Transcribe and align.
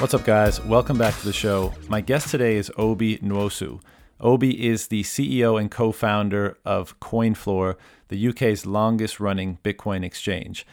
What's 0.00 0.12
up, 0.12 0.24
guys? 0.24 0.60
Welcome 0.60 0.98
back 0.98 1.16
to 1.20 1.24
the 1.24 1.32
show. 1.32 1.72
My 1.88 2.00
guest 2.00 2.28
today 2.28 2.56
is 2.56 2.70
Obi 2.76 3.18
Nwosu. 3.18 3.80
Obi 4.20 4.66
is 4.66 4.88
the 4.88 5.04
CEO 5.04 5.58
and 5.58 5.70
co 5.70 5.92
founder 5.92 6.58
of 6.64 6.98
CoinFloor, 6.98 7.76
the 8.08 8.28
UK's 8.28 8.66
longest 8.66 9.20
running 9.20 9.58
Bitcoin 9.62 10.04
exchange. 10.04 10.66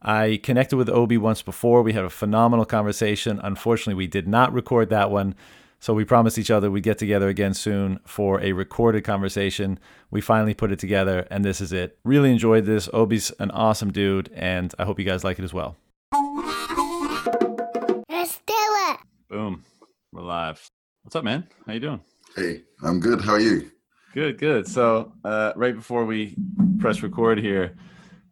I 0.00 0.38
connected 0.42 0.76
with 0.76 0.88
Obi 0.88 1.18
once 1.18 1.42
before. 1.42 1.82
We 1.82 1.94
had 1.94 2.04
a 2.04 2.10
phenomenal 2.10 2.64
conversation. 2.64 3.40
Unfortunately, 3.42 3.94
we 3.94 4.06
did 4.06 4.28
not 4.28 4.52
record 4.52 4.88
that 4.90 5.10
one. 5.10 5.34
So 5.80 5.92
we 5.92 6.04
promised 6.04 6.38
each 6.38 6.50
other 6.50 6.70
we'd 6.70 6.84
get 6.84 6.96
together 6.96 7.28
again 7.28 7.54
soon 7.54 7.98
for 8.06 8.40
a 8.40 8.52
recorded 8.52 9.02
conversation. 9.02 9.80
We 10.12 10.20
finally 10.20 10.54
put 10.54 10.70
it 10.70 10.78
together, 10.78 11.26
and 11.30 11.44
this 11.44 11.60
is 11.60 11.72
it. 11.72 11.98
Really 12.04 12.30
enjoyed 12.30 12.66
this. 12.66 12.88
Obi's 12.92 13.30
an 13.40 13.50
awesome 13.50 13.90
dude, 13.90 14.30
and 14.32 14.72
I 14.78 14.84
hope 14.84 14.98
you 15.00 15.04
guys 15.04 15.24
like 15.24 15.38
it 15.38 15.44
as 15.44 15.52
well. 15.52 15.76
Boom. 19.30 19.62
We're 20.10 20.22
live. 20.22 20.68
What's 21.04 21.14
up, 21.14 21.22
man? 21.22 21.46
How 21.64 21.72
you 21.72 21.78
doing? 21.78 22.00
Hey, 22.34 22.62
I'm 22.82 22.98
good. 22.98 23.20
How 23.20 23.34
are 23.34 23.40
you? 23.40 23.70
Good, 24.12 24.38
good. 24.38 24.66
So, 24.66 25.12
uh, 25.24 25.52
right 25.54 25.76
before 25.76 26.04
we 26.04 26.34
press 26.80 27.00
record 27.00 27.38
here, 27.38 27.76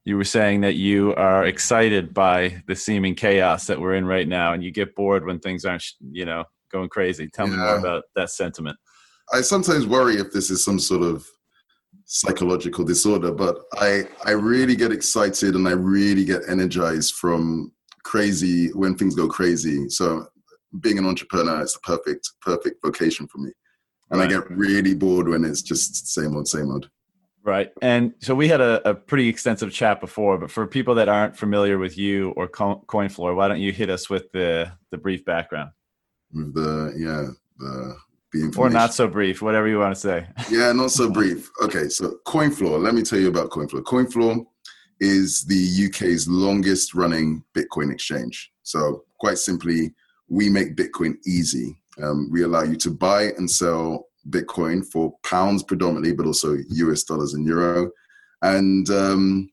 you 0.04 0.16
were 0.16 0.24
saying 0.24 0.62
that 0.62 0.74
you 0.74 1.14
are 1.14 1.44
excited 1.44 2.12
by 2.12 2.64
the 2.66 2.74
seeming 2.74 3.14
chaos 3.14 3.68
that 3.68 3.80
we're 3.80 3.94
in 3.94 4.06
right 4.06 4.26
now, 4.26 4.54
and 4.54 4.64
you 4.64 4.72
get 4.72 4.96
bored 4.96 5.24
when 5.24 5.38
things 5.38 5.64
aren't, 5.64 5.84
you 6.10 6.24
know, 6.24 6.42
going 6.72 6.88
crazy. 6.88 7.28
Tell 7.32 7.46
me 7.46 7.56
more 7.56 7.76
about 7.76 8.02
that 8.16 8.30
sentiment. 8.30 8.76
I 9.32 9.42
sometimes 9.42 9.86
worry 9.86 10.16
if 10.16 10.32
this 10.32 10.50
is 10.50 10.64
some 10.64 10.80
sort 10.80 11.02
of 11.02 11.24
psychological 12.06 12.84
disorder, 12.84 13.30
but 13.30 13.56
I 13.74 14.08
I 14.24 14.32
really 14.32 14.74
get 14.74 14.90
excited 14.90 15.54
and 15.54 15.68
I 15.68 15.72
really 15.74 16.24
get 16.24 16.42
energized 16.48 17.14
from 17.14 17.70
crazy 18.02 18.72
when 18.72 18.96
things 18.96 19.14
go 19.14 19.28
crazy. 19.28 19.88
So 19.90 20.26
being 20.80 20.98
an 20.98 21.06
entrepreneur 21.06 21.62
is 21.62 21.72
the 21.74 21.80
perfect 21.80 22.30
perfect 22.42 22.82
vocation 22.84 23.26
for 23.28 23.38
me. 23.38 23.50
And 24.10 24.20
Right. 24.20 24.30
I 24.30 24.32
get 24.32 24.50
really 24.50 24.94
bored 24.94 25.28
when 25.28 25.44
it's 25.44 25.62
just 25.62 26.08
same 26.12 26.34
old, 26.36 26.48
same 26.48 26.70
old. 26.70 26.88
Right. 27.44 27.70
And 27.82 28.14
so 28.20 28.34
we 28.34 28.48
had 28.48 28.60
a, 28.60 28.86
a 28.88 28.94
pretty 28.94 29.28
extensive 29.28 29.72
chat 29.72 30.00
before, 30.00 30.38
but 30.38 30.50
for 30.50 30.66
people 30.66 30.94
that 30.96 31.08
aren't 31.08 31.36
familiar 31.36 31.78
with 31.78 31.96
you 31.96 32.30
or 32.36 32.48
Co- 32.48 32.84
CoinFloor, 32.86 33.34
why 33.36 33.48
don't 33.48 33.60
you 33.60 33.72
hit 33.72 33.90
us 33.90 34.10
with 34.10 34.30
the 34.32 34.72
the 34.90 34.98
brief 34.98 35.24
background, 35.24 35.70
With 36.32 36.54
the 36.54 36.94
yeah, 36.96 37.28
the 37.58 37.96
the 38.32 38.54
or 38.58 38.68
not 38.68 38.92
so 38.92 39.08
brief, 39.08 39.40
whatever 39.40 39.68
you 39.68 39.78
want 39.78 39.94
to 39.94 40.00
say. 40.00 40.26
Yeah, 40.50 40.72
not 40.72 40.90
so 40.90 41.10
brief. 41.10 41.50
Okay, 41.62 41.88
so 41.88 42.18
CoinFloor. 42.26 42.82
Let 42.82 42.94
me 42.94 43.02
tell 43.02 43.18
you 43.18 43.28
about 43.28 43.50
CoinFloor. 43.50 43.82
CoinFloor 43.82 44.44
is 45.00 45.44
the 45.44 45.86
UK's 45.86 46.28
longest 46.28 46.94
running 46.94 47.42
Bitcoin 47.54 47.92
exchange. 47.92 48.52
So, 48.62 49.04
quite 49.18 49.38
simply, 49.38 49.94
we 50.28 50.48
make 50.48 50.76
Bitcoin 50.76 51.16
easy. 51.26 51.76
Um, 52.02 52.28
we 52.30 52.42
allow 52.42 52.62
you 52.62 52.76
to 52.76 52.90
buy 52.90 53.32
and 53.38 53.50
sell 53.50 54.06
Bitcoin 54.30 54.84
for 54.92 55.14
pounds 55.24 55.62
predominantly, 55.62 56.12
but 56.12 56.26
also 56.26 56.56
US 56.68 57.02
dollars 57.04 57.34
and 57.34 57.46
euro. 57.46 57.90
And 58.42 58.88
um, 58.90 59.50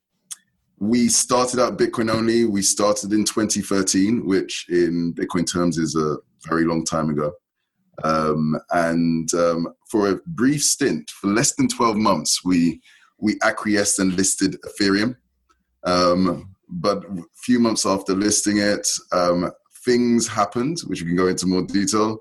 we 0.80 1.08
started 1.08 1.60
out 1.60 1.78
Bitcoin 1.78 2.12
only. 2.12 2.46
We 2.46 2.62
started 2.62 3.14
in 3.14 3.24
2013, 3.24 4.26
which 4.26 4.66
in 4.70 5.14
Bitcoin 5.14 5.52
terms 5.52 5.78
is 5.78 5.96
a 5.96 6.18
very 6.48 6.66
long 6.66 6.84
time 6.84 7.10
ago. 7.10 7.32
Um, 8.04 8.60
and 8.72 9.34
um, 9.34 9.68
for 9.90 10.10
a 10.10 10.20
brief 10.28 10.62
stint, 10.62 11.10
for 11.10 11.28
less 11.28 11.56
than 11.56 11.68
12 11.68 11.96
months, 11.96 12.44
we 12.44 12.82
we 13.18 13.38
acquiesced 13.44 14.00
and 14.00 14.14
listed 14.14 14.58
Ethereum. 14.64 15.16
Um, 15.86 16.54
but 16.68 17.06
a 17.06 17.24
few 17.44 17.60
months 17.60 17.86
after 17.86 18.14
listing 18.14 18.58
it, 18.58 18.86
um, 19.14 19.50
things 19.86 20.28
happened, 20.28 20.80
which 20.88 21.02
we 21.02 21.08
can 21.08 21.16
go 21.16 21.28
into 21.28 21.48
more 21.48 21.62
detail 21.62 22.20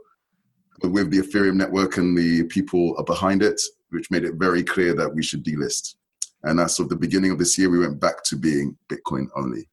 with 0.82 1.10
the 1.10 1.18
Ethereum 1.18 1.54
network 1.54 1.96
and 1.96 2.16
the 2.16 2.44
people 2.44 3.02
behind 3.04 3.42
it, 3.42 3.60
which 3.90 4.10
made 4.10 4.24
it 4.24 4.34
very 4.34 4.62
clear 4.62 4.94
that 4.94 5.12
we 5.12 5.22
should 5.22 5.44
delist. 5.44 5.94
And 6.42 6.60
as 6.60 6.78
of 6.78 6.88
the 6.88 6.96
beginning 6.96 7.30
of 7.30 7.38
this 7.38 7.56
year, 7.58 7.70
we 7.70 7.78
went 7.78 7.98
back 7.98 8.22
to 8.24 8.36
being 8.36 8.76
Bitcoin 8.88 9.28
only. 9.34 9.68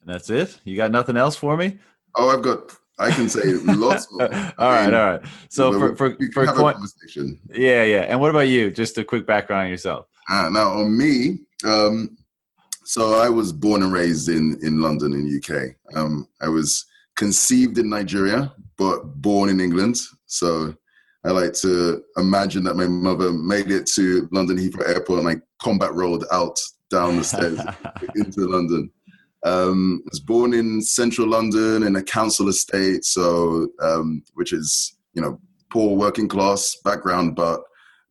And 0.00 0.14
that's 0.14 0.30
it. 0.30 0.58
You 0.64 0.76
got 0.76 0.90
nothing 0.90 1.16
else 1.16 1.36
for 1.36 1.56
me? 1.56 1.78
Oh, 2.16 2.30
I've 2.30 2.42
got, 2.42 2.74
I 2.98 3.10
can 3.10 3.28
say 3.28 3.40
lots 3.64 4.06
all 4.12 4.18
right, 4.18 4.58
all 4.58 4.90
right. 4.90 5.20
So 5.48 5.72
for 5.72 5.96
for, 5.96 6.16
for 6.32 6.46
coin, 6.46 6.74
conversation. 6.74 7.40
yeah, 7.52 7.82
yeah. 7.84 8.02
And 8.02 8.20
what 8.20 8.30
about 8.30 8.48
you? 8.48 8.70
Just 8.70 8.96
a 8.98 9.04
quick 9.04 9.26
background 9.26 9.64
on 9.64 9.70
yourself. 9.70 10.06
Uh, 10.30 10.48
now 10.50 10.68
on 10.68 10.96
me, 10.96 11.40
um, 11.64 12.16
so 12.84 13.14
I 13.14 13.28
was 13.28 13.52
born 13.52 13.82
and 13.82 13.92
raised 13.92 14.28
in 14.28 14.58
in 14.62 14.80
London, 14.80 15.12
in 15.12 15.38
UK. 15.38 15.74
Um, 15.96 16.28
I 16.40 16.48
was 16.48 16.86
conceived 17.16 17.78
in 17.78 17.88
Nigeria, 17.88 18.52
but 18.76 19.20
born 19.22 19.48
in 19.48 19.60
England. 19.60 19.96
So 20.26 20.74
I 21.24 21.30
like 21.30 21.54
to 21.54 22.02
imagine 22.16 22.64
that 22.64 22.76
my 22.76 22.86
mother 22.86 23.32
made 23.32 23.70
it 23.70 23.86
to 23.94 24.28
London 24.30 24.58
Heathrow 24.58 24.88
Airport 24.88 25.20
and 25.20 25.28
I 25.28 25.36
combat 25.62 25.94
rolled 25.94 26.26
out 26.30 26.58
down 26.90 27.16
the 27.16 27.24
stairs 27.24 27.60
into 28.14 28.46
London. 28.46 28.90
Um, 29.44 30.02
was 30.10 30.20
born 30.20 30.54
in 30.54 30.80
central 30.80 31.28
London 31.28 31.82
in 31.82 31.96
a 31.96 32.02
council 32.02 32.48
estate, 32.48 33.04
so 33.04 33.68
um, 33.80 34.22
which 34.34 34.52
is 34.52 34.96
you 35.14 35.22
know 35.22 35.38
poor 35.70 35.96
working 35.96 36.28
class 36.28 36.76
background, 36.84 37.36
but 37.36 37.60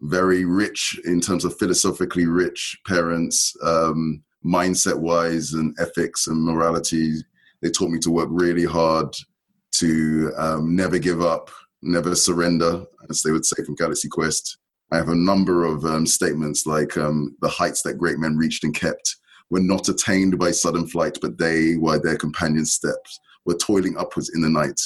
very 0.01 0.43
rich 0.43 0.99
in 1.05 1.21
terms 1.21 1.45
of 1.45 1.57
philosophically 1.57 2.27
rich 2.27 2.77
parents, 2.85 3.55
um, 3.63 4.21
mindset 4.45 4.97
wise 4.97 5.53
and 5.53 5.75
ethics 5.79 6.27
and 6.27 6.41
morality. 6.43 7.13
They 7.61 7.69
taught 7.69 7.89
me 7.91 7.99
to 7.99 8.11
work 8.11 8.29
really 8.31 8.65
hard, 8.65 9.13
to 9.75 10.31
um, 10.37 10.75
never 10.75 10.99
give 10.99 11.21
up, 11.21 11.49
never 11.81 12.15
surrender, 12.15 12.83
as 13.09 13.21
they 13.21 13.31
would 13.31 13.45
say 13.45 13.63
from 13.63 13.75
Galaxy 13.75 14.09
Quest. 14.09 14.57
I 14.91 14.97
have 14.97 15.09
a 15.09 15.15
number 15.15 15.63
of 15.65 15.85
um, 15.85 16.05
statements 16.05 16.65
like 16.67 16.97
um, 16.97 17.35
the 17.41 17.49
heights 17.49 17.81
that 17.83 17.97
great 17.97 18.19
men 18.19 18.37
reached 18.37 18.63
and 18.63 18.75
kept 18.75 19.15
were 19.49 19.59
not 19.59 19.89
attained 19.89 20.37
by 20.37 20.51
sudden 20.51 20.87
flight, 20.87 21.17
but 21.21 21.37
they, 21.37 21.73
while 21.73 21.99
their 22.01 22.17
companions' 22.17 22.73
steps, 22.73 23.19
were 23.45 23.55
toiling 23.55 23.97
upwards 23.97 24.31
in 24.35 24.41
the 24.41 24.49
night. 24.49 24.79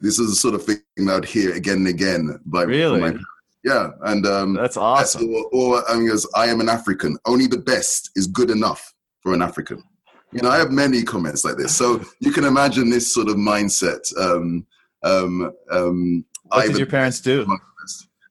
This 0.00 0.18
is 0.18 0.28
the 0.28 0.36
sort 0.36 0.54
of 0.54 0.64
thing 0.64 0.78
that 0.98 1.14
I'd 1.16 1.24
hear 1.24 1.54
again 1.54 1.78
and 1.78 1.88
again. 1.88 2.38
By 2.44 2.64
Really? 2.64 3.00
my- 3.00 3.16
yeah, 3.64 3.90
and 4.02 4.24
um, 4.26 4.54
That's 4.54 4.76
awesome. 4.76 5.28
or, 5.34 5.44
or 5.52 5.90
I 5.90 5.96
mean, 5.98 6.10
as 6.10 6.24
I 6.36 6.46
am 6.46 6.60
an 6.60 6.68
African. 6.68 7.16
Only 7.26 7.46
the 7.48 7.58
best 7.58 8.10
is 8.14 8.26
good 8.28 8.50
enough 8.50 8.94
for 9.26 9.34
an 9.34 9.42
African. 9.42 9.82
You 10.30 10.42
know, 10.42 10.50
I 10.50 10.58
have 10.58 10.70
many 10.70 11.02
comments 11.02 11.44
like 11.44 11.56
this, 11.56 11.74
so 11.74 12.00
you 12.20 12.30
can 12.30 12.44
imagine 12.44 12.90
this 12.90 13.12
sort 13.12 13.28
of 13.28 13.34
mindset. 13.34 14.00
Um, 14.16 14.64
um, 15.02 15.50
um, 15.68 16.24
What 16.44 16.62
I 16.62 16.66
did 16.68 16.78
your 16.78 16.86
parents 16.86 17.20
do? 17.20 17.44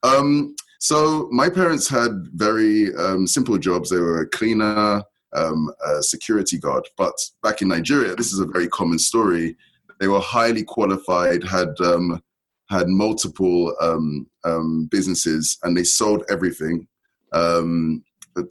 um, 0.04 0.56
so 0.80 1.28
my 1.34 1.50
parents 1.50 1.90
had 1.90 2.12
very 2.34 2.96
um, 2.96 3.28
simple 3.28 3.58
jobs. 3.58 3.90
They 3.90 3.98
were 3.98 4.22
a 4.22 4.30
cleaner, 4.30 5.04
um, 5.36 5.70
a 5.86 6.02
security 6.02 6.58
guard. 6.58 6.88
But 6.96 7.16
back 7.44 7.62
in 7.62 7.68
Nigeria, 7.68 8.16
this 8.16 8.32
is 8.32 8.40
a 8.40 8.46
very 8.46 8.70
common 8.70 8.98
story. 8.98 9.58
They 10.00 10.08
were 10.08 10.22
highly 10.22 10.64
qualified, 10.64 11.44
had 11.44 11.78
um, 11.82 12.24
had 12.70 12.88
multiple 12.88 13.76
um, 13.82 14.28
um, 14.46 14.88
businesses, 14.90 15.58
and 15.64 15.76
they 15.76 15.84
sold 15.84 16.24
everything 16.30 16.88
um, 17.34 18.02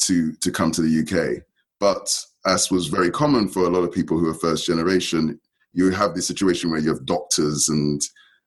to 0.03 0.35
to 0.43 0.51
come 0.51 0.71
to 0.73 0.83
the 0.83 0.95
UK. 1.03 1.43
But 1.81 2.07
as 2.47 2.71
was 2.71 2.89
very 2.89 3.11
common 3.11 3.49
for 3.49 3.65
a 3.65 3.71
lot 3.71 3.85
of 3.85 3.93
people 3.93 4.19
who 4.19 4.29
are 4.29 4.35
first 4.35 4.67
generation, 4.67 5.39
you 5.73 5.91
have 5.91 6.15
this 6.15 6.27
situation 6.27 6.71
where 6.71 6.81
you 6.81 6.89
have 6.91 7.07
doctors 7.07 7.69
and 7.69 8.03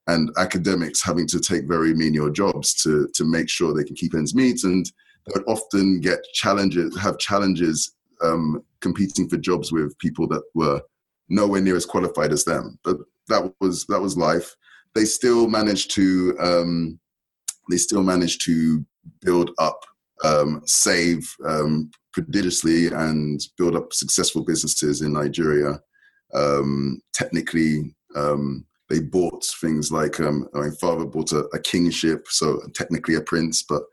and 0.09 0.31
academics 0.37 1.03
having 1.03 1.27
to 1.27 1.37
take 1.37 1.67
very 1.67 1.93
menial 1.93 2.29
jobs 2.29 2.73
to 2.81 3.09
to 3.13 3.25
make 3.25 3.49
sure 3.49 3.73
they 3.73 3.83
can 3.83 3.95
keep 3.95 4.13
ends 4.13 4.33
meet, 4.33 4.63
and 4.63 4.85
they 5.25 5.33
would 5.35 5.47
often 5.47 5.99
get 5.99 6.19
challenges, 6.33 6.97
have 6.97 7.17
challenges 7.17 7.95
um, 8.23 8.63
competing 8.79 9.27
for 9.27 9.37
jobs 9.37 9.71
with 9.71 9.97
people 9.99 10.27
that 10.27 10.43
were 10.55 10.81
nowhere 11.29 11.61
near 11.61 11.75
as 11.75 11.85
qualified 11.85 12.31
as 12.31 12.45
them. 12.45 12.79
But 12.83 12.97
that 13.27 13.53
was 13.59 13.85
that 13.87 14.01
was 14.01 14.17
life. 14.17 14.55
They 14.95 15.05
still 15.05 15.47
managed 15.49 15.91
to 15.91 16.37
um, 16.39 16.99
they 17.69 17.77
still 17.77 18.03
managed 18.03 18.45
to 18.45 18.85
build 19.21 19.51
up, 19.59 19.85
um, 20.23 20.61
save 20.65 21.29
um, 21.45 21.91
prodigiously, 22.23 22.87
and 22.87 23.41
build 23.57 23.75
up 23.75 23.93
successful 23.93 24.43
businesses 24.43 25.01
in 25.01 25.13
Nigeria. 25.13 25.79
Um, 26.33 27.01
technically, 27.13 27.95
um, 28.15 28.65
they 28.89 28.99
bought 28.99 29.45
things 29.61 29.91
like 29.91 30.19
um, 30.19 30.47
my 30.53 30.69
father 30.81 31.05
bought 31.05 31.31
a, 31.31 31.45
a 31.53 31.59
kingship, 31.59 32.27
so 32.29 32.61
technically 32.73 33.15
a 33.15 33.21
prince, 33.21 33.63
but 33.63 33.83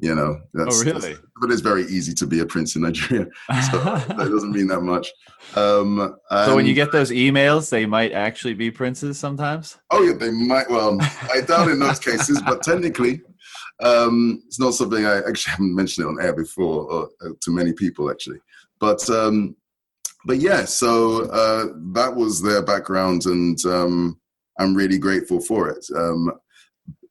you 0.00 0.12
know, 0.14 0.40
that's, 0.52 0.80
Oh, 0.80 0.84
really? 0.84 1.14
but 1.40 1.52
it's 1.52 1.60
very 1.60 1.84
easy 1.84 2.12
to 2.14 2.26
be 2.26 2.40
a 2.40 2.46
prince 2.46 2.74
in 2.74 2.82
Nigeria, 2.82 3.26
so 3.70 3.78
that 3.78 4.16
doesn't 4.18 4.50
mean 4.52 4.66
that 4.68 4.80
much. 4.80 5.08
Um, 5.54 6.16
so 6.30 6.56
when 6.56 6.66
you 6.66 6.74
get 6.74 6.90
those 6.90 7.10
emails, 7.10 7.70
they 7.70 7.86
might 7.86 8.12
actually 8.12 8.54
be 8.54 8.70
princes 8.70 9.18
sometimes. 9.18 9.76
Oh 9.90 10.02
yeah, 10.02 10.14
they 10.14 10.30
might. 10.30 10.68
Well, 10.68 10.98
I 11.32 11.42
doubt 11.42 11.68
in 11.70 11.78
those 11.78 12.00
cases, 12.00 12.42
but 12.44 12.62
technically, 12.62 13.22
um, 13.82 14.42
it's 14.46 14.60
not 14.60 14.74
something 14.74 15.04
I 15.04 15.18
actually 15.18 15.50
haven't 15.52 15.74
mentioned 15.74 16.06
it 16.06 16.08
on 16.08 16.22
air 16.22 16.34
before 16.34 16.90
or 16.90 17.10
uh, 17.24 17.30
to 17.40 17.50
many 17.50 17.72
people 17.72 18.10
actually. 18.10 18.38
But 18.80 19.08
um, 19.10 19.56
but 20.26 20.38
yeah, 20.38 20.64
so 20.64 21.24
uh, 21.30 21.66
that 21.92 22.14
was 22.14 22.40
their 22.40 22.62
background, 22.62 23.26
and 23.26 23.58
um, 23.66 24.20
I'm 24.58 24.74
really 24.74 24.98
grateful 24.98 25.40
for 25.40 25.68
it. 25.68 25.84
Um, 25.94 26.32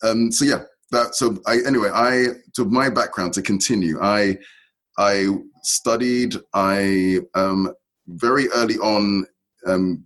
um, 0.04 0.31
so 0.31 0.45
yeah, 0.45 0.63
that. 0.92 1.15
So 1.15 1.38
I 1.45 1.60
anyway, 1.65 1.89
I 1.94 2.27
to 2.56 2.66
my 2.66 2.89
background 2.89 3.33
to 3.33 3.42
continue. 3.42 4.00
I 4.01 4.38
I 4.98 5.27
studied. 5.62 6.36
I 6.54 7.19
um, 7.36 7.74
very 8.07 8.50
early 8.50 8.77
on 8.77 9.25
um, 9.68 10.04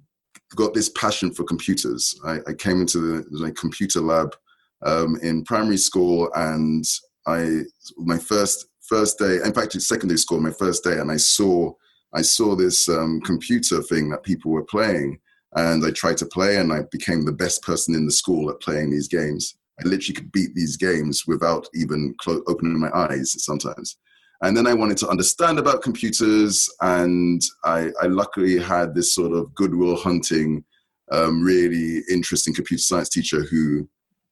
got 0.55 0.73
this 0.73 0.89
passion 0.89 1.33
for 1.33 1.43
computers. 1.43 2.19
I, 2.25 2.39
I 2.47 2.53
came 2.53 2.81
into 2.81 2.99
the, 2.99 3.37
the 3.37 3.51
computer 3.51 4.01
lab 4.01 4.35
um, 4.85 5.17
in 5.21 5.43
primary 5.43 5.77
school, 5.77 6.29
and 6.35 6.83
I 7.25 7.61
my 7.97 8.17
first 8.17 8.67
first 8.81 9.19
day. 9.19 9.39
In 9.43 9.53
fact, 9.53 9.75
in 9.75 9.81
secondary 9.81 10.17
school, 10.17 10.39
my 10.39 10.51
first 10.51 10.83
day, 10.83 10.99
and 10.99 11.11
I 11.11 11.17
saw 11.17 11.73
I 12.13 12.21
saw 12.21 12.55
this 12.55 12.87
um, 12.89 13.21
computer 13.21 13.81
thing 13.83 14.09
that 14.09 14.23
people 14.23 14.51
were 14.51 14.63
playing, 14.63 15.19
and 15.55 15.85
I 15.85 15.91
tried 15.91 16.17
to 16.17 16.25
play, 16.25 16.57
and 16.57 16.71
I 16.71 16.81
became 16.91 17.25
the 17.25 17.31
best 17.31 17.61
person 17.63 17.95
in 17.95 18.05
the 18.05 18.11
school 18.11 18.49
at 18.49 18.61
playing 18.61 18.91
these 18.91 19.07
games. 19.07 19.57
I 19.79 19.87
literally 19.87 20.15
could 20.15 20.31
beat 20.31 20.55
these 20.55 20.75
games 20.75 21.27
without 21.27 21.67
even 21.75 22.15
clo- 22.19 22.41
opening 22.47 22.79
my 22.79 22.89
eyes 22.93 23.35
sometimes. 23.43 23.97
And 24.41 24.55
then 24.55 24.67
I 24.67 24.73
wanted 24.73 24.97
to 24.97 25.07
understand 25.07 25.57
about 25.59 25.81
computers, 25.81 26.69
and 26.81 27.41
I, 27.63 27.91
I 28.01 28.05
luckily 28.05 28.59
had 28.59 28.93
this 28.93 29.13
sort 29.13 29.33
of 29.33 29.53
Good 29.55 29.73
Will 29.73 29.97
Hunting, 29.97 30.63
um, 31.11 31.41
really 31.41 32.03
interesting 32.09 32.53
computer 32.53 32.81
science 32.81 33.09
teacher 33.09 33.41
who 33.41 33.87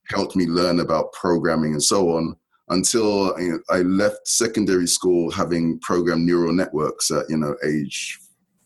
helped 0.09 0.35
me 0.35 0.45
learn 0.47 0.79
about 0.79 1.13
programming 1.13 1.73
and 1.73 1.83
so 1.83 2.11
on 2.15 2.35
until 2.69 3.39
you 3.39 3.49
know, 3.49 3.59
I 3.69 3.79
left 3.79 4.27
secondary 4.27 4.87
school 4.87 5.31
having 5.31 5.79
programmed 5.79 6.25
neural 6.25 6.53
networks 6.53 7.11
at 7.11 7.29
you 7.29 7.37
know 7.37 7.55
age 7.63 8.19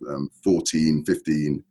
um, 0.09 0.29
14, 0.43 1.03
15, 1.03 1.63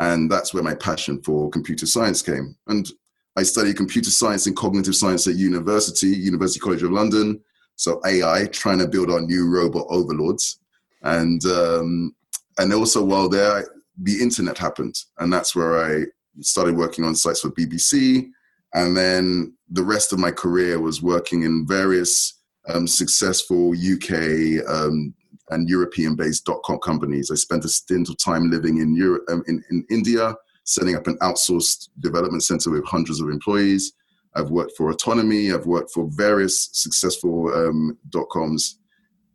and 0.00 0.30
that's 0.30 0.52
where 0.52 0.62
my 0.62 0.74
passion 0.74 1.22
for 1.22 1.48
computer 1.50 1.86
science 1.86 2.22
came. 2.22 2.56
And 2.66 2.90
I 3.36 3.42
studied 3.42 3.76
computer 3.76 4.10
science 4.10 4.46
and 4.46 4.56
cognitive 4.56 4.96
science 4.96 5.26
at 5.26 5.36
university, 5.36 6.08
University 6.08 6.58
College 6.58 6.82
of 6.82 6.90
London. 6.90 7.40
So 7.76 8.00
AI, 8.06 8.46
trying 8.46 8.78
to 8.78 8.88
build 8.88 9.10
our 9.10 9.20
new 9.20 9.48
robot 9.48 9.86
overlords, 9.90 10.58
and 11.02 11.44
um, 11.44 12.14
and 12.58 12.72
also 12.72 13.04
while 13.04 13.28
there, 13.28 13.68
the 14.02 14.20
internet 14.20 14.58
happened, 14.58 14.96
and 15.18 15.32
that's 15.32 15.54
where 15.54 15.84
I 15.84 16.06
started 16.40 16.76
working 16.76 17.04
on 17.04 17.14
sites 17.14 17.40
for 17.40 17.50
BBC, 17.50 18.30
and 18.74 18.96
then 18.96 19.56
the 19.70 19.82
rest 19.82 20.12
of 20.12 20.18
my 20.18 20.30
career 20.30 20.80
was 20.80 21.02
working 21.02 21.42
in 21.42 21.66
various 21.66 22.40
um, 22.68 22.86
successful 22.86 23.72
UK 23.72 24.64
um, 24.68 25.14
and 25.50 25.68
European-based 25.68 26.44
dot-com 26.44 26.78
companies. 26.78 27.30
I 27.30 27.36
spent 27.36 27.64
a 27.64 27.68
stint 27.68 28.08
of 28.08 28.18
time 28.18 28.50
living 28.50 28.78
in 28.78 28.94
Europe, 28.94 29.24
um, 29.28 29.42
in, 29.46 29.62
in 29.70 29.84
India, 29.90 30.34
setting 30.64 30.96
up 30.96 31.06
an 31.06 31.16
outsourced 31.18 31.88
development 32.00 32.42
center 32.42 32.70
with 32.70 32.84
hundreds 32.84 33.20
of 33.20 33.28
employees. 33.28 33.92
I've 34.34 34.50
worked 34.50 34.72
for 34.76 34.90
Autonomy. 34.90 35.52
I've 35.52 35.66
worked 35.66 35.92
for 35.92 36.08
various 36.10 36.68
successful 36.72 37.52
um, 37.54 37.96
dot 38.10 38.28
coms, 38.30 38.80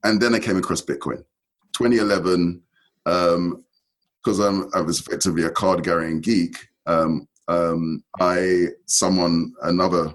and 0.03 0.21
then 0.21 0.35
I 0.35 0.39
came 0.39 0.57
across 0.57 0.81
Bitcoin. 0.81 1.23
2011, 1.73 2.61
because 3.03 4.39
um, 4.39 4.69
I 4.75 4.81
was 4.81 4.99
effectively 4.99 5.43
a 5.43 5.49
card 5.49 5.83
carrying 5.83 6.21
geek. 6.21 6.55
Um, 6.85 7.27
um, 7.47 8.03
I 8.19 8.67
someone 8.85 9.53
another 9.63 10.13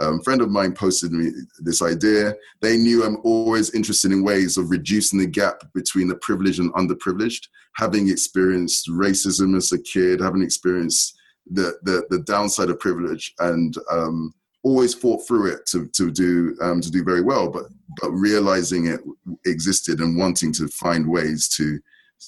um, 0.00 0.20
friend 0.22 0.40
of 0.40 0.50
mine 0.50 0.72
posted 0.72 1.12
me 1.12 1.30
this 1.60 1.80
idea. 1.80 2.34
They 2.60 2.76
knew 2.76 3.04
I'm 3.04 3.18
always 3.22 3.74
interested 3.74 4.10
in 4.10 4.24
ways 4.24 4.58
of 4.58 4.70
reducing 4.70 5.18
the 5.18 5.26
gap 5.26 5.62
between 5.72 6.08
the 6.08 6.16
privileged 6.16 6.58
and 6.58 6.72
underprivileged. 6.74 7.46
Having 7.76 8.08
experienced 8.08 8.88
racism 8.88 9.56
as 9.56 9.72
a 9.72 9.80
kid, 9.80 10.20
having 10.20 10.42
experienced 10.42 11.16
the 11.46 11.78
the, 11.82 12.04
the 12.10 12.20
downside 12.20 12.70
of 12.70 12.80
privilege, 12.80 13.34
and 13.38 13.76
um, 13.90 14.32
always 14.64 14.94
fought 14.94 15.26
through 15.26 15.52
it 15.52 15.66
to 15.66 15.86
to 15.88 16.10
do 16.10 16.56
um, 16.60 16.80
to 16.80 16.90
do 16.90 17.04
very 17.04 17.22
well. 17.22 17.48
But 17.48 17.66
but 18.00 18.10
realizing 18.10 18.86
it 18.86 19.00
existed 19.46 20.00
and 20.00 20.18
wanting 20.18 20.52
to 20.54 20.68
find 20.68 21.08
ways 21.08 21.48
to 21.56 21.78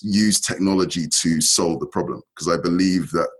use 0.02 0.40
technology 0.40 1.08
to 1.08 1.40
solve 1.40 1.80
the 1.80 1.86
problem 1.86 2.22
because 2.34 2.48
I 2.48 2.60
believe 2.60 3.10
that 3.12 3.30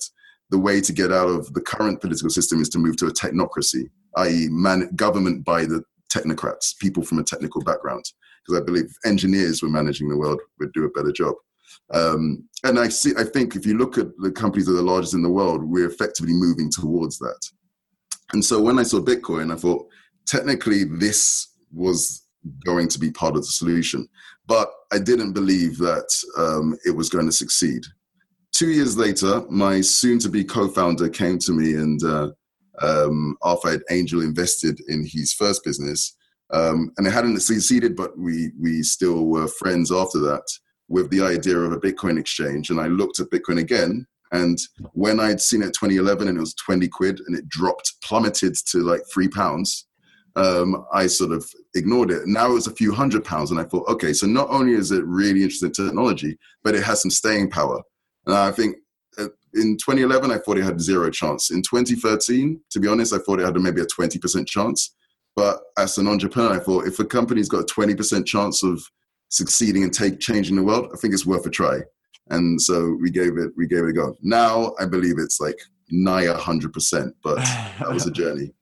the 0.51 0.59
way 0.59 0.81
to 0.81 0.93
get 0.93 1.13
out 1.13 1.29
of 1.29 1.53
the 1.55 1.61
current 1.61 2.01
political 2.01 2.31
system 2.31 2.61
is 2.61 2.69
to 2.71 2.79
move 2.79 2.97
to 2.99 3.07
a 3.07 3.13
technocracy, 3.13 3.91
i.e., 4.19 4.49
man- 4.51 4.91
government 4.95 5.45
by 5.45 5.65
the 5.65 5.83
technocrats, 6.15 6.79
people 6.79 7.03
from 7.03 7.19
a 7.19 7.25
technical 7.25 7.63
background. 7.63 8.05
Because 8.45 8.61
I 8.61 8.65
believe 8.65 8.95
engineers 9.05 9.63
were 9.63 9.69
managing 9.69 10.09
the 10.09 10.17
world 10.17 10.41
would 10.61 10.73
do 10.73 10.85
a 10.85 10.91
better 10.91 11.11
job. 11.11 11.35
Um, 11.93 12.49
and 12.65 12.79
I 12.79 12.89
see, 12.89 13.13
I 13.19 13.25
think 13.25 13.57
if 13.57 13.67
you 13.67 13.77
look 13.77 13.99
at 13.99 14.07
the 14.19 14.31
companies 14.31 14.67
that 14.67 14.73
are 14.73 14.77
the 14.77 14.83
largest 14.83 15.15
in 15.15 15.23
the 15.23 15.31
world, 15.31 15.65
we're 15.65 15.89
effectively 15.89 16.33
moving 16.33 16.71
towards 16.71 17.19
that. 17.19 17.39
And 18.33 18.45
so 18.45 18.61
when 18.61 18.79
I 18.79 18.83
saw 18.83 19.01
Bitcoin, 19.01 19.53
I 19.53 19.57
thought 19.57 19.87
technically 20.27 20.85
this 20.85 21.55
was 21.73 22.27
going 22.65 22.89
to 22.89 22.99
be 22.99 23.11
part 23.11 23.37
of 23.37 23.43
the 23.43 23.49
solution, 23.49 24.09
but 24.47 24.71
I 24.93 24.99
didn't 24.99 25.33
believe 25.33 25.79
that 25.79 26.09
um, 26.37 26.77
it 26.85 26.91
was 26.91 27.09
going 27.09 27.27
to 27.27 27.33
succeed 27.33 27.85
two 28.57 28.71
years 28.71 28.97
later, 28.97 29.43
my 29.51 29.83
soon-to-be 29.83 30.43
co-founder 30.45 31.11
came 31.11 31.39
to 31.41 31.53
me, 31.53 31.75
and 31.75 32.03
uh, 32.03 32.31
um, 32.81 33.37
after 33.45 33.69
I'd 33.69 33.81
angel 33.91 34.23
invested 34.23 34.81
in 34.89 35.07
his 35.07 35.35
first 35.35 35.63
business, 35.63 36.17
um, 36.53 36.91
and 36.97 37.07
it 37.07 37.13
hadn't 37.13 37.39
succeeded, 37.41 37.97
but 37.97 38.17
we 38.19 38.53
we 38.59 38.83
still 38.83 39.27
were 39.27 39.49
friends 39.49 39.93
after 39.93 40.19
that 40.21 40.45
with 40.89 41.11
the 41.11 41.21
idea 41.21 41.59
of 41.59 41.73
a 41.73 41.81
Bitcoin 41.81 42.19
exchange. 42.19 42.71
And 42.71 42.81
I 42.81 42.87
looked 42.87 43.21
at 43.21 43.31
Bitcoin 43.31 43.59
again, 43.59 44.07
and 44.33 44.59
when 44.93 45.21
I'd 45.21 45.41
seen 45.41 45.63
it 45.63 45.75
2011 45.75 46.29
and 46.29 46.39
it 46.39 46.41
was 46.41 46.55
20 46.55 46.89
quid, 46.89 47.21
and 47.27 47.37
it 47.37 47.49
dropped, 47.49 47.93
plummeted 48.03 48.55
to 48.71 48.79
like 48.79 49.03
three 49.13 49.29
pounds. 49.29 49.87
Um, 50.37 50.85
I 50.93 51.07
sort 51.07 51.33
of 51.33 51.51
ignored 51.75 52.11
it. 52.11 52.27
Now 52.27 52.51
it 52.51 52.55
was 52.55 52.67
a 52.67 52.75
few 52.75 52.93
hundred 52.93 53.25
pounds, 53.25 53.51
and 53.51 53.61
I 53.61 53.65
thought, 53.65 53.89
okay, 53.89 54.13
so 54.13 54.27
not 54.27 54.49
only 54.51 54.75
is 54.75 54.93
it 54.93 55.05
really 55.05 55.43
interesting 55.43 55.73
technology, 55.73 56.39
but 56.63 56.75
it 56.75 56.85
has 56.85 57.03
some 57.03 57.11
staying 57.11 57.51
power. 57.51 57.83
And 58.27 58.35
I 58.35 58.51
think 58.51 58.77
uh, 59.19 59.29
in 59.55 59.77
2011, 59.77 60.31
I 60.31 60.39
thought 60.39 60.59
it 60.59 60.65
had 60.65 60.81
zero 60.81 61.11
chance. 61.11 61.51
In 61.51 61.63
2013, 61.63 62.61
to 62.71 62.81
be 62.81 62.89
honest, 62.89 63.13
I 63.13 63.19
thought 63.19 63.41
it 63.41 63.47
had 63.47 63.57
maybe 63.57 63.81
a 63.81 63.87
20% 63.87 64.47
chance. 64.47 64.95
But 65.35 65.61
as 65.79 65.99
an 65.99 66.09
entrepreneur, 66.09 66.55
I 66.55 66.59
thought 66.59 66.87
if 66.87 66.99
a 66.99 67.05
company's 67.05 67.49
got 67.49 67.61
a 67.61 67.75
20% 67.75 68.27
chance 68.27 68.63
of 68.63 68.83
succeeding 69.29 69.83
and 69.83 69.93
take 69.93 70.19
changing 70.19 70.57
the 70.57 70.63
world, 70.63 70.91
I 70.93 70.97
think 70.97 71.13
it's 71.15 71.27
worth 71.27 71.47
a 71.47 71.51
try. 71.51 71.81
And 72.31 72.61
so 72.61 72.97
we 73.01 73.11
gave 73.11 73.37
it 73.39 73.53
we 73.57 73.67
gave 73.67 73.85
it 73.85 73.91
a 73.91 73.93
go. 73.93 74.17
Now 74.21 74.75
I 74.81 74.87
believe 74.87 75.15
it's 75.19 75.41
like 75.41 75.59
nigh 75.91 76.27
hundred 76.35 76.73
percent, 76.73 77.15
but 77.23 77.37
that 77.37 77.93
was 77.93 78.07
a 78.07 78.11
journey. 78.23 78.53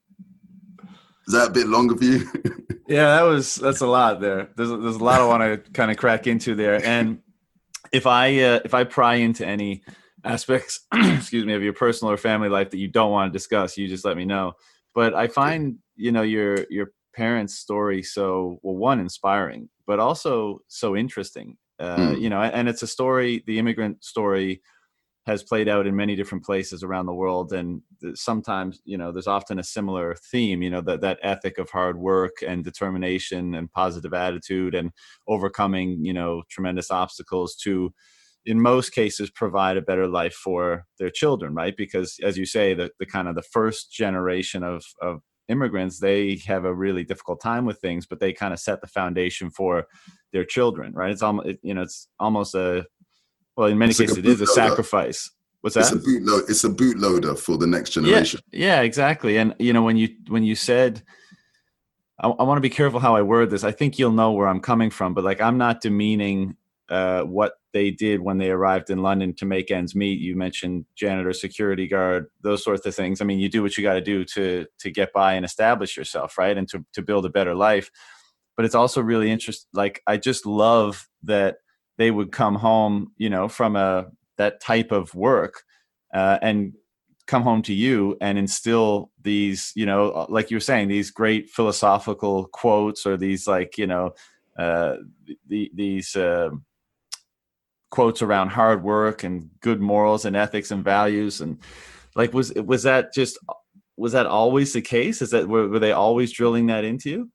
Is 1.27 1.33
that 1.33 1.49
a 1.49 1.53
bit 1.53 1.69
longer 1.69 1.97
for 1.97 2.05
you? 2.05 2.29
yeah, 2.88 3.17
that 3.17 3.23
was 3.23 3.55
that's 3.55 3.81
a 3.81 3.87
lot 3.87 4.21
there. 4.21 4.50
There's 4.57 4.69
there's 4.69 4.97
a 4.97 5.05
lot 5.05 5.21
I 5.21 5.27
want 5.27 5.65
to 5.65 5.71
kind 5.71 5.91
of 5.91 5.97
crack 5.97 6.27
into 6.27 6.55
there, 6.55 6.85
and 6.85 7.21
if 7.95 8.07
I 8.07 8.41
uh, 8.41 8.61
if 8.65 8.75
I 8.75 8.85
pry 8.85 9.17
into 9.17 9.47
any 9.47 9.83
aspects, 10.25 10.81
excuse 10.95 11.47
me, 11.47 11.55
of 11.55 11.63
your 11.63 11.73
personal 11.73 12.13
or 12.13 12.17
family 12.17 12.49
life 12.49 12.71
that 12.71 12.79
you 12.79 12.89
don't 12.89 13.13
want 13.13 13.33
to 13.33 13.37
discuss, 13.39 13.79
you 13.79 13.89
just 13.89 14.05
let 14.05 14.17
me 14.17 14.25
know. 14.25 14.53
But 14.95 15.15
I 15.15 15.29
find 15.29 15.79
you 15.97 16.13
know 16.13 16.23
your 16.23 16.67
your 16.69 16.89
parents' 17.15 17.55
story 17.55 18.03
so 18.03 18.59
well 18.63 18.77
one 18.77 19.01
inspiring, 19.01 19.69
but 19.87 20.01
also 20.01 20.61
so 20.69 20.97
interesting. 20.97 21.57
Uh, 21.79 21.97
mm. 21.97 22.21
You 22.21 22.31
know, 22.31 22.41
and 22.41 22.69
it's 22.69 22.83
a 22.83 22.87
story, 22.87 23.43
the 23.47 23.59
immigrant 23.59 24.05
story 24.05 24.63
has 25.26 25.43
played 25.43 25.69
out 25.69 25.87
in 25.87 25.97
many 25.97 26.14
different 26.14 26.45
places 26.45 26.83
around 26.83 27.07
the 27.07 27.14
world 27.14 27.52
and 27.52 27.81
sometimes 28.14 28.81
you 28.85 28.99
know 28.99 29.11
there's 29.11 29.26
often 29.26 29.59
a 29.59 29.64
similar 29.64 30.14
theme 30.31 30.62
you 30.62 30.71
know 30.71 30.81
that 30.81 31.00
that 31.00 31.19
ethic 31.23 31.59
of 31.59 31.71
hard 31.71 31.99
work 31.99 32.37
and 32.47 32.64
determination 32.64 33.54
and 33.54 33.73
positive 33.73 34.12
attitude 34.12 34.75
and 34.75 34.90
overcoming 35.26 36.04
you 36.04 36.12
know 36.12 36.43
tremendous 36.50 36.90
obstacles 36.90 37.57
to 37.57 37.93
in 38.47 38.61
most 38.61 38.90
cases 38.90 39.31
provide 39.31 39.76
a 39.76 39.83
better 39.83 40.07
life 40.07 40.35
for 40.35 40.85
their 40.99 41.11
children 41.11 41.54
right? 41.54 41.76
Because 41.76 42.19
as 42.23 42.37
you 42.37 42.47
say 42.47 42.75
the, 42.75 42.90
the 42.99 43.07
kind 43.07 43.28
of 43.28 43.35
the 43.35 43.43
first 43.43 43.93
generation 43.93 44.62
of 44.62 44.85
of 45.00 45.21
immigrants 45.49 46.00
they 46.00 46.40
have 46.47 46.64
a 46.64 46.75
really 46.75 47.04
difficult 47.04 47.38
time 47.38 47.66
with 47.66 47.78
things 47.78 48.07
but 48.07 48.19
they 48.19 48.33
kind 48.33 48.54
of 48.54 48.59
set 48.59 48.81
the 48.81 48.87
foundation 48.87 49.50
for 49.50 49.85
their 50.33 50.45
children 50.45 50.93
right? 50.95 51.11
It's 51.11 51.23
almost 51.23 51.49
you 51.62 51.75
know 51.75 51.83
it's 51.83 52.09
almost 52.19 52.54
a 52.54 52.87
well, 53.57 53.69
in 53.69 53.79
many 53.79 53.91
it's 53.91 54.01
cases, 54.01 54.17
like 54.17 54.27
it 54.27 54.31
is 54.31 54.41
a 54.41 54.47
sacrifice. 54.47 55.31
What's 55.61 55.75
that? 55.75 55.81
It's 55.81 55.93
a 55.93 55.97
bootload. 55.97 56.51
It's 56.51 56.65
a 56.65 56.69
bootloader 56.69 57.39
for 57.39 57.57
the 57.57 57.67
next 57.67 57.91
generation. 57.91 58.41
Yeah, 58.53 58.67
yeah, 58.67 58.81
exactly. 58.83 59.39
And 59.39 59.55
you 59.59 59.73
know, 59.73 59.83
when 59.83 59.97
you 59.97 60.09
when 60.29 60.45
you 60.45 60.55
said, 60.55 61.03
I, 62.19 62.29
I 62.29 62.43
want 62.43 62.59
to 62.59 62.63
be 62.63 62.71
careful 62.71 63.01
how 63.01 63.17
I 63.17 63.23
word 63.23 63.51
this. 63.51 63.65
I 63.65 63.73
think 63.73 63.99
you'll 63.99 64.13
know 64.13 64.33
where 64.33 64.49
I'm 64.49 64.61
coming 64.61 64.91
from, 64.91 65.15
but 65.15 65.25
like, 65.25 65.41
I'm 65.41 65.59
not 65.59 65.81
demeaning 65.81 66.57
uh, 66.89 67.23
what 67.23 67.55
they 67.73 67.91
did 67.91 68.21
when 68.21 68.39
they 68.39 68.51
arrived 68.51 68.91
in 68.91 68.99
London 68.99 69.33
to 69.35 69.47
make 69.47 69.71
ends 69.71 69.95
meet. 69.95 70.21
You 70.21 70.37
mentioned 70.37 70.85
janitor, 70.95 71.33
security 71.33 71.89
guard, 71.89 72.27
those 72.43 72.63
sorts 72.63 72.85
of 72.85 72.95
things. 72.95 73.21
I 73.21 73.25
mean, 73.25 73.39
you 73.39 73.49
do 73.49 73.63
what 73.63 73.77
you 73.79 73.83
got 73.83 73.95
to 73.95 74.01
do 74.03 74.25
to 74.27 74.67
to 74.81 74.91
get 74.91 75.13
by 75.13 75.33
and 75.33 75.45
establish 75.45 75.97
yourself, 75.97 76.37
right, 76.37 76.57
and 76.57 76.69
to 76.69 76.85
to 76.93 77.03
build 77.03 77.25
a 77.25 77.31
better 77.31 77.55
life. 77.55 77.91
But 78.57 78.67
it's 78.67 78.75
also 78.75 79.01
really 79.01 79.31
interesting. 79.31 79.69
Like, 79.73 80.03
I 80.07 80.19
just 80.19 80.47
love 80.47 81.09
that 81.23 81.57
they 81.97 82.11
would 82.11 82.33
come 82.33 82.55
home, 82.55 83.13
you 83.17 83.31
know, 83.31 83.49
from 83.49 83.77
a 83.77 84.07
that 84.37 84.61
type 84.61 84.91
of 84.93 85.15
work 85.15 85.63
uh, 86.13 86.39
and 86.43 86.75
come 87.27 87.43
home 87.43 87.63
to 87.63 87.73
you 87.73 88.17
and 88.21 88.37
instill 88.39 89.11
these, 89.23 89.73
you 89.75 89.87
know, 89.87 90.11
uh, 90.11 90.27
like 90.29 90.51
you 90.51 90.57
were 90.57 90.61
saying, 90.61 90.89
these 90.89 91.11
great 91.11 91.49
philosophical 91.49 92.47
quotes 92.47 93.07
or 93.07 93.17
these 93.17 93.47
like, 93.47 93.79
you 93.79 93.87
know, 93.87 94.15
uh, 94.59 94.97
the, 95.49 95.71
these 95.75 96.15
uh, 96.17 96.51
quotes 97.91 98.23
around 98.23 98.49
hard 98.49 98.83
work 98.83 99.23
and 99.25 99.49
good 99.61 99.81
morals 99.81 100.25
and 100.25 100.37
ethics 100.37 100.71
and 100.71 100.85
values 100.85 101.41
and 101.41 101.59
like 102.17 102.33
was 102.33 102.53
was 102.55 102.83
that 102.83 103.13
just 103.13 103.39
was 103.97 104.13
that 104.13 104.27
always 104.27 104.73
the 104.73 104.83
case? 104.83 105.23
Is 105.23 105.31
that 105.31 105.49
were, 105.49 105.69
were 105.69 105.79
they 105.79 105.93
always 105.93 106.33
drilling 106.33 106.67
that 106.67 106.85
into 106.85 107.11
you? 107.11 107.31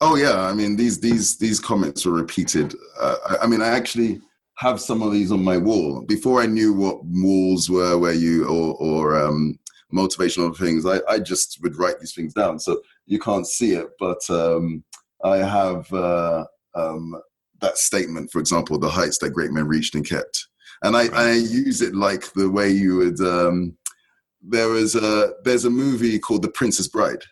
Oh 0.00 0.14
yeah, 0.14 0.42
I 0.42 0.54
mean 0.54 0.76
these 0.76 1.00
these 1.00 1.36
these 1.38 1.58
comments 1.58 2.06
were 2.06 2.12
repeated. 2.12 2.74
Uh, 3.00 3.16
I, 3.28 3.36
I, 3.42 3.46
mean, 3.46 3.60
I 3.60 3.68
actually 3.68 4.20
have 4.56 4.80
some 4.80 5.02
of 5.02 5.12
these 5.12 5.32
on 5.32 5.42
my 5.42 5.56
wall 5.56 6.02
before 6.02 6.40
I 6.40 6.46
knew 6.46 6.72
what 6.72 7.04
walls 7.04 7.68
were, 7.68 7.98
where 7.98 8.12
you 8.12 8.46
or 8.46 8.74
or 8.74 9.20
um, 9.20 9.58
motivational 9.92 10.56
things. 10.56 10.86
I, 10.86 11.00
I 11.08 11.18
just 11.18 11.58
would 11.62 11.76
write 11.76 11.98
these 11.98 12.14
things 12.14 12.32
down, 12.32 12.60
so 12.60 12.80
you 13.06 13.18
can't 13.18 13.46
see 13.46 13.72
it, 13.72 13.88
but 13.98 14.18
um, 14.30 14.84
I 15.24 15.38
have 15.38 15.92
uh, 15.92 16.44
um, 16.76 17.20
that 17.60 17.76
statement, 17.76 18.30
for 18.30 18.38
example, 18.38 18.78
the 18.78 18.88
heights 18.88 19.18
that 19.18 19.30
great 19.30 19.50
men 19.50 19.66
reached 19.66 19.96
and 19.96 20.08
kept, 20.08 20.46
and 20.82 20.96
I, 20.96 21.08
I 21.08 21.32
use 21.32 21.82
it 21.82 21.96
like 21.96 22.32
the 22.34 22.48
way 22.48 22.70
you 22.70 22.98
would. 22.98 23.20
Um, 23.20 23.76
there 24.40 24.76
is 24.76 24.94
a 24.94 25.32
there's 25.42 25.64
a 25.64 25.70
movie 25.70 26.20
called 26.20 26.42
The 26.42 26.50
Princess 26.50 26.86
Bride 26.86 27.24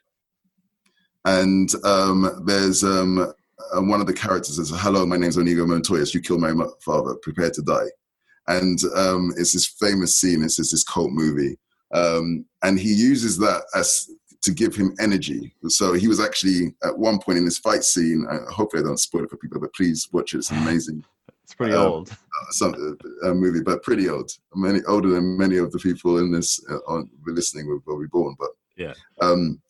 and 1.27 1.75
um, 1.85 2.43
there's 2.47 2.85
um, 2.85 3.33
one 3.75 4.01
of 4.01 4.07
the 4.07 4.15
characters 4.15 4.57
says, 4.57 4.73
"Hello, 4.75 5.05
my 5.05 5.17
name's 5.17 5.37
Inigo 5.37 5.67
Montoya. 5.67 6.05
You 6.07 6.21
killed 6.21 6.41
my 6.41 6.55
father. 6.81 7.15
Prepare 7.17 7.51
to 7.51 7.63
die." 7.63 7.89
And 8.49 8.79
um, 8.95 9.33
it's 9.37 9.53
this 9.53 9.67
famous 9.67 10.15
scene. 10.15 10.45
It's 10.45 10.57
this, 10.57 10.71
this 10.71 10.85
cult 10.85 11.11
movie, 11.11 11.59
um, 11.93 12.47
and 12.63 12.79
he 12.79 12.95
uses 12.95 13.37
that 13.39 13.65
as 13.75 14.09
to 14.43 14.53
give 14.53 14.77
him 14.77 14.95
energy. 15.01 15.53
So 15.69 15.95
he 15.95 16.07
was 16.07 16.21
actually 16.21 16.75
at 16.85 16.97
one 16.97 17.19
point 17.19 17.39
in 17.39 17.45
this 17.45 17.59
fight 17.59 17.83
scene. 17.83 18.25
Uh, 18.31 18.49
hopefully, 18.51 18.85
I 18.85 18.87
don't 18.87 19.01
spoil 19.01 19.25
it 19.25 19.31
for 19.31 19.37
people, 19.37 19.61
but 19.61 19.75
please 19.75 20.09
watch 20.13 20.33
it. 20.33 20.39
It's 20.39 20.53
amazing. 20.53 21.05
It's 21.43 21.55
pretty 21.55 21.75
um, 21.75 21.87
old. 21.87 22.11
Uh, 22.11 22.51
some 22.51 22.99
uh, 23.25 23.35
movie, 23.35 23.63
but 23.63 23.83
pretty 23.83 24.09
old. 24.09 24.31
Many 24.55 24.81
older 24.87 25.09
than 25.09 25.37
many 25.37 25.57
of 25.57 25.73
the 25.73 25.79
people 25.81 26.19
in 26.19 26.31
this 26.31 26.65
uh, 26.71 26.79
on 26.87 27.11
listening 27.27 27.67
were, 27.67 27.81
were 27.85 28.07
born. 28.07 28.37
But 28.39 28.51
yeah. 28.77 28.95
Um, 29.21 29.61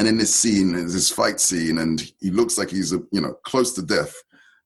and 0.00 0.08
in 0.08 0.16
this 0.16 0.34
scene, 0.34 0.72
this 0.72 1.12
fight 1.12 1.40
scene, 1.40 1.76
and 1.76 2.10
he 2.20 2.30
looks 2.30 2.56
like 2.56 2.70
he's 2.70 2.92
you 2.92 3.20
know 3.20 3.34
close 3.44 3.74
to 3.74 3.82
death. 3.82 4.14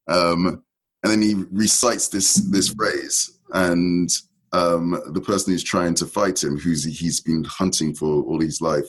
Um, 0.07 0.63
and 1.03 1.13
then 1.13 1.21
he 1.21 1.35
recites 1.51 2.07
this 2.07 2.35
this 2.35 2.69
phrase, 2.69 3.41
and 3.53 4.09
um, 4.53 5.03
the 5.09 5.21
person 5.21 5.53
who's 5.53 5.65
trying 5.65 5.95
to 5.95 6.07
fight 6.07 6.45
him, 6.45 6.57
who's 6.57 6.85
he's 6.85 7.21
been 7.21 7.43
hunting 7.43 7.97
for 7.97 8.23
all 8.23 8.41
his 8.41 8.61
life, 8.61 8.87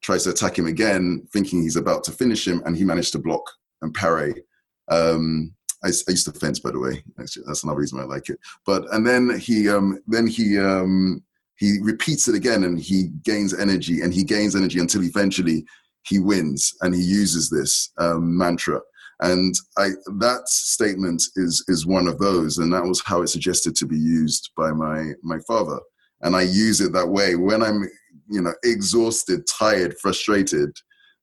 tries 0.00 0.22
to 0.24 0.30
attack 0.30 0.56
him 0.56 0.66
again, 0.66 1.26
thinking 1.32 1.60
he's 1.60 1.74
about 1.74 2.04
to 2.04 2.12
finish 2.12 2.46
him, 2.46 2.62
and 2.64 2.76
he 2.76 2.84
managed 2.84 3.10
to 3.12 3.18
block 3.18 3.42
and 3.82 3.92
parry. 3.92 4.44
Um, 4.92 5.52
I, 5.82 5.88
I, 5.88 6.10
used 6.12 6.26
to 6.26 6.32
fence, 6.32 6.60
by 6.60 6.70
the 6.70 6.78
way. 6.78 7.02
Actually, 7.18 7.46
That's 7.48 7.64
another 7.64 7.80
reason 7.80 7.98
I 7.98 8.04
like 8.04 8.28
it. 8.28 8.38
But 8.64 8.84
and 8.94 9.04
then 9.04 9.40
he 9.40 9.68
um, 9.68 9.98
then 10.06 10.28
he 10.28 10.56
um, 10.56 11.24
he 11.60 11.78
repeats 11.82 12.26
it 12.26 12.34
again 12.34 12.64
and 12.64 12.80
he 12.80 13.08
gains 13.22 13.52
energy 13.52 14.00
and 14.00 14.14
he 14.14 14.24
gains 14.24 14.56
energy 14.56 14.80
until 14.80 15.04
eventually 15.04 15.66
he 16.06 16.18
wins 16.18 16.74
and 16.82 16.94
he 16.94 17.02
uses 17.02 17.50
this 17.50 17.92
um, 17.98 18.36
mantra. 18.36 18.80
And 19.22 19.54
I, 19.76 19.90
that 20.18 20.48
statement 20.48 21.22
is 21.36 21.62
is 21.68 21.86
one 21.86 22.08
of 22.08 22.18
those 22.18 22.58
and 22.58 22.72
that 22.72 22.84
was 22.84 23.02
how 23.04 23.22
it 23.22 23.28
suggested 23.28 23.76
to 23.76 23.86
be 23.86 23.98
used 23.98 24.50
by 24.56 24.72
my 24.72 25.12
my 25.22 25.38
father. 25.46 25.78
And 26.22 26.34
i 26.36 26.42
use 26.42 26.80
it 26.80 26.92
that 26.92 27.08
way 27.08 27.36
when 27.36 27.62
i'm 27.62 27.82
you 28.28 28.42
know 28.42 28.52
exhausted 28.62 29.46
tired 29.46 29.96
frustrated 30.00 30.70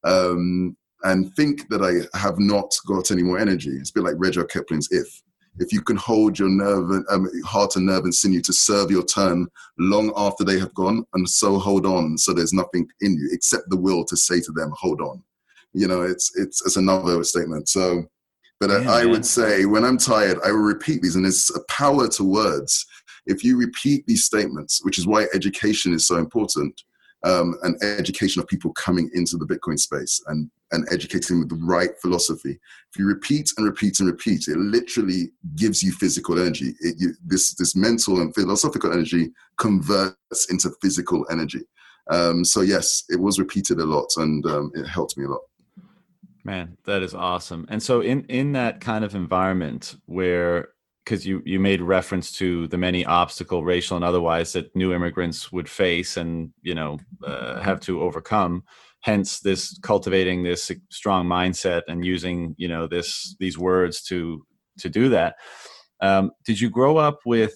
um, 0.03 0.75
and 1.03 1.34
think 1.36 1.67
that 1.69 1.81
i 1.81 2.17
have 2.17 2.39
not 2.39 2.72
got 2.88 3.12
any 3.12 3.24
more 3.24 3.39
energy. 3.39 3.72
It's 3.72 3.89
a 3.91 3.93
bit 3.93 4.03
like 4.03 4.15
rudyard 4.17 4.50
kipling's 4.50 4.88
if 4.91 5.07
if 5.60 5.74
you 5.74 5.82
can 5.82 5.96
hold 5.96 6.38
your 6.38 6.50
nerve, 6.50 7.04
um, 7.10 7.30
heart 7.46 7.76
and 7.76 7.86
nerve 7.86 8.04
and 8.04 8.14
sinew 8.14 8.42
to 8.42 8.54
serve 8.54 8.92
your 8.92 9.04
turn 9.04 9.48
long 9.78 10.12
after 10.16 10.44
they 10.44 10.60
have 10.60 10.74
gone, 10.74 11.06
and 11.14 11.28
so 11.30 11.58
hold 11.58 11.86
on. 11.86 12.18
So 12.18 12.34
there's 12.34 12.54
nothing 12.54 12.88
in 13.02 13.14
you 13.14 13.30
except 13.32 13.70
the 13.70 13.78
will 13.78 14.06
to 14.06 14.18
say 14.18 14.40
to 14.42 14.52
them, 14.52 14.72
"Hold 14.78 15.02
on." 15.02 15.24
You 15.74 15.88
know, 15.88 16.02
it's 16.02 16.36
it's 16.36 16.66
it's 16.66 16.78
another 16.78 17.24
statement. 17.24 17.70
So, 17.70 18.06
but 18.60 18.70
yeah, 18.70 18.92
I, 18.92 19.02
I 19.02 19.06
would 19.06 19.26
say 19.26 19.66
when 19.66 19.84
I'm 19.84 19.98
tired, 19.98 20.38
I 20.46 20.52
will 20.52 20.60
repeat 20.60 21.02
these, 21.02 21.16
and 21.16 21.26
it's 21.26 21.56
a 21.56 21.64
power 21.70 22.08
to 22.10 22.24
words. 22.24 22.86
If 23.26 23.44
you 23.44 23.58
repeat 23.58 24.06
these 24.08 24.24
statements, 24.24 24.84
which 24.86 24.98
is 24.98 25.06
why 25.06 25.28
education 25.34 25.94
is 25.94 26.08
so 26.08 26.16
important, 26.16 26.82
um, 27.24 27.56
an 27.64 27.78
education 27.82 28.42
of 28.42 28.48
people 28.48 28.72
coming 28.74 29.10
into 29.14 29.38
the 29.38 29.46
Bitcoin 29.46 29.78
space 29.80 30.22
and, 30.28 30.50
and 30.72 30.88
educating 30.92 31.40
with 31.40 31.50
the 31.50 31.60
right 31.64 31.92
philosophy. 32.02 32.60
If 32.92 33.00
you 33.00 33.06
repeat 33.06 33.52
and 33.58 33.66
repeat 33.66 34.00
and 34.00 34.10
repeat, 34.10 34.48
it 34.48 34.58
literally 34.58 35.32
gives 35.56 35.82
you 35.82 35.92
physical 35.92 36.40
energy. 36.40 36.74
It, 36.82 36.96
you, 36.98 37.14
this, 37.26 37.54
this 37.56 37.76
mental 37.76 38.22
and 38.22 38.34
philosophical 38.34 38.92
energy 38.92 39.30
converts 39.58 40.48
into 40.50 40.72
physical 40.82 41.26
energy. 41.32 41.62
Um, 42.10 42.46
so 42.46 42.62
yes, 42.62 43.04
it 43.10 43.20
was 43.20 43.40
repeated 43.40 43.80
a 43.80 43.86
lot 43.86 44.10
and 44.18 44.46
um, 44.46 44.72
it 44.76 44.88
helped 44.88 45.18
me 45.18 45.26
a 45.26 45.30
lot. 45.30 45.42
Man, 46.44 46.78
that 46.86 47.04
is 47.04 47.14
awesome. 47.14 47.66
And 47.70 47.84
so 47.84 48.00
in 48.00 48.24
in 48.26 48.54
that 48.54 48.80
kind 48.80 49.04
of 49.04 49.16
environment 49.16 49.96
where 50.06 50.70
because 51.04 51.26
you 51.26 51.42
you 51.46 51.60
made 51.60 51.82
reference 51.82 52.32
to 52.34 52.68
the 52.68 52.78
many 52.78 53.06
obstacle 53.06 53.64
racial 53.64 53.96
and 53.96 54.06
otherwise 54.06 54.54
that 54.54 54.74
new 54.76 54.94
immigrants 54.94 55.52
would 55.52 55.70
face 55.70 56.18
and 56.18 56.52
you 56.62 56.76
know 56.76 57.00
uh, 57.26 57.62
have 57.62 57.80
to 57.82 58.02
overcome 58.02 58.64
hence 59.01 59.39
this 59.39 59.77
cultivating 59.84 60.44
this 60.44 60.72
strong 60.89 61.25
mindset 61.25 61.84
and 61.88 62.06
using 62.06 62.56
you 62.58 62.68
know 62.68 62.88
this 62.88 63.36
these 63.39 63.58
words 63.58 64.01
to 64.01 64.46
to 64.77 64.89
do 64.89 65.10
that 65.10 65.36
um, 66.01 66.32
did 66.46 66.60
you 66.60 66.70
grow 66.70 66.98
up 66.98 67.20
with 67.25 67.56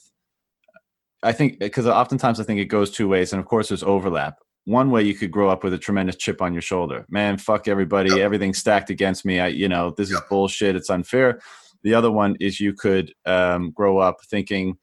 i 1.24 1.32
think 1.32 1.60
because 1.60 1.88
oftentimes 1.88 2.40
i 2.40 2.44
think 2.44 2.60
it 2.60 2.66
goes 2.66 2.92
two 2.92 3.08
ways 3.08 3.34
and 3.34 3.40
of 3.40 3.46
course 3.46 3.70
there's 3.70 3.84
overlap 3.84 4.38
one 4.66 4.92
way 4.92 5.02
you 5.02 5.16
could 5.16 5.32
grow 5.32 5.50
up 5.50 5.64
with 5.64 5.74
a 5.74 5.78
tremendous 5.78 6.16
chip 6.16 6.42
on 6.42 6.54
your 6.54 6.62
shoulder 6.62 7.06
man 7.10 7.38
fuck 7.38 7.68
everybody 7.68 8.10
yep. 8.10 8.20
everything's 8.20 8.58
stacked 8.58 8.90
against 8.90 9.26
me 9.26 9.40
i 9.40 9.48
you 9.48 9.68
know 9.68 9.94
this 9.98 10.10
yep. 10.10 10.22
is 10.22 10.30
bullshit 10.30 10.76
it's 10.76 10.90
unfair 10.90 11.40
the 11.84 11.94
other 11.94 12.12
one 12.12 12.36
is 12.40 12.60
you 12.60 12.74
could 12.74 13.14
um, 13.26 13.72
grow 13.72 13.98
up 13.98 14.18
thinking, 14.30 14.78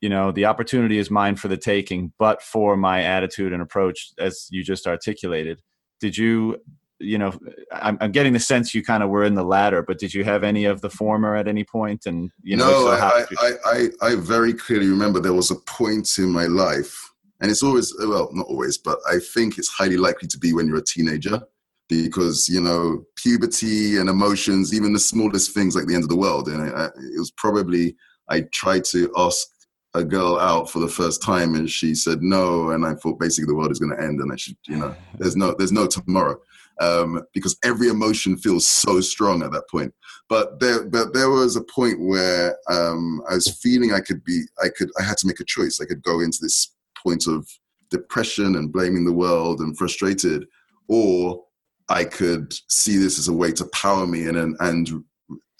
you 0.00 0.08
know, 0.08 0.32
the 0.32 0.46
opportunity 0.46 0.98
is 0.98 1.10
mine 1.10 1.36
for 1.36 1.48
the 1.48 1.56
taking, 1.56 2.12
but 2.18 2.42
for 2.42 2.76
my 2.76 3.02
attitude 3.02 3.52
and 3.52 3.62
approach, 3.62 4.12
as 4.18 4.48
you 4.50 4.64
just 4.64 4.86
articulated. 4.86 5.60
Did 6.00 6.16
you, 6.16 6.58
you 6.98 7.18
know, 7.18 7.32
I'm, 7.72 7.98
I'm 8.00 8.12
getting 8.12 8.32
the 8.32 8.40
sense 8.40 8.74
you 8.74 8.82
kind 8.82 9.02
of 9.02 9.10
were 9.10 9.24
in 9.24 9.34
the 9.34 9.44
latter, 9.44 9.82
but 9.82 9.98
did 9.98 10.12
you 10.12 10.24
have 10.24 10.44
any 10.44 10.64
of 10.64 10.80
the 10.80 10.90
former 10.90 11.36
at 11.36 11.48
any 11.48 11.64
point? 11.64 12.06
And 12.06 12.30
you 12.42 12.56
know, 12.56 12.70
no, 12.70 12.84
so 12.84 12.90
I, 12.90 13.24
I, 13.38 13.52
I, 13.64 13.88
I 14.08 14.14
very 14.16 14.54
clearly 14.54 14.88
remember 14.88 15.20
there 15.20 15.32
was 15.32 15.50
a 15.50 15.56
point 15.56 16.18
in 16.18 16.30
my 16.30 16.46
life 16.46 17.10
and 17.40 17.50
it's 17.50 17.62
always 17.62 17.94
well 17.98 18.28
not 18.32 18.46
always 18.46 18.78
but 18.78 18.98
i 19.08 19.18
think 19.18 19.58
it's 19.58 19.68
highly 19.68 19.96
likely 19.96 20.28
to 20.28 20.38
be 20.38 20.52
when 20.52 20.66
you're 20.66 20.76
a 20.76 20.84
teenager 20.84 21.40
because 21.88 22.48
you 22.48 22.60
know 22.60 23.04
puberty 23.16 23.98
and 23.98 24.08
emotions 24.08 24.74
even 24.74 24.92
the 24.92 24.98
smallest 24.98 25.52
things 25.52 25.74
like 25.74 25.86
the 25.86 25.94
end 25.94 26.04
of 26.04 26.08
the 26.08 26.16
world 26.16 26.48
and 26.48 26.68
it, 26.68 26.74
it 26.74 27.18
was 27.18 27.32
probably 27.36 27.96
i 28.28 28.40
tried 28.52 28.84
to 28.84 29.12
ask 29.16 29.48
a 29.94 30.04
girl 30.04 30.38
out 30.38 30.70
for 30.70 30.78
the 30.78 30.88
first 30.88 31.22
time 31.22 31.54
and 31.54 31.68
she 31.68 31.94
said 31.94 32.22
no 32.22 32.70
and 32.70 32.86
i 32.86 32.94
thought 32.94 33.18
basically 33.18 33.46
the 33.46 33.54
world 33.54 33.72
is 33.72 33.78
going 33.78 33.94
to 33.94 34.02
end 34.02 34.20
and 34.20 34.32
i 34.32 34.36
should 34.36 34.56
you 34.68 34.76
know 34.76 34.94
there's 35.18 35.36
no 35.36 35.54
there's 35.58 35.72
no 35.72 35.86
tomorrow. 35.86 36.38
Um, 36.80 37.22
because 37.34 37.58
every 37.62 37.88
emotion 37.88 38.38
feels 38.38 38.66
so 38.66 39.02
strong 39.02 39.42
at 39.42 39.52
that 39.52 39.68
point. 39.68 39.92
But 40.30 40.60
there 40.60 40.88
but 40.88 41.12
there 41.12 41.28
was 41.28 41.54
a 41.54 41.64
point 41.64 42.00
where 42.00 42.56
um, 42.70 43.20
i 43.30 43.34
was 43.34 43.60
feeling 43.60 43.92
i 43.92 44.00
could 44.00 44.24
be 44.24 44.44
i 44.64 44.70
could 44.70 44.90
i 44.98 45.02
had 45.02 45.18
to 45.18 45.26
make 45.26 45.40
a 45.40 45.44
choice. 45.44 45.78
I 45.78 45.84
could 45.84 46.02
go 46.02 46.20
into 46.20 46.38
this 46.40 46.74
point 46.96 47.26
of 47.26 47.46
depression 47.90 48.56
and 48.56 48.72
blaming 48.72 49.04
the 49.04 49.12
world 49.12 49.60
and 49.60 49.76
frustrated 49.76 50.46
or 50.88 51.44
I 51.90 52.04
could 52.04 52.54
see 52.68 52.96
this 52.96 53.18
as 53.18 53.28
a 53.28 53.32
way 53.32 53.52
to 53.52 53.66
power 53.66 54.06
me 54.06 54.26
and 54.26 54.38
and, 54.38 54.56
and 54.60 55.04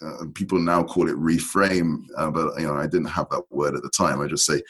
uh, 0.01 0.25
people 0.33 0.59
now 0.59 0.83
call 0.83 1.09
it 1.09 1.15
reframe, 1.15 2.03
uh, 2.17 2.31
but 2.31 2.59
you 2.59 2.67
know 2.67 2.75
I 2.75 2.87
didn't 2.87 3.05
have 3.05 3.29
that 3.29 3.43
word 3.49 3.75
at 3.75 3.83
the 3.83 3.89
time. 3.89 4.21
I 4.21 4.27
just 4.27 4.45
say 4.45 4.61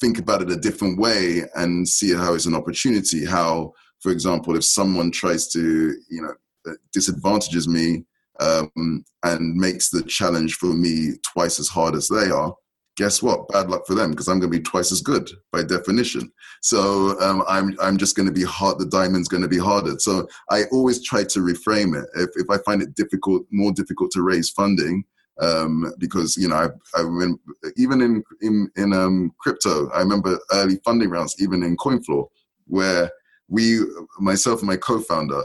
think 0.00 0.18
about 0.18 0.42
it 0.42 0.50
a 0.50 0.56
different 0.56 0.98
way 0.98 1.42
and 1.54 1.88
see 1.88 2.12
how 2.12 2.34
it's 2.34 2.46
an 2.46 2.56
opportunity. 2.56 3.24
How, 3.24 3.72
for 4.00 4.10
example, 4.10 4.56
if 4.56 4.64
someone 4.64 5.10
tries 5.10 5.48
to 5.52 5.60
you 6.08 6.22
know 6.22 6.34
uh, 6.68 6.74
disadvantages 6.92 7.68
me 7.68 8.04
um, 8.40 9.04
and 9.22 9.54
makes 9.54 9.90
the 9.90 10.02
challenge 10.02 10.54
for 10.54 10.74
me 10.74 11.12
twice 11.22 11.60
as 11.60 11.68
hard 11.68 11.94
as 11.94 12.08
they 12.08 12.30
are, 12.30 12.54
guess 12.96 13.22
what? 13.22 13.48
Bad 13.48 13.70
luck 13.70 13.86
for 13.86 13.94
them 13.94 14.10
because 14.10 14.28
I'm 14.28 14.38
going 14.38 14.52
to 14.52 14.58
be 14.58 14.62
twice 14.62 14.92
as 14.92 15.00
good 15.00 15.30
by 15.50 15.62
definition. 15.62 16.30
So 16.60 17.18
um, 17.20 17.42
I'm 17.48 17.76
I'm 17.80 17.96
just 17.96 18.16
going 18.16 18.26
to 18.26 18.32
be 18.32 18.44
hard. 18.44 18.78
The 18.78 18.86
diamond's 18.86 19.28
going 19.28 19.42
to 19.42 19.48
be 19.48 19.58
harder. 19.58 19.98
So 19.98 20.26
I 20.50 20.64
always 20.72 21.02
try 21.02 21.24
to 21.24 21.38
reframe 21.40 22.00
it. 22.00 22.08
If 22.14 22.30
if 22.36 22.50
I 22.50 22.58
find 22.58 22.82
it 22.82 22.94
difficult, 22.94 23.46
more 23.50 23.72
difficult 23.72 24.10
to 24.12 24.22
raise 24.22 24.50
funding, 24.50 25.04
um, 25.40 25.92
because 25.98 26.36
you 26.36 26.48
know 26.48 26.56
I, 26.56 27.00
I 27.00 27.04
went, 27.04 27.40
even 27.76 28.00
in 28.00 28.22
in, 28.40 28.70
in 28.76 28.92
um, 28.92 29.32
crypto, 29.38 29.88
I 29.90 30.00
remember 30.00 30.38
early 30.52 30.78
funding 30.84 31.10
rounds, 31.10 31.36
even 31.38 31.62
in 31.62 31.76
CoinFloor, 31.76 32.28
where 32.66 33.10
we, 33.48 33.80
myself 34.18 34.60
and 34.60 34.68
my 34.68 34.76
co-founder, 34.76 35.42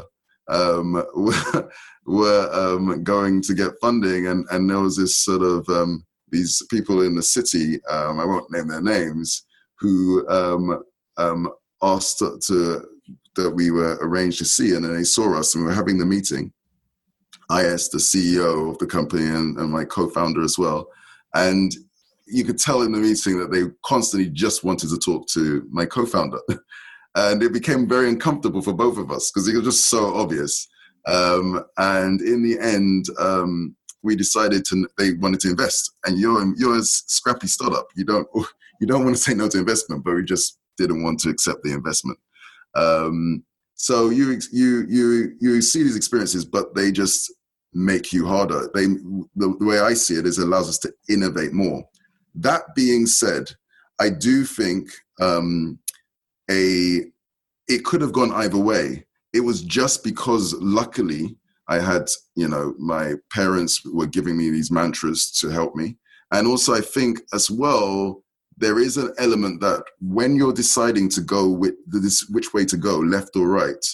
um, 0.48 1.04
were, 1.16 1.70
were 2.06 2.50
um, 2.54 3.04
going 3.04 3.42
to 3.44 3.54
get 3.54 3.80
funding, 3.82 4.28
and 4.28 4.46
and 4.52 4.70
there 4.70 4.80
was 4.80 4.98
this 4.98 5.18
sort 5.18 5.42
of 5.42 5.68
um, 5.70 6.06
these 6.30 6.62
people 6.70 7.02
in 7.02 7.16
the 7.16 7.24
city, 7.24 7.80
um, 7.90 8.20
I 8.20 8.26
won't 8.26 8.52
name 8.52 8.68
their 8.68 8.82
names, 8.82 9.46
who 9.80 10.28
um, 10.30 10.84
um, 11.18 11.50
asked 11.82 12.20
to 12.20 12.86
that 13.36 13.52
we 13.52 13.72
were 13.72 13.98
arranged 14.02 14.40
to 14.40 14.46
see, 14.46 14.76
and 14.76 14.84
then 14.84 14.96
they 14.96 15.04
saw 15.04 15.38
us, 15.38 15.54
and 15.54 15.64
we 15.64 15.70
were 15.70 15.76
having 15.76 15.98
the 15.98 16.06
meeting. 16.06 16.52
I 17.50 17.64
asked 17.64 17.92
the 17.92 18.00
CEO 18.00 18.72
of 18.72 18.78
the 18.80 18.88
company 18.88 19.26
and, 19.26 19.58
and 19.58 19.72
my 19.72 19.86
co-founder 19.86 20.42
as 20.42 20.58
well, 20.58 20.88
and 21.34 21.72
you 22.26 22.44
could 22.44 22.58
tell 22.58 22.82
in 22.82 22.92
the 22.92 22.98
meeting 22.98 23.40
that 23.40 23.52
they 23.52 23.64
constantly 23.86 24.30
just 24.30 24.64
wanted 24.64 24.90
to 24.90 24.98
talk 24.98 25.28
to 25.30 25.66
my 25.70 25.86
co-founder, 25.86 26.40
and 27.16 27.42
it 27.42 27.54
became 27.54 27.88
very 27.88 28.10
uncomfortable 28.10 28.62
for 28.62 28.74
both 28.74 28.98
of 28.98 29.12
us 29.12 29.32
because 29.32 29.48
it 29.48 29.56
was 29.56 29.66
just 29.66 29.86
so 29.86 30.14
obvious. 30.16 30.68
Um, 31.08 31.64
and 31.78 32.20
in 32.22 32.44
the 32.44 32.60
end, 32.60 33.06
um, 33.18 33.78
we 34.08 34.16
decided 34.16 34.64
to 34.66 34.88
they 34.98 35.14
wanted 35.14 35.42
to 35.42 35.50
invest, 35.50 35.92
and 36.06 36.18
you're 36.18 36.56
you're 36.58 36.80
a 36.80 36.84
scrappy 36.84 37.48
startup. 37.48 37.88
You 37.96 38.06
don't 38.06 38.28
you 38.80 38.88
don't 38.88 39.04
want 39.04 39.16
to 39.16 39.22
say 39.22 39.34
no 39.34 39.50
to 39.50 39.60
investment, 39.60 40.04
but 40.04 40.16
we 40.16 40.24
just 40.24 40.58
didn't 40.78 41.04
want 41.04 41.20
to 41.20 41.30
accept 41.30 41.62
the 41.64 41.74
investment. 41.74 42.18
Um, 42.74 43.44
so 43.76 44.10
you 44.10 44.40
you 44.52 44.86
you 44.88 45.36
you 45.40 45.62
see 45.62 45.84
these 45.84 45.98
experiences, 45.98 46.46
but 46.46 46.74
they 46.74 46.92
just 46.92 47.32
make 47.74 48.14
you 48.14 48.26
harder. 48.26 48.70
They 48.74 48.86
the, 49.36 49.56
the 49.60 49.66
way 49.66 49.80
I 49.80 49.94
see 49.94 50.16
it 50.16 50.26
is 50.26 50.40
it 50.40 50.48
allows 50.48 50.70
us 50.70 50.80
to 50.80 50.94
innovate 51.10 51.52
more. 51.52 51.84
That 52.34 52.64
being 52.76 53.06
said, 53.06 53.52
I 54.00 54.10
do 54.10 54.46
think 54.46 54.90
um, 55.20 55.80
a 56.50 57.02
it 57.68 57.84
could 57.84 58.02
have 58.02 58.14
gone 58.14 58.32
either 58.32 58.58
way. 58.58 59.06
It 59.34 59.42
was 59.42 59.62
just 59.64 60.04
because 60.04 60.54
luckily 60.60 61.36
I 61.68 61.80
had, 61.80 62.10
you 62.36 62.48
know, 62.48 62.74
my 62.78 63.16
parents 63.32 63.82
were 63.86 64.08
giving 64.08 64.38
me 64.38 64.50
these 64.50 64.72
mantras 64.72 65.32
to 65.40 65.50
help 65.50 65.76
me. 65.76 65.98
And 66.32 66.48
also, 66.48 66.74
I 66.74 66.82
think 66.82 67.22
as 67.34 67.50
well, 67.50 68.24
there 68.58 68.80
is 68.80 68.98
an 68.98 69.14
element 69.20 69.62
that 69.62 69.84
when 70.00 70.36
you're 70.36 70.54
deciding 70.54 71.10
to 71.10 71.22
go 71.22 71.50
with 71.50 71.76
this, 71.88 72.28
which 72.30 72.54
way 72.54 72.66
to 72.66 72.78
go, 72.78 72.98
left 72.98 73.36
or 73.36 73.48
right, 73.48 73.86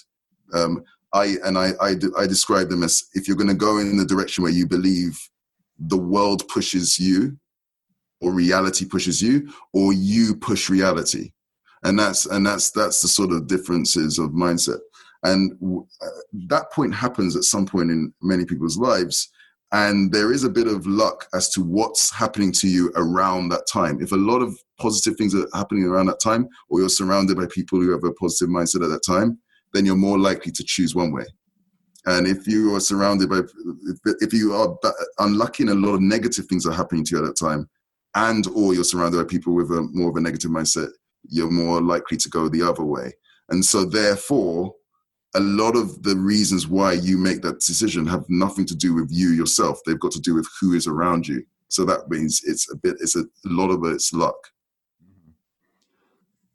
um, 0.53 0.83
I 1.13 1.35
and 1.43 1.57
I, 1.57 1.71
I, 1.79 1.95
I 2.17 2.25
describe 2.25 2.69
them 2.69 2.83
as 2.83 3.03
if 3.13 3.27
you're 3.27 3.37
going 3.37 3.49
to 3.49 3.53
go 3.53 3.77
in 3.77 3.97
the 3.97 4.05
direction 4.05 4.43
where 4.43 4.51
you 4.51 4.67
believe 4.67 5.19
the 5.77 5.97
world 5.97 6.47
pushes 6.47 6.97
you, 6.97 7.37
or 8.21 8.31
reality 8.31 8.85
pushes 8.85 9.21
you, 9.21 9.51
or 9.73 9.93
you 9.93 10.35
push 10.35 10.69
reality, 10.69 11.33
and 11.83 11.99
that's 11.99 12.25
and 12.25 12.45
that's 12.45 12.71
that's 12.71 13.01
the 13.01 13.07
sort 13.07 13.31
of 13.31 13.47
differences 13.47 14.17
of 14.17 14.31
mindset. 14.31 14.79
And 15.23 15.53
uh, 16.01 16.07
that 16.49 16.71
point 16.71 16.93
happens 16.93 17.35
at 17.35 17.43
some 17.43 17.65
point 17.65 17.91
in 17.91 18.13
many 18.21 18.45
people's 18.45 18.77
lives. 18.77 19.29
And 19.71 20.11
there 20.11 20.31
is 20.31 20.43
a 20.43 20.49
bit 20.49 20.67
of 20.67 20.85
luck 20.85 21.27
as 21.33 21.49
to 21.51 21.61
what's 21.61 22.13
happening 22.13 22.51
to 22.53 22.67
you 22.67 22.91
around 22.95 23.49
that 23.49 23.65
time. 23.71 23.99
If 24.01 24.11
a 24.11 24.17
lot 24.17 24.41
of 24.41 24.55
positive 24.79 25.17
things 25.17 25.33
are 25.33 25.47
happening 25.53 25.85
around 25.85 26.07
that 26.07 26.19
time, 26.21 26.47
or 26.69 26.79
you're 26.79 26.89
surrounded 26.89 27.37
by 27.37 27.47
people 27.47 27.79
who 27.79 27.91
have 27.91 28.03
a 28.03 28.11
positive 28.13 28.49
mindset 28.49 28.83
at 28.83 28.89
that 28.89 29.01
time, 29.07 29.39
then 29.73 29.85
you're 29.85 29.95
more 29.95 30.19
likely 30.19 30.51
to 30.51 30.63
choose 30.63 30.93
one 30.93 31.11
way. 31.11 31.25
And 32.05 32.27
if 32.27 32.45
you 32.47 32.75
are 32.75 32.81
surrounded 32.81 33.29
by, 33.29 33.41
if 34.19 34.33
you 34.33 34.53
are 34.53 34.77
unlucky 35.19 35.63
and 35.63 35.71
a 35.71 35.75
lot 35.75 35.95
of 35.95 36.01
negative 36.01 36.45
things 36.47 36.67
are 36.67 36.73
happening 36.73 37.05
to 37.05 37.15
you 37.15 37.23
at 37.23 37.27
that 37.27 37.37
time, 37.37 37.69
and 38.15 38.45
or 38.47 38.73
you're 38.73 38.83
surrounded 38.83 39.17
by 39.17 39.23
people 39.23 39.55
with 39.55 39.71
a 39.71 39.87
more 39.93 40.09
of 40.09 40.17
a 40.17 40.21
negative 40.21 40.51
mindset, 40.51 40.89
you're 41.29 41.49
more 41.49 41.81
likely 41.81 42.17
to 42.17 42.29
go 42.29 42.49
the 42.49 42.61
other 42.61 42.83
way. 42.83 43.13
And 43.49 43.63
so, 43.63 43.85
therefore, 43.85 44.75
a 45.35 45.39
lot 45.39 45.75
of 45.75 46.03
the 46.03 46.15
reasons 46.15 46.67
why 46.67 46.93
you 46.93 47.17
make 47.17 47.41
that 47.41 47.59
decision 47.59 48.05
have 48.05 48.23
nothing 48.29 48.65
to 48.67 48.75
do 48.75 48.93
with 48.93 49.09
you 49.11 49.29
yourself. 49.29 49.79
They've 49.85 49.99
got 49.99 50.11
to 50.11 50.21
do 50.21 50.35
with 50.35 50.47
who 50.61 50.73
is 50.73 50.87
around 50.87 51.27
you. 51.27 51.43
So 51.69 51.85
that 51.85 52.09
means 52.09 52.41
it's 52.45 52.71
a 52.71 52.75
bit, 52.75 52.97
it's 52.99 53.15
a, 53.15 53.21
a 53.21 53.25
lot 53.45 53.71
of 53.71 53.83
it's 53.85 54.13
luck. 54.13 54.35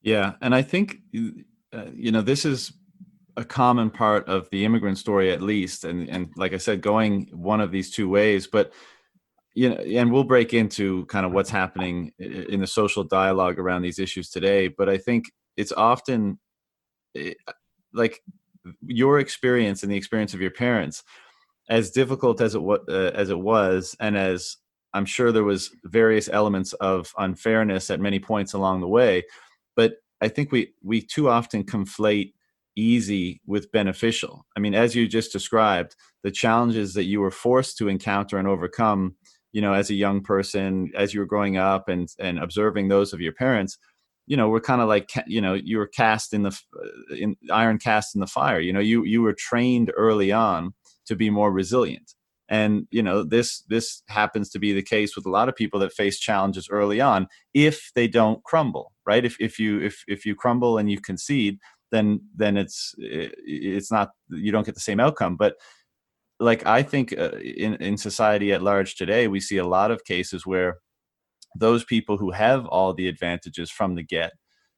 Yeah. 0.00 0.34
And 0.40 0.54
I 0.54 0.62
think, 0.62 0.98
uh, 1.72 1.86
you 1.92 2.12
know, 2.12 2.22
this 2.22 2.44
is 2.44 2.72
a 3.36 3.44
common 3.44 3.90
part 3.90 4.28
of 4.28 4.48
the 4.50 4.64
immigrant 4.64 4.98
story, 4.98 5.32
at 5.32 5.42
least. 5.42 5.84
And, 5.84 6.08
and 6.08 6.28
like 6.36 6.52
I 6.52 6.58
said, 6.58 6.80
going 6.80 7.28
one 7.32 7.60
of 7.60 7.72
these 7.72 7.90
two 7.90 8.08
ways, 8.08 8.46
but, 8.46 8.72
you 9.54 9.70
know, 9.70 9.76
and 9.76 10.12
we'll 10.12 10.22
break 10.22 10.54
into 10.54 11.04
kind 11.06 11.26
of 11.26 11.32
what's 11.32 11.50
happening 11.50 12.12
in 12.18 12.60
the 12.60 12.66
social 12.66 13.02
dialogue 13.02 13.58
around 13.58 13.82
these 13.82 13.98
issues 13.98 14.30
today. 14.30 14.68
But 14.68 14.88
I 14.88 14.98
think 14.98 15.24
it's 15.56 15.72
often 15.72 16.38
eh, 17.16 17.34
like 17.92 18.22
your 18.86 19.18
experience 19.18 19.82
and 19.82 19.92
the 19.92 19.96
experience 19.96 20.34
of 20.34 20.40
your 20.40 20.50
parents, 20.50 21.02
as 21.68 21.90
difficult 21.90 22.40
as 22.40 22.54
it 22.54 22.62
was, 22.62 22.80
uh, 22.88 23.12
as 23.14 23.30
it 23.30 23.38
was, 23.38 23.96
and 24.00 24.16
as 24.16 24.56
I'm 24.94 25.04
sure 25.04 25.32
there 25.32 25.44
was 25.44 25.70
various 25.84 26.28
elements 26.28 26.72
of 26.74 27.12
unfairness 27.18 27.90
at 27.90 28.00
many 28.00 28.18
points 28.18 28.54
along 28.54 28.80
the 28.80 28.88
way, 28.88 29.24
but 29.76 29.94
I 30.20 30.28
think 30.28 30.50
we 30.50 30.72
we 30.82 31.02
too 31.02 31.28
often 31.28 31.64
conflate 31.64 32.32
easy 32.76 33.40
with 33.46 33.72
beneficial. 33.72 34.46
I 34.56 34.60
mean, 34.60 34.74
as 34.74 34.94
you 34.94 35.08
just 35.08 35.32
described, 35.32 35.96
the 36.22 36.30
challenges 36.30 36.94
that 36.94 37.04
you 37.04 37.20
were 37.20 37.30
forced 37.30 37.76
to 37.78 37.88
encounter 37.88 38.38
and 38.38 38.46
overcome, 38.46 39.16
you 39.52 39.60
know, 39.60 39.72
as 39.72 39.90
a 39.90 39.94
young 39.94 40.22
person, 40.22 40.92
as 40.94 41.12
you 41.12 41.20
were 41.20 41.26
growing 41.26 41.56
up 41.56 41.88
and 41.88 42.08
and 42.18 42.38
observing 42.38 42.88
those 42.88 43.12
of 43.12 43.20
your 43.20 43.32
parents, 43.32 43.78
you 44.28 44.36
know 44.36 44.48
we're 44.48 44.60
kind 44.60 44.80
of 44.80 44.88
like 44.88 45.10
you 45.26 45.40
know 45.40 45.54
you 45.54 45.78
were 45.78 45.86
cast 45.86 46.32
in 46.32 46.42
the 46.42 46.50
uh, 46.50 47.14
in 47.14 47.36
iron 47.50 47.78
cast 47.78 48.14
in 48.14 48.20
the 48.20 48.26
fire 48.26 48.60
you 48.60 48.72
know 48.72 48.80
you 48.80 49.04
you 49.04 49.22
were 49.22 49.34
trained 49.36 49.90
early 49.96 50.30
on 50.30 50.74
to 51.06 51.16
be 51.16 51.30
more 51.30 51.50
resilient. 51.50 52.12
And 52.50 52.86
you 52.90 53.02
know 53.02 53.24
this 53.24 53.62
this 53.68 54.02
happens 54.08 54.48
to 54.50 54.58
be 54.58 54.72
the 54.72 54.82
case 54.82 55.16
with 55.16 55.26
a 55.26 55.30
lot 55.30 55.48
of 55.48 55.56
people 55.56 55.80
that 55.80 55.92
face 55.92 56.18
challenges 56.18 56.68
early 56.70 57.00
on 57.00 57.26
if 57.52 57.90
they 57.94 58.08
don't 58.08 58.42
crumble 58.44 58.92
right? 59.06 59.24
If 59.24 59.36
if 59.40 59.58
you 59.58 59.80
if 59.80 60.04
if 60.06 60.26
you 60.26 60.34
crumble 60.34 60.78
and 60.78 60.90
you 60.90 61.00
concede 61.00 61.58
then 61.90 62.20
then 62.36 62.56
it's 62.58 62.94
it's 62.98 63.90
not 63.90 64.10
you 64.28 64.52
don't 64.52 64.66
get 64.66 64.74
the 64.74 64.80
same 64.80 65.00
outcome. 65.00 65.36
But 65.36 65.54
like 66.40 66.64
i 66.66 66.82
think 66.82 67.12
uh, 67.18 67.32
in 67.38 67.74
in 67.76 67.96
society 67.96 68.52
at 68.52 68.62
large 68.62 68.94
today 68.94 69.26
we 69.26 69.40
see 69.40 69.56
a 69.56 69.66
lot 69.66 69.90
of 69.90 70.04
cases 70.04 70.46
where 70.46 70.76
those 71.58 71.84
people 71.84 72.16
who 72.16 72.30
have 72.30 72.66
all 72.66 72.94
the 72.94 73.08
advantages 73.08 73.70
from 73.70 73.94
the 73.94 74.02
get, 74.02 74.32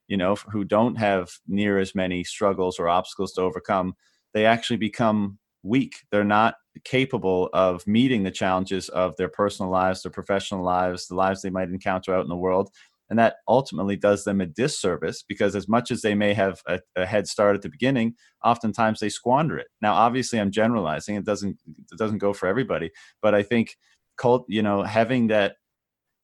you 0.08 0.16
know, 0.16 0.34
who 0.50 0.64
don't 0.64 0.96
have 0.96 1.30
near 1.46 1.78
as 1.78 1.94
many 1.94 2.24
struggles 2.24 2.78
or 2.78 2.88
obstacles 2.88 3.32
to 3.34 3.42
overcome, 3.42 3.94
they 4.34 4.46
actually 4.46 4.76
become 4.76 5.38
weak. 5.62 5.94
They're 6.10 6.24
not 6.24 6.54
capable 6.84 7.50
of 7.52 7.86
meeting 7.86 8.22
the 8.22 8.30
challenges 8.30 8.88
of 8.90 9.16
their 9.16 9.28
personal 9.28 9.70
lives, 9.70 10.02
their 10.02 10.12
professional 10.12 10.64
lives, 10.64 11.06
the 11.06 11.14
lives 11.14 11.42
they 11.42 11.50
might 11.50 11.68
encounter 11.68 12.14
out 12.14 12.22
in 12.22 12.28
the 12.28 12.36
world. 12.36 12.70
And 13.08 13.18
that 13.18 13.36
ultimately 13.48 13.96
does 13.96 14.22
them 14.22 14.40
a 14.40 14.46
disservice 14.46 15.24
because, 15.26 15.56
as 15.56 15.68
much 15.68 15.90
as 15.90 16.00
they 16.00 16.14
may 16.14 16.32
have 16.32 16.62
a, 16.66 16.78
a 16.94 17.04
head 17.04 17.26
start 17.26 17.56
at 17.56 17.62
the 17.62 17.68
beginning, 17.68 18.14
oftentimes 18.44 19.00
they 19.00 19.08
squander 19.08 19.58
it. 19.58 19.66
Now, 19.82 19.94
obviously, 19.94 20.38
I'm 20.38 20.52
generalizing; 20.52 21.16
it 21.16 21.24
doesn't 21.24 21.58
it 21.90 21.98
doesn't 21.98 22.18
go 22.18 22.32
for 22.32 22.46
everybody. 22.46 22.92
But 23.20 23.34
I 23.34 23.42
think, 23.42 23.76
cult, 24.16 24.44
you 24.48 24.62
know, 24.62 24.84
having 24.84 25.26
that 25.26 25.56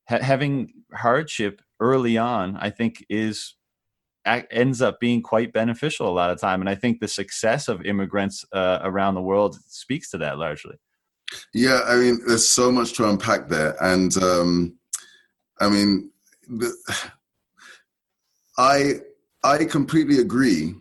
ha- 0.09 0.23
having 0.23 0.73
hardship 0.92 1.61
early 1.81 2.16
on, 2.19 2.57
I 2.57 2.71
think, 2.71 3.05
is 3.09 3.55
ends 4.51 4.83
up 4.83 4.99
being 4.99 5.23
quite 5.23 5.53
beneficial 5.53 6.09
a 6.09 6.11
lot 6.11 6.31
of 6.31 6.40
time 6.40 6.61
and 6.61 6.69
i 6.69 6.75
think 6.75 6.99
the 6.99 7.09
success 7.09 7.69
of 7.69 7.85
immigrants 7.87 8.45
uh, 8.53 8.81
around 8.83 9.14
the 9.14 9.23
world 9.23 9.57
speaks 9.69 10.11
to 10.11 10.19
that 10.19 10.37
largely. 10.38 10.77
Yeah 11.55 11.81
i 11.87 11.97
mean 11.97 12.21
there's 12.27 12.47
so 12.47 12.73
much 12.73 12.95
to 12.95 13.09
unpack 13.09 13.49
there 13.49 13.77
and 13.83 14.16
um, 14.23 14.77
i 15.61 15.69
mean 15.69 16.11
the, 16.49 16.75
i 18.59 18.95
i 19.45 19.64
completely 19.64 20.19
agree 20.19 20.75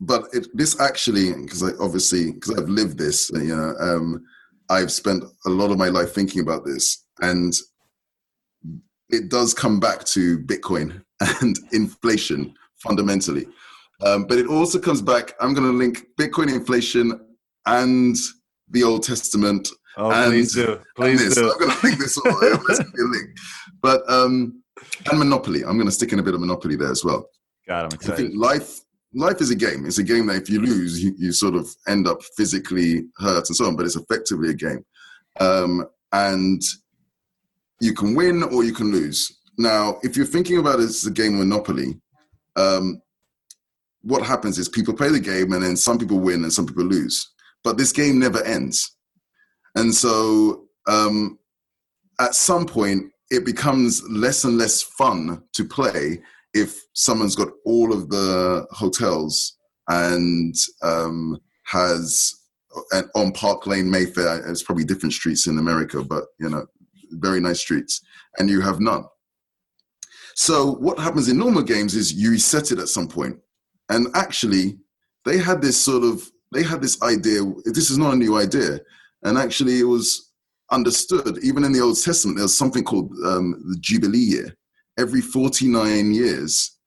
but 0.00 0.24
it, 0.32 0.48
this 0.54 0.80
actually 0.80 1.32
because 1.34 1.62
i 1.62 1.70
obviously 1.80 2.32
because 2.32 2.58
i've 2.58 2.68
lived 2.68 2.98
this 2.98 3.30
you 3.30 3.56
know 3.56 3.74
um, 3.78 4.24
i've 4.70 4.92
spent 4.92 5.24
a 5.44 5.50
lot 5.50 5.70
of 5.70 5.78
my 5.78 5.88
life 5.88 6.12
thinking 6.12 6.40
about 6.40 6.64
this 6.64 7.04
and 7.20 7.54
it 9.10 9.28
does 9.28 9.54
come 9.54 9.80
back 9.80 10.04
to 10.04 10.38
Bitcoin 10.38 11.02
and 11.40 11.58
inflation 11.72 12.54
fundamentally. 12.78 13.46
Um, 14.04 14.24
but 14.26 14.38
it 14.38 14.46
also 14.46 14.78
comes 14.78 15.00
back, 15.00 15.34
I'm 15.40 15.54
going 15.54 15.66
to 15.66 15.76
link 15.76 16.06
Bitcoin 16.18 16.52
inflation 16.52 17.18
and 17.66 18.16
the 18.70 18.82
Old 18.82 19.02
Testament. 19.02 19.68
Oh, 19.96 20.10
and, 20.10 20.30
please 20.30 20.54
do. 20.54 20.80
Please 20.96 21.34
do. 21.34 21.50
I'm 21.50 21.58
going 21.58 21.70
to 21.70 21.86
link 21.86 21.98
this 21.98 22.18
all. 22.18 22.30
Let's 22.68 22.80
be 22.80 23.02
a 23.02 23.04
link. 23.04 23.30
But, 23.82 24.02
um, 24.10 24.62
and 25.10 25.18
Monopoly. 25.18 25.62
I'm 25.62 25.76
going 25.76 25.86
to 25.86 25.92
stick 25.92 26.12
in 26.12 26.18
a 26.18 26.22
bit 26.22 26.34
of 26.34 26.40
Monopoly 26.40 26.76
there 26.76 26.90
as 26.90 27.04
well. 27.04 27.28
God, 27.68 27.84
I'm 27.84 27.92
excited. 27.92 28.12
I 28.12 28.16
think 28.16 28.34
life, 28.34 28.80
life 29.14 29.40
is 29.40 29.50
a 29.50 29.54
game. 29.54 29.86
It's 29.86 29.98
a 29.98 30.02
game 30.02 30.26
that 30.26 30.42
if 30.42 30.50
you 30.50 30.60
lose, 30.60 31.02
you, 31.02 31.14
you 31.16 31.30
sort 31.30 31.54
of 31.54 31.68
end 31.86 32.08
up 32.08 32.20
physically 32.36 33.04
hurt 33.18 33.48
and 33.48 33.56
so 33.56 33.66
on, 33.66 33.76
but 33.76 33.86
it's 33.86 33.96
effectively 33.96 34.50
a 34.50 34.54
game. 34.54 34.84
Um, 35.38 35.86
and 36.12 36.60
you 37.80 37.94
can 37.94 38.14
win 38.14 38.42
or 38.42 38.64
you 38.64 38.72
can 38.72 38.90
lose. 38.90 39.40
Now, 39.58 39.98
if 40.02 40.16
you're 40.16 40.26
thinking 40.26 40.58
about 40.58 40.80
it 40.80 40.84
as 40.84 41.06
a 41.06 41.10
game 41.10 41.34
of 41.34 41.46
Monopoly, 41.46 42.00
um, 42.56 43.00
what 44.02 44.22
happens 44.22 44.58
is 44.58 44.68
people 44.68 44.94
play 44.94 45.08
the 45.08 45.20
game 45.20 45.52
and 45.52 45.62
then 45.62 45.76
some 45.76 45.98
people 45.98 46.20
win 46.20 46.42
and 46.42 46.52
some 46.52 46.66
people 46.66 46.84
lose. 46.84 47.32
But 47.64 47.76
this 47.76 47.92
game 47.92 48.18
never 48.18 48.42
ends. 48.44 48.96
And 49.74 49.94
so 49.94 50.66
um, 50.86 51.38
at 52.20 52.34
some 52.34 52.66
point, 52.66 53.10
it 53.30 53.44
becomes 53.44 54.02
less 54.08 54.44
and 54.44 54.56
less 54.56 54.82
fun 54.82 55.42
to 55.54 55.64
play 55.64 56.22
if 56.54 56.80
someone's 56.94 57.34
got 57.34 57.48
all 57.64 57.92
of 57.92 58.08
the 58.08 58.66
hotels 58.70 59.56
and 59.88 60.54
um, 60.82 61.38
has 61.64 62.32
and 62.92 63.08
on 63.14 63.32
Park 63.32 63.66
Lane, 63.66 63.90
Mayfair. 63.90 64.46
It's 64.48 64.62
probably 64.62 64.84
different 64.84 65.12
streets 65.12 65.46
in 65.46 65.58
America, 65.58 66.02
but 66.02 66.24
you 66.38 66.48
know, 66.48 66.66
very 67.10 67.40
nice 67.40 67.60
streets, 67.60 68.02
and 68.38 68.48
you 68.48 68.60
have 68.60 68.80
none. 68.80 69.04
So 70.34 70.72
what 70.72 70.98
happens 70.98 71.28
in 71.28 71.38
normal 71.38 71.62
games 71.62 71.94
is 71.94 72.12
you 72.12 72.30
reset 72.30 72.70
it 72.72 72.78
at 72.78 72.88
some 72.88 73.08
point, 73.08 73.38
and 73.88 74.08
actually, 74.14 74.78
they 75.24 75.38
had 75.38 75.62
this 75.62 75.80
sort 75.80 76.04
of 76.04 76.30
they 76.52 76.62
had 76.62 76.80
this 76.80 77.02
idea. 77.02 77.40
This 77.64 77.90
is 77.90 77.98
not 77.98 78.14
a 78.14 78.16
new 78.16 78.38
idea, 78.38 78.80
and 79.22 79.38
actually, 79.38 79.80
it 79.80 79.84
was 79.84 80.32
understood 80.70 81.38
even 81.42 81.64
in 81.64 81.72
the 81.72 81.80
Old 81.80 82.00
Testament. 82.00 82.36
There 82.36 82.44
was 82.44 82.56
something 82.56 82.84
called 82.84 83.10
um, 83.24 83.62
the 83.68 83.78
Jubilee 83.80 84.18
year. 84.18 84.56
Every 84.98 85.20
forty 85.20 85.68
nine 85.68 86.12
years, 86.12 86.78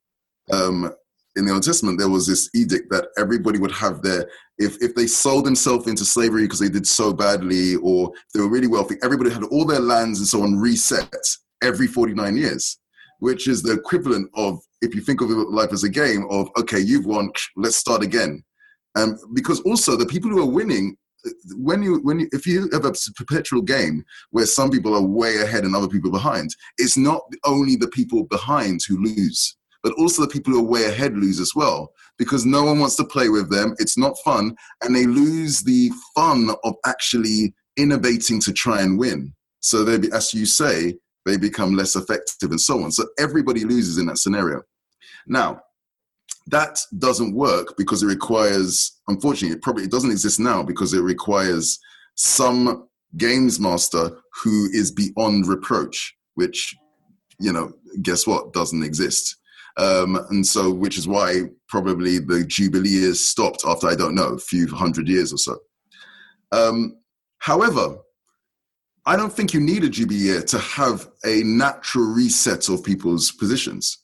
um, 0.51 0.91
in 1.39 1.45
the 1.45 1.53
Old 1.53 1.63
Testament, 1.63 1.97
there 1.97 2.09
was 2.09 2.27
this 2.27 2.49
edict 2.53 2.91
that 2.91 3.07
everybody 3.17 3.57
would 3.57 3.71
have 3.71 4.01
their 4.01 4.29
if 4.57 4.75
if 4.81 4.93
they 4.93 5.07
sold 5.07 5.45
themselves 5.45 5.87
into 5.87 6.03
slavery 6.03 6.43
because 6.43 6.59
they 6.59 6.69
did 6.69 6.85
so 6.85 7.13
badly, 7.13 7.75
or 7.77 8.11
they 8.33 8.41
were 8.41 8.49
really 8.49 8.67
wealthy, 8.67 8.95
everybody 9.01 9.31
had 9.31 9.45
all 9.45 9.65
their 9.65 9.79
lands 9.79 10.19
and 10.19 10.27
so 10.27 10.43
on 10.43 10.57
reset 10.57 11.15
every 11.63 11.87
49 11.87 12.35
years, 12.35 12.77
which 13.19 13.47
is 13.47 13.63
the 13.63 13.73
equivalent 13.73 14.29
of 14.35 14.59
if 14.81 14.93
you 14.93 15.01
think 15.01 15.21
of 15.21 15.29
life 15.29 15.71
as 15.71 15.83
a 15.83 15.89
game 15.89 16.27
of 16.29 16.49
okay, 16.57 16.79
you've 16.79 17.05
won, 17.05 17.31
let's 17.55 17.77
start 17.77 18.03
again. 18.03 18.43
Um, 18.95 19.17
because 19.33 19.61
also 19.61 19.95
the 19.95 20.05
people 20.05 20.29
who 20.29 20.41
are 20.41 20.51
winning 20.51 20.97
when 21.55 21.83
you 21.83 21.99
when 21.99 22.21
you, 22.21 22.29
if 22.31 22.45
you 22.45 22.69
have 22.73 22.85
a 22.85 22.93
perpetual 23.15 23.61
game 23.61 24.03
where 24.31 24.45
some 24.45 24.69
people 24.69 24.95
are 24.95 25.01
way 25.01 25.37
ahead 25.37 25.63
and 25.63 25.75
other 25.75 25.87
people 25.87 26.11
behind, 26.11 26.49
it's 26.77 26.97
not 26.97 27.21
only 27.45 27.75
the 27.75 27.89
people 27.89 28.23
behind 28.25 28.81
who 28.87 29.01
lose 29.01 29.55
but 29.83 29.93
also 29.93 30.21
the 30.21 30.27
people 30.27 30.53
who 30.53 30.59
are 30.59 30.69
way 30.69 30.85
ahead 30.85 31.15
lose 31.15 31.39
as 31.39 31.53
well 31.55 31.91
because 32.17 32.45
no 32.45 32.63
one 32.63 32.79
wants 32.79 32.95
to 32.97 33.05
play 33.05 33.29
with 33.29 33.49
them. 33.49 33.73
It's 33.79 33.97
not 33.97 34.17
fun, 34.23 34.55
and 34.83 34.95
they 34.95 35.05
lose 35.05 35.61
the 35.61 35.91
fun 36.13 36.51
of 36.63 36.75
actually 36.85 37.53
innovating 37.77 38.41
to 38.41 38.53
try 38.53 38.81
and 38.81 38.99
win. 38.99 39.33
So 39.61 39.83
they, 39.83 40.09
as 40.15 40.33
you 40.33 40.45
say, 40.45 40.95
they 41.25 41.37
become 41.37 41.75
less 41.75 41.95
effective 41.95 42.51
and 42.51 42.59
so 42.59 42.83
on. 42.83 42.91
So 42.91 43.05
everybody 43.17 43.63
loses 43.63 43.97
in 43.97 44.05
that 44.07 44.17
scenario. 44.17 44.61
Now, 45.27 45.61
that 46.47 46.79
doesn't 46.97 47.35
work 47.35 47.75
because 47.77 48.03
it 48.03 48.07
requires, 48.07 48.99
unfortunately, 49.07 49.55
it 49.55 49.61
probably 49.61 49.83
it 49.83 49.91
doesn't 49.91 50.11
exist 50.11 50.39
now 50.39 50.63
because 50.63 50.93
it 50.93 51.01
requires 51.01 51.79
some 52.15 52.87
games 53.17 53.59
master 53.59 54.11
who 54.43 54.67
is 54.73 54.91
beyond 54.91 55.47
reproach, 55.47 56.15
which, 56.35 56.75
you 57.39 57.53
know, 57.53 57.71
guess 58.01 58.25
what, 58.25 58.53
doesn't 58.53 58.83
exist. 58.83 59.35
Um, 59.79 60.17
and 60.29 60.45
so, 60.45 60.71
which 60.71 60.97
is 60.97 61.07
why 61.07 61.43
probably 61.69 62.19
the 62.19 62.43
Jubilee 62.45 63.13
stopped 63.13 63.63
after, 63.65 63.87
I 63.87 63.95
don't 63.95 64.13
know, 64.13 64.33
a 64.33 64.37
few 64.37 64.67
hundred 64.67 65.07
years 65.07 65.31
or 65.31 65.37
so. 65.37 65.57
Um, 66.51 66.97
however, 67.37 67.95
I 69.05 69.15
don't 69.15 69.31
think 69.31 69.53
you 69.53 69.61
need 69.61 69.85
a 69.85 69.89
Jubilee 69.89 70.19
year 70.19 70.41
to 70.41 70.59
have 70.59 71.09
a 71.25 71.43
natural 71.43 72.07
reset 72.07 72.67
of 72.67 72.83
people's 72.83 73.31
positions. 73.31 73.99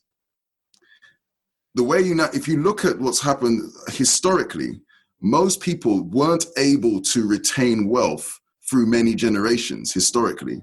The 1.74 1.84
way 1.84 2.00
you, 2.00 2.14
now, 2.14 2.30
if 2.32 2.48
you 2.48 2.62
look 2.62 2.86
at 2.86 2.98
what's 2.98 3.20
happened 3.20 3.70
historically, 3.88 4.80
most 5.20 5.60
people 5.60 6.04
weren't 6.04 6.46
able 6.56 7.02
to 7.02 7.28
retain 7.28 7.86
wealth 7.86 8.40
through 8.70 8.86
many 8.86 9.14
generations 9.14 9.92
historically. 9.92 10.62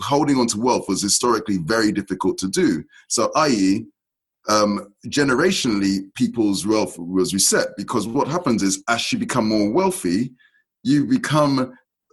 Holding 0.00 0.36
on 0.36 0.46
to 0.48 0.60
wealth 0.60 0.88
was 0.88 1.02
historically 1.02 1.58
very 1.58 1.90
difficult 1.90 2.38
to 2.38 2.48
do. 2.48 2.84
So, 3.08 3.32
i.e., 3.34 3.86
um, 4.48 4.92
generationally, 5.06 6.12
people's 6.14 6.66
wealth 6.66 6.98
was 6.98 7.32
reset 7.32 7.68
because 7.76 8.06
what 8.06 8.28
happens 8.28 8.62
is 8.62 8.82
as 8.88 9.12
you 9.12 9.18
become 9.18 9.48
more 9.48 9.70
wealthy, 9.70 10.32
you 10.82 11.06
become 11.06 11.72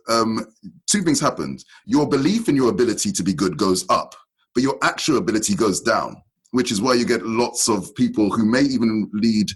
um, 0.09 0.45
two 0.89 1.01
things 1.01 1.19
happened. 1.19 1.63
Your 1.85 2.07
belief 2.07 2.47
in 2.47 2.55
your 2.55 2.69
ability 2.69 3.11
to 3.11 3.23
be 3.23 3.33
good 3.33 3.57
goes 3.57 3.85
up, 3.89 4.15
but 4.53 4.63
your 4.63 4.77
actual 4.81 5.17
ability 5.17 5.55
goes 5.55 5.81
down, 5.81 6.21
which 6.51 6.71
is 6.71 6.81
why 6.81 6.93
you 6.93 7.05
get 7.05 7.25
lots 7.25 7.67
of 7.67 7.93
people 7.95 8.31
who 8.31 8.45
may 8.45 8.61
even 8.61 9.09
lead 9.13 9.49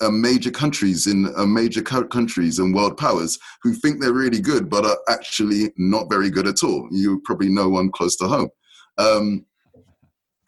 uh, 0.00 0.10
major 0.10 0.50
countries 0.50 1.06
in 1.06 1.32
uh, 1.36 1.46
major 1.46 1.80
countries 1.82 2.58
and 2.58 2.74
world 2.74 2.96
powers 2.96 3.38
who 3.62 3.72
think 3.72 4.00
they're 4.00 4.12
really 4.12 4.40
good 4.40 4.68
but 4.68 4.84
are 4.84 4.98
actually 5.08 5.72
not 5.76 6.10
very 6.10 6.30
good 6.30 6.46
at 6.46 6.62
all. 6.62 6.88
You 6.90 7.22
probably 7.24 7.48
know 7.48 7.68
one 7.68 7.90
close 7.90 8.16
to 8.16 8.26
home. 8.26 8.50
Um, 8.98 9.46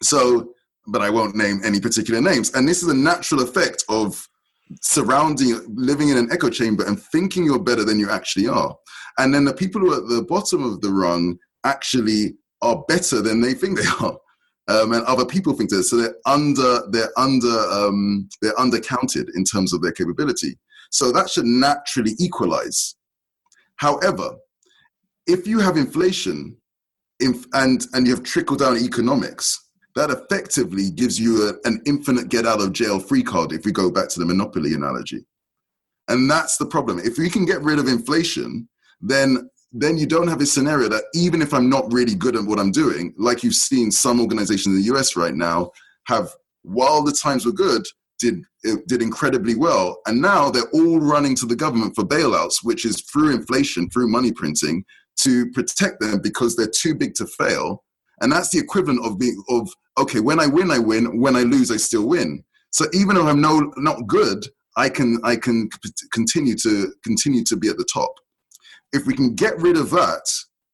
so 0.03 0.53
but 0.87 1.01
I 1.01 1.09
won't 1.09 1.35
name 1.35 1.61
any 1.63 1.79
particular 1.79 2.21
names. 2.21 2.51
And 2.53 2.67
this 2.67 2.81
is 2.81 2.89
a 2.89 2.95
natural 2.95 3.41
effect 3.41 3.83
of 3.89 4.27
surrounding, 4.81 5.59
living 5.75 6.09
in 6.09 6.17
an 6.17 6.31
echo 6.31 6.49
chamber 6.49 6.85
and 6.85 7.01
thinking 7.01 7.43
you're 7.43 7.59
better 7.59 7.83
than 7.83 7.99
you 7.99 8.09
actually 8.09 8.47
are. 8.47 8.75
And 9.17 9.33
then 9.33 9.45
the 9.45 9.53
people 9.53 9.81
who 9.81 9.93
are 9.93 9.97
at 9.97 10.07
the 10.07 10.23
bottom 10.23 10.63
of 10.63 10.81
the 10.81 10.91
rung 10.91 11.37
actually 11.63 12.35
are 12.61 12.83
better 12.87 13.21
than 13.21 13.41
they 13.41 13.53
think 13.53 13.77
they 13.77 13.87
are. 14.01 14.17
Um, 14.67 14.93
and 14.93 15.03
other 15.05 15.25
people 15.25 15.53
think 15.53 15.69
that 15.71 15.83
so 15.83 15.97
they're 15.97 16.15
under 16.25 16.83
they're 16.91 17.11
under 17.17 17.49
um, 17.49 18.29
they're 18.41 18.53
undercounted 18.53 19.27
in 19.35 19.43
terms 19.43 19.73
of 19.73 19.81
their 19.81 19.91
capability. 19.91 20.57
So 20.91 21.11
that 21.11 21.29
should 21.29 21.45
naturally 21.45 22.13
equalize. 22.19 22.95
However, 23.77 24.35
if 25.27 25.47
you 25.47 25.59
have 25.59 25.77
inflation 25.77 26.55
inf- 27.19 27.47
and 27.53 27.85
and 27.93 28.05
you 28.05 28.13
have 28.15 28.23
trickle 28.23 28.55
down 28.55 28.77
economics, 28.77 29.70
that 29.95 30.09
effectively 30.09 30.89
gives 30.89 31.19
you 31.19 31.49
a, 31.49 31.67
an 31.67 31.81
infinite 31.85 32.29
get 32.29 32.45
out 32.45 32.61
of 32.61 32.73
jail 32.73 32.99
free 32.99 33.23
card 33.23 33.51
if 33.51 33.65
we 33.65 33.71
go 33.71 33.91
back 33.91 34.09
to 34.09 34.19
the 34.19 34.25
monopoly 34.25 34.73
analogy. 34.73 35.25
And 36.07 36.29
that's 36.29 36.57
the 36.57 36.65
problem. 36.65 36.99
If 36.99 37.17
we 37.17 37.29
can 37.29 37.45
get 37.45 37.61
rid 37.61 37.79
of 37.79 37.87
inflation 37.87 38.67
then 39.03 39.49
then 39.73 39.97
you 39.97 40.05
don't 40.05 40.27
have 40.27 40.41
a 40.41 40.45
scenario 40.45 40.89
that 40.89 41.05
even 41.15 41.41
if 41.41 41.53
i'm 41.53 41.69
not 41.69 41.91
really 41.91 42.13
good 42.13 42.35
at 42.35 42.43
what 42.43 42.59
i'm 42.59 42.71
doing 42.71 43.13
like 43.17 43.41
you've 43.41 43.55
seen 43.55 43.89
some 43.89 44.19
organizations 44.19 44.75
in 44.75 44.81
the 44.81 44.99
us 44.99 45.15
right 45.15 45.33
now 45.33 45.71
have 46.05 46.29
while 46.63 47.01
the 47.01 47.11
times 47.11 47.45
were 47.45 47.51
good 47.51 47.83
did 48.21 48.43
did 48.87 49.01
incredibly 49.01 49.55
well. 49.55 49.99
And 50.05 50.21
now 50.21 50.51
they're 50.51 50.69
all 50.73 50.99
running 50.99 51.35
to 51.37 51.45
the 51.45 51.55
government 51.55 51.95
for 51.95 52.03
bailouts 52.05 52.63
which 52.63 52.85
is 52.85 53.01
through 53.01 53.33
inflation 53.33 53.89
through 53.89 54.07
money 54.07 54.31
printing 54.31 54.85
to 55.17 55.49
protect 55.51 55.99
them 55.99 56.21
because 56.21 56.55
they're 56.55 56.67
too 56.67 56.95
big 56.95 57.15
to 57.15 57.25
fail. 57.25 57.83
And 58.21 58.31
that's 58.31 58.49
the 58.49 58.59
equivalent 58.59 59.03
of 59.03 59.17
being 59.17 59.41
of 59.49 59.69
okay 59.97 60.19
when 60.19 60.39
i 60.39 60.47
win 60.47 60.71
i 60.71 60.79
win. 60.79 61.19
When 61.19 61.35
i 61.35 61.41
lose 61.41 61.71
i 61.71 61.77
still 61.77 62.07
win. 62.07 62.43
So 62.71 62.85
even 62.93 63.17
if 63.17 63.23
i'm 63.23 63.41
no 63.41 63.71
not 63.77 64.07
good 64.07 64.45
i 64.77 64.89
can 64.89 65.19
i 65.23 65.35
can 65.35 65.69
continue 66.13 66.55
to 66.57 66.93
continue 67.03 67.43
to 67.45 67.57
be 67.57 67.69
at 67.69 67.77
the 67.77 67.87
top. 67.91 68.13
If 68.93 69.05
we 69.05 69.15
can 69.15 69.35
get 69.35 69.57
rid 69.59 69.77
of 69.77 69.89
that 69.91 70.23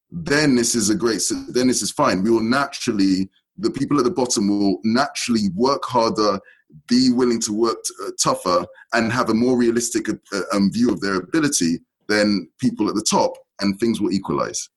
then 0.10 0.56
this 0.56 0.73
is 0.75 0.89
a 0.89 0.95
great 0.95 1.21
then 1.49 1.67
this 1.67 1.82
is 1.82 1.91
fine. 1.91 2.23
We 2.23 2.32
will 2.32 2.41
naturally 2.41 3.30
the 3.58 3.71
people 3.71 3.97
at 3.97 4.03
the 4.03 4.12
bottom 4.12 4.47
will 4.47 4.80
naturally 4.84 5.49
work 5.56 5.84
harder 5.86 6.39
be 6.88 7.12
willing 7.12 7.39
to 7.41 7.53
work 7.53 7.77
t- 7.84 7.93
uh, 8.06 8.12
tougher 8.21 8.65
and 8.93 9.12
have 9.12 9.30
a 9.30 9.34
more 9.34 9.58
realistic 9.58 10.10
uh, 10.10 10.41
um, 10.53 10.71
view 10.71 10.91
of 10.91 10.99
their 10.99 11.15
ability 11.15 11.80
than 12.08 12.47
people 12.60 12.89
at 12.89 12.95
the 12.95 13.06
top 13.10 13.32
and 13.62 13.80
things 13.80 13.99
will 13.99 14.12
equalize 14.12 14.69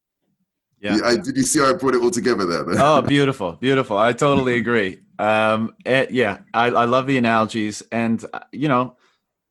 yeah. 0.80 0.98
I, 1.04 1.16
did 1.16 1.36
you 1.36 1.42
see 1.42 1.60
how 1.60 1.70
I 1.70 1.74
put 1.74 1.94
it 1.94 2.02
all 2.02 2.10
together 2.10 2.46
there? 2.46 2.64
oh, 2.82 3.02
beautiful, 3.06 3.52
beautiful. 3.52 3.98
I 3.98 4.12
totally 4.12 4.56
agree. 4.56 5.00
Um, 5.18 5.74
it, 5.84 6.10
yeah, 6.10 6.38
I, 6.54 6.66
I 6.66 6.84
love 6.86 7.06
the 7.06 7.18
analogies, 7.18 7.82
and 7.92 8.24
uh, 8.32 8.40
you 8.52 8.68
know, 8.68 8.96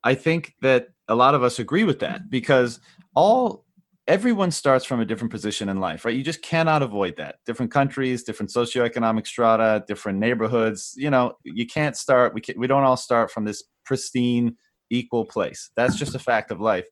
I 0.02 0.14
think 0.14 0.54
that 0.62 0.88
a 1.08 1.14
lot 1.14 1.34
of 1.34 1.42
us 1.42 1.58
agree 1.58 1.84
with 1.84 2.00
that 2.00 2.30
because 2.30 2.80
all 3.14 3.64
everyone 4.10 4.50
starts 4.50 4.84
from 4.84 5.00
a 5.00 5.04
different 5.04 5.30
position 5.30 5.68
in 5.68 5.78
life, 5.78 6.04
right? 6.04 6.16
You 6.16 6.24
just 6.24 6.42
cannot 6.42 6.82
avoid 6.82 7.16
that. 7.18 7.36
Different 7.46 7.70
countries, 7.70 8.24
different 8.24 8.50
socioeconomic 8.50 9.26
strata, 9.26 9.84
different 9.86 10.18
neighborhoods. 10.18 10.94
You 10.96 11.10
know, 11.10 11.34
you 11.44 11.66
can't 11.66 11.96
start. 11.96 12.34
We 12.34 12.40
can, 12.40 12.58
we 12.58 12.66
don't 12.66 12.82
all 12.82 12.96
start 12.96 13.30
from 13.30 13.44
this 13.44 13.62
pristine, 13.84 14.56
equal 14.90 15.24
place. 15.24 15.70
That's 15.76 15.96
just 15.96 16.16
a 16.16 16.18
fact 16.18 16.50
of 16.50 16.60
life. 16.60 16.86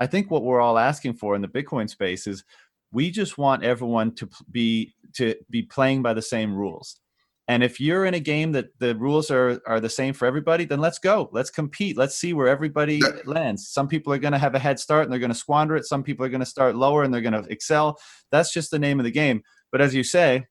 I 0.00 0.06
think 0.06 0.30
what 0.30 0.42
we're 0.42 0.60
all 0.60 0.78
asking 0.78 1.14
for 1.14 1.34
in 1.34 1.42
the 1.42 1.48
Bitcoin 1.48 1.88
space 1.88 2.26
is 2.26 2.44
we 2.92 3.10
just 3.10 3.38
want 3.38 3.64
everyone 3.64 4.14
to 4.16 4.28
be 4.50 4.94
to 5.14 5.34
be 5.50 5.62
playing 5.62 6.02
by 6.02 6.14
the 6.14 6.22
same 6.22 6.54
rules. 6.54 7.00
And 7.48 7.62
if 7.62 7.80
you're 7.80 8.06
in 8.06 8.14
a 8.14 8.20
game 8.20 8.52
that 8.52 8.78
the 8.80 8.96
rules 8.96 9.30
are 9.30 9.60
are 9.66 9.80
the 9.80 9.88
same 9.88 10.14
for 10.14 10.26
everybody 10.26 10.64
then 10.64 10.80
let's 10.80 10.98
go. 10.98 11.28
Let's 11.32 11.50
compete. 11.50 11.96
Let's 11.96 12.18
see 12.18 12.32
where 12.32 12.48
everybody 12.48 13.00
lands. 13.24 13.68
Some 13.68 13.88
people 13.88 14.12
are 14.12 14.18
going 14.18 14.32
to 14.32 14.38
have 14.38 14.54
a 14.54 14.58
head 14.58 14.78
start 14.80 15.04
and 15.04 15.12
they're 15.12 15.20
going 15.20 15.32
to 15.32 15.38
squander 15.38 15.76
it. 15.76 15.84
Some 15.84 16.02
people 16.02 16.24
are 16.26 16.30
going 16.30 16.40
to 16.40 16.46
start 16.46 16.76
lower 16.76 17.02
and 17.02 17.12
they're 17.12 17.20
going 17.20 17.40
to 17.40 17.50
excel. 17.50 17.98
That's 18.30 18.52
just 18.52 18.70
the 18.70 18.78
name 18.78 18.98
of 18.98 19.04
the 19.04 19.10
game. 19.10 19.42
But 19.70 19.80
as 19.80 19.94
you 19.94 20.02
say, 20.02 20.46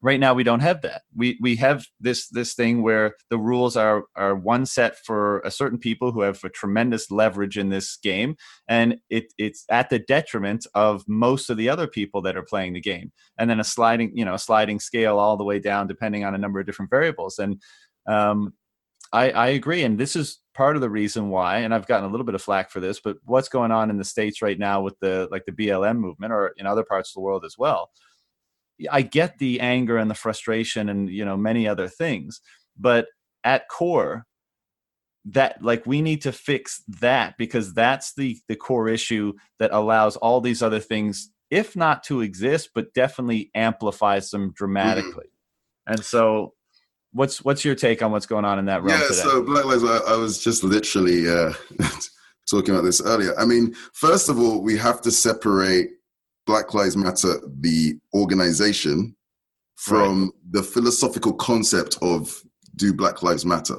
right 0.00 0.20
now 0.20 0.32
we 0.34 0.44
don't 0.44 0.60
have 0.60 0.82
that. 0.82 1.02
We 1.16 1.38
we 1.40 1.56
have 1.56 1.84
this 2.00 2.28
this 2.28 2.54
thing 2.54 2.82
where 2.82 3.14
the 3.30 3.38
rules 3.38 3.76
are 3.76 4.04
are 4.14 4.34
one 4.34 4.66
set 4.66 4.96
for 5.04 5.40
a 5.40 5.50
certain 5.50 5.78
people 5.78 6.12
who 6.12 6.20
have 6.20 6.42
a 6.44 6.48
tremendous 6.48 7.10
leverage 7.10 7.58
in 7.58 7.68
this 7.68 7.96
game 7.96 8.36
and 8.68 8.98
it 9.10 9.32
it's 9.38 9.64
at 9.70 9.90
the 9.90 9.98
detriment 9.98 10.66
of 10.74 11.04
most 11.08 11.50
of 11.50 11.56
the 11.56 11.68
other 11.68 11.86
people 11.86 12.22
that 12.22 12.36
are 12.36 12.42
playing 12.42 12.74
the 12.74 12.80
game. 12.80 13.12
And 13.38 13.50
then 13.50 13.60
a 13.60 13.64
sliding 13.64 14.12
you 14.14 14.24
know 14.24 14.34
a 14.34 14.38
sliding 14.38 14.80
scale 14.80 15.18
all 15.18 15.36
the 15.36 15.44
way 15.44 15.58
down 15.58 15.86
depending 15.86 16.24
on 16.24 16.34
a 16.34 16.38
number 16.38 16.60
of 16.60 16.66
different 16.66 16.90
variables. 16.90 17.38
And 17.38 17.60
um, 18.06 18.54
I, 19.12 19.30
I 19.30 19.48
agree 19.48 19.82
and 19.84 19.98
this 19.98 20.16
is 20.16 20.40
part 20.54 20.76
of 20.76 20.82
the 20.82 20.90
reason 20.90 21.30
why 21.30 21.58
and 21.58 21.72
i've 21.72 21.86
gotten 21.86 22.04
a 22.04 22.10
little 22.10 22.26
bit 22.26 22.34
of 22.34 22.42
flack 22.42 22.70
for 22.70 22.80
this 22.80 23.00
but 23.00 23.16
what's 23.24 23.48
going 23.48 23.70
on 23.70 23.90
in 23.90 23.96
the 23.96 24.04
states 24.04 24.42
right 24.42 24.58
now 24.58 24.82
with 24.82 24.98
the 25.00 25.28
like 25.30 25.44
the 25.46 25.52
blm 25.52 25.98
movement 25.98 26.32
or 26.32 26.52
in 26.58 26.66
other 26.66 26.84
parts 26.84 27.10
of 27.10 27.14
the 27.14 27.20
world 27.20 27.44
as 27.44 27.56
well 27.56 27.90
I 28.90 29.02
get 29.02 29.38
the 29.38 29.60
anger 29.60 29.96
and 29.96 30.10
the 30.10 30.14
frustration 30.14 30.88
and 30.88 31.08
you 31.08 31.24
know 31.24 31.36
many 31.36 31.66
other 31.66 31.88
things, 31.88 32.40
but 32.78 33.06
at 33.44 33.68
core, 33.68 34.26
that 35.24 35.62
like 35.62 35.86
we 35.86 36.02
need 36.02 36.22
to 36.22 36.32
fix 36.32 36.82
that 37.00 37.36
because 37.38 37.74
that's 37.74 38.14
the 38.14 38.38
the 38.48 38.56
core 38.56 38.88
issue 38.88 39.32
that 39.58 39.72
allows 39.72 40.16
all 40.16 40.40
these 40.40 40.62
other 40.62 40.80
things, 40.80 41.30
if 41.50 41.76
not 41.76 42.02
to 42.04 42.20
exist, 42.20 42.70
but 42.74 42.94
definitely 42.94 43.50
amplifies 43.54 44.30
them 44.30 44.42
mm-hmm. 44.42 44.52
dramatically. 44.54 45.26
Mm-hmm. 45.26 45.92
And 45.94 46.04
so, 46.04 46.54
what's 47.12 47.44
what's 47.44 47.64
your 47.64 47.74
take 47.74 48.02
on 48.02 48.12
what's 48.12 48.26
going 48.26 48.44
on 48.44 48.58
in 48.58 48.66
that 48.66 48.82
realm? 48.82 49.00
Yeah, 49.00 49.08
today? 49.08 49.20
so 49.20 49.42
Black 49.42 49.64
Lives. 49.64 49.84
I, 49.84 49.98
I 50.12 50.16
was 50.16 50.42
just 50.42 50.64
literally 50.64 51.28
uh, 51.28 51.52
talking 52.50 52.74
about 52.74 52.84
this 52.84 53.02
earlier. 53.02 53.38
I 53.38 53.44
mean, 53.44 53.74
first 53.92 54.28
of 54.28 54.38
all, 54.38 54.62
we 54.62 54.76
have 54.78 55.00
to 55.02 55.10
separate 55.10 55.90
Black 56.48 56.72
Lives 56.72 56.96
Matter, 56.96 57.34
the 57.60 57.98
organization, 58.14 59.14
from 59.76 60.22
right. 60.22 60.32
the 60.52 60.62
philosophical 60.62 61.34
concept 61.34 61.98
of 62.00 62.42
do 62.74 62.94
Black 62.94 63.22
Lives 63.22 63.44
Matter. 63.44 63.76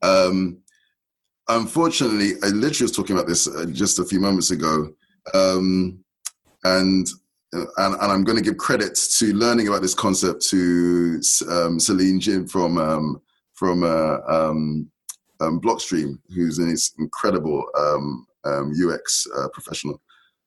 Um, 0.00 0.58
unfortunately, 1.48 2.34
I 2.44 2.50
literally 2.50 2.84
was 2.84 2.92
talking 2.92 3.16
about 3.16 3.26
this 3.26 3.48
uh, 3.48 3.66
just 3.72 3.98
a 3.98 4.04
few 4.04 4.20
moments 4.20 4.52
ago, 4.52 4.92
um, 5.34 5.98
and, 6.62 7.08
uh, 7.52 7.66
and 7.78 7.94
and 7.94 8.12
I'm 8.12 8.22
going 8.22 8.38
to 8.38 8.44
give 8.44 8.58
credit 8.58 8.96
to 9.18 9.34
learning 9.34 9.66
about 9.66 9.82
this 9.82 9.94
concept 9.94 10.46
to 10.50 11.20
um, 11.50 11.80
Celine 11.80 12.20
Jim 12.20 12.46
from 12.46 12.78
um, 12.78 13.20
from 13.54 13.82
uh, 13.82 14.18
um, 14.28 14.88
um, 15.40 15.60
Blockstream, 15.60 16.20
who's 16.32 16.58
an 16.58 16.72
incredible 17.00 17.64
UX 18.46 19.26
uh, 19.36 19.48
professional. 19.48 20.00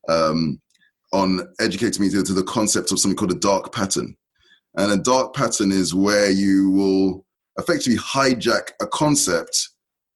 Um, 0.08 0.62
on 1.12 1.42
educating 1.60 2.04
me 2.04 2.10
to, 2.10 2.24
to 2.24 2.34
the 2.34 2.44
concept 2.44 2.92
of 2.92 3.00
something 3.00 3.16
called 3.16 3.32
a 3.32 3.40
dark 3.40 3.74
pattern. 3.74 4.16
And 4.76 4.92
a 4.92 4.98
dark 4.98 5.34
pattern 5.34 5.72
is 5.72 5.96
where 5.96 6.30
you 6.30 6.70
will 6.72 7.26
effectively 7.58 7.98
hijack 7.98 8.72
a 8.82 8.88
concept 8.88 9.70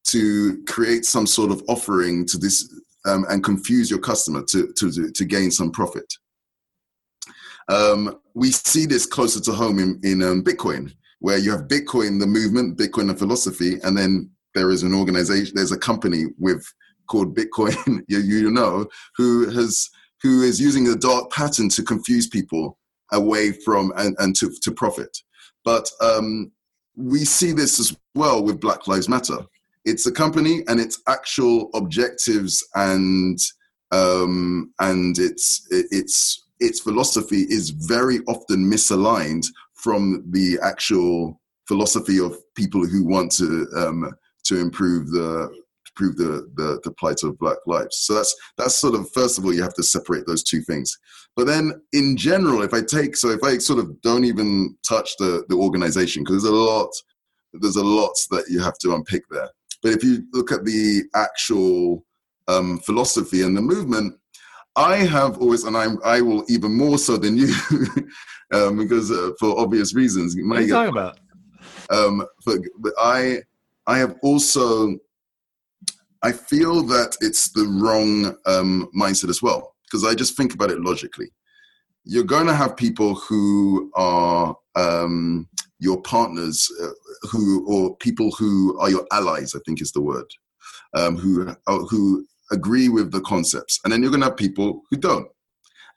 to 0.06 0.64
create 0.68 1.06
some 1.06 1.26
sort 1.26 1.52
of 1.52 1.64
offering 1.68 2.26
to 2.28 2.38
this 2.38 2.72
um, 3.06 3.26
and 3.30 3.44
confuse 3.44 3.90
your 3.90 4.00
customer 4.00 4.44
to, 4.50 4.72
to, 4.78 5.12
to 5.12 5.26
gain 5.26 5.52
some 5.52 5.72
profit. 5.72 6.06
Um, 7.70 8.20
we 8.34 8.52
see 8.52 8.86
this 8.86 9.06
closer 9.06 9.40
to 9.42 9.52
home 9.52 9.80
in, 9.80 10.00
in 10.04 10.22
um, 10.22 10.44
Bitcoin, 10.44 10.94
where 11.20 11.38
you 11.38 11.52
have 11.52 11.68
Bitcoin, 11.68 12.20
the 12.20 12.28
movement, 12.28 12.78
Bitcoin, 12.78 13.08
the 13.08 13.16
philosophy, 13.16 13.80
and 13.84 13.98
then 13.98 14.30
there 14.54 14.70
is 14.70 14.84
an 14.84 14.94
organization, 14.94 15.54
there's 15.56 15.72
a 15.72 15.78
company 15.78 16.26
with 16.38 16.66
called 17.08 17.36
Bitcoin, 17.36 18.02
you, 18.08 18.20
you 18.20 18.52
know, 18.52 18.88
who 19.16 19.50
has 19.50 19.90
who 20.24 20.42
is 20.42 20.60
using 20.60 20.88
a 20.88 20.96
dark 20.96 21.30
pattern 21.32 21.70
to 21.70 21.84
confuse 21.84 22.28
people 22.28 22.78
away 23.12 23.52
from 23.52 23.92
and, 23.98 24.16
and 24.20 24.36
to, 24.38 24.50
to 24.62 24.72
profit. 24.72 25.16
But 25.64 25.90
um, 26.02 26.52
we 26.96 27.26
see 27.26 27.52
this 27.52 27.80
as 27.80 27.96
well 28.16 28.44
with 28.44 28.62
Black 28.62 28.88
Lives 28.88 29.10
Matter. 29.10 29.38
It's 29.86 30.06
a 30.08 30.12
company 30.12 30.64
and 30.68 30.80
its 30.80 31.02
actual 31.08 31.70
objectives 31.74 32.66
and 32.76 33.38
um, 33.92 34.74
and 34.80 35.20
its 35.20 35.68
its 35.70 36.46
its 36.60 36.80
philosophy 36.80 37.42
is 37.50 37.70
very 37.70 38.20
often 38.28 38.66
misaligned 38.66 39.46
from 39.76 40.24
the 40.32 40.58
actual 40.64 41.40
philosophy 41.68 42.20
of 42.20 42.38
people 42.56 42.86
who 42.88 43.06
want 43.06 43.32
to 43.34 43.68
um, 43.76 44.12
to 44.46 44.60
improve 44.60 45.12
the 45.12 45.54
prove 45.96 46.18
the, 46.18 46.50
the, 46.56 46.80
the 46.84 46.92
plight 46.92 47.24
of 47.24 47.38
black 47.40 47.58
lives. 47.66 47.98
So 47.98 48.16
that's 48.16 48.36
that's 48.58 48.76
sort 48.76 48.96
of 48.96 49.10
first 49.14 49.38
of 49.38 49.46
all 49.46 49.54
you 49.54 49.64
have 49.64 49.76
to 49.76 49.84
separate 49.84 50.26
those 50.26 50.44
two 50.44 50.62
things. 50.62 50.98
But 51.36 51.48
then 51.48 51.82
in 51.94 52.18
general, 52.18 52.62
if 52.62 52.74
I 52.74 52.82
take 52.82 53.16
so 53.16 53.30
if 53.30 53.44
I 53.44 53.58
sort 53.58 53.80
of 53.80 54.02
don't 54.02 54.26
even 54.26 54.76
touch 54.88 55.12
the 55.20 55.44
the 55.50 55.56
organization 55.56 56.24
because 56.24 56.44
there's 56.44 56.54
a 56.54 56.56
lot 56.56 56.90
there's 57.54 57.76
a 57.76 57.84
lot 57.84 58.14
that 58.32 58.46
you 58.50 58.62
have 58.62 58.78
to 58.80 58.96
unpick 58.96 59.24
there. 59.30 59.50
But 59.82 59.92
if 59.92 60.04
you 60.04 60.24
look 60.32 60.52
at 60.52 60.66
the 60.66 61.04
actual 61.14 62.06
um, 62.48 62.80
philosophy 62.80 63.44
and 63.44 63.56
the 63.56 63.62
movement, 63.62 64.16
I 64.76 64.98
have 64.98 65.38
always, 65.38 65.66
and 65.66 65.78
I, 65.78 65.88
I 66.04 66.22
will 66.22 66.44
even 66.50 66.76
more 66.76 66.98
so 66.98 67.18
than 67.18 67.38
you, 67.38 67.54
um, 68.54 68.78
because 68.78 69.12
uh, 69.12 69.32
for 69.40 69.60
obvious 69.60 69.94
reasons. 69.94 70.36
What 70.36 70.58
are 70.58 70.62
you 70.62 70.74
talking 70.74 70.92
about? 70.92 71.20
Um, 71.90 72.26
but, 72.46 72.58
but 72.80 72.94
I, 73.00 73.42
I 73.86 73.98
have 74.00 74.16
also 74.24 74.98
I 76.24 76.32
feel 76.32 76.84
that 76.84 77.18
it's 77.20 77.52
the 77.52 77.66
wrong 77.68 78.38
um, 78.46 78.90
mindset 78.98 79.30
as 79.30 79.42
well, 79.42 79.76
because 79.86 80.06
I 80.06 80.16
just 80.16 80.38
think 80.38 80.54
about 80.54 80.72
it 80.72 80.80
logically. 80.80 81.30
You're 82.06 82.24
going 82.24 82.48
to 82.48 82.56
have 82.56 82.78
people 82.78 83.16
who 83.16 83.92
are 83.96 84.56
um, 84.76 85.48
your 85.80 86.02
partners, 86.02 86.72
uh, 86.82 87.28
who 87.30 87.66
or 87.68 87.96
people 87.98 88.32
who 88.32 88.80
are 88.80 88.90
your 88.90 89.06
allies. 89.12 89.54
I 89.54 89.60
think 89.66 89.82
is 89.82 89.92
the 89.92 90.02
word, 90.02 90.26
um, 90.94 91.18
who 91.18 91.50
uh, 91.68 91.80
who 91.90 92.26
agree 92.52 92.88
with 92.88 93.12
the 93.12 93.22
concepts, 93.22 93.80
and 93.84 93.92
then 93.92 94.02
you're 94.02 94.12
going 94.12 94.22
to 94.22 94.28
have 94.28 94.38
people 94.38 94.82
who 94.90 94.98
don't, 94.98 95.28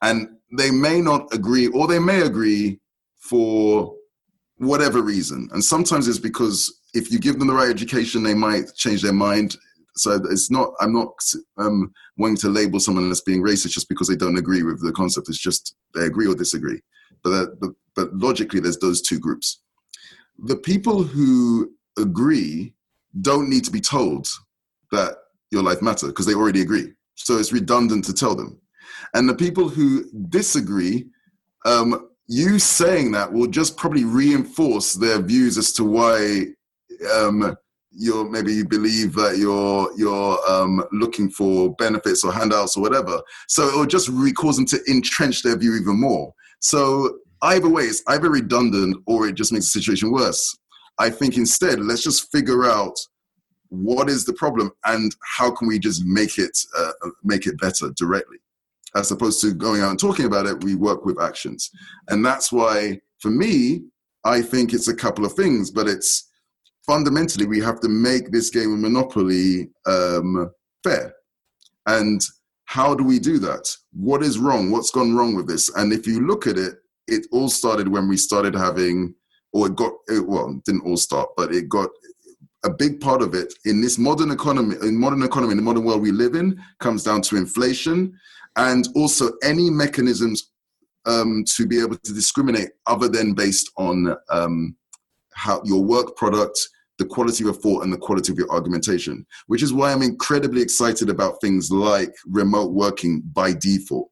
and 0.03 0.29
they 0.57 0.71
may 0.71 1.01
not 1.01 1.33
agree, 1.33 1.69
or 1.69 1.87
they 1.87 1.99
may 2.01 2.23
agree 2.23 2.81
for 3.17 3.95
whatever 4.59 5.03
reason. 5.03 5.49
And 5.53 5.63
sometimes 5.63 6.09
it's 6.09 6.19
because 6.19 6.81
if 6.95 7.13
you 7.13 7.19
give 7.19 7.39
them 7.39 7.49
the 7.49 7.55
right 7.55 7.69
education, 7.69 8.23
they 8.23 8.35
might 8.35 8.75
change 8.75 9.03
their 9.03 9.13
mind 9.13 9.57
so 9.97 10.21
it's 10.31 10.51
not 10.51 10.73
i'm 10.81 10.93
not 10.93 11.13
um, 11.59 11.93
wanting 12.17 12.37
to 12.37 12.49
label 12.49 12.81
someone 12.81 13.11
as 13.11 13.21
being 13.21 13.43
racist 13.43 13.71
just 13.71 13.89
because 13.89 14.09
they 14.09 14.17
don't 14.17 14.39
agree 14.39 14.63
with 14.63 14.83
the 14.83 14.93
concept. 14.93 15.29
It's 15.29 15.39
just 15.39 15.77
they 15.95 16.05
agree 16.05 16.27
or 16.27 16.35
disagree. 16.35 16.81
But, 17.23 17.31
that, 17.31 17.61
but, 17.61 17.71
but 17.95 18.15
logically 18.15 18.61
there's 18.61 18.79
those 18.79 19.03
two 19.03 19.19
groups. 19.19 19.63
The 20.39 20.57
people 20.57 21.03
who 21.03 21.73
agree 21.99 22.75
don't 23.21 23.49
need 23.49 23.65
to 23.65 23.71
be 23.71 23.81
told 23.81 24.29
that 24.93 25.17
your 25.51 25.63
life 25.63 25.83
matters 25.83 26.11
because 26.11 26.27
they 26.27 26.35
already 26.35 26.61
agree. 26.61 26.93
So 27.15 27.39
it's 27.39 27.53
redundant 27.53 28.05
to 28.07 28.13
tell 28.13 28.35
them. 28.35 28.61
And 29.15 29.29
the 29.29 29.35
people 29.35 29.69
who 29.69 30.05
disagree 30.29 31.07
um, 31.65 32.11
you 32.29 32.59
saying 32.59 33.13
that 33.13 33.33
will 33.33 33.47
just 33.47 33.77
probably 33.77 34.05
reinforce 34.05 34.95
their 34.95 35.21
views 35.21 35.59
as 35.59 35.73
to 35.73 35.85
why 35.85 36.47
um, 37.15 37.57
you're 37.99 38.29
maybe 38.29 38.53
you 38.53 38.67
believe 38.67 39.15
that 39.15 39.39
you're 39.39 39.91
you're 39.97 40.39
um, 40.51 40.85
looking 40.93 41.31
for 41.31 41.75
benefits 41.77 42.25
or 42.25 42.33
handouts 42.33 42.77
or 42.77 42.83
whatever. 42.83 43.21
So 43.49 43.69
it 43.69 43.77
will 43.77 43.87
just 43.87 44.09
really 44.09 44.33
cause 44.33 44.57
them 44.57 44.67
to 44.67 44.81
entrench 44.89 45.43
their 45.43 45.57
view 45.57 45.77
even 45.77 46.01
more. 46.01 46.33
So 46.61 47.19
either 47.43 47.69
way, 47.69 47.85
it's 47.85 48.03
either 48.09 48.31
redundant 48.31 48.97
or 49.07 49.27
it 49.27 49.35
just 49.35 49.53
makes 49.53 49.73
the 49.73 49.81
situation 49.81 50.13
worse. 50.13 50.57
I 50.99 51.11
think 51.11 51.37
instead, 51.37 51.81
let's 51.81 52.03
just 52.03 52.31
figure 52.31 52.65
out 52.65 52.99
what 53.69 54.09
is 54.09 54.25
the 54.25 54.33
problem 54.35 54.71
and 54.85 55.15
how 55.37 55.51
can 55.51 55.69
we 55.69 55.79
just 55.79 56.05
make 56.05 56.39
it 56.39 56.57
uh, 56.77 56.93
make 57.25 57.47
it 57.47 57.59
better 57.59 57.91
directly, 57.97 58.39
as 58.95 59.11
opposed 59.11 59.41
to 59.41 59.55
going 59.55 59.81
out 59.81 59.91
and 59.91 60.01
talking 60.01 60.27
about 60.27 60.47
it. 60.47 60.63
We 60.63 60.75
work 60.75 61.05
with 61.05 61.21
actions, 61.21 61.71
and 62.09 62.25
that's 62.25 62.53
why 62.53 63.01
for 63.19 63.31
me, 63.31 63.83
I 64.25 64.43
think 64.43 64.73
it's 64.73 64.89
a 64.89 64.95
couple 64.95 65.25
of 65.25 65.33
things, 65.33 65.71
but 65.71 65.89
it's 65.89 66.29
fundamentally 66.87 67.47
we 67.47 67.61
have 67.61 67.81
to 67.81 67.89
make 67.89 68.31
this 68.31 68.51
game 68.51 68.73
of 68.73 68.79
Monopoly 68.79 69.71
um, 69.87 70.51
fair. 70.85 71.15
And 71.87 72.25
how 72.65 72.95
do 72.95 73.05
we 73.05 73.19
do 73.19 73.39
that? 73.39 73.75
What 73.93 74.23
is 74.23 74.39
wrong? 74.39 74.71
What's 74.71 74.91
gone 74.91 75.15
wrong 75.15 75.35
with 75.35 75.47
this? 75.47 75.75
And 75.77 75.93
if 75.93 76.07
you 76.07 76.27
look 76.27 76.47
at 76.47 76.59
it, 76.59 76.75
it 77.07 77.27
all 77.33 77.49
started 77.49 77.89
when 77.89 78.09
we 78.09 78.17
started 78.17 78.55
having, 78.55 79.15
or 79.53 79.69
it 79.69 79.77
got, 79.77 79.93
it, 80.09 80.27
well, 80.27 80.51
it 80.51 80.65
didn't 80.65 80.85
all 80.85 80.97
start, 80.97 81.29
but 81.37 81.53
it 81.53 81.69
got 81.69 81.91
a 82.65 82.71
big 82.71 83.01
part 83.01 83.23
of 83.23 83.35
it 83.35 83.55
in 83.65 83.81
this 83.81 83.99
modern 83.99 84.33
economy, 84.33 84.75
in 84.83 84.99
modern 84.99 85.23
economy, 85.23 85.53
in 85.53 85.59
the 85.59 85.63
modern 85.63 85.85
world 85.85 86.03
we 86.03 86.11
live 86.11 86.35
in, 86.35 86.61
comes 86.81 87.05
down 87.05 87.23
to 87.23 87.37
inflation 87.37 88.13
and 88.57 88.89
also 88.97 89.31
any 89.45 89.71
mechanisms 89.71 90.51
um, 91.05 91.45
to 91.47 91.67
be 91.67 91.81
able 91.81 91.97
to 91.97 92.13
discriminate 92.13 92.71
other 92.87 93.09
than 93.09 93.35
based 93.35 93.71
on 93.77 94.17
um, 94.31 94.77
how 95.35 95.63
your 95.65 95.85
work 95.85 96.17
product 96.17 96.59
the 96.99 97.05
quality 97.05 97.45
of 97.45 97.47
your 97.47 97.55
thought 97.55 97.85
and 97.85 97.93
the 97.93 97.99
quality 97.99 98.33
of 98.33 98.39
your 98.39 98.51
argumentation, 98.51 99.27
which 99.47 99.63
is 99.63 99.73
why 99.73 99.93
I'm 99.93 100.03
incredibly 100.03 100.63
excited 100.63 101.11
about 101.11 101.41
things 101.41 101.71
like 101.71 102.15
remote 102.27 102.73
working 102.73 103.23
by 103.33 103.53
default. 103.53 104.11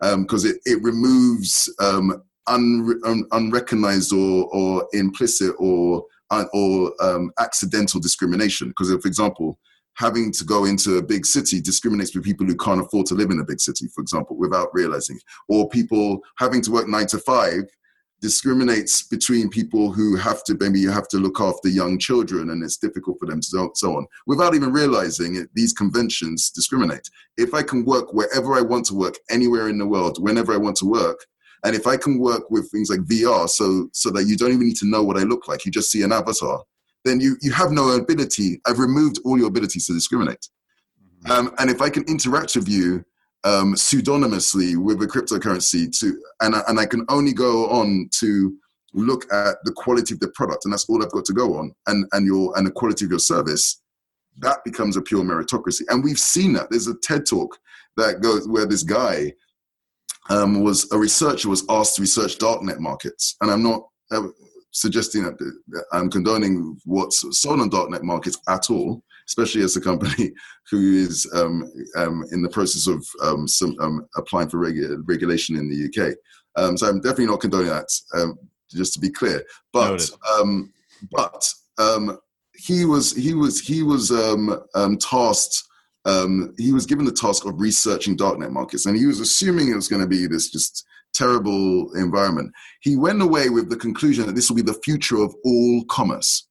because 0.00 0.44
um, 0.44 0.50
it, 0.50 0.56
it 0.64 0.82
removes 0.82 1.72
um, 1.80 2.22
un, 2.46 3.00
un, 3.04 3.24
unrecognized 3.32 4.12
or, 4.12 4.46
or 4.52 4.88
implicit 4.92 5.54
or, 5.58 6.04
uh, 6.30 6.44
or 6.52 6.92
um, 7.00 7.30
accidental 7.38 8.00
discrimination. 8.00 8.68
Because, 8.68 8.90
for 8.90 9.08
example, 9.08 9.58
having 9.94 10.30
to 10.30 10.44
go 10.44 10.64
into 10.64 10.98
a 10.98 11.02
big 11.02 11.24
city 11.24 11.60
discriminates 11.60 12.14
with 12.14 12.24
people 12.24 12.46
who 12.46 12.56
can't 12.56 12.80
afford 12.80 13.06
to 13.06 13.14
live 13.14 13.30
in 13.30 13.40
a 13.40 13.44
big 13.44 13.60
city, 13.60 13.86
for 13.94 14.00
example, 14.00 14.36
without 14.36 14.68
realizing, 14.72 15.18
or 15.48 15.68
people 15.68 16.20
having 16.38 16.60
to 16.60 16.70
work 16.70 16.88
nine 16.88 17.06
to 17.06 17.18
five 17.18 17.62
discriminates 18.20 19.02
between 19.02 19.50
people 19.50 19.92
who 19.92 20.16
have 20.16 20.42
to 20.44 20.56
maybe 20.58 20.80
you 20.80 20.90
have 20.90 21.08
to 21.08 21.18
look 21.18 21.40
after 21.40 21.68
young 21.68 21.98
children 21.98 22.50
and 22.50 22.64
it's 22.64 22.78
difficult 22.78 23.18
for 23.20 23.26
them 23.26 23.40
to 23.40 23.46
so, 23.46 23.70
so 23.74 23.96
on 23.96 24.06
without 24.26 24.54
even 24.54 24.72
realizing 24.72 25.36
it 25.36 25.48
these 25.54 25.72
conventions 25.74 26.50
discriminate 26.50 27.08
if 27.36 27.52
i 27.52 27.62
can 27.62 27.84
work 27.84 28.14
wherever 28.14 28.54
i 28.54 28.60
want 28.62 28.86
to 28.86 28.94
work 28.94 29.18
anywhere 29.28 29.68
in 29.68 29.76
the 29.76 29.86
world 29.86 30.16
whenever 30.22 30.54
i 30.54 30.56
want 30.56 30.76
to 30.76 30.86
work 30.86 31.26
and 31.64 31.76
if 31.76 31.86
i 31.86 31.96
can 31.96 32.18
work 32.18 32.50
with 32.50 32.70
things 32.70 32.88
like 32.88 33.00
vr 33.00 33.48
so 33.48 33.88
so 33.92 34.10
that 34.10 34.24
you 34.24 34.34
don't 34.34 34.52
even 34.52 34.66
need 34.66 34.76
to 34.76 34.88
know 34.88 35.02
what 35.02 35.18
i 35.18 35.22
look 35.22 35.46
like 35.46 35.66
you 35.66 35.70
just 35.70 35.90
see 35.90 36.02
an 36.02 36.12
avatar 36.12 36.64
then 37.06 37.20
you, 37.20 37.36
you 37.40 37.52
have 37.52 37.70
no 37.70 37.90
ability. 37.90 38.60
I've 38.66 38.80
removed 38.80 39.20
all 39.24 39.38
your 39.38 39.46
abilities 39.46 39.86
to 39.86 39.94
discriminate. 39.94 40.48
Mm-hmm. 41.24 41.30
Um, 41.30 41.54
and 41.58 41.70
if 41.70 41.80
I 41.80 41.88
can 41.88 42.02
interact 42.04 42.56
with 42.56 42.68
you 42.68 43.04
um, 43.46 43.74
pseudonymously 43.74 44.76
with 44.76 45.00
a 45.02 45.06
cryptocurrency 45.06 45.96
to, 46.00 46.20
and 46.40 46.56
I, 46.56 46.62
and 46.66 46.80
I 46.80 46.86
can 46.86 47.06
only 47.08 47.32
go 47.32 47.68
on 47.68 48.08
to 48.18 48.56
look 48.92 49.32
at 49.32 49.56
the 49.62 49.72
quality 49.72 50.14
of 50.14 50.20
the 50.20 50.28
product, 50.28 50.64
and 50.64 50.72
that's 50.72 50.88
all 50.88 51.02
I've 51.02 51.12
got 51.12 51.24
to 51.26 51.32
go 51.32 51.56
on, 51.56 51.72
and 51.86 52.06
and 52.12 52.26
your 52.26 52.56
and 52.58 52.66
the 52.66 52.72
quality 52.72 53.04
of 53.04 53.12
your 53.12 53.20
service, 53.20 53.80
that 54.38 54.64
becomes 54.64 54.96
a 54.96 55.02
pure 55.02 55.22
meritocracy. 55.22 55.82
And 55.88 56.02
we've 56.02 56.18
seen 56.18 56.54
that. 56.54 56.70
There's 56.70 56.88
a 56.88 56.96
TED 57.02 57.24
talk 57.24 57.56
that 57.96 58.20
goes 58.20 58.48
where 58.48 58.66
this 58.66 58.82
guy 58.82 59.32
um, 60.28 60.64
was 60.64 60.90
a 60.90 60.98
researcher 60.98 61.48
was 61.48 61.64
asked 61.68 61.96
to 61.96 62.02
research 62.02 62.38
darknet 62.38 62.80
markets, 62.80 63.36
and 63.40 63.50
I'm 63.50 63.62
not. 63.62 63.86
Uh, 64.10 64.28
suggesting 64.72 65.22
that 65.22 65.84
I'm 65.90 66.10
condoning 66.10 66.78
what's 66.84 67.24
sold 67.40 67.60
on 67.60 67.70
darknet 67.70 68.02
markets 68.02 68.38
at 68.46 68.68
all, 68.68 69.02
especially 69.28 69.62
as 69.62 69.76
a 69.76 69.80
company 69.80 70.32
who 70.70 70.94
is 70.96 71.30
um, 71.34 71.70
um, 71.96 72.24
in 72.32 72.42
the 72.42 72.48
process 72.48 72.86
of 72.86 73.06
um, 73.22 73.46
some, 73.46 73.76
um, 73.80 74.06
applying 74.16 74.48
for 74.48 74.58
regu- 74.58 75.02
regulation 75.06 75.56
in 75.56 75.68
the 75.68 75.86
UK. 75.86 76.14
Um, 76.56 76.76
so 76.76 76.88
I'm 76.88 77.00
definitely 77.00 77.26
not 77.26 77.40
condoning 77.40 77.68
that, 77.68 77.88
um, 78.14 78.38
just 78.70 78.94
to 78.94 79.00
be 79.00 79.10
clear. 79.10 79.44
But 79.72 80.08
but 81.12 81.52
he 82.54 82.86
was 82.86 83.14
he 83.14 83.34
was 83.34 83.60
he 83.60 83.82
was 83.82 84.08
tasked. 84.98 85.62
he 86.58 86.72
was 86.72 86.86
given 86.86 87.04
the 87.04 87.12
task 87.12 87.44
of 87.44 87.60
researching 87.60 88.16
darknet 88.16 88.50
markets, 88.50 88.86
and 88.86 88.96
he 88.96 89.06
was 89.06 89.20
assuming 89.20 89.70
it 89.70 89.76
was 89.76 89.88
going 89.88 90.02
to 90.02 90.08
be 90.08 90.26
this 90.26 90.50
just 90.50 90.86
terrible 91.16 91.92
environment. 91.94 92.52
He 92.80 92.96
went 92.96 93.22
away 93.22 93.48
with 93.48 93.70
the 93.70 93.76
conclusion 93.76 94.26
that 94.26 94.34
this 94.34 94.50
will 94.50 94.56
be 94.56 94.62
the 94.62 94.80
future 94.84 95.22
of 95.22 95.34
all 95.44 95.84
commerce. 95.88 96.45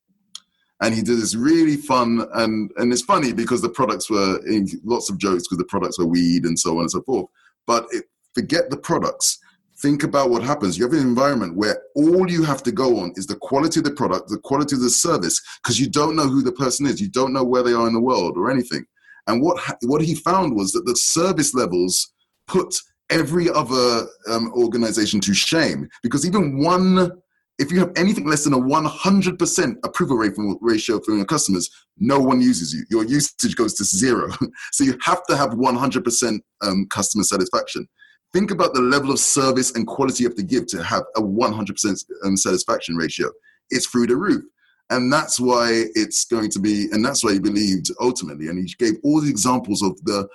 And 0.82 0.94
he 0.94 1.02
did 1.02 1.20
this 1.20 1.36
really 1.36 1.78
fun, 1.78 2.28
and, 2.34 2.70
and 2.78 2.92
it's 2.92 3.02
funny 3.02 3.32
because 3.32 3.62
the 3.62 3.70
products 3.70 4.10
were 4.10 4.46
in 4.46 4.68
lots 4.84 5.10
of 5.10 5.18
jokes 5.18 5.44
because 5.44 5.58
the 5.58 5.66
products 5.66 5.98
were 5.98 6.06
weed 6.06 6.44
and 6.44 6.60
so 6.60 6.74
on 6.74 6.82
and 6.82 6.92
so 6.92 7.02
forth. 7.04 7.28
But 7.66 7.86
it, 7.92 8.06
forget 8.34 8.70
the 8.70 8.78
products. 8.78 9.40
Think 9.78 10.04
about 10.04 10.30
what 10.30 10.44
happens. 10.44 10.78
You 10.78 10.86
have 10.86 10.94
an 10.94 11.00
environment 11.00 11.56
where 11.56 11.82
all 11.96 12.30
you 12.30 12.44
have 12.44 12.64
to 12.64 12.72
go 12.72 13.00
on 13.00 13.14
is 13.16 13.26
the 13.26 13.36
quality 13.36 13.80
of 13.80 13.86
the 13.86 13.92
product, 13.92 14.30
the 14.30 14.40
quality 14.40 14.76
of 14.76 14.82
the 14.82 14.90
service, 14.90 15.42
because 15.64 15.80
you 15.80 15.90
don't 15.90 16.16
know 16.16 16.28
who 16.28 16.42
the 16.42 16.52
person 16.52 16.86
is, 16.86 17.02
you 17.02 17.10
don't 17.10 17.34
know 17.34 17.44
where 17.44 17.64
they 17.64 17.74
are 17.74 17.88
in 17.88 17.94
the 17.94 18.02
world 18.02 18.38
or 18.38 18.52
anything. 18.52 18.86
And 19.28 19.42
what 19.42 19.60
what 19.84 20.02
he 20.02 20.16
found 20.16 20.56
was 20.56 20.72
that 20.74 20.86
the 20.86 20.96
service 20.96 21.54
levels 21.54 22.14
put 22.48 22.76
every 23.10 23.50
other 23.50 24.08
um, 24.30 24.52
organization 24.54 25.20
to 25.22 25.34
shame 25.34 25.88
because 26.02 26.26
even 26.26 26.64
one 26.64 27.12
if 27.58 27.72
you 27.72 27.80
have 27.80 27.92
anything 27.96 28.28
less 28.28 28.44
than 28.44 28.54
a 28.54 28.60
100% 28.60 29.76
approval 29.84 30.18
rate 30.18 30.36
from, 30.36 30.58
ratio 30.62 31.00
from 31.00 31.18
your 31.18 31.26
customers 31.26 31.70
no 31.98 32.20
one 32.20 32.42
uses 32.42 32.74
you. 32.74 32.86
Your 32.90 33.06
usage 33.06 33.56
goes 33.56 33.74
to 33.76 33.84
zero. 33.84 34.30
So 34.72 34.84
you 34.84 34.98
have 35.04 35.26
to 35.28 35.38
have 35.38 35.52
100% 35.52 36.40
um, 36.62 36.88
customer 36.90 37.24
satisfaction. 37.24 37.88
Think 38.34 38.52
about 38.52 38.74
the 38.74 38.82
level 38.82 39.12
of 39.12 39.20
service 39.20 39.72
and 39.76 39.88
quality 39.88 40.26
have 40.26 40.36
to 40.36 40.44
give 40.44 40.68
to 40.68 40.84
have 40.84 41.04
a 41.16 41.22
100% 41.22 42.06
um, 42.26 42.36
satisfaction 42.36 42.96
ratio. 42.96 43.32
It's 43.70 43.88
through 43.88 44.08
the 44.08 44.18
roof. 44.18 44.44
And 44.90 45.12
that's 45.12 45.40
why 45.40 45.86
it's 45.96 46.26
going 46.26 46.52
to 46.52 46.60
be 46.60 46.90
and 46.92 47.04
that's 47.04 47.24
why 47.24 47.34
he 47.34 47.40
believed 47.40 47.90
ultimately 48.00 48.50
and 48.50 48.60
he 48.60 48.72
gave 48.78 48.98
all 49.04 49.20
the 49.20 49.30
examples 49.30 49.82
of 49.82 50.00
the 50.04 50.28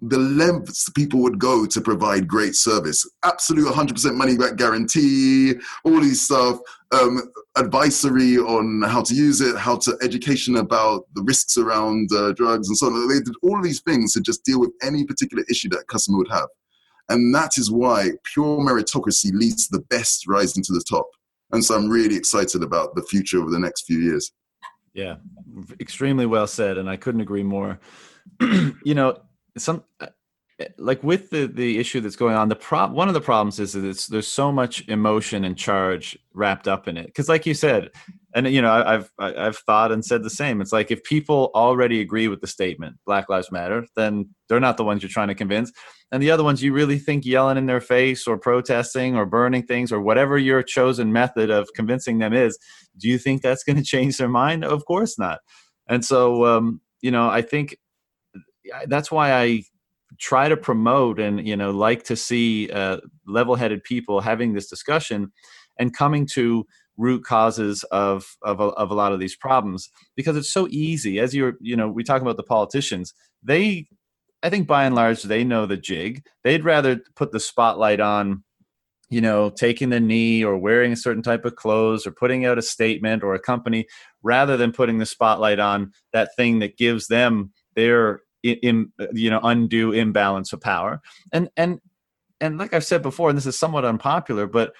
the 0.00 0.18
lengths 0.18 0.88
people 0.90 1.20
would 1.20 1.38
go 1.38 1.66
to 1.66 1.80
provide 1.80 2.28
great 2.28 2.54
service. 2.54 3.08
Absolute 3.24 3.72
100% 3.72 4.14
money 4.14 4.36
back 4.36 4.56
guarantee, 4.56 5.54
all 5.84 6.00
these 6.00 6.22
stuff, 6.22 6.60
um, 6.92 7.32
advisory 7.56 8.38
on 8.38 8.82
how 8.82 9.02
to 9.02 9.14
use 9.14 9.40
it, 9.40 9.56
how 9.56 9.76
to 9.76 9.98
education 10.00 10.56
about 10.56 11.06
the 11.14 11.22
risks 11.22 11.56
around 11.56 12.08
uh, 12.12 12.32
drugs 12.32 12.68
and 12.68 12.76
so 12.76 12.86
on. 12.86 13.08
They 13.08 13.20
did 13.20 13.34
all 13.42 13.60
these 13.60 13.80
things 13.80 14.12
to 14.12 14.20
just 14.20 14.44
deal 14.44 14.60
with 14.60 14.70
any 14.82 15.04
particular 15.04 15.44
issue 15.50 15.68
that 15.70 15.88
customer 15.88 16.18
would 16.18 16.30
have. 16.30 16.48
And 17.08 17.34
that 17.34 17.58
is 17.58 17.70
why 17.70 18.10
pure 18.32 18.58
meritocracy 18.58 19.32
leads 19.32 19.66
to 19.68 19.78
the 19.78 19.84
best 19.84 20.28
rising 20.28 20.62
to 20.64 20.72
the 20.72 20.84
top. 20.88 21.08
And 21.50 21.64
so 21.64 21.74
I'm 21.74 21.88
really 21.88 22.16
excited 22.16 22.62
about 22.62 22.94
the 22.94 23.02
future 23.02 23.40
over 23.40 23.50
the 23.50 23.58
next 23.58 23.86
few 23.86 23.98
years. 23.98 24.30
Yeah, 24.92 25.16
extremely 25.80 26.26
well 26.26 26.46
said. 26.46 26.76
And 26.76 26.88
I 26.88 26.96
couldn't 26.96 27.22
agree 27.22 27.42
more. 27.42 27.80
you 28.40 28.94
know, 28.94 29.16
some 29.60 29.84
uh, 30.00 30.06
like 30.76 31.02
with 31.04 31.30
the 31.30 31.46
the 31.46 31.78
issue 31.78 32.00
that's 32.00 32.16
going 32.16 32.34
on 32.34 32.48
the 32.48 32.56
prop 32.56 32.90
one 32.90 33.06
of 33.06 33.14
the 33.14 33.20
problems 33.20 33.60
is 33.60 33.74
that 33.74 33.84
it's 33.84 34.06
there's 34.06 34.26
so 34.26 34.50
much 34.50 34.86
emotion 34.88 35.44
and 35.44 35.56
charge 35.56 36.18
wrapped 36.34 36.66
up 36.66 36.88
in 36.88 36.96
it. 36.96 37.06
Because 37.06 37.28
like 37.28 37.46
you 37.46 37.54
said 37.54 37.90
and 38.34 38.46
you 38.48 38.60
know 38.60 38.70
i've 38.72 39.10
i've 39.18 39.56
thought 39.58 39.92
and 39.92 40.04
said 40.04 40.22
the 40.22 40.30
same. 40.30 40.60
It's 40.60 40.72
like 40.72 40.90
if 40.90 41.02
people 41.04 41.52
already 41.54 42.00
agree 42.00 42.26
with 42.26 42.40
the 42.40 42.46
statement 42.46 42.96
black 43.06 43.28
lives 43.28 43.52
matter 43.52 43.86
then 43.94 44.30
they're 44.48 44.58
not 44.58 44.76
the 44.78 44.84
ones 44.84 45.02
you're 45.02 45.10
trying 45.10 45.28
to 45.28 45.34
convince. 45.34 45.72
And 46.10 46.22
the 46.22 46.30
other 46.30 46.44
ones 46.44 46.62
you 46.62 46.72
really 46.72 46.98
think 46.98 47.24
yelling 47.24 47.58
in 47.58 47.66
their 47.66 47.80
face 47.80 48.26
or 48.26 48.38
protesting 48.38 49.14
or 49.14 49.26
burning 49.26 49.62
things 49.62 49.92
or 49.92 50.00
whatever 50.00 50.38
your 50.38 50.62
chosen 50.62 51.12
method 51.12 51.50
of 51.50 51.68
convincing 51.76 52.18
them 52.18 52.32
is 52.32 52.58
do 52.96 53.08
you 53.08 53.18
think 53.18 53.42
that's 53.42 53.62
going 53.62 53.76
to 53.82 53.84
change 53.84 54.16
their 54.16 54.28
mind? 54.28 54.64
Of 54.64 54.84
course 54.86 55.18
not. 55.18 55.38
And 55.86 56.04
so 56.04 56.44
um, 56.46 56.80
you 57.00 57.10
know 57.10 57.28
i 57.28 57.42
think 57.42 57.76
that's 58.86 59.10
why 59.10 59.32
I 59.32 59.62
try 60.18 60.48
to 60.48 60.56
promote 60.56 61.20
and 61.20 61.46
you 61.46 61.56
know 61.56 61.70
like 61.70 62.04
to 62.04 62.16
see 62.16 62.70
uh, 62.70 62.98
level-headed 63.26 63.84
people 63.84 64.20
having 64.20 64.54
this 64.54 64.68
discussion 64.68 65.32
and 65.78 65.94
coming 65.94 66.26
to 66.34 66.64
root 66.96 67.22
causes 67.24 67.84
of, 67.84 68.36
of 68.42 68.58
a, 68.58 68.64
of 68.64 68.90
a 68.90 68.94
lot 68.94 69.12
of 69.12 69.20
these 69.20 69.36
problems. 69.36 69.88
Because 70.16 70.36
it's 70.36 70.52
so 70.52 70.66
easy 70.70 71.20
as 71.20 71.34
you're 71.34 71.54
you 71.60 71.76
know 71.76 71.88
we 71.88 72.04
talk 72.04 72.22
about 72.22 72.36
the 72.36 72.42
politicians 72.42 73.14
they 73.42 73.86
i 74.42 74.50
think 74.50 74.66
by 74.66 74.84
and 74.84 74.94
large 74.94 75.22
they 75.22 75.44
know 75.44 75.66
the 75.66 75.76
jig. 75.76 76.22
They'd 76.44 76.64
rather 76.64 77.00
put 77.16 77.32
the 77.32 77.40
spotlight 77.40 78.00
on 78.00 78.44
you 79.10 79.20
know 79.20 79.50
taking 79.50 79.90
the 79.90 80.00
knee 80.00 80.44
or 80.44 80.58
wearing 80.58 80.92
a 80.92 80.96
certain 80.96 81.22
type 81.22 81.44
of 81.44 81.56
clothes 81.56 82.06
or 82.06 82.10
putting 82.10 82.44
out 82.44 82.58
a 82.58 82.62
statement 82.62 83.22
or 83.22 83.34
a 83.34 83.40
company 83.40 83.86
rather 84.22 84.56
than 84.56 84.72
putting 84.72 84.98
the 84.98 85.06
spotlight 85.06 85.58
on 85.58 85.92
that 86.12 86.30
thing 86.36 86.58
that 86.58 86.76
gives 86.76 87.06
them 87.06 87.52
their 87.74 88.20
in, 88.42 88.92
you 89.12 89.30
know 89.30 89.40
undue 89.42 89.92
imbalance 89.92 90.52
of 90.52 90.60
power. 90.60 91.00
And 91.32 91.48
and 91.56 91.80
and 92.40 92.58
like 92.58 92.72
i've 92.72 92.84
said 92.84 93.02
before 93.02 93.28
and 93.28 93.36
this 93.36 93.46
is 93.46 93.58
somewhat 93.58 93.84
unpopular 93.84 94.46
but 94.46 94.72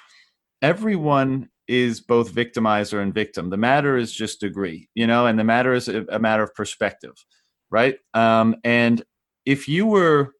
everyone 0.63 1.49
is 1.67 2.01
both 2.01 2.33
victimizer 2.33 3.03
and 3.03 3.13
victim. 3.13 3.51
The 3.51 3.59
matter 3.59 3.97
is 3.97 4.13
just 4.13 4.41
degree 4.41 4.89
you 4.95 5.07
know 5.07 5.27
and 5.27 5.39
the 5.39 5.45
matter 5.45 5.75
is 5.75 5.89
a, 5.89 6.05
a 6.09 6.19
matter 6.19 6.43
of 6.43 6.55
perspective 6.55 7.15
right? 7.71 7.97
Um, 8.15 8.57
and 8.65 9.03
if 9.45 9.69
you 9.69 9.87
were 9.87 10.33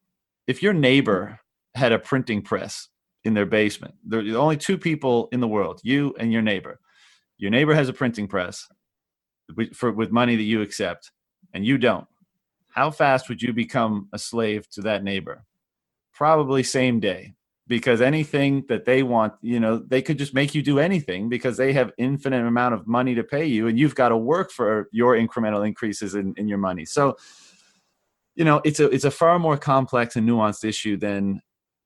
if 0.47 0.63
your 0.63 0.73
neighbor 0.73 1.39
had 1.75 1.91
a 1.91 1.99
printing 1.99 2.41
press 2.41 2.87
in 3.23 3.33
their 3.33 3.45
basement 3.45 3.93
there 4.03 4.21
are 4.21 4.37
only 4.37 4.57
two 4.57 4.77
people 4.77 5.29
in 5.31 5.39
the 5.39 5.47
world 5.47 5.79
you 5.83 6.15
and 6.19 6.31
your 6.31 6.41
neighbor. 6.41 6.79
Your 7.37 7.51
neighbor 7.51 7.73
has 7.73 7.87
a 7.87 7.93
printing 7.93 8.27
press 8.27 8.67
for 9.73 9.91
with 9.91 10.11
money 10.11 10.35
that 10.35 10.43
you 10.43 10.61
accept 10.61 11.11
and 11.53 11.65
you 11.65 11.77
don't 11.77 12.07
how 12.69 12.91
fast 12.91 13.29
would 13.29 13.41
you 13.41 13.53
become 13.53 14.07
a 14.13 14.19
slave 14.19 14.69
to 14.71 14.81
that 14.81 15.03
neighbor? 15.03 15.43
Probably 16.13 16.63
same 16.63 16.99
day 16.99 17.33
because 17.67 18.01
anything 18.01 18.65
that 18.67 18.85
they 18.85 19.03
want, 19.03 19.33
you 19.41 19.59
know, 19.59 19.77
they 19.77 20.01
could 20.01 20.17
just 20.17 20.33
make 20.33 20.55
you 20.55 20.61
do 20.61 20.79
anything 20.79 21.29
because 21.29 21.55
they 21.55 21.71
have 21.71 21.91
infinite 21.97 22.45
amount 22.45 22.73
of 22.73 22.87
money 22.87 23.13
to 23.15 23.23
pay 23.23 23.45
you 23.45 23.67
and 23.67 23.77
you've 23.77 23.95
got 23.95 24.09
to 24.09 24.17
work 24.17 24.51
for 24.51 24.89
your 24.91 25.15
incremental 25.15 25.65
increases 25.65 26.15
in, 26.15 26.33
in 26.35 26.47
your 26.47 26.57
money. 26.57 26.83
So, 26.83 27.15
you 28.35 28.43
know, 28.43 28.59
it's 28.65 28.79
a 28.79 28.89
it's 28.89 29.05
a 29.05 29.11
far 29.11 29.37
more 29.37 29.57
complex 29.57 30.15
and 30.15 30.27
nuanced 30.27 30.65
issue 30.65 30.97
than, 30.97 31.41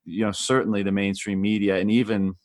you 0.05 0.25
know, 0.25 0.31
certainly 0.31 0.83
the 0.83 0.91
mainstream 0.91 1.41
media 1.41 1.77
and 1.77 1.91
even 1.91 2.35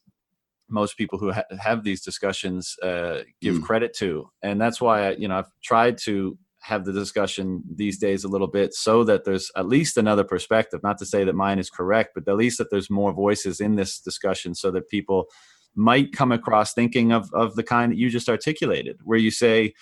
most 0.69 0.97
people 0.97 1.19
who 1.19 1.33
ha- 1.33 1.45
have 1.61 1.85
these 1.85 2.03
discussions 2.03 2.77
uh, 2.83 3.21
give 3.41 3.57
mm. 3.57 3.63
credit 3.63 3.95
to. 3.97 4.29
And 4.43 4.61
that's 4.61 4.81
why, 4.81 5.09
I, 5.09 5.11
you 5.13 5.29
know, 5.29 5.39
I've 5.39 5.51
tried 5.63 5.99
to 5.99 6.37
have 6.69 6.85
the 6.85 6.93
discussion 6.93 7.63
these 7.83 7.99
days 7.99 8.25
a 8.25 8.29
little 8.29 8.47
bit 8.47 8.75
so 8.75 9.03
that 9.05 9.25
there's 9.25 9.51
at 9.57 9.67
least 9.67 9.97
another 9.97 10.25
perspective. 10.25 10.81
Not 10.83 10.99
to 10.99 11.07
say 11.07 11.25
that 11.25 11.35
mine 11.35 11.59
is 11.59 11.71
correct, 11.71 12.11
but 12.15 12.29
at 12.29 12.37
least 12.37 12.59
that 12.59 12.71
there's 12.71 12.91
more 12.91 13.13
voices 13.13 13.61
in 13.61 13.77
this 13.77 14.01
discussion 14.01 14.55
so 14.55 14.71
that 14.73 14.89
people 14.89 15.25
might 15.75 16.13
come 16.13 16.31
across 16.31 16.75
thinking 16.75 17.13
of, 17.13 17.31
of 17.33 17.55
the 17.55 17.63
kind 17.63 17.91
that 17.91 17.99
you 17.99 18.11
just 18.11 18.29
articulated, 18.29 18.97
where 19.03 19.19
you 19.19 19.31
say, 19.31 19.73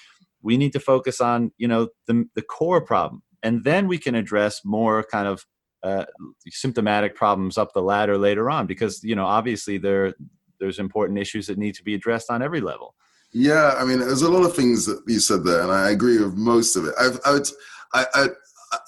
we 0.42 0.56
need 0.56 0.72
to 0.72 0.80
focus 0.80 1.20
on, 1.20 1.50
you 1.58 1.66
know, 1.66 1.88
the, 2.06 2.24
the 2.36 2.42
core 2.42 2.80
problem. 2.80 3.22
And 3.42 3.64
then 3.64 3.88
we 3.88 3.98
can 3.98 4.14
address 4.14 4.60
more 4.64 5.02
kind 5.02 5.26
of 5.26 5.44
uh, 5.82 6.04
symptomatic 6.48 7.16
problems 7.16 7.58
up 7.58 7.72
the 7.72 7.82
ladder 7.82 8.16
later 8.16 8.48
on, 8.48 8.66
because, 8.66 9.02
you 9.02 9.16
know, 9.16 9.26
obviously 9.26 9.78
there, 9.78 10.14
there's 10.60 10.78
important 10.78 11.18
issues 11.18 11.46
that 11.48 11.58
need 11.58 11.74
to 11.74 11.82
be 11.82 11.94
addressed 11.94 12.30
on 12.30 12.42
every 12.42 12.60
level. 12.60 12.94
Yeah, 13.38 13.74
I 13.76 13.84
mean, 13.84 13.98
there's 13.98 14.22
a 14.22 14.30
lot 14.30 14.46
of 14.46 14.56
things 14.56 14.86
that 14.86 15.02
you 15.06 15.20
said 15.20 15.44
there, 15.44 15.60
and 15.60 15.70
I 15.70 15.90
agree 15.90 16.18
with 16.18 16.36
most 16.36 16.74
of 16.74 16.86
it. 16.86 16.94
I've, 16.98 17.20
I 17.26 17.32
would, 17.32 17.46
I, 17.92 18.06
I, 18.14 18.28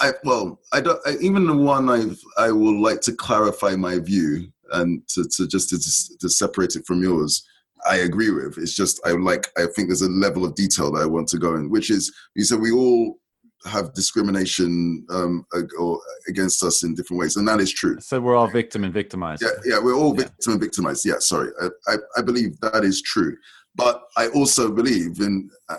I 0.01 0.13
well, 0.25 0.59
I 0.73 0.81
don't. 0.81 0.99
I, 1.07 1.17
even 1.21 1.47
the 1.47 1.55
one 1.55 1.91
I, 1.91 2.07
I 2.43 2.51
will 2.51 2.81
like 2.81 3.03
to 3.03 3.13
clarify 3.13 3.77
my 3.77 3.99
view 3.99 4.51
and 4.73 5.07
to, 5.09 5.29
to 5.37 5.47
just 5.47 5.69
to, 5.69 6.19
to 6.19 6.29
separate 6.31 6.77
it 6.77 6.87
from 6.87 7.03
yours. 7.03 7.47
I 7.87 7.97
agree 7.97 8.31
with. 8.31 8.57
It's 8.57 8.75
just 8.75 8.99
I 9.05 9.11
like. 9.11 9.49
I 9.59 9.67
think 9.77 9.89
there's 9.89 10.01
a 10.01 10.09
level 10.09 10.47
of 10.47 10.55
detail 10.55 10.91
that 10.93 11.03
I 11.03 11.07
want 11.07 11.29
to 11.29 11.39
go 11.39 11.55
in, 11.55 11.69
which 11.69 11.91
is 11.91 12.11
you 12.35 12.45
said 12.45 12.59
we 12.59 12.73
all 12.73 13.19
have 13.67 13.93
discrimination 13.93 15.05
um, 15.11 15.45
or 15.79 16.01
against 16.27 16.65
us 16.65 16.83
in 16.85 16.95
different 16.95 17.21
ways, 17.21 17.37
and 17.37 17.47
that 17.49 17.61
is 17.61 17.71
true. 17.71 18.01
So 18.01 18.19
we're 18.19 18.37
all 18.37 18.47
victim 18.47 18.85
and 18.85 18.95
victimized. 18.95 19.43
Yeah, 19.43 19.75
yeah, 19.75 19.79
we're 19.79 19.95
all 19.95 20.15
victim 20.15 20.53
and 20.53 20.61
victimized. 20.61 21.05
Yeah, 21.05 21.19
sorry, 21.19 21.51
I, 21.61 21.69
I, 21.87 21.97
I 22.17 22.23
believe 22.23 22.59
that 22.61 22.83
is 22.83 23.03
true. 23.03 23.37
But 23.75 24.03
I 24.17 24.29
also 24.29 24.73
believe 24.73 25.21
in 25.21 25.51
uh, 25.69 25.77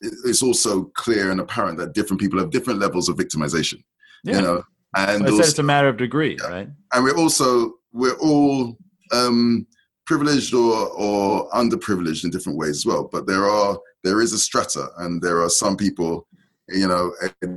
it's 0.00 0.42
also 0.42 0.84
clear 0.94 1.30
and 1.30 1.40
apparent 1.40 1.78
that 1.78 1.94
different 1.94 2.20
people 2.20 2.38
have 2.38 2.50
different 2.50 2.80
levels 2.80 3.08
of 3.08 3.16
victimization. 3.16 3.82
Yeah. 4.24 4.36
You 4.36 4.42
know, 4.42 4.62
and 4.96 5.28
so 5.28 5.36
said 5.36 5.46
it's 5.46 5.58
a 5.58 5.62
matter 5.62 5.88
of 5.88 5.96
degree, 5.96 6.36
yeah. 6.40 6.48
right? 6.48 6.68
And 6.92 7.04
we're 7.04 7.16
also 7.16 7.74
we're 7.92 8.18
all 8.18 8.76
um, 9.12 9.66
privileged 10.06 10.54
or 10.54 10.88
or 10.88 11.48
underprivileged 11.50 12.24
in 12.24 12.30
different 12.30 12.58
ways 12.58 12.76
as 12.76 12.86
well. 12.86 13.08
But 13.10 13.26
there 13.26 13.46
are 13.46 13.78
there 14.04 14.20
is 14.20 14.32
a 14.32 14.38
strata, 14.38 14.88
and 14.98 15.20
there 15.22 15.42
are 15.42 15.50
some 15.50 15.76
people, 15.76 16.26
you 16.68 16.88
know, 16.88 17.12
a 17.42 17.48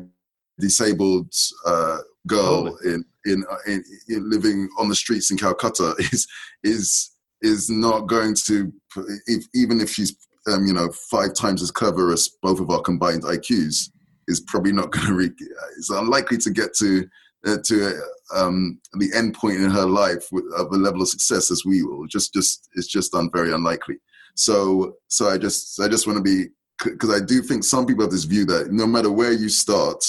disabled 0.60 1.34
uh, 1.66 1.98
girl 2.28 2.78
in, 2.86 3.04
in, 3.26 3.44
in 3.68 3.84
in 4.10 4.30
living 4.30 4.70
on 4.78 4.90
the 4.90 4.96
streets 4.96 5.32
in 5.32 5.38
Calcutta 5.38 5.96
is 6.00 6.28
is 6.64 7.14
is 7.42 7.70
not 7.70 8.08
going 8.08 8.34
to, 8.34 8.72
if, 9.28 9.46
even 9.54 9.82
if 9.82 9.90
she's, 9.90 10.16
um, 10.48 10.66
you 10.66 10.74
know, 10.74 10.92
five 11.10 11.34
times 11.34 11.62
as 11.62 11.72
clever 11.72 12.12
as 12.12 12.30
both 12.42 12.60
of 12.60 12.70
our 12.70 12.82
combined 12.82 13.24
IQs, 13.24 13.90
is 14.28 14.40
probably 14.42 14.72
not 14.72 14.92
going 14.92 15.08
to. 15.08 15.14
Re- 15.14 15.32
it's 15.78 15.90
unlikely 15.90 16.38
to 16.40 16.52
get 16.52 16.74
to 16.76 17.08
uh, 17.46 17.58
to 17.66 18.02
um, 18.34 18.80
the 18.94 19.12
end 19.16 19.34
point 19.34 19.60
in 19.60 19.70
her 19.70 19.86
life 19.86 20.28
of 20.58 20.68
a 20.72 20.78
level 20.78 21.02
of 21.02 21.10
success 21.10 21.52
as 21.52 21.64
we 21.66 21.84
will. 21.84 22.08
Just, 22.08 22.34
just 22.34 22.70
it's 22.76 22.88
just 22.88 23.14
un- 23.14 23.30
very 23.34 23.54
unlikely. 23.54 23.96
So, 24.36 24.96
so 25.10 25.30
I 25.30 25.38
just, 25.38 25.80
I 25.80 25.88
just 25.88 26.08
want 26.08 26.18
to 26.18 26.24
be 26.24 26.50
because 26.84 27.10
I 27.10 27.24
do 27.24 27.42
think 27.42 27.64
some 27.64 27.86
people 27.86 28.04
have 28.04 28.12
this 28.12 28.24
view 28.24 28.46
that 28.46 28.72
no 28.72 28.88
matter 28.88 29.12
where 29.12 29.32
you 29.32 29.50
start, 29.50 30.04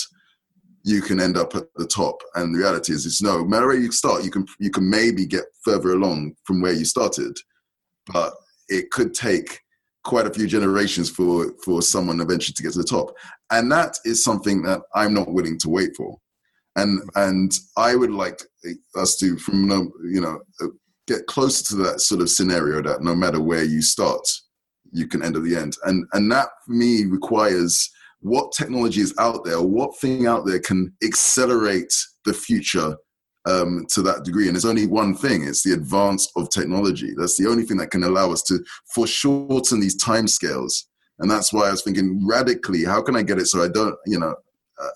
you 0.84 1.00
can 1.00 1.20
end 1.20 1.36
up 1.36 1.54
at 1.54 1.64
the 1.76 1.86
top. 1.86 2.20
And 2.34 2.54
the 2.54 2.58
reality 2.58 2.92
is, 2.92 3.06
it's 3.06 3.22
no, 3.22 3.38
no 3.38 3.44
matter 3.44 3.66
where 3.68 3.76
you 3.76 3.92
start, 3.92 4.24
you 4.24 4.30
can 4.30 4.46
you 4.58 4.70
can 4.70 4.88
maybe 4.88 5.26
get 5.26 5.44
further 5.62 5.92
along 5.92 6.34
from 6.44 6.60
where 6.60 6.72
you 6.72 6.84
started, 6.84 7.36
but 8.12 8.34
it 8.68 8.90
could 8.90 9.14
take 9.14 9.60
quite 10.04 10.26
a 10.26 10.32
few 10.32 10.46
generations 10.46 11.10
for 11.10 11.52
for 11.64 11.82
someone 11.82 12.20
eventually 12.20 12.54
to 12.54 12.62
get 12.62 12.72
to 12.72 12.78
the 12.78 12.84
top. 12.84 13.14
And 13.50 13.70
that 13.72 13.96
is 14.04 14.22
something 14.22 14.62
that 14.62 14.82
I'm 14.94 15.14
not 15.14 15.32
willing 15.32 15.58
to 15.60 15.68
wait 15.68 15.96
for. 15.96 16.16
And 16.76 17.02
and 17.14 17.52
I 17.76 17.96
would 17.96 18.10
like 18.10 18.40
us 18.96 19.16
to, 19.16 19.36
from 19.38 19.68
you 20.04 20.20
know, 20.20 20.40
get 21.06 21.26
closer 21.26 21.64
to 21.64 21.76
that 21.84 22.00
sort 22.00 22.20
of 22.20 22.30
scenario 22.30 22.82
that 22.82 23.02
no 23.02 23.14
matter 23.14 23.40
where 23.40 23.64
you 23.64 23.82
start, 23.82 24.26
you 24.92 25.06
can 25.06 25.22
end 25.22 25.36
at 25.36 25.44
the 25.44 25.56
end. 25.56 25.76
And 25.84 26.06
and 26.12 26.30
that 26.32 26.48
for 26.66 26.72
me 26.72 27.04
requires 27.04 27.90
what 28.20 28.52
technology 28.52 29.02
is 29.02 29.14
out 29.18 29.44
there, 29.44 29.60
what 29.60 29.98
thing 29.98 30.26
out 30.26 30.46
there 30.46 30.60
can 30.60 30.94
accelerate 31.02 31.92
the 32.24 32.32
future 32.32 32.96
um, 33.46 33.86
to 33.90 34.02
that 34.02 34.24
degree. 34.24 34.46
And 34.46 34.54
there's 34.54 34.64
only 34.64 34.86
one 34.86 35.14
thing: 35.14 35.44
it's 35.44 35.62
the 35.62 35.72
advance 35.72 36.30
of 36.36 36.50
technology. 36.50 37.12
That's 37.16 37.36
the 37.36 37.48
only 37.48 37.64
thing 37.64 37.76
that 37.78 37.90
can 37.90 38.04
allow 38.04 38.32
us 38.32 38.42
to 38.44 38.64
foreshorten 38.86 39.80
these 39.80 39.96
time 39.96 40.28
scales. 40.28 40.86
And 41.18 41.30
that's 41.30 41.52
why 41.52 41.68
I 41.68 41.70
was 41.70 41.82
thinking 41.82 42.26
radically: 42.26 42.84
how 42.84 43.02
can 43.02 43.16
I 43.16 43.22
get 43.22 43.38
it 43.38 43.46
so 43.46 43.62
I 43.62 43.68
don't, 43.68 43.96
you 44.06 44.18
know, 44.18 44.34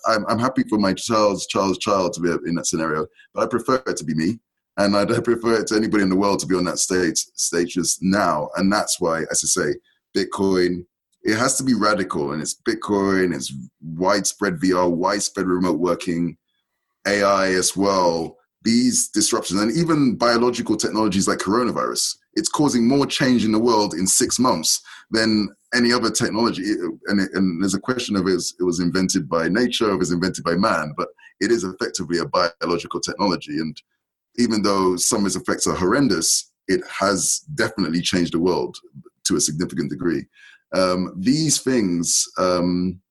I'm, 0.07 0.25
I'm 0.27 0.39
happy 0.39 0.63
for 0.63 0.77
my 0.77 0.93
child's 0.93 1.47
child's 1.47 1.77
child 1.77 2.13
to 2.13 2.21
be 2.21 2.49
in 2.49 2.55
that 2.55 2.67
scenario, 2.67 3.07
but 3.33 3.43
I 3.43 3.47
prefer 3.47 3.81
it 3.87 3.97
to 3.97 4.03
be 4.03 4.13
me. 4.13 4.39
And 4.77 4.95
I 4.95 5.05
don't 5.05 5.23
prefer 5.23 5.61
it 5.61 5.67
to 5.67 5.75
anybody 5.75 6.03
in 6.03 6.09
the 6.09 6.15
world 6.15 6.39
to 6.39 6.47
be 6.47 6.55
on 6.55 6.65
that 6.65 6.79
stage, 6.79 7.17
stage 7.35 7.73
just 7.73 7.99
now. 8.01 8.49
And 8.55 8.71
that's 8.71 8.99
why, 8.99 9.21
as 9.31 9.43
I 9.43 9.47
say, 9.47 9.75
Bitcoin, 10.15 10.85
it 11.23 11.37
has 11.37 11.57
to 11.57 11.63
be 11.63 11.73
radical 11.73 12.31
and 12.31 12.41
it's 12.41 12.55
bitcoin 12.55 13.35
it's 13.35 13.53
widespread 13.81 14.55
vr 14.55 14.89
widespread 14.89 15.47
remote 15.47 15.79
working 15.79 16.37
ai 17.07 17.49
as 17.49 17.75
well 17.75 18.37
these 18.63 19.07
disruptions 19.09 19.61
and 19.61 19.75
even 19.75 20.15
biological 20.15 20.75
technologies 20.75 21.27
like 21.27 21.39
coronavirus 21.39 22.15
it's 22.33 22.49
causing 22.49 22.87
more 22.87 23.05
change 23.05 23.43
in 23.43 23.51
the 23.51 23.59
world 23.59 23.93
in 23.93 24.05
six 24.05 24.39
months 24.39 24.81
than 25.11 25.49
any 25.73 25.91
other 25.91 26.09
technology. 26.09 26.63
And, 27.07 27.19
it, 27.19 27.29
and 27.33 27.61
there's 27.61 27.73
a 27.73 27.79
question 27.79 28.15
of 28.15 28.27
is 28.27 28.55
it 28.59 28.63
was 28.63 28.79
invented 28.79 29.29
by 29.29 29.47
nature 29.47 29.91
it 29.91 29.97
was 29.97 30.11
invented 30.11 30.43
by 30.43 30.55
man 30.55 30.93
but 30.97 31.09
it 31.39 31.51
is 31.51 31.63
effectively 31.63 32.19
a 32.19 32.25
biological 32.25 32.99
technology. 32.99 33.59
And 33.59 33.75
even 34.37 34.61
though 34.61 34.95
some 34.95 35.21
of 35.21 35.27
its 35.27 35.35
effects 35.35 35.67
are 35.67 35.75
horrendous 35.75 36.51
it 36.67 36.81
has 36.87 37.39
definitely 37.55 38.01
changed 38.01 38.33
the 38.33 38.39
world 38.39 38.77
to 39.25 39.35
a 39.35 39.41
significant 39.41 39.89
degree. 39.89 40.25
Um, 40.73 41.13
these 41.17 41.59
things 41.59 42.25
um, 42.37 43.01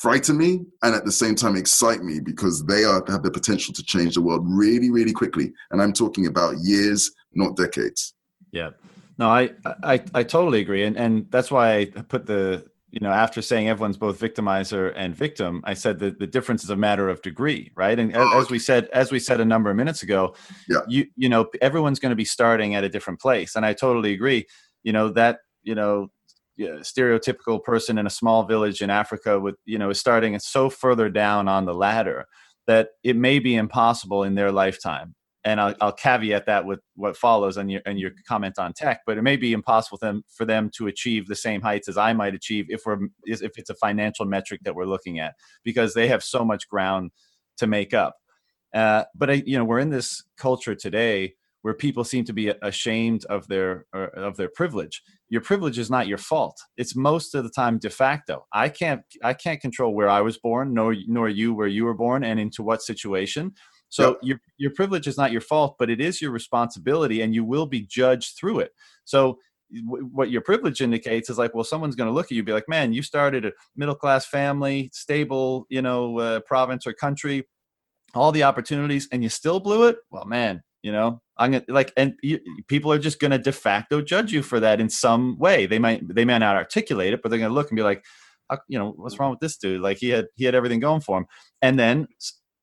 frighten 0.00 0.38
me 0.38 0.64
and 0.82 0.94
at 0.94 1.04
the 1.04 1.12
same 1.12 1.34
time 1.34 1.56
excite 1.56 2.02
me 2.02 2.20
because 2.20 2.64
they 2.64 2.84
are 2.84 3.04
have 3.08 3.22
the 3.22 3.30
potential 3.30 3.74
to 3.74 3.82
change 3.82 4.14
the 4.14 4.22
world 4.22 4.42
really, 4.48 4.90
really 4.90 5.12
quickly. 5.12 5.52
And 5.70 5.82
I'm 5.82 5.92
talking 5.92 6.26
about 6.26 6.56
years, 6.62 7.10
not 7.34 7.54
decades. 7.54 8.14
Yeah. 8.50 8.70
No, 9.18 9.28
I, 9.28 9.50
I, 9.82 10.02
I 10.14 10.22
totally 10.22 10.60
agree. 10.60 10.84
And, 10.84 10.96
and 10.96 11.30
that's 11.30 11.50
why 11.50 11.80
I 11.80 11.84
put 11.84 12.24
the, 12.24 12.64
you 12.90 13.00
know, 13.00 13.10
after 13.10 13.42
saying 13.42 13.68
everyone's 13.68 13.98
both 13.98 14.18
victimizer 14.18 14.94
and 14.96 15.14
victim, 15.14 15.60
I 15.64 15.74
said 15.74 15.98
that 15.98 16.18
the 16.18 16.26
difference 16.26 16.64
is 16.64 16.70
a 16.70 16.76
matter 16.76 17.10
of 17.10 17.20
degree, 17.20 17.70
right? 17.76 17.98
And 17.98 18.16
oh, 18.16 18.40
as 18.40 18.48
we 18.48 18.58
said, 18.58 18.88
as 18.94 19.12
we 19.12 19.18
said 19.18 19.38
a 19.38 19.44
number 19.44 19.68
of 19.68 19.76
minutes 19.76 20.02
ago, 20.02 20.34
yeah. 20.66 20.80
you, 20.88 21.04
you 21.14 21.28
know, 21.28 21.50
everyone's 21.60 21.98
going 21.98 22.10
to 22.10 22.16
be 22.16 22.24
starting 22.24 22.74
at 22.74 22.84
a 22.84 22.88
different 22.88 23.20
place. 23.20 23.54
And 23.54 23.66
I 23.66 23.74
totally 23.74 24.14
agree. 24.14 24.46
You 24.82 24.94
know, 24.94 25.10
that, 25.10 25.40
you 25.62 25.74
know, 25.74 26.08
stereotypical 26.58 27.62
person 27.62 27.98
in 27.98 28.06
a 28.06 28.10
small 28.10 28.44
village 28.44 28.82
in 28.82 28.90
Africa 28.90 29.38
with 29.38 29.56
you 29.64 29.78
know 29.78 29.90
is 29.90 30.00
starting 30.00 30.38
so 30.38 30.70
further 30.70 31.08
down 31.08 31.48
on 31.48 31.64
the 31.64 31.74
ladder 31.74 32.26
that 32.66 32.90
it 33.02 33.16
may 33.16 33.38
be 33.38 33.56
impossible 33.56 34.22
in 34.24 34.34
their 34.34 34.52
lifetime. 34.52 35.14
And 35.42 35.58
I'll, 35.58 35.74
I'll 35.80 35.92
caveat 35.92 36.44
that 36.46 36.66
with 36.66 36.80
what 36.96 37.16
follows 37.16 37.56
on 37.56 37.70
your 37.70 37.80
and 37.86 37.98
your 37.98 38.10
comment 38.28 38.58
on 38.58 38.74
tech, 38.74 39.00
but 39.06 39.16
it 39.16 39.22
may 39.22 39.36
be 39.36 39.52
impossible 39.52 39.96
for 39.96 40.06
them 40.06 40.22
for 40.28 40.44
them 40.44 40.70
to 40.74 40.86
achieve 40.86 41.26
the 41.26 41.34
same 41.34 41.62
heights 41.62 41.88
as 41.88 41.96
I 41.96 42.12
might 42.12 42.34
achieve 42.34 42.66
if 42.68 42.82
we're 42.84 42.98
if 43.24 43.56
it's 43.56 43.70
a 43.70 43.74
financial 43.74 44.26
metric 44.26 44.60
that 44.64 44.74
we're 44.74 44.84
looking 44.84 45.18
at 45.18 45.34
because 45.64 45.94
they 45.94 46.08
have 46.08 46.22
so 46.22 46.44
much 46.44 46.68
ground 46.68 47.10
to 47.56 47.66
make 47.66 47.94
up. 47.94 48.16
Uh, 48.74 49.04
but 49.14 49.30
I, 49.30 49.42
you 49.46 49.56
know, 49.56 49.64
we're 49.64 49.78
in 49.78 49.90
this 49.90 50.22
culture 50.36 50.74
today 50.74 51.34
where 51.62 51.74
people 51.74 52.04
seem 52.04 52.24
to 52.24 52.32
be 52.32 52.52
ashamed 52.62 53.24
of 53.26 53.48
their 53.48 53.86
of 53.92 54.36
their 54.36 54.50
privilege 54.50 55.02
your 55.30 55.40
privilege 55.40 55.78
is 55.78 55.88
not 55.88 56.08
your 56.08 56.18
fault. 56.18 56.60
It's 56.76 56.96
most 56.96 57.34
of 57.34 57.44
the 57.44 57.50
time 57.50 57.78
de 57.78 57.88
facto. 57.88 58.46
I 58.52 58.68
can't 58.68 59.02
i 59.22 59.32
can't 59.32 59.60
control 59.60 59.94
where 59.94 60.08
i 60.08 60.20
was 60.20 60.36
born 60.36 60.74
nor 60.74 60.94
nor 61.06 61.28
you 61.28 61.54
where 61.54 61.68
you 61.68 61.84
were 61.84 61.94
born 61.94 62.24
and 62.24 62.38
into 62.38 62.62
what 62.62 62.82
situation. 62.82 63.54
So 63.88 64.10
yep. 64.10 64.18
your 64.22 64.40
your 64.58 64.70
privilege 64.72 65.06
is 65.06 65.16
not 65.16 65.32
your 65.32 65.40
fault 65.40 65.76
but 65.78 65.88
it 65.88 66.00
is 66.00 66.20
your 66.20 66.32
responsibility 66.32 67.22
and 67.22 67.34
you 67.34 67.44
will 67.44 67.66
be 67.66 67.82
judged 67.82 68.36
through 68.36 68.60
it. 68.60 68.72
So 69.04 69.38
w- 69.86 70.10
what 70.12 70.30
your 70.30 70.42
privilege 70.42 70.80
indicates 70.80 71.30
is 71.30 71.38
like 71.38 71.54
well 71.54 71.64
someone's 71.64 71.96
going 71.96 72.08
to 72.08 72.14
look 72.14 72.26
at 72.26 72.32
you 72.32 72.42
be 72.42 72.52
like 72.52 72.68
man 72.68 72.92
you 72.92 73.02
started 73.02 73.44
a 73.46 73.52
middle 73.76 73.94
class 73.94 74.26
family 74.26 74.90
stable 74.92 75.66
you 75.70 75.80
know 75.80 76.18
uh, 76.18 76.40
province 76.40 76.86
or 76.86 76.92
country 76.92 77.46
all 78.14 78.32
the 78.32 78.42
opportunities 78.42 79.06
and 79.12 79.22
you 79.22 79.28
still 79.28 79.60
blew 79.60 79.86
it? 79.86 79.96
Well 80.10 80.24
man 80.24 80.62
you 80.82 80.90
know 80.90 81.22
i'm 81.40 81.52
gonna 81.52 81.64
like 81.68 81.92
and 81.96 82.14
you, 82.22 82.38
people 82.68 82.92
are 82.92 82.98
just 82.98 83.18
gonna 83.18 83.38
de 83.38 83.50
facto 83.50 84.00
judge 84.00 84.32
you 84.32 84.42
for 84.42 84.60
that 84.60 84.80
in 84.80 84.88
some 84.88 85.38
way. 85.38 85.66
They 85.66 85.78
might 85.78 86.06
they 86.14 86.24
may 86.24 86.38
not 86.38 86.56
articulate 86.56 87.12
it 87.12 87.22
but 87.22 87.30
they're 87.30 87.38
gonna 87.40 87.54
look 87.54 87.70
and 87.70 87.76
be 87.76 87.82
like 87.82 88.04
you 88.68 88.78
know 88.78 88.92
what's 88.96 89.18
wrong 89.18 89.30
with 89.30 89.40
this 89.40 89.56
dude? 89.56 89.80
Like 89.80 89.98
he 89.98 90.10
had 90.10 90.26
he 90.36 90.44
had 90.44 90.54
everything 90.54 90.80
going 90.80 91.00
for 91.00 91.18
him. 91.18 91.26
And 91.62 91.78
then 91.78 92.06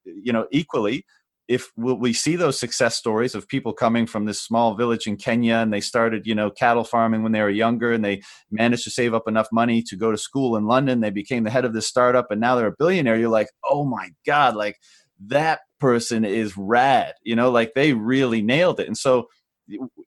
you 0.05 0.31
know 0.31 0.47
equally 0.51 1.05
if 1.47 1.71
we 1.77 2.11
see 2.11 2.35
those 2.35 2.59
success 2.59 2.97
stories 2.97 3.33
of 3.33 3.47
people 3.47 3.71
coming 3.71 4.05
from 4.05 4.25
this 4.25 4.41
small 4.41 4.75
village 4.75 5.07
in 5.07 5.15
Kenya 5.15 5.55
and 5.55 5.71
they 5.71 5.79
started, 5.79 6.27
you 6.27 6.35
know, 6.35 6.51
cattle 6.51 6.83
farming 6.83 7.23
when 7.23 7.31
they 7.31 7.41
were 7.41 7.49
younger 7.49 7.93
and 7.93 8.03
they 8.03 8.21
managed 8.51 8.83
to 8.83 8.89
save 8.89 9.13
up 9.13 9.29
enough 9.29 9.47
money 9.49 9.81
to 9.83 9.95
go 9.95 10.11
to 10.11 10.17
school 10.17 10.57
in 10.57 10.65
London, 10.65 10.99
they 10.99 11.09
became 11.09 11.45
the 11.45 11.49
head 11.49 11.63
of 11.63 11.73
this 11.73 11.87
startup 11.87 12.31
and 12.31 12.41
now 12.41 12.55
they're 12.55 12.67
a 12.67 12.75
billionaire, 12.77 13.17
you're 13.17 13.29
like, 13.29 13.47
"Oh 13.63 13.85
my 13.85 14.09
god, 14.25 14.57
like 14.57 14.75
that 15.27 15.61
person 15.79 16.25
is 16.25 16.57
rad." 16.57 17.13
You 17.23 17.35
know, 17.35 17.51
like 17.51 17.73
they 17.73 17.93
really 17.93 18.41
nailed 18.41 18.79
it. 18.79 18.87
And 18.87 18.97
so 18.97 19.27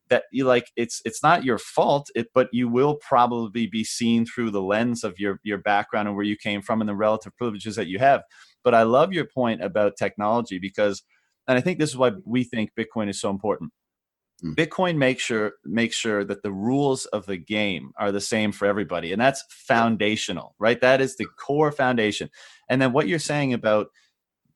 that 0.08 0.24
you 0.32 0.44
like 0.44 0.70
it's 0.74 1.02
it's 1.04 1.22
not 1.22 1.44
your 1.44 1.58
fault 1.58 2.08
it 2.14 2.28
but 2.32 2.48
you 2.50 2.66
will 2.66 2.94
probably 2.94 3.66
be 3.66 3.84
seen 3.84 4.24
through 4.24 4.50
the 4.50 4.62
lens 4.62 5.04
of 5.04 5.18
your 5.18 5.38
your 5.42 5.58
background 5.58 6.08
and 6.08 6.16
where 6.16 6.24
you 6.24 6.34
came 6.34 6.62
from 6.62 6.80
and 6.80 6.88
the 6.88 6.94
relative 6.94 7.36
privileges 7.36 7.76
that 7.76 7.86
you 7.86 7.98
have 7.98 8.22
but 8.64 8.74
i 8.74 8.82
love 8.82 9.12
your 9.12 9.26
point 9.26 9.62
about 9.62 9.98
technology 9.98 10.58
because 10.58 11.02
and 11.50 11.58
I 11.58 11.62
think 11.62 11.80
this 11.80 11.90
is 11.90 11.96
why 11.96 12.12
we 12.24 12.44
think 12.44 12.70
Bitcoin 12.78 13.10
is 13.10 13.20
so 13.20 13.28
important. 13.28 13.72
Mm. 14.44 14.54
Bitcoin 14.54 14.96
makes 14.96 15.22
sure 15.24 15.54
makes 15.64 15.96
sure 15.96 16.24
that 16.24 16.44
the 16.44 16.52
rules 16.52 17.06
of 17.06 17.26
the 17.26 17.36
game 17.36 17.90
are 17.98 18.12
the 18.12 18.20
same 18.20 18.52
for 18.52 18.66
everybody, 18.66 19.12
and 19.12 19.20
that's 19.20 19.44
foundational, 19.50 20.54
right? 20.60 20.80
That 20.80 21.00
is 21.00 21.16
the 21.16 21.26
core 21.26 21.72
foundation. 21.72 22.30
And 22.68 22.80
then 22.80 22.92
what 22.92 23.08
you're 23.08 23.18
saying 23.18 23.52
about 23.52 23.88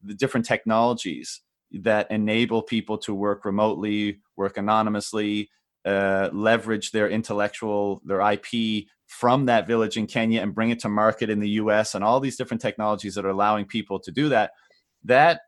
the 0.05 0.14
different 0.14 0.46
technologies 0.46 1.40
that 1.72 2.11
enable 2.11 2.62
people 2.62 2.98
to 2.98 3.14
work 3.14 3.44
remotely, 3.44 4.20
work 4.36 4.57
anonymously, 4.57 5.50
uh, 5.84 6.30
leverage 6.32 6.92
their 6.92 7.09
intellectual, 7.09 8.00
their 8.05 8.20
IP 8.20 8.86
from 9.07 9.46
that 9.46 9.66
village 9.66 9.96
in 9.96 10.07
Kenya 10.07 10.40
and 10.40 10.55
bring 10.55 10.70
it 10.70 10.78
to 10.80 10.88
market 10.88 11.30
in 11.30 11.40
the 11.40 11.50
US, 11.50 11.94
and 11.94 12.02
all 12.05 12.20
these 12.20 12.36
different 12.36 12.61
technologies 12.61 13.14
that 13.14 13.24
are 13.24 13.30
allowing 13.30 13.66
people 13.66 13.98
to 14.00 14.11
do 14.11 14.28
that. 14.28 14.52
That 15.05 15.40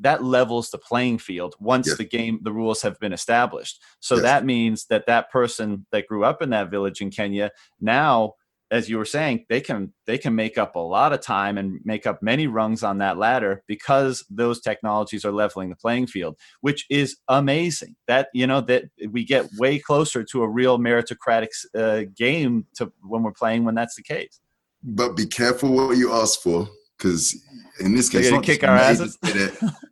that 0.00 0.22
levels 0.22 0.70
the 0.70 0.78
playing 0.78 1.18
field 1.18 1.54
once 1.58 1.88
yes. 1.88 1.96
the 1.96 2.04
game 2.04 2.38
the 2.42 2.52
rules 2.52 2.82
have 2.82 2.98
been 3.00 3.12
established 3.12 3.82
so 3.98 4.16
yes. 4.16 4.22
that 4.22 4.44
means 4.44 4.86
that 4.86 5.06
that 5.06 5.30
person 5.30 5.84
that 5.90 6.06
grew 6.06 6.22
up 6.22 6.42
in 6.42 6.50
that 6.50 6.70
village 6.70 7.00
in 7.00 7.10
kenya 7.10 7.50
now 7.80 8.34
as 8.70 8.88
you 8.88 8.98
were 8.98 9.04
saying 9.04 9.44
they 9.48 9.60
can 9.60 9.92
they 10.06 10.18
can 10.18 10.34
make 10.34 10.58
up 10.58 10.76
a 10.76 10.78
lot 10.78 11.12
of 11.12 11.20
time 11.20 11.58
and 11.58 11.80
make 11.84 12.06
up 12.06 12.22
many 12.22 12.46
rungs 12.46 12.82
on 12.82 12.98
that 12.98 13.18
ladder 13.18 13.62
because 13.66 14.24
those 14.30 14.60
technologies 14.60 15.24
are 15.24 15.32
leveling 15.32 15.70
the 15.70 15.76
playing 15.76 16.06
field 16.06 16.36
which 16.60 16.86
is 16.90 17.16
amazing 17.28 17.96
that 18.06 18.28
you 18.32 18.46
know 18.46 18.60
that 18.60 18.84
we 19.10 19.24
get 19.24 19.48
way 19.58 19.78
closer 19.78 20.22
to 20.24 20.42
a 20.42 20.48
real 20.48 20.78
meritocratic 20.78 21.48
uh, 21.76 22.02
game 22.16 22.66
to 22.74 22.92
when 23.02 23.22
we're 23.22 23.32
playing 23.32 23.64
when 23.64 23.74
that's 23.74 23.96
the 23.96 24.02
case 24.02 24.40
but 24.82 25.16
be 25.16 25.26
careful 25.26 25.72
what 25.72 25.96
you 25.96 26.12
ask 26.12 26.40
for 26.40 26.68
because 26.96 27.34
in 27.80 27.94
this 27.94 28.08
case, 28.08 28.30
not 28.30 28.44
kick 28.44 28.62
our 28.62 28.76
asses. 28.76 29.18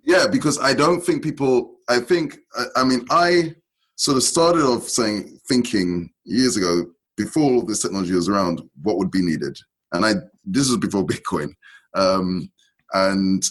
yeah, 0.04 0.26
because 0.30 0.58
I 0.58 0.74
don't 0.74 1.00
think 1.00 1.22
people. 1.22 1.76
I 1.88 2.00
think. 2.00 2.38
I, 2.54 2.64
I, 2.76 2.84
mean, 2.84 3.06
I 3.10 3.54
sort 3.96 4.16
of 4.16 4.22
started 4.22 4.62
off 4.62 4.88
saying, 4.88 5.38
thinking 5.48 6.10
years 6.24 6.56
ago, 6.56 6.86
before 7.18 7.52
all 7.52 7.66
this 7.66 7.82
technology 7.82 8.14
was 8.14 8.30
around, 8.30 8.62
what 8.82 8.96
would 8.96 9.10
be 9.10 9.22
needed, 9.22 9.58
and 9.92 10.06
I. 10.06 10.14
This 10.44 10.68
was 10.68 10.78
before 10.78 11.06
Bitcoin, 11.14 11.50
um, 11.94 12.50
and 12.94 13.44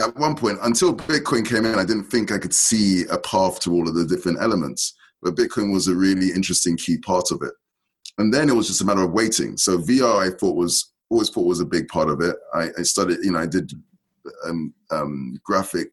at 0.00 0.16
one 0.16 0.36
point, 0.36 0.58
until 0.62 0.94
Bitcoin 0.94 1.46
came 1.46 1.64
in, 1.64 1.78
I 1.78 1.84
didn't 1.84 2.04
think 2.04 2.32
I 2.32 2.38
could 2.38 2.54
see 2.54 3.04
a 3.10 3.18
path 3.18 3.60
to 3.60 3.72
all 3.72 3.88
of 3.88 3.94
the 3.94 4.04
different 4.04 4.38
elements. 4.40 4.94
But 5.22 5.36
Bitcoin 5.36 5.72
was 5.72 5.88
a 5.88 5.94
really 5.94 6.30
interesting 6.32 6.76
key 6.76 6.98
part 6.98 7.30
of 7.30 7.42
it. 7.42 7.52
And 8.18 8.32
then 8.32 8.48
it 8.48 8.54
was 8.54 8.68
just 8.68 8.82
a 8.82 8.84
matter 8.84 9.02
of 9.02 9.12
waiting. 9.12 9.56
So 9.56 9.78
VR, 9.78 10.26
I 10.26 10.36
thought 10.36 10.56
was 10.56 10.92
always 11.10 11.30
thought 11.30 11.46
was 11.46 11.60
a 11.60 11.66
big 11.66 11.88
part 11.88 12.08
of 12.08 12.20
it. 12.20 12.36
I, 12.52 12.68
I 12.78 12.82
studied, 12.82 13.18
you 13.22 13.32
know, 13.32 13.38
I 13.38 13.46
did 13.46 13.72
um, 14.46 14.74
um, 14.90 15.38
graphic, 15.44 15.88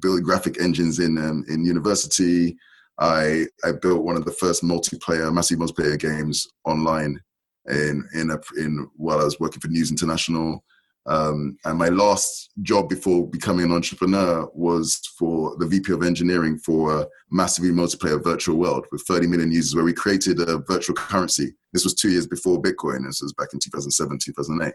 build 0.00 0.22
graphic 0.22 0.60
engines 0.60 0.98
in 0.98 1.18
um, 1.18 1.44
in 1.48 1.64
university. 1.64 2.56
I 2.98 3.46
I 3.64 3.72
built 3.72 4.04
one 4.04 4.16
of 4.16 4.24
the 4.24 4.32
first 4.32 4.62
multiplayer, 4.62 5.32
massive 5.32 5.58
multiplayer 5.58 5.98
games 5.98 6.46
online 6.64 7.20
in 7.68 8.08
in 8.14 8.30
a, 8.30 8.40
in 8.58 8.88
while 8.96 9.20
I 9.20 9.24
was 9.24 9.40
working 9.40 9.60
for 9.60 9.68
News 9.68 9.90
International. 9.90 10.62
Um, 11.06 11.56
and 11.64 11.78
my 11.78 11.88
last 11.88 12.50
job 12.62 12.88
before 12.88 13.28
becoming 13.28 13.66
an 13.66 13.72
entrepreneur 13.72 14.50
was 14.54 15.00
for 15.16 15.56
the 15.58 15.66
VP 15.66 15.92
of 15.92 16.02
engineering 16.02 16.58
for 16.58 17.00
a 17.00 17.06
massively 17.30 17.70
multiplayer 17.70 18.22
virtual 18.22 18.56
world 18.56 18.86
with 18.90 19.02
30 19.02 19.28
million 19.28 19.52
users, 19.52 19.76
where 19.76 19.84
we 19.84 19.92
created 19.92 20.40
a 20.40 20.58
virtual 20.58 20.96
currency. 20.96 21.54
This 21.72 21.84
was 21.84 21.94
two 21.94 22.10
years 22.10 22.26
before 22.26 22.60
Bitcoin. 22.60 23.04
This 23.06 23.22
was 23.22 23.32
back 23.34 23.50
in 23.52 23.60
2007, 23.60 24.18
2008. 24.20 24.74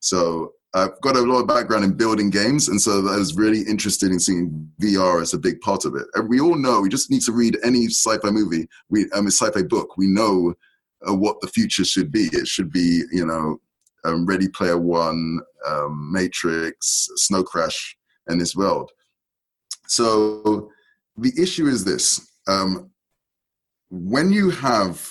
So 0.00 0.52
I've 0.74 1.00
got 1.00 1.16
a 1.16 1.20
lot 1.20 1.40
of 1.40 1.48
background 1.48 1.84
in 1.84 1.94
building 1.94 2.30
games, 2.30 2.68
and 2.68 2.80
so 2.80 3.08
I 3.08 3.16
was 3.16 3.36
really 3.36 3.62
interested 3.62 4.10
in 4.10 4.20
seeing 4.20 4.70
VR 4.80 5.22
as 5.22 5.32
a 5.32 5.38
big 5.38 5.60
part 5.60 5.84
of 5.84 5.94
it. 5.94 6.06
And 6.14 6.28
we 6.28 6.40
all 6.40 6.56
know 6.56 6.80
we 6.80 6.90
just 6.90 7.10
need 7.10 7.22
to 7.22 7.32
read 7.32 7.58
any 7.64 7.86
sci-fi 7.86 8.30
movie, 8.30 8.68
we 8.90 9.10
um, 9.12 9.26
a 9.26 9.30
sci-fi 9.30 9.62
book. 9.62 9.96
We 9.96 10.06
know 10.06 10.54
uh, 11.08 11.14
what 11.14 11.40
the 11.40 11.48
future 11.48 11.84
should 11.84 12.12
be. 12.12 12.28
It 12.32 12.46
should 12.46 12.70
be, 12.70 13.02
you 13.10 13.24
know, 13.24 13.60
um, 14.04 14.26
Ready 14.26 14.48
Player 14.48 14.76
One, 14.76 15.40
um, 15.66 16.12
Matrix, 16.12 17.08
Snow 17.16 17.42
Crash, 17.42 17.96
and 18.26 18.40
this 18.40 18.54
world. 18.54 18.90
So 19.86 20.70
the 21.16 21.32
issue 21.40 21.66
is 21.66 21.82
this: 21.82 22.30
um, 22.46 22.90
when 23.90 24.30
you 24.30 24.50
have, 24.50 25.08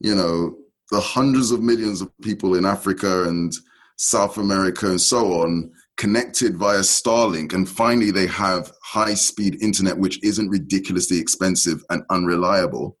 you 0.00 0.14
know, 0.14 0.54
the 0.90 1.00
hundreds 1.00 1.50
of 1.50 1.62
millions 1.62 2.02
of 2.02 2.10
people 2.20 2.56
in 2.56 2.66
Africa 2.66 3.24
and 3.24 3.54
South 3.98 4.38
America 4.38 4.88
and 4.88 5.00
so 5.00 5.42
on 5.42 5.70
connected 5.96 6.56
via 6.56 6.78
Starlink, 6.78 7.52
and 7.52 7.68
finally 7.68 8.12
they 8.12 8.28
have 8.28 8.72
high 8.82 9.14
speed 9.14 9.60
internet, 9.60 9.98
which 9.98 10.22
isn't 10.22 10.48
ridiculously 10.48 11.18
expensive 11.18 11.84
and 11.90 12.04
unreliable 12.08 12.96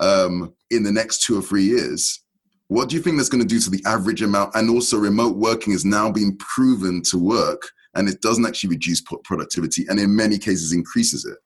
um, 0.00 0.52
in 0.70 0.82
the 0.82 0.90
next 0.90 1.22
two 1.22 1.38
or 1.38 1.42
three 1.42 1.64
years. 1.64 2.24
What 2.68 2.88
do 2.88 2.96
you 2.96 3.02
think 3.02 3.16
that's 3.16 3.28
going 3.28 3.42
to 3.42 3.46
do 3.46 3.60
to 3.60 3.70
the 3.70 3.82
average 3.84 4.22
amount? 4.22 4.54
And 4.54 4.70
also, 4.70 4.96
remote 4.96 5.36
working 5.36 5.74
is 5.74 5.84
now 5.84 6.10
being 6.10 6.36
proven 6.38 7.02
to 7.10 7.18
work, 7.18 7.70
and 7.94 8.08
it 8.08 8.22
doesn't 8.22 8.46
actually 8.46 8.70
reduce 8.70 9.02
productivity, 9.24 9.86
and 9.88 10.00
in 10.00 10.16
many 10.16 10.38
cases 10.38 10.72
increases 10.72 11.26
it. 11.26 11.36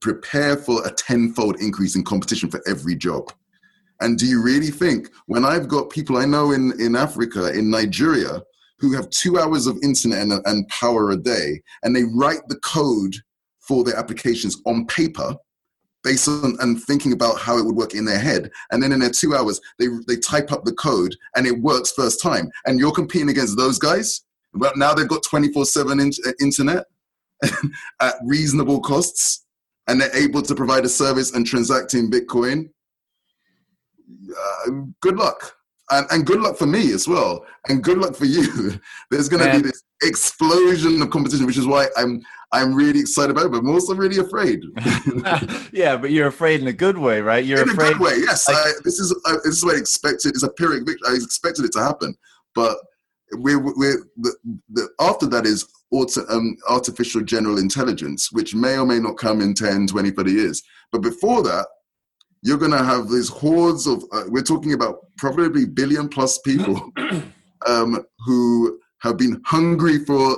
Prepare 0.00 0.58
for 0.58 0.86
a 0.86 0.90
tenfold 0.90 1.58
increase 1.60 1.96
in 1.96 2.04
competition 2.04 2.50
for 2.50 2.60
every 2.68 2.94
job. 2.94 3.32
And 4.00 4.18
do 4.18 4.26
you 4.26 4.42
really 4.42 4.70
think 4.70 5.10
when 5.26 5.44
I've 5.44 5.68
got 5.68 5.90
people 5.90 6.16
I 6.16 6.24
know 6.24 6.52
in, 6.52 6.72
in 6.80 6.96
Africa, 6.96 7.52
in 7.52 7.70
Nigeria, 7.70 8.42
who 8.78 8.92
have 8.92 9.08
two 9.10 9.38
hours 9.38 9.66
of 9.66 9.78
internet 9.82 10.20
and, 10.20 10.32
and 10.44 10.68
power 10.68 11.10
a 11.10 11.16
day, 11.16 11.62
and 11.82 11.94
they 11.96 12.04
write 12.04 12.46
the 12.48 12.60
code 12.60 13.16
for 13.60 13.84
their 13.84 13.96
applications 13.96 14.60
on 14.66 14.86
paper, 14.86 15.34
based 16.04 16.28
on 16.28 16.56
and 16.60 16.80
thinking 16.82 17.12
about 17.12 17.38
how 17.38 17.58
it 17.58 17.64
would 17.64 17.74
work 17.74 17.94
in 17.94 18.04
their 18.04 18.18
head. 18.18 18.50
And 18.70 18.82
then 18.82 18.92
in 18.92 19.00
their 19.00 19.10
two 19.10 19.34
hours, 19.34 19.60
they, 19.78 19.86
they 20.06 20.16
type 20.16 20.52
up 20.52 20.64
the 20.64 20.74
code 20.74 21.16
and 21.34 21.46
it 21.46 21.58
works 21.58 21.92
first 21.92 22.22
time. 22.22 22.48
And 22.64 22.78
you're 22.78 22.92
competing 22.92 23.30
against 23.30 23.56
those 23.56 23.78
guys. 23.78 24.22
But 24.54 24.76
now 24.76 24.94
they've 24.94 25.08
got 25.08 25.24
24 25.24 25.64
7 25.66 25.98
in, 25.98 26.12
uh, 26.26 26.32
internet 26.40 26.84
at 28.00 28.14
reasonable 28.24 28.80
costs 28.80 29.46
and 29.88 30.00
they're 30.00 30.16
able 30.16 30.42
to 30.42 30.54
provide 30.54 30.84
a 30.84 30.88
service 30.88 31.32
and 31.34 31.46
transact 31.46 31.94
in 31.94 32.10
Bitcoin. 32.10 32.70
Uh, 34.08 34.70
good 35.00 35.16
luck. 35.16 35.54
And, 35.90 36.06
and 36.10 36.26
good 36.26 36.40
luck 36.40 36.56
for 36.56 36.66
me 36.66 36.92
as 36.92 37.06
well. 37.06 37.44
And 37.68 37.82
good 37.82 37.98
luck 37.98 38.16
for 38.16 38.24
you. 38.24 38.72
There's 39.10 39.28
going 39.28 39.44
to 39.44 39.56
be 39.56 39.62
this 39.62 39.84
explosion 40.02 41.00
of 41.00 41.10
competition, 41.10 41.46
which 41.46 41.58
is 41.58 41.66
why 41.66 41.86
I'm 41.96 42.20
I'm 42.52 42.74
really 42.74 43.00
excited 43.00 43.32
about 43.32 43.46
it, 43.46 43.52
but 43.52 43.58
I'm 43.58 43.70
also 43.70 43.94
really 43.94 44.18
afraid. 44.18 44.62
yeah, 45.72 45.96
but 45.96 46.12
you're 46.12 46.28
afraid 46.28 46.60
in 46.60 46.68
a 46.68 46.72
good 46.72 46.96
way, 46.96 47.20
right? 47.20 47.44
You're 47.44 47.62
in 47.62 47.70
afraid. 47.70 47.88
a 47.88 47.92
good 47.94 48.00
way, 48.00 48.16
yes. 48.18 48.48
Like, 48.48 48.56
I, 48.56 48.72
this 48.84 49.00
is 49.00 49.12
uh, 49.26 49.32
this 49.44 49.58
is 49.58 49.64
what 49.64 49.74
I 49.74 49.78
expected. 49.78 50.30
It's 50.30 50.44
a 50.44 50.50
pyrrhic 50.50 50.86
victory. 50.86 51.08
I 51.08 51.14
expected 51.14 51.64
it 51.64 51.72
to 51.72 51.80
happen, 51.80 52.14
but 52.54 52.78
we're, 53.32 53.58
we're 53.58 54.06
the, 54.16 54.36
the, 54.70 54.88
after 55.00 55.26
that 55.26 55.46
is 55.46 55.66
auto, 55.90 56.26
um, 56.28 56.56
artificial 56.68 57.22
general 57.22 57.58
intelligence, 57.58 58.30
which 58.32 58.54
may 58.54 58.78
or 58.78 58.86
may 58.86 58.98
not 58.98 59.18
come 59.18 59.40
in 59.40 59.54
10, 59.54 59.88
20, 59.88 60.10
30 60.10 60.30
years. 60.30 60.62
But 60.92 61.02
before 61.02 61.42
that, 61.42 61.66
you're 62.42 62.58
going 62.58 62.72
to 62.72 62.84
have 62.84 63.08
these 63.08 63.28
hordes 63.28 63.86
of, 63.86 64.04
uh, 64.12 64.24
we're 64.28 64.42
talking 64.42 64.72
about 64.72 64.98
probably 65.16 65.64
billion 65.66 66.08
plus 66.08 66.38
people 66.38 66.92
um, 67.66 68.04
who 68.20 68.78
have 69.00 69.16
been 69.16 69.40
hungry 69.44 70.04
for 70.04 70.36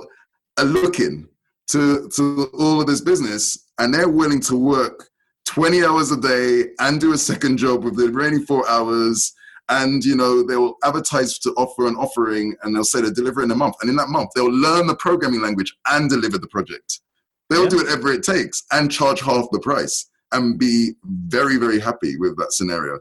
a 0.58 0.64
look 0.64 1.00
in 1.00 1.28
to, 1.68 2.08
to 2.16 2.50
all 2.58 2.80
of 2.80 2.86
this 2.86 3.00
business 3.00 3.66
and 3.78 3.92
they're 3.92 4.08
willing 4.08 4.40
to 4.40 4.56
work 4.56 5.08
20 5.46 5.84
hours 5.84 6.10
a 6.10 6.20
day 6.20 6.66
and 6.80 7.00
do 7.00 7.12
a 7.12 7.18
second 7.18 7.56
job 7.56 7.84
with 7.84 7.96
the 7.96 8.10
remaining 8.10 8.44
four 8.44 8.68
hours 8.68 9.32
and 9.70 10.04
you 10.04 10.16
know 10.16 10.42
they'll 10.42 10.74
advertise 10.84 11.38
to 11.38 11.50
offer 11.52 11.86
an 11.86 11.96
offering 11.96 12.54
and 12.62 12.74
they'll 12.74 12.84
say 12.84 13.00
they 13.00 13.10
deliver 13.10 13.42
in 13.42 13.50
a 13.50 13.54
month 13.54 13.74
and 13.80 13.90
in 13.90 13.96
that 13.96 14.08
month 14.08 14.30
they'll 14.34 14.50
learn 14.50 14.86
the 14.86 14.96
programming 14.96 15.40
language 15.40 15.74
and 15.88 16.10
deliver 16.10 16.38
the 16.38 16.48
project 16.48 17.00
they'll 17.48 17.64
yeah. 17.64 17.68
do 17.68 17.76
whatever 17.78 18.12
it 18.12 18.22
takes 18.22 18.64
and 18.72 18.90
charge 18.90 19.20
half 19.20 19.46
the 19.52 19.60
price 19.60 20.10
and 20.32 20.58
be 20.58 20.92
very 21.04 21.56
very 21.56 21.80
happy 21.80 22.16
with 22.18 22.36
that 22.36 22.52
scenario 22.52 22.98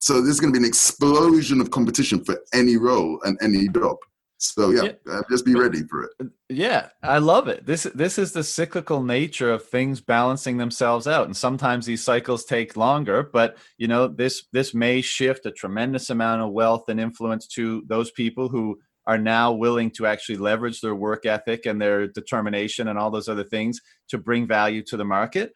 so 0.00 0.20
there's 0.22 0.38
going 0.38 0.52
to 0.52 0.58
be 0.58 0.64
an 0.64 0.68
explosion 0.68 1.60
of 1.60 1.70
competition 1.70 2.24
for 2.24 2.40
any 2.52 2.76
role 2.76 3.20
and 3.24 3.36
any 3.42 3.68
job 3.68 3.96
So 4.40 4.70
yeah, 4.70 4.82
yeah. 4.84 5.12
Uh, 5.12 5.22
just 5.28 5.44
be 5.44 5.54
ready 5.56 5.82
for 5.82 6.04
it. 6.04 6.28
Yeah, 6.48 6.90
I 7.02 7.18
love 7.18 7.48
it. 7.48 7.66
This 7.66 7.82
this 7.94 8.18
is 8.18 8.32
the 8.32 8.44
cyclical 8.44 9.02
nature 9.02 9.52
of 9.52 9.64
things 9.64 10.00
balancing 10.00 10.58
themselves 10.58 11.08
out, 11.08 11.26
and 11.26 11.36
sometimes 11.36 11.86
these 11.86 12.04
cycles 12.04 12.44
take 12.44 12.76
longer. 12.76 13.24
But 13.24 13.56
you 13.78 13.88
know, 13.88 14.06
this 14.06 14.44
this 14.52 14.74
may 14.74 15.00
shift 15.00 15.44
a 15.46 15.50
tremendous 15.50 16.08
amount 16.10 16.42
of 16.42 16.52
wealth 16.52 16.88
and 16.88 17.00
influence 17.00 17.48
to 17.48 17.82
those 17.88 18.12
people 18.12 18.48
who 18.48 18.78
are 19.08 19.18
now 19.18 19.50
willing 19.50 19.90
to 19.90 20.06
actually 20.06 20.36
leverage 20.36 20.80
their 20.80 20.94
work 20.94 21.26
ethic 21.26 21.66
and 21.66 21.80
their 21.80 22.06
determination 22.06 22.88
and 22.88 22.98
all 22.98 23.10
those 23.10 23.28
other 23.28 23.44
things 23.44 23.80
to 24.08 24.18
bring 24.18 24.46
value 24.46 24.84
to 24.84 24.96
the 24.96 25.04
market. 25.04 25.52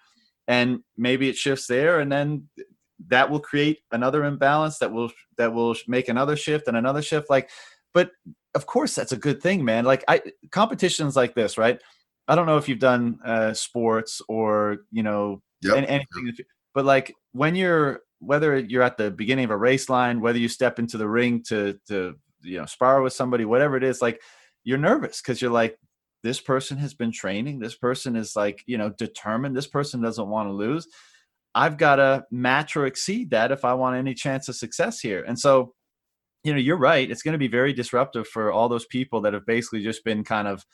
And 0.48 0.80
maybe 0.96 1.28
it 1.28 1.36
shifts 1.36 1.66
there, 1.66 2.00
and 2.00 2.10
then 2.10 2.48
that 3.08 3.30
will 3.30 3.40
create 3.40 3.80
another 3.90 4.24
imbalance 4.24 4.78
that 4.78 4.92
will 4.92 5.10
that 5.38 5.52
will 5.52 5.74
make 5.86 6.08
another 6.08 6.36
shift 6.36 6.68
and 6.68 6.76
another 6.76 7.02
shift. 7.02 7.30
Like, 7.30 7.50
but 7.94 8.10
of 8.54 8.66
course 8.66 8.94
that's 8.94 9.12
a 9.12 9.16
good 9.16 9.42
thing, 9.42 9.64
man. 9.64 9.84
Like 9.84 10.04
I 10.08 10.22
competitions 10.50 11.16
like 11.16 11.34
this, 11.34 11.58
right? 11.58 11.80
I 12.28 12.34
don't 12.34 12.46
know 12.46 12.58
if 12.58 12.68
you've 12.68 12.78
done 12.78 13.18
uh, 13.24 13.52
sports 13.54 14.22
or 14.28 14.78
you 14.90 15.02
know 15.02 15.42
yep. 15.62 15.76
anything, 15.76 16.34
but 16.74 16.84
like 16.84 17.14
when 17.32 17.54
you're 17.54 18.00
whether 18.20 18.56
you're 18.56 18.82
at 18.82 18.96
the 18.96 19.10
beginning 19.10 19.44
of 19.44 19.50
a 19.50 19.56
race 19.56 19.88
line, 19.88 20.20
whether 20.20 20.38
you 20.38 20.48
step 20.48 20.78
into 20.78 20.96
the 20.96 21.08
ring 21.08 21.42
to 21.48 21.78
to 21.88 22.14
you 22.42 22.58
know 22.58 22.66
spar 22.66 23.02
with 23.02 23.12
somebody, 23.12 23.44
whatever 23.44 23.76
it 23.76 23.84
is, 23.84 24.02
like 24.02 24.20
you're 24.64 24.78
nervous 24.78 25.20
because 25.20 25.42
you're 25.42 25.50
like 25.50 25.76
this 26.22 26.40
person 26.40 26.78
has 26.78 26.94
been 26.94 27.12
training, 27.12 27.58
this 27.58 27.74
person 27.74 28.16
is 28.16 28.36
like 28.36 28.62
you 28.66 28.78
know 28.78 28.90
determined, 28.90 29.56
this 29.56 29.66
person 29.66 30.00
doesn't 30.00 30.28
want 30.28 30.48
to 30.48 30.52
lose. 30.52 30.88
I've 31.54 31.76
got 31.76 31.96
to 31.96 32.24
match 32.30 32.76
or 32.76 32.86
exceed 32.86 33.30
that 33.30 33.52
if 33.52 33.64
I 33.64 33.74
want 33.74 33.96
any 33.96 34.14
chance 34.14 34.48
of 34.48 34.56
success 34.56 35.00
here. 35.00 35.22
And 35.22 35.38
so 35.38 35.74
you 36.44 36.52
know, 36.52 36.58
you're 36.58 36.76
right. 36.76 37.08
It's 37.10 37.22
going 37.22 37.32
to 37.32 37.38
be 37.38 37.48
very 37.48 37.72
disruptive 37.72 38.26
for 38.26 38.50
all 38.50 38.68
those 38.68 38.86
people 38.86 39.20
that 39.22 39.32
have 39.32 39.46
basically 39.46 39.82
just 39.82 40.04
been 40.04 40.24
kind 40.24 40.48
of, 40.48 40.66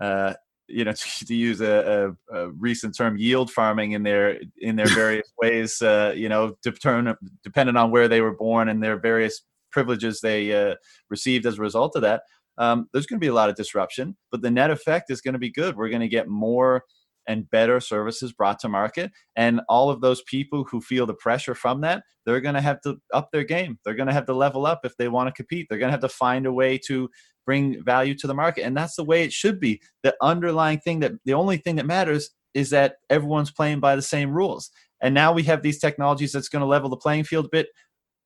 uh, 0.00 0.34
you 0.68 0.84
know, 0.84 0.92
to, 1.18 1.26
to 1.26 1.34
use 1.34 1.60
a, 1.60 2.16
a, 2.30 2.36
a, 2.36 2.50
recent 2.52 2.96
term, 2.96 3.16
yield 3.16 3.50
farming 3.50 3.92
in 3.92 4.02
their 4.02 4.40
in 4.58 4.76
their 4.76 4.86
various 4.94 5.32
ways. 5.40 5.80
Uh, 5.80 6.12
you 6.16 6.28
know, 6.28 6.56
dependent 6.62 7.18
dependent 7.42 7.78
on 7.78 7.90
where 7.90 8.08
they 8.08 8.20
were 8.20 8.36
born 8.36 8.68
and 8.68 8.82
their 8.82 8.98
various 8.98 9.42
privileges 9.70 10.20
they 10.20 10.52
uh, 10.52 10.74
received 11.08 11.46
as 11.46 11.58
a 11.58 11.62
result 11.62 11.96
of 11.96 12.02
that. 12.02 12.22
Um, 12.58 12.88
there's 12.92 13.06
going 13.06 13.18
to 13.18 13.24
be 13.24 13.30
a 13.30 13.34
lot 13.34 13.48
of 13.48 13.56
disruption, 13.56 14.16
but 14.30 14.42
the 14.42 14.50
net 14.50 14.70
effect 14.70 15.10
is 15.10 15.20
going 15.20 15.32
to 15.32 15.38
be 15.38 15.50
good. 15.50 15.76
We're 15.76 15.88
going 15.88 16.00
to 16.00 16.08
get 16.08 16.28
more 16.28 16.84
and 17.28 17.48
better 17.50 17.80
services 17.80 18.32
brought 18.32 18.58
to 18.60 18.68
market. 18.68 19.10
And 19.36 19.60
all 19.68 19.90
of 19.90 20.00
those 20.00 20.22
people 20.22 20.64
who 20.64 20.80
feel 20.80 21.06
the 21.06 21.14
pressure 21.14 21.54
from 21.54 21.80
that, 21.82 22.02
they're 22.26 22.40
going 22.40 22.54
to 22.54 22.60
have 22.60 22.80
to 22.82 22.96
up 23.12 23.30
their 23.32 23.44
game. 23.44 23.78
They're 23.84 23.94
going 23.94 24.08
to 24.08 24.12
have 24.12 24.26
to 24.26 24.34
level 24.34 24.66
up 24.66 24.80
if 24.84 24.96
they 24.96 25.08
want 25.08 25.28
to 25.28 25.32
compete. 25.32 25.66
They're 25.68 25.78
going 25.78 25.88
to 25.88 25.92
have 25.92 26.00
to 26.00 26.08
find 26.08 26.46
a 26.46 26.52
way 26.52 26.78
to 26.86 27.08
bring 27.46 27.82
value 27.84 28.14
to 28.16 28.26
the 28.26 28.34
market. 28.34 28.64
And 28.64 28.76
that's 28.76 28.96
the 28.96 29.04
way 29.04 29.22
it 29.22 29.32
should 29.32 29.60
be. 29.60 29.80
The 30.02 30.14
underlying 30.20 30.80
thing 30.80 31.00
that 31.00 31.12
the 31.24 31.34
only 31.34 31.56
thing 31.56 31.76
that 31.76 31.86
matters 31.86 32.30
is 32.54 32.70
that 32.70 32.96
everyone's 33.08 33.50
playing 33.50 33.80
by 33.80 33.96
the 33.96 34.02
same 34.02 34.30
rules. 34.30 34.70
And 35.00 35.14
now 35.14 35.32
we 35.32 35.42
have 35.44 35.62
these 35.62 35.80
technologies 35.80 36.32
that's 36.32 36.48
going 36.48 36.60
to 36.60 36.66
level 36.66 36.90
the 36.90 36.96
playing 36.96 37.24
field 37.24 37.46
a 37.46 37.50
bit 37.50 37.68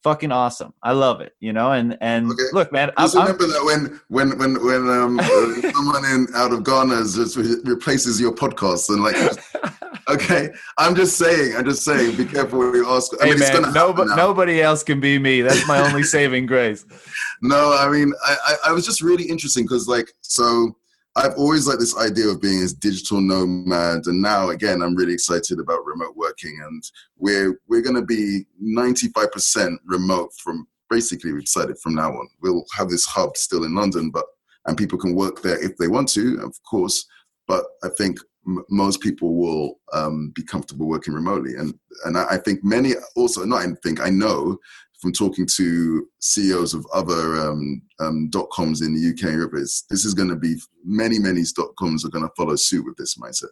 fucking 0.07 0.31
awesome. 0.31 0.73
I 0.85 0.93
love 0.93 1.21
it, 1.21 1.35
you 1.41 1.53
know. 1.53 1.73
And 1.73 1.99
and 2.01 2.31
okay. 2.31 2.45
look, 2.53 2.71
man, 2.71 2.93
just 2.97 3.17
I'm, 3.17 3.23
remember 3.23 3.45
I'm, 3.45 3.51
that 3.51 3.65
when 3.65 4.01
when 4.07 4.39
when 4.39 4.65
when 4.65 4.89
um 4.89 5.19
someone 5.75 6.05
in 6.05 6.29
out 6.37 6.53
of 6.53 6.63
Ghana 6.63 7.03
just 7.07 7.37
replaces 7.67 8.21
your 8.21 8.33
podcast 8.33 8.89
and 8.89 9.03
like, 9.03 9.17
okay, 10.09 10.51
I'm 10.79 10.95
just 10.95 11.19
saying, 11.19 11.57
I'm 11.57 11.65
just 11.65 11.83
saying, 11.83 12.17
be 12.17 12.25
careful 12.25 12.61
what 12.61 12.75
you 12.75 12.89
ask. 12.89 13.11
I 13.21 13.25
hey 13.25 13.31
mean, 13.31 13.41
man, 13.41 13.73
nobody 13.73 14.15
nobody 14.15 14.63
else 14.63 14.85
can 14.85 15.01
be 15.01 15.19
me. 15.19 15.43
That's 15.43 15.67
my 15.67 15.81
only 15.81 16.03
saving 16.15 16.47
grace. 16.47 16.87
No, 17.43 17.77
I 17.77 17.91
mean, 17.91 18.13
I 18.25 18.37
I, 18.47 18.57
I 18.69 18.73
was 18.73 18.87
just 18.87 19.03
really 19.03 19.25
interesting 19.25 19.65
because 19.65 19.89
like 19.89 20.13
so 20.21 20.77
I've 21.17 21.37
always 21.39 21.67
liked 21.67 21.81
this 21.81 21.97
idea 21.97 22.29
of 22.29 22.43
being 22.43 22.63
as 22.63 22.75
digital 22.75 23.23
nomad, 23.23 24.07
and 24.07 24.21
now 24.21 24.51
again, 24.51 24.83
I'm 24.83 24.95
really 24.95 25.15
excited 25.15 25.59
about 25.59 25.87
remote 25.87 26.15
working, 26.15 26.59
and 26.63 26.85
we're 27.17 27.59
we're 27.69 27.81
going 27.81 27.97
to 27.97 28.03
be 28.03 28.45
95% 28.63 29.79
remote 29.87 30.31
from 30.37 30.69
basically 30.91 31.33
we've 31.33 31.45
decided 31.45 31.79
from 31.79 31.95
now 31.95 32.11
on. 32.11 32.29
We'll 32.43 32.67
have 32.77 32.91
this 32.91 33.07
hub 33.07 33.37
still 33.39 33.65
in 33.65 33.75
London, 33.75 34.11
but 34.11 34.27
and 34.67 34.77
people 34.77 34.99
can 34.99 35.15
work 35.15 35.41
there 35.41 35.63
if 35.65 35.77
they 35.79 35.89
want 35.89 36.09
to, 36.11 36.39
of 36.43 36.55
course. 36.65 37.07
But 37.49 37.65
I 37.83 37.89
think 37.97 38.19
m- 38.47 38.65
most 38.69 39.01
people 39.01 39.37
will 39.37 39.81
um, 39.95 40.33
be 40.35 40.43
comfortable 40.43 40.87
working 40.87 41.15
remotely, 41.15 41.55
and 41.55 41.73
and 42.05 42.19
I, 42.19 42.27
I 42.33 42.37
think 42.37 42.63
many 42.63 42.93
also 43.17 43.45
not 43.47 43.63
I 43.63 43.69
think 43.83 44.03
I 44.03 44.11
know 44.11 44.59
from 45.01 45.13
talking 45.13 45.47
to 45.57 46.09
CEOs 46.21 46.75
of 46.75 46.87
other 46.93 47.37
um, 47.37 47.83
um, 48.01 48.29
dot 48.31 48.49
coms 48.51 48.81
in 48.81 48.95
the 48.95 49.11
UK 49.11 49.53
is 49.55 49.85
this 49.91 50.05
is 50.05 50.15
going 50.15 50.29
to 50.29 50.37
be 50.37 50.57
many, 50.85 51.19
many 51.19 51.43
dot 51.55 51.75
coms 51.79 52.05
are 52.05 52.11
going 52.11 52.25
to 52.25 52.35
follow 52.37 52.57
suit 52.57 52.85
with 52.85 52.97
this 52.97 53.17
mindset. 53.17 53.51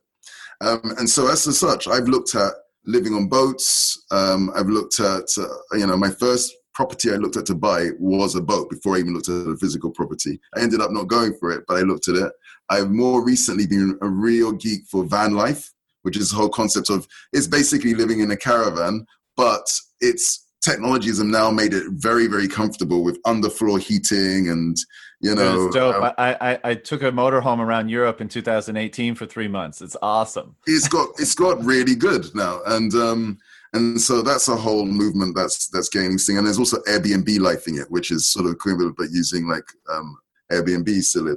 Um, 0.61 0.81
and 0.99 1.09
so, 1.09 1.29
as 1.29 1.43
such, 1.59 1.89
I've 1.89 2.09
looked 2.09 2.35
at 2.35 2.53
living 2.87 3.15
on 3.15 3.29
boats. 3.29 4.05
Um, 4.11 4.51
I've 4.57 4.69
looked 4.69 5.01
at, 5.01 5.25
uh, 5.39 5.77
you 5.77 5.87
know, 5.87 5.97
my 5.97 6.11
first 6.11 6.55
property 6.75 7.13
I 7.13 7.17
looked 7.17 7.37
at 7.37 7.47
to 7.47 7.55
buy 7.55 7.91
was 7.99 8.35
a 8.35 8.43
boat 8.43 8.69
before 8.69 8.97
I 8.97 8.99
even 8.99 9.15
looked 9.15 9.29
at 9.29 9.47
a 9.47 9.57
physical 9.57 9.91
property. 9.91 10.41
I 10.57 10.61
ended 10.61 10.81
up 10.81 10.91
not 10.91 11.09
going 11.09 11.35
for 11.39 11.51
it, 11.53 11.65
but 11.69 11.77
I 11.77 11.81
looked 11.81 12.09
at 12.09 12.17
it. 12.17 12.33
I've 12.69 12.91
more 12.91 13.25
recently 13.25 13.67
been 13.67 13.99
a 14.03 14.09
real 14.09 14.53
geek 14.53 14.87
for 14.91 15.05
van 15.05 15.35
life, 15.35 15.73
which 16.03 16.17
is 16.17 16.31
the 16.31 16.37
whole 16.37 16.49
concept 16.49 16.91
of 16.91 17.07
it's 17.33 17.47
basically 17.47 17.95
living 17.95 18.21
in 18.21 18.31
a 18.31 18.37
caravan, 18.37 19.07
but 19.37 19.67
it's 20.01 20.44
technologies 20.65 21.19
have 21.19 21.27
now 21.27 21.51
made 21.51 21.75
it 21.75 21.85
very 21.91 22.27
very 22.27 22.49
comfortable 22.49 23.05
with 23.05 23.23
underfloor 23.25 23.79
heating 23.79 24.49
and 24.49 24.79
you 25.21 25.35
know 25.35 25.71
dope. 25.71 25.97
Um, 25.97 26.13
I, 26.17 26.37
I 26.41 26.59
i 26.71 26.75
took 26.75 27.03
a 27.03 27.13
motorhome 27.13 27.59
around 27.59 27.91
europe 27.91 28.21
in 28.23 28.29
2018 28.29 29.15
for 29.15 29.27
three 29.27 29.49
months. 29.49 29.83
It's 29.83 29.97
awesome. 30.01 30.57
It's 30.67 30.89
got 30.89 31.11
it's 31.19 31.35
got 31.35 31.63
really 31.63 31.95
good 31.95 32.35
now. 32.35 32.61
And 32.67 32.95
um 32.95 33.39
and 33.75 34.01
so 34.01 34.23
that's 34.23 34.49
a 34.49 34.57
whole 34.57 34.87
movement 34.87 35.37
that's 35.37 35.69
that's 35.69 35.91
gaining 35.91 36.19
steam. 36.19 36.39
And 36.39 36.47
there's 36.47 36.59
also 36.59 36.79
airbnb 36.89 37.29
lifing 37.39 37.81
it 37.81 37.91
which 37.91 38.11
is 38.11 38.27
sort 38.27 38.47
of 38.47 38.53
equivalent 38.53 38.97
but 38.97 39.11
using 39.11 39.47
like 39.47 39.69
um 39.93 40.17
airbnb 40.51 40.89
still 41.03 41.37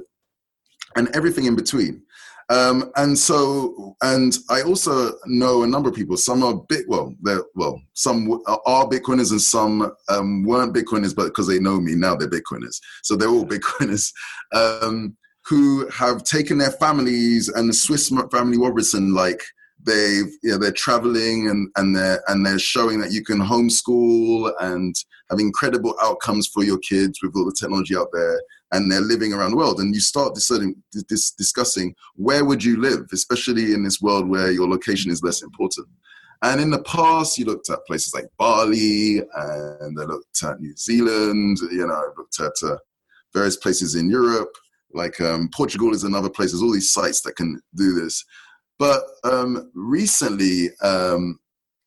and 0.96 1.14
everything 1.14 1.44
in 1.44 1.54
between 1.54 2.02
um, 2.50 2.90
and 2.96 3.16
so, 3.18 3.94
and 4.02 4.36
I 4.48 4.62
also 4.62 5.12
know 5.26 5.64
a 5.64 5.66
number 5.66 5.90
of 5.90 5.94
people. 5.94 6.16
Some 6.16 6.42
are 6.42 6.54
big, 6.68 6.86
well, 6.88 7.14
they're 7.20 7.44
well, 7.54 7.80
some 7.92 8.30
are 8.46 8.88
Bitcoiners 8.88 9.32
and 9.32 9.40
some 9.40 9.92
um, 10.08 10.44
weren't 10.44 10.74
Bitcoiners, 10.74 11.14
but 11.14 11.24
because 11.24 11.46
they 11.46 11.58
know 11.58 11.78
me 11.78 11.94
now, 11.94 12.14
they're 12.16 12.28
Bitcoiners. 12.28 12.80
So 13.02 13.16
they're 13.16 13.28
all 13.28 13.44
Bitcoiners 13.44 14.12
um, 14.54 15.14
who 15.44 15.88
have 15.90 16.24
taken 16.24 16.56
their 16.56 16.72
families 16.72 17.48
and 17.48 17.68
the 17.68 17.74
Swiss 17.74 18.10
family 18.30 18.56
Robertson, 18.56 19.14
like 19.14 19.42
they've, 19.84 20.32
you 20.42 20.52
know, 20.52 20.58
they're 20.58 20.72
traveling 20.72 21.48
and 21.50 21.68
and 21.76 21.94
they're 21.94 22.22
and 22.28 22.46
they're 22.46 22.58
showing 22.58 22.98
that 23.00 23.12
you 23.12 23.22
can 23.22 23.38
homeschool 23.38 24.52
and 24.60 24.94
have 25.28 25.38
incredible 25.38 25.94
outcomes 26.00 26.46
for 26.46 26.64
your 26.64 26.78
kids 26.78 27.22
with 27.22 27.36
all 27.36 27.44
the 27.44 27.56
technology 27.58 27.94
out 27.94 28.08
there 28.12 28.40
and 28.72 28.90
they're 28.90 29.00
living 29.00 29.32
around 29.32 29.52
the 29.52 29.56
world. 29.56 29.80
And 29.80 29.94
you 29.94 30.00
start 30.00 30.34
dis- 30.34 31.30
discussing 31.30 31.94
where 32.14 32.44
would 32.44 32.62
you 32.62 32.80
live, 32.80 33.06
especially 33.12 33.72
in 33.72 33.82
this 33.82 34.00
world 34.00 34.28
where 34.28 34.50
your 34.50 34.68
location 34.68 35.10
is 35.10 35.22
less 35.22 35.42
important. 35.42 35.88
And 36.42 36.60
in 36.60 36.70
the 36.70 36.82
past, 36.82 37.36
you 37.36 37.46
looked 37.46 37.68
at 37.70 37.84
places 37.86 38.14
like 38.14 38.26
Bali, 38.38 39.18
and 39.18 39.98
I 39.98 40.04
looked 40.04 40.42
at 40.44 40.60
New 40.60 40.76
Zealand. 40.76 41.58
You 41.72 41.86
know, 41.86 41.94
I 41.94 42.08
looked 42.16 42.38
at 42.40 42.52
uh, 42.62 42.76
various 43.34 43.56
places 43.56 43.96
in 43.96 44.08
Europe, 44.08 44.54
like 44.92 45.20
um, 45.20 45.50
Portugal 45.52 45.92
is 45.94 46.04
another 46.04 46.30
place. 46.30 46.52
There's 46.52 46.62
all 46.62 46.72
these 46.72 46.92
sites 46.92 47.22
that 47.22 47.36
can 47.36 47.60
do 47.74 47.92
this. 47.92 48.24
But 48.78 49.02
um, 49.24 49.70
recently, 49.74 50.70
um, 50.82 51.40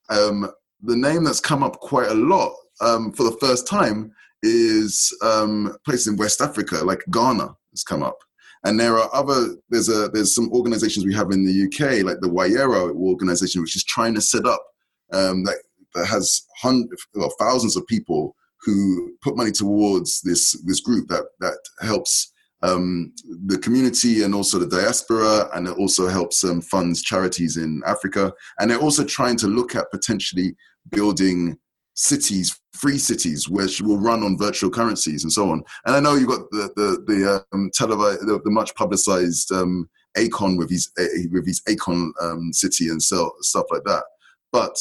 um 0.09 0.51
the 0.83 0.97
name 0.97 1.23
that's 1.23 1.39
come 1.39 1.63
up 1.63 1.79
quite 1.79 2.09
a 2.09 2.15
lot 2.15 2.53
um, 2.81 3.11
for 3.13 3.23
the 3.23 3.37
first 3.39 3.67
time 3.67 4.11
is 4.43 5.15
um, 5.23 5.75
places 5.85 6.07
in 6.07 6.17
West 6.17 6.41
Africa, 6.41 6.77
like 6.83 7.03
Ghana 7.11 7.55
has 7.71 7.83
come 7.83 8.03
up. 8.03 8.17
And 8.63 8.79
there 8.79 8.97
are 8.97 9.09
other, 9.13 9.55
there's 9.69 9.89
a 9.89 10.09
there's 10.09 10.35
some 10.35 10.51
organizations 10.51 11.05
we 11.05 11.15
have 11.15 11.31
in 11.31 11.45
the 11.45 11.65
UK, 11.65 12.03
like 12.05 12.19
the 12.21 12.29
Wayero 12.29 12.93
organization, 12.95 13.61
which 13.61 13.75
is 13.75 13.83
trying 13.83 14.13
to 14.13 14.21
set 14.21 14.45
up 14.45 14.63
um, 15.11 15.43
that, 15.45 15.57
that 15.95 16.05
has 16.05 16.43
hundreds, 16.61 17.07
well, 17.15 17.33
thousands 17.39 17.75
of 17.75 17.87
people 17.87 18.35
who 18.61 19.13
put 19.21 19.35
money 19.35 19.51
towards 19.51 20.21
this 20.21 20.51
this 20.65 20.79
group 20.79 21.07
that 21.07 21.25
that 21.39 21.57
helps 21.81 22.31
um, 22.61 23.11
the 23.47 23.57
community 23.57 24.21
and 24.21 24.35
also 24.35 24.59
the 24.59 24.67
diaspora, 24.67 25.49
and 25.55 25.67
it 25.67 25.77
also 25.77 26.07
helps 26.07 26.43
um, 26.43 26.61
funds 26.61 27.01
charities 27.01 27.57
in 27.57 27.81
Africa. 27.87 28.31
And 28.59 28.69
they're 28.69 28.77
also 28.79 29.03
trying 29.03 29.37
to 29.37 29.47
look 29.47 29.75
at 29.75 29.89
potentially 29.91 30.55
building 30.91 31.57
cities, 31.93 32.59
free 32.73 32.97
cities, 32.97 33.49
which 33.49 33.81
will 33.81 33.97
run 33.97 34.23
on 34.23 34.37
virtual 34.37 34.69
currencies 34.69 35.23
and 35.23 35.31
so 35.31 35.49
on. 35.49 35.63
And 35.85 35.95
I 35.95 35.99
know 35.99 36.15
you've 36.15 36.29
got 36.29 36.49
the 36.51 36.71
the 36.75 37.03
the 37.07 37.45
um, 37.51 37.69
televi- 37.77 38.19
the, 38.19 38.39
the 38.43 38.51
much 38.51 38.73
publicized 38.75 39.51
um, 39.51 39.89
Akon 40.17 40.57
with 40.57 40.69
his 40.69 40.91
with 41.31 41.45
his 41.45 41.61
Akon 41.61 42.11
um, 42.21 42.53
city 42.53 42.89
and 42.89 43.01
so, 43.01 43.31
stuff 43.41 43.65
like 43.71 43.83
that. 43.85 44.03
But 44.51 44.77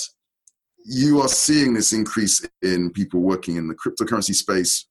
you 0.85 1.21
are 1.21 1.29
seeing 1.29 1.75
this 1.75 1.93
increase 1.93 2.45
in 2.63 2.91
people 2.91 3.21
working 3.21 3.57
in 3.57 3.69
the 3.69 3.75
cryptocurrency 3.75 4.35
space, 4.35 4.87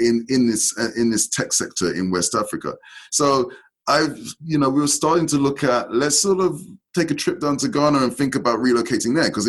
in 0.00 0.26
in 0.28 0.46
this 0.46 0.76
uh, 0.78 0.90
in 0.96 1.10
this 1.10 1.28
tech 1.28 1.52
sector 1.52 1.94
in 1.94 2.10
West 2.10 2.34
Africa. 2.34 2.74
So 3.10 3.50
I've, 3.88 4.34
you 4.44 4.58
know, 4.58 4.68
we 4.68 4.82
were 4.82 4.86
starting 4.86 5.26
to 5.28 5.38
look 5.38 5.64
at 5.64 5.92
let's 5.92 6.20
sort 6.20 6.40
of 6.40 6.60
take 6.94 7.10
a 7.10 7.14
trip 7.14 7.40
down 7.40 7.56
to 7.56 7.68
Ghana 7.68 7.98
and 7.98 8.14
think 8.14 8.34
about 8.34 8.58
relocating 8.58 9.14
there 9.14 9.28
because 9.28 9.46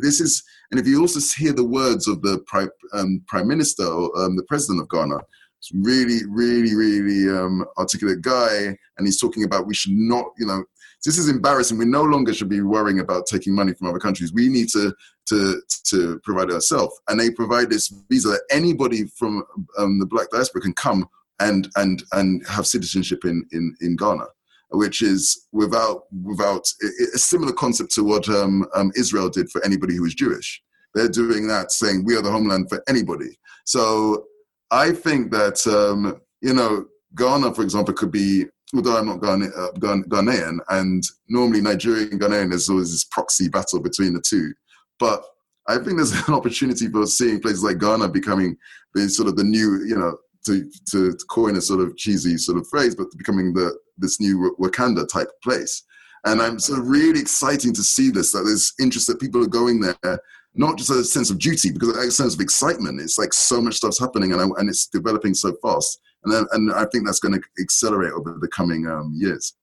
this 0.00 0.20
is, 0.20 0.42
and 0.70 0.80
if 0.80 0.86
you 0.86 1.00
also 1.00 1.20
hear 1.36 1.52
the 1.52 1.64
words 1.64 2.08
of 2.08 2.22
the 2.22 2.38
prime, 2.46 2.70
um, 2.94 3.22
prime 3.26 3.46
minister 3.46 3.84
or 3.84 4.18
um, 4.18 4.36
the 4.36 4.44
president 4.44 4.80
of 4.80 4.88
Ghana, 4.88 5.18
it's 5.58 5.70
really, 5.74 6.20
really, 6.26 6.74
really 6.74 7.38
um, 7.38 7.64
articulate 7.78 8.22
guy, 8.22 8.76
and 8.96 9.06
he's 9.06 9.20
talking 9.20 9.44
about 9.44 9.66
we 9.66 9.74
should 9.74 9.92
not, 9.92 10.24
you 10.38 10.46
know, 10.46 10.64
this 11.04 11.18
is 11.18 11.28
embarrassing. 11.28 11.78
We 11.78 11.84
no 11.84 12.02
longer 12.02 12.32
should 12.32 12.48
be 12.48 12.62
worrying 12.62 13.00
about 13.00 13.26
taking 13.26 13.54
money 13.54 13.72
from 13.74 13.88
other 13.88 13.98
countries. 13.98 14.32
We 14.32 14.48
need 14.48 14.68
to 14.70 14.92
to 15.28 15.62
to 15.84 16.20
provide 16.24 16.48
it 16.48 16.54
ourselves, 16.54 17.00
and 17.08 17.20
they 17.20 17.30
provide 17.30 17.70
this 17.70 17.92
visa 18.10 18.30
that 18.30 18.42
anybody 18.50 19.04
from 19.16 19.44
um, 19.78 19.98
the 20.00 20.06
Black 20.06 20.30
diaspora 20.30 20.62
can 20.62 20.72
come 20.72 21.06
and 21.42 21.68
and 21.76 22.02
and 22.12 22.46
have 22.46 22.66
citizenship 22.66 23.24
in 23.24 23.46
in 23.52 23.74
in 23.80 23.96
Ghana, 23.96 24.26
which 24.70 25.02
is 25.02 25.46
without 25.52 26.04
without 26.24 26.66
a 27.14 27.18
similar 27.18 27.52
concept 27.52 27.92
to 27.94 28.04
what 28.04 28.28
um, 28.28 28.66
um, 28.74 28.92
Israel 28.96 29.28
did 29.28 29.50
for 29.50 29.64
anybody 29.64 29.96
who 29.96 30.02
was 30.02 30.14
Jewish. 30.14 30.62
They're 30.94 31.08
doing 31.08 31.48
that, 31.48 31.72
saying 31.72 32.04
we 32.04 32.16
are 32.16 32.22
the 32.22 32.30
homeland 32.30 32.68
for 32.68 32.82
anybody. 32.88 33.38
So 33.64 34.26
I 34.70 34.92
think 34.92 35.30
that 35.32 35.66
um, 35.66 36.20
you 36.40 36.54
know 36.54 36.86
Ghana, 37.16 37.54
for 37.54 37.62
example, 37.62 37.94
could 37.94 38.12
be. 38.12 38.46
Although 38.74 38.96
I'm 38.96 39.06
not 39.06 39.20
Ghana, 39.20 39.48
uh, 39.54 39.72
Ghanaian, 39.72 40.56
and 40.70 41.04
normally 41.28 41.60
Nigerian 41.60 42.18
Ghanaian, 42.18 42.48
there's 42.48 42.70
always 42.70 42.90
this 42.90 43.04
proxy 43.04 43.50
battle 43.50 43.80
between 43.80 44.14
the 44.14 44.22
two. 44.26 44.54
But 44.98 45.22
I 45.68 45.76
think 45.76 45.96
there's 45.96 46.12
an 46.28 46.34
opportunity 46.34 46.88
for 46.88 47.06
seeing 47.06 47.40
places 47.40 47.62
like 47.62 47.78
Ghana 47.78 48.08
becoming 48.08 48.56
the 48.94 49.08
sort 49.08 49.28
of 49.28 49.36
the 49.36 49.44
new, 49.44 49.84
you 49.84 49.96
know, 49.96 50.16
to, 50.46 50.70
to 50.90 51.16
coin 51.30 51.56
a 51.56 51.60
sort 51.60 51.80
of 51.80 51.96
cheesy 51.96 52.36
sort 52.36 52.58
of 52.58 52.68
phrase, 52.68 52.94
but 52.94 53.06
becoming 53.16 53.52
the 53.52 53.76
this 53.98 54.20
new 54.20 54.54
Wakanda 54.60 55.08
type 55.08 55.28
place. 55.42 55.84
And 56.24 56.40
I'm 56.40 56.58
sort 56.58 56.78
of 56.78 56.88
really 56.88 57.20
exciting 57.20 57.72
to 57.74 57.82
see 57.82 58.10
this, 58.10 58.32
that 58.32 58.42
there's 58.42 58.72
interest 58.80 59.08
that 59.08 59.20
people 59.20 59.42
are 59.42 59.48
going 59.48 59.80
there, 59.80 60.20
not 60.54 60.78
just 60.78 60.90
a 60.90 61.02
sense 61.04 61.30
of 61.30 61.38
duty, 61.38 61.72
because 61.72 61.96
a 61.96 62.10
sense 62.10 62.34
of 62.34 62.40
excitement. 62.40 63.00
It's 63.00 63.18
like 63.18 63.32
so 63.32 63.60
much 63.60 63.74
stuff's 63.74 63.98
happening 63.98 64.32
and, 64.32 64.40
I, 64.40 64.44
and 64.58 64.68
it's 64.68 64.86
developing 64.86 65.34
so 65.34 65.54
fast. 65.62 66.00
And, 66.24 66.32
then, 66.32 66.46
and 66.52 66.72
I 66.72 66.86
think 66.86 67.04
that's 67.06 67.18
going 67.18 67.34
to 67.34 67.42
accelerate 67.60 68.12
over 68.12 68.38
the 68.40 68.48
coming 68.48 68.86
um, 68.86 69.12
years. 69.14 69.54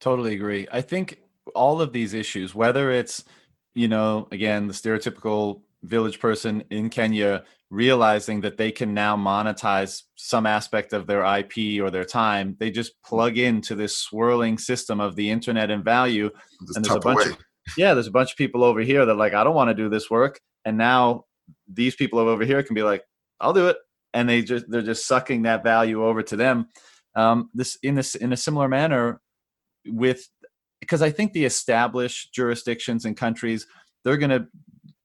Totally 0.00 0.34
agree. 0.34 0.66
I 0.72 0.80
think 0.80 1.20
all 1.54 1.80
of 1.80 1.92
these 1.92 2.14
issues, 2.14 2.54
whether 2.54 2.90
it's, 2.90 3.24
you 3.74 3.86
know, 3.86 4.26
again, 4.32 4.66
the 4.66 4.74
stereotypical 4.74 5.62
village 5.82 6.18
person 6.20 6.64
in 6.70 6.90
Kenya 6.90 7.44
realizing 7.70 8.40
that 8.40 8.56
they 8.56 8.72
can 8.72 8.94
now 8.94 9.16
monetize 9.16 10.04
some 10.16 10.46
aspect 10.46 10.92
of 10.92 11.06
their 11.06 11.22
IP 11.22 11.82
or 11.82 11.90
their 11.90 12.04
time. 12.04 12.56
They 12.58 12.70
just 12.70 12.92
plug 13.02 13.36
into 13.36 13.74
this 13.74 13.96
swirling 13.96 14.58
system 14.58 15.00
of 15.00 15.16
the 15.16 15.30
internet 15.30 15.70
and 15.70 15.84
value. 15.84 16.30
Just 16.66 16.76
and 16.76 16.84
there's 16.84 16.96
a 16.96 17.00
bunch 17.00 17.26
away. 17.26 17.30
of 17.32 17.38
yeah, 17.76 17.94
there's 17.94 18.06
a 18.06 18.12
bunch 18.12 18.30
of 18.30 18.36
people 18.38 18.64
over 18.64 18.80
here 18.80 19.04
that 19.04 19.14
like, 19.14 19.34
I 19.34 19.44
don't 19.44 19.54
want 19.54 19.68
to 19.68 19.74
do 19.74 19.90
this 19.90 20.10
work. 20.10 20.40
And 20.64 20.78
now 20.78 21.24
these 21.70 21.94
people 21.94 22.18
over 22.18 22.44
here 22.44 22.62
can 22.62 22.74
be 22.74 22.82
like, 22.82 23.04
I'll 23.40 23.52
do 23.52 23.68
it. 23.68 23.76
And 24.14 24.28
they 24.28 24.42
just 24.42 24.64
they're 24.68 24.82
just 24.82 25.06
sucking 25.06 25.42
that 25.42 25.62
value 25.62 26.04
over 26.04 26.22
to 26.22 26.36
them. 26.36 26.68
Um, 27.14 27.50
this 27.52 27.78
in 27.82 27.94
this 27.94 28.14
in 28.14 28.32
a 28.32 28.36
similar 28.36 28.68
manner 28.68 29.20
with 29.86 30.26
because 30.80 31.02
I 31.02 31.10
think 31.10 31.32
the 31.32 31.44
established 31.44 32.32
jurisdictions 32.32 33.04
and 33.04 33.16
countries 33.16 33.66
they're 34.04 34.16
going 34.16 34.30
to 34.30 34.46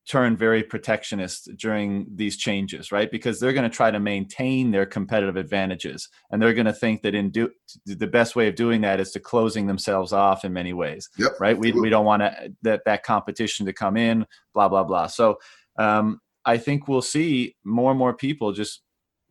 turn 0.08 0.36
very 0.36 0.64
protectionist 0.64 1.50
during 1.58 2.06
these 2.14 2.38
changes 2.38 2.92
right? 2.92 3.10
Because 3.10 3.40
they're 3.40 3.54
going 3.54 3.70
to 3.70 3.76
try 3.76 3.90
to 3.90 4.00
maintain 4.00 4.72
their 4.72 4.86
competitive 4.86 5.38
advantages 5.38 6.10
and 6.32 6.42
they're 6.42 6.54
going 6.54 6.66
to 6.66 6.74
think 6.74 7.02
that 7.04 7.16
in 7.16 7.30
do 7.30 7.50
the 7.86 8.08
best 8.08 8.36
way 8.36 8.48
of 8.48 8.56
doing 8.56 8.82
that 8.82 9.00
is 9.00 9.12
to 9.12 9.20
closing 9.20 9.68
themselves 9.68 10.12
off 10.12 10.44
in 10.44 10.52
many 10.52 10.74
ways 10.74 11.10
yep. 11.18 11.32
right? 11.40 11.58
We, 11.58 11.72
we 11.72 11.90
don't 11.90 12.06
want 12.06 12.22
to, 12.22 12.54
that 12.64 12.82
that 12.86 13.04
competition 13.04 13.66
to 13.66 13.74
come 13.74 13.98
in 13.98 14.26
blah 14.54 14.68
blah 14.68 14.84
blah. 14.84 15.08
So 15.08 15.38
um, 15.78 16.20
i 16.46 16.58
think 16.58 16.88
we'll 16.88 17.02
see 17.02 17.56
more 17.64 17.92
and 17.92 18.00
more 18.00 18.14
people 18.14 18.52
just 18.52 18.82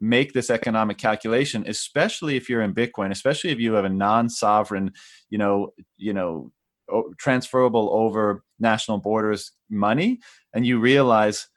make 0.00 0.32
this 0.32 0.50
economic 0.50 0.98
calculation 0.98 1.64
especially 1.68 2.36
if 2.36 2.48
you're 2.48 2.62
in 2.62 2.74
bitcoin 2.74 3.10
especially 3.10 3.50
if 3.50 3.60
you 3.60 3.74
have 3.74 3.84
a 3.84 3.88
non-sovereign 3.88 4.90
you 5.30 5.38
know 5.38 5.72
you 5.96 6.12
know 6.12 6.50
transferable 7.18 7.88
over 7.92 8.44
national 8.62 8.98
borders 8.98 9.52
money 9.68 10.20
and 10.54 10.66
you 10.66 10.78
realize 10.78 11.48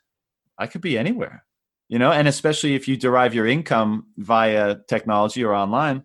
i 0.57 0.67
could 0.67 0.81
be 0.81 0.97
anywhere 0.97 1.45
you 1.87 1.99
know? 1.99 2.11
And 2.11 2.27
especially 2.27 2.75
if 2.75 2.87
you 2.87 2.97
derive 2.97 3.33
your 3.35 3.45
income 3.45 4.07
via 4.17 4.77
technology 4.87 5.43
or 5.43 5.53
online 5.53 6.03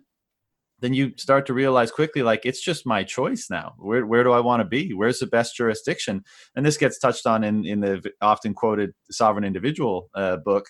then 0.79 0.95
you 0.95 1.11
start 1.15 1.45
to 1.45 1.53
realize 1.53 1.91
quickly 1.91 2.23
like 2.23 2.41
it's 2.43 2.59
just 2.59 2.87
my 2.87 3.03
choice 3.03 3.51
now. 3.51 3.75
Where, 3.77 4.03
where 4.03 4.23
do 4.23 4.31
i 4.31 4.39
want 4.39 4.61
to 4.61 4.65
be? 4.65 4.93
Where's 4.93 5.19
the 5.19 5.27
best 5.27 5.55
jurisdiction? 5.55 6.23
And 6.55 6.65
this 6.65 6.77
gets 6.77 6.97
touched 6.97 7.27
on 7.27 7.43
in, 7.43 7.65
in 7.67 7.81
the 7.81 8.01
often 8.19 8.55
quoted 8.55 8.91
sovereign 9.11 9.43
individual 9.43 10.09
uh, 10.15 10.37
book 10.37 10.65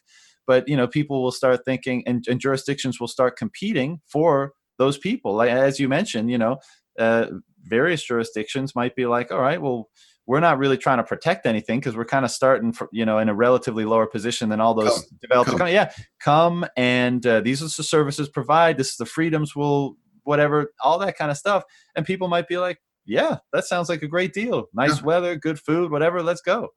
but 0.47 0.67
you 0.67 0.75
know 0.75 0.87
people 0.87 1.21
will 1.21 1.31
start 1.31 1.63
thinking 1.63 2.03
and, 2.05 2.25
and 2.27 2.41
jurisdictions 2.41 2.99
will 2.99 3.07
start 3.07 3.37
competing 3.37 4.01
for 4.05 4.51
those 4.77 4.97
people. 4.97 5.33
Like 5.33 5.51
as 5.51 5.79
you 5.79 5.87
mentioned 5.87 6.29
you 6.29 6.37
know 6.37 6.57
uh, 6.99 7.27
various 7.63 8.03
jurisdictions 8.03 8.75
might 8.75 8.95
be 8.95 9.05
like, 9.05 9.31
all 9.31 9.41
right, 9.41 9.61
well, 9.61 9.89
we're 10.31 10.39
not 10.39 10.57
really 10.57 10.77
trying 10.77 10.97
to 10.97 11.03
protect 11.03 11.45
anything 11.45 11.81
because 11.81 11.93
we're 11.93 12.05
kind 12.05 12.23
of 12.23 12.31
starting, 12.31 12.71
for, 12.71 12.87
you 12.93 13.05
know, 13.05 13.17
in 13.17 13.27
a 13.27 13.35
relatively 13.35 13.83
lower 13.83 14.07
position 14.07 14.47
than 14.47 14.61
all 14.61 14.73
those 14.73 14.93
come, 14.93 15.17
developers. 15.21 15.55
Come. 15.55 15.67
Yeah, 15.67 15.91
come 16.21 16.65
and 16.77 17.27
uh, 17.27 17.41
these 17.41 17.61
are 17.61 17.65
the 17.65 17.83
services 17.83 18.29
provide. 18.29 18.77
This 18.77 18.91
is 18.91 18.95
the 18.95 19.05
freedoms 19.05 19.57
will 19.57 19.97
whatever, 20.23 20.71
all 20.81 20.97
that 20.99 21.17
kind 21.17 21.31
of 21.31 21.35
stuff. 21.35 21.65
And 21.97 22.05
people 22.05 22.29
might 22.29 22.47
be 22.47 22.57
like, 22.57 22.77
yeah, 23.05 23.39
that 23.51 23.65
sounds 23.65 23.89
like 23.89 24.03
a 24.03 24.07
great 24.07 24.31
deal. 24.31 24.67
Nice 24.73 24.99
yeah. 24.99 25.03
weather, 25.03 25.35
good 25.35 25.59
food, 25.59 25.91
whatever. 25.91 26.23
Let's 26.23 26.41
go. 26.41 26.69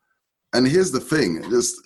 And 0.53 0.67
here's 0.67 0.91
the 0.91 0.99
thing: 0.99 1.49
just 1.49 1.77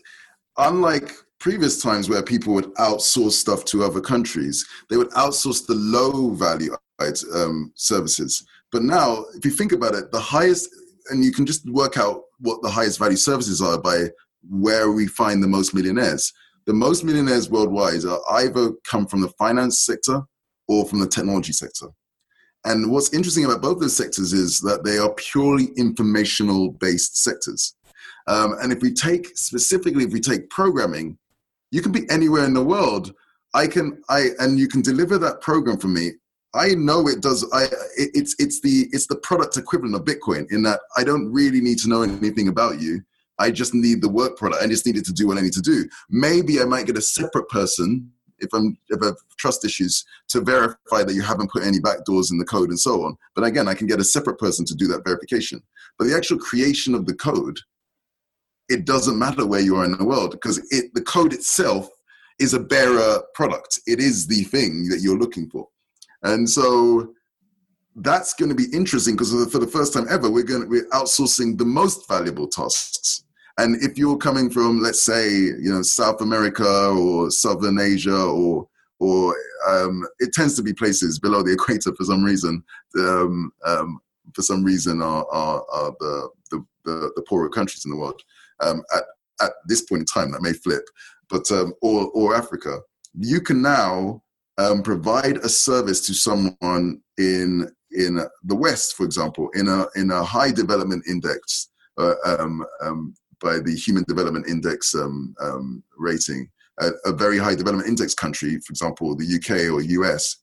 unlike 0.56 1.12
previous 1.38 1.82
times 1.82 2.08
where 2.08 2.22
people 2.22 2.54
would 2.54 2.72
outsource 2.76 3.32
stuff 3.32 3.66
to 3.66 3.84
other 3.84 4.00
countries, 4.00 4.66
they 4.88 4.96
would 4.96 5.10
outsource 5.10 5.66
the 5.66 5.74
low 5.74 6.30
value 6.30 6.74
um, 7.34 7.72
services 7.74 8.42
but 8.70 8.82
now, 8.82 9.24
if 9.34 9.44
you 9.44 9.50
think 9.50 9.72
about 9.72 9.94
it, 9.94 10.12
the 10.12 10.20
highest, 10.20 10.68
and 11.10 11.24
you 11.24 11.32
can 11.32 11.46
just 11.46 11.68
work 11.70 11.96
out 11.96 12.22
what 12.38 12.62
the 12.62 12.70
highest 12.70 12.98
value 12.98 13.16
services 13.16 13.60
are 13.60 13.78
by 13.78 14.06
where 14.48 14.90
we 14.90 15.06
find 15.06 15.42
the 15.42 15.48
most 15.48 15.74
millionaires. 15.74 16.32
The 16.66 16.74
most 16.74 17.04
millionaires 17.04 17.50
worldwide 17.50 18.04
are 18.04 18.20
either 18.32 18.72
come 18.84 19.06
from 19.06 19.20
the 19.20 19.30
finance 19.30 19.80
sector 19.80 20.22
or 20.68 20.86
from 20.86 21.00
the 21.00 21.08
technology 21.08 21.52
sector. 21.52 21.86
And 22.64 22.90
what's 22.90 23.12
interesting 23.14 23.44
about 23.44 23.62
both 23.62 23.80
those 23.80 23.96
sectors 23.96 24.32
is 24.32 24.60
that 24.60 24.84
they 24.84 24.98
are 24.98 25.14
purely 25.14 25.68
informational 25.76 26.72
based 26.72 27.22
sectors. 27.22 27.74
Um, 28.26 28.56
and 28.60 28.72
if 28.72 28.82
we 28.82 28.92
take 28.92 29.28
specifically, 29.36 30.04
if 30.04 30.12
we 30.12 30.20
take 30.20 30.50
programming, 30.50 31.18
you 31.70 31.80
can 31.80 31.92
be 31.92 32.08
anywhere 32.10 32.44
in 32.44 32.52
the 32.52 32.64
world. 32.64 33.14
I 33.54 33.66
can, 33.66 34.02
I, 34.10 34.28
and 34.38 34.58
you 34.58 34.68
can 34.68 34.82
deliver 34.82 35.16
that 35.18 35.40
program 35.40 35.78
for 35.78 35.88
me 35.88 36.12
I 36.54 36.74
know 36.74 37.08
it 37.08 37.20
does. 37.20 37.46
I 37.52 37.64
it, 37.96 38.10
it's 38.14 38.34
it's 38.38 38.60
the 38.60 38.88
it's 38.92 39.06
the 39.06 39.16
product 39.16 39.56
equivalent 39.56 39.94
of 39.94 40.04
Bitcoin 40.04 40.50
in 40.50 40.62
that 40.62 40.80
I 40.96 41.04
don't 41.04 41.30
really 41.30 41.60
need 41.60 41.78
to 41.80 41.88
know 41.88 42.02
anything 42.02 42.48
about 42.48 42.80
you. 42.80 43.02
I 43.38 43.50
just 43.50 43.74
need 43.74 44.02
the 44.02 44.08
work 44.08 44.36
product. 44.36 44.62
I 44.62 44.66
just 44.66 44.86
need 44.86 44.96
it 44.96 45.04
to 45.06 45.12
do 45.12 45.26
what 45.26 45.38
I 45.38 45.42
need 45.42 45.52
to 45.52 45.60
do. 45.60 45.88
Maybe 46.10 46.60
I 46.60 46.64
might 46.64 46.86
get 46.86 46.98
a 46.98 47.02
separate 47.02 47.48
person 47.48 48.10
if 48.38 48.48
I'm 48.54 48.78
if 48.88 49.02
I 49.02 49.06
have 49.06 49.16
trust 49.38 49.64
issues 49.64 50.04
to 50.28 50.40
verify 50.40 51.04
that 51.04 51.14
you 51.14 51.22
haven't 51.22 51.50
put 51.50 51.64
any 51.64 51.78
backdoors 51.78 52.30
in 52.30 52.38
the 52.38 52.44
code 52.44 52.70
and 52.70 52.80
so 52.80 53.04
on. 53.04 53.16
But 53.34 53.44
again, 53.44 53.68
I 53.68 53.74
can 53.74 53.86
get 53.86 54.00
a 54.00 54.04
separate 54.04 54.38
person 54.38 54.64
to 54.66 54.74
do 54.74 54.86
that 54.88 55.04
verification. 55.04 55.62
But 55.98 56.06
the 56.06 56.16
actual 56.16 56.38
creation 56.38 56.94
of 56.94 57.06
the 57.06 57.14
code, 57.14 57.58
it 58.68 58.86
doesn't 58.86 59.18
matter 59.18 59.46
where 59.46 59.60
you 59.60 59.76
are 59.76 59.84
in 59.84 59.96
the 59.96 60.04
world 60.04 60.30
because 60.30 60.58
it 60.70 60.94
the 60.94 61.02
code 61.02 61.34
itself 61.34 61.88
is 62.38 62.54
a 62.54 62.60
bearer 62.60 63.22
product. 63.34 63.80
It 63.86 63.98
is 63.98 64.26
the 64.26 64.44
thing 64.44 64.88
that 64.88 65.00
you're 65.00 65.18
looking 65.18 65.50
for. 65.50 65.68
And 66.22 66.48
so 66.48 67.14
that's 67.96 68.34
going 68.34 68.48
to 68.48 68.54
be 68.54 68.66
interesting 68.72 69.14
because 69.14 69.32
for 69.50 69.58
the 69.58 69.66
first 69.66 69.92
time 69.92 70.06
ever, 70.10 70.30
we're 70.30 70.44
going 70.44 70.62
to, 70.62 70.68
we're 70.68 70.88
outsourcing 70.90 71.58
the 71.58 71.64
most 71.64 72.08
valuable 72.08 72.46
tasks. 72.46 73.24
And 73.58 73.82
if 73.82 73.98
you're 73.98 74.16
coming 74.16 74.50
from, 74.50 74.80
let's 74.80 75.02
say, 75.02 75.30
you 75.30 75.72
know, 75.72 75.82
South 75.82 76.20
America 76.20 76.88
or 76.90 77.30
Southern 77.30 77.78
Asia 77.80 78.16
or 78.16 78.68
or 79.00 79.36
um, 79.68 80.04
it 80.18 80.32
tends 80.32 80.56
to 80.56 80.62
be 80.62 80.72
places 80.72 81.18
below 81.18 81.42
the 81.42 81.52
equator 81.58 81.94
for 81.94 82.04
some 82.04 82.24
reason. 82.24 82.62
Um, 82.98 83.52
um, 83.64 84.00
for 84.34 84.42
some 84.42 84.62
reason, 84.62 85.00
are, 85.00 85.26
are, 85.30 85.64
are 85.72 85.92
the, 86.00 86.28
the, 86.50 86.66
the, 86.84 87.12
the, 87.16 87.22
poorer 87.22 87.48
countries 87.48 87.84
in 87.84 87.90
the 87.90 87.96
world. 87.96 88.20
Um, 88.60 88.82
at, 88.94 89.04
at 89.40 89.52
this 89.66 89.82
point 89.82 90.00
in 90.00 90.06
time, 90.06 90.32
that 90.32 90.42
may 90.42 90.52
flip, 90.52 90.82
but 91.30 91.50
um, 91.50 91.72
or 91.80 92.08
or 92.08 92.34
Africa. 92.34 92.80
You 93.14 93.40
can 93.40 93.62
now 93.62 94.22
um, 94.58 94.82
provide 94.82 95.38
a 95.38 95.48
service 95.48 96.04
to 96.06 96.14
someone 96.14 97.00
in 97.16 97.70
in 97.92 98.20
the 98.44 98.54
West, 98.54 98.96
for 98.96 99.06
example, 99.06 99.48
in 99.54 99.68
a 99.68 99.86
in 99.96 100.10
a 100.10 100.22
high 100.22 100.50
development 100.50 101.04
index 101.08 101.70
uh, 101.98 102.14
um, 102.26 102.64
um, 102.82 103.14
by 103.40 103.58
the 103.60 103.74
Human 103.74 104.04
Development 104.08 104.46
Index 104.46 104.94
um, 104.94 105.34
um, 105.40 105.82
rating, 105.96 106.50
a, 106.80 106.90
a 107.06 107.12
very 107.12 107.38
high 107.38 107.54
development 107.54 107.88
index 107.88 108.14
country, 108.14 108.60
for 108.60 108.72
example, 108.72 109.16
the 109.16 109.36
UK 109.36 109.72
or 109.72 109.80
US, 109.80 110.36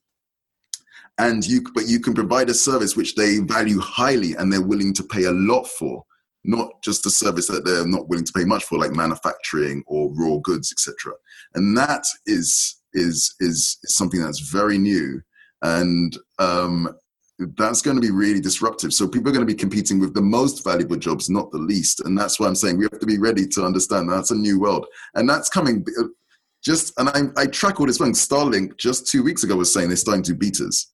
and 1.18 1.46
you 1.46 1.62
but 1.74 1.88
you 1.88 2.00
can 2.00 2.14
provide 2.14 2.50
a 2.50 2.54
service 2.54 2.96
which 2.96 3.16
they 3.16 3.40
value 3.40 3.80
highly 3.80 4.34
and 4.36 4.52
they're 4.52 4.62
willing 4.62 4.94
to 4.94 5.04
pay 5.04 5.26
a 5.26 5.32
lot 5.32 5.68
for 5.68 6.04
not 6.44 6.70
just 6.84 7.06
a 7.06 7.10
service 7.10 7.48
that 7.48 7.66
they're 7.66 7.88
not 7.88 8.08
willing 8.08 8.26
to 8.26 8.34
pay 8.34 8.46
much 8.46 8.64
for 8.66 8.78
like 8.78 8.92
manufacturing 8.92 9.84
or 9.88 10.12
raw 10.14 10.38
goods 10.44 10.72
etc 10.72 11.14
and 11.56 11.76
that 11.76 12.06
is 12.28 12.82
is 12.96 13.36
is, 13.40 13.78
is 13.84 13.96
something 13.96 14.22
that's 14.22 14.40
very 14.52 14.78
new 14.78 15.22
and 15.62 16.18
um, 16.40 16.90
that's 17.58 17.82
going 17.82 17.96
to 17.96 18.02
be 18.02 18.12
really 18.12 18.40
disruptive. 18.40 18.94
So 18.94 19.08
people 19.08 19.30
are 19.30 19.34
going 19.34 19.46
to 19.46 19.54
be 19.54 19.58
competing 19.58 20.00
with 20.00 20.14
the 20.14 20.22
most 20.22 20.64
valuable 20.64 20.96
jobs, 20.96 21.30
not 21.30 21.52
the 21.52 21.58
least. 21.58 22.02
And 22.02 22.18
that's 22.18 22.40
why 22.40 22.48
I'm 22.48 22.56
saying 22.56 22.78
we 22.78 22.86
have 22.86 23.00
to 23.00 23.06
be 23.06 23.18
ready 23.18 23.46
to 23.48 23.66
understand 23.66 24.10
that's 24.10 24.32
a 24.32 24.36
new 24.36 24.60
world. 24.60 24.86
And 25.16 25.28
that's 25.28 25.50
coming 25.50 25.86
uh, 26.00 26.06
just, 26.64 26.94
and 26.98 27.10
I, 27.10 27.42
I 27.42 27.46
track 27.48 27.80
all 27.80 27.86
this 27.86 28.00
one. 28.00 28.14
Starlink 28.14 28.78
just 28.78 29.08
two 29.08 29.22
weeks 29.22 29.44
ago 29.44 29.56
was 29.56 29.74
saying 29.74 29.90
they're 29.90 29.98
starting 29.98 30.24
to 30.24 30.36
betas, 30.36 30.86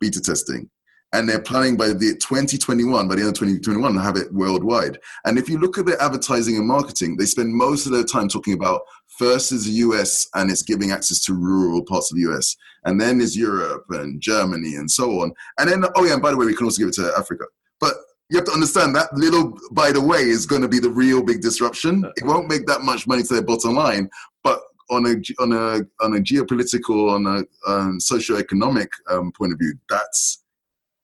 beta 0.00 0.20
testing. 0.20 0.70
And 1.12 1.28
they're 1.28 1.42
planning 1.42 1.76
by 1.76 1.88
the 1.88 2.16
2021, 2.20 3.08
by 3.08 3.14
the 3.14 3.20
end 3.20 3.30
of 3.30 3.34
2021, 3.34 3.94
to 3.94 4.00
have 4.00 4.16
it 4.16 4.32
worldwide. 4.32 4.96
And 5.24 5.38
if 5.38 5.48
you 5.48 5.58
look 5.58 5.76
at 5.76 5.84
their 5.84 6.00
advertising 6.00 6.56
and 6.56 6.66
marketing, 6.66 7.16
they 7.16 7.26
spend 7.26 7.52
most 7.52 7.86
of 7.86 7.92
their 7.92 8.04
time 8.04 8.28
talking 8.28 8.54
about 8.54 8.82
first 9.20 9.52
is 9.52 9.66
the 9.66 9.78
US 9.86 10.28
and 10.34 10.50
it's 10.50 10.62
giving 10.62 10.92
access 10.92 11.20
to 11.26 11.34
rural 11.34 11.84
parts 11.84 12.10
of 12.10 12.16
the 12.16 12.24
US. 12.30 12.56
And 12.84 12.98
then 12.98 13.20
is 13.20 13.36
Europe 13.36 13.84
and 13.90 14.18
Germany 14.18 14.76
and 14.76 14.90
so 14.90 15.20
on. 15.20 15.32
And 15.58 15.70
then, 15.70 15.84
oh 15.94 16.04
yeah, 16.06 16.14
and 16.14 16.22
by 16.22 16.30
the 16.30 16.38
way, 16.38 16.46
we 16.46 16.56
can 16.56 16.64
also 16.64 16.80
give 16.80 16.88
it 16.88 16.94
to 16.94 17.12
Africa. 17.18 17.44
But 17.80 17.94
you 18.30 18.38
have 18.38 18.46
to 18.46 18.52
understand 18.52 18.96
that 18.96 19.12
little, 19.12 19.58
by 19.72 19.92
the 19.92 20.00
way, 20.00 20.22
is 20.22 20.46
going 20.46 20.62
to 20.62 20.68
be 20.68 20.78
the 20.78 20.88
real 20.88 21.22
big 21.22 21.42
disruption. 21.42 22.10
It 22.16 22.24
won't 22.24 22.48
make 22.48 22.64
that 22.66 22.80
much 22.80 23.06
money 23.06 23.22
to 23.24 23.34
their 23.34 23.42
bottom 23.42 23.74
line, 23.74 24.08
but 24.42 24.60
on 24.88 25.04
a 25.06 25.14
on 25.42 25.52
a 25.52 26.04
on 26.04 26.16
a 26.16 26.20
geopolitical, 26.20 27.12
on 27.16 27.26
a 27.26 27.38
um, 27.70 27.98
socioeconomic 27.98 28.88
um, 29.10 29.32
point 29.32 29.52
of 29.52 29.58
view, 29.58 29.74
that's 29.88 30.44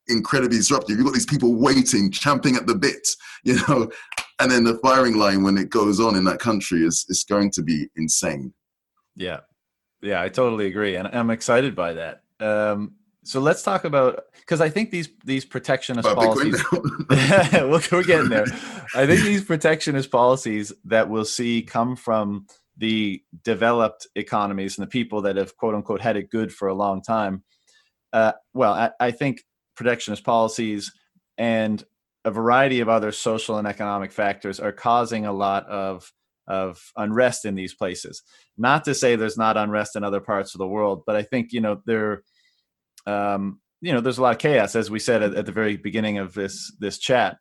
incredibly 0.08 0.56
disruptive. 0.56 0.96
You've 0.96 1.06
got 1.06 1.14
these 1.14 1.26
people 1.34 1.54
waiting, 1.56 2.10
champing 2.10 2.56
at 2.56 2.66
the 2.66 2.76
bit, 2.76 3.06
you 3.44 3.56
know, 3.68 3.90
and 4.38 4.50
then 4.50 4.64
the 4.64 4.78
firing 4.78 5.16
line 5.16 5.42
when 5.42 5.56
it 5.56 5.70
goes 5.70 6.00
on 6.00 6.16
in 6.16 6.24
that 6.24 6.38
country 6.38 6.84
is 6.84 7.04
is 7.08 7.24
going 7.24 7.50
to 7.52 7.62
be 7.62 7.88
insane. 7.96 8.52
Yeah, 9.14 9.40
yeah, 10.02 10.22
I 10.22 10.28
totally 10.28 10.66
agree, 10.66 10.96
and 10.96 11.08
I'm 11.08 11.30
excited 11.30 11.74
by 11.74 11.94
that. 11.94 12.22
Um, 12.40 12.96
so 13.24 13.40
let's 13.40 13.62
talk 13.62 13.84
about 13.84 14.24
because 14.38 14.60
I 14.60 14.68
think 14.68 14.90
these 14.90 15.08
these 15.24 15.44
protectionist 15.44 16.08
about 16.08 16.36
policies. 16.36 16.64
we're 17.92 18.04
getting 18.04 18.28
there. 18.28 18.46
I 18.94 19.06
think 19.06 19.22
these 19.22 19.44
protectionist 19.44 20.10
policies 20.10 20.72
that 20.84 21.08
we'll 21.08 21.24
see 21.24 21.62
come 21.62 21.96
from 21.96 22.46
the 22.76 23.22
developed 23.42 24.06
economies 24.14 24.78
and 24.78 24.86
the 24.86 24.90
people 24.90 25.22
that 25.22 25.36
have 25.36 25.56
quote 25.56 25.74
unquote 25.74 26.00
had 26.00 26.16
it 26.16 26.30
good 26.30 26.52
for 26.52 26.68
a 26.68 26.74
long 26.74 27.02
time. 27.02 27.42
Uh, 28.12 28.32
well, 28.54 28.74
I, 28.74 28.90
I 29.00 29.10
think 29.10 29.42
protectionist 29.74 30.24
policies 30.24 30.92
and 31.36 31.84
a 32.26 32.30
variety 32.30 32.80
of 32.80 32.88
other 32.88 33.12
social 33.12 33.56
and 33.56 33.68
economic 33.68 34.10
factors 34.10 34.58
are 34.58 34.72
causing 34.72 35.24
a 35.24 35.32
lot 35.32 35.64
of 35.68 36.12
of 36.48 36.92
unrest 36.96 37.44
in 37.44 37.54
these 37.54 37.74
places. 37.74 38.22
Not 38.58 38.84
to 38.84 38.94
say 38.94 39.16
there's 39.16 39.38
not 39.38 39.56
unrest 39.56 39.96
in 39.96 40.04
other 40.04 40.20
parts 40.20 40.54
of 40.54 40.58
the 40.58 40.66
world, 40.66 41.04
but 41.06 41.16
I 41.16 41.22
think 41.22 41.52
you 41.52 41.60
know 41.60 41.80
there, 41.86 42.24
um, 43.06 43.60
you 43.80 43.92
know, 43.92 44.00
there's 44.00 44.18
a 44.18 44.22
lot 44.22 44.34
of 44.34 44.40
chaos, 44.40 44.74
as 44.74 44.90
we 44.90 44.98
said 44.98 45.22
at, 45.22 45.34
at 45.34 45.46
the 45.46 45.52
very 45.52 45.76
beginning 45.76 46.18
of 46.18 46.34
this 46.34 46.74
this 46.80 46.98
chat, 46.98 47.38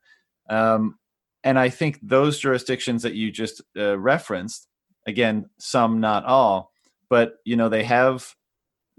um, 0.52 1.00
and 1.44 1.58
I 1.58 1.70
think 1.70 2.00
those 2.04 2.40
jurisdictions 2.40 3.02
that 3.02 3.16
you 3.16 3.32
just 3.32 3.64
uh, 3.76 3.98
referenced, 3.98 4.68
again, 5.08 5.50
some 5.58 6.00
not 6.00 6.26
all, 6.26 6.72
but 7.10 7.38
you 7.44 7.56
know 7.56 7.70
they 7.70 7.84
have 7.84 8.36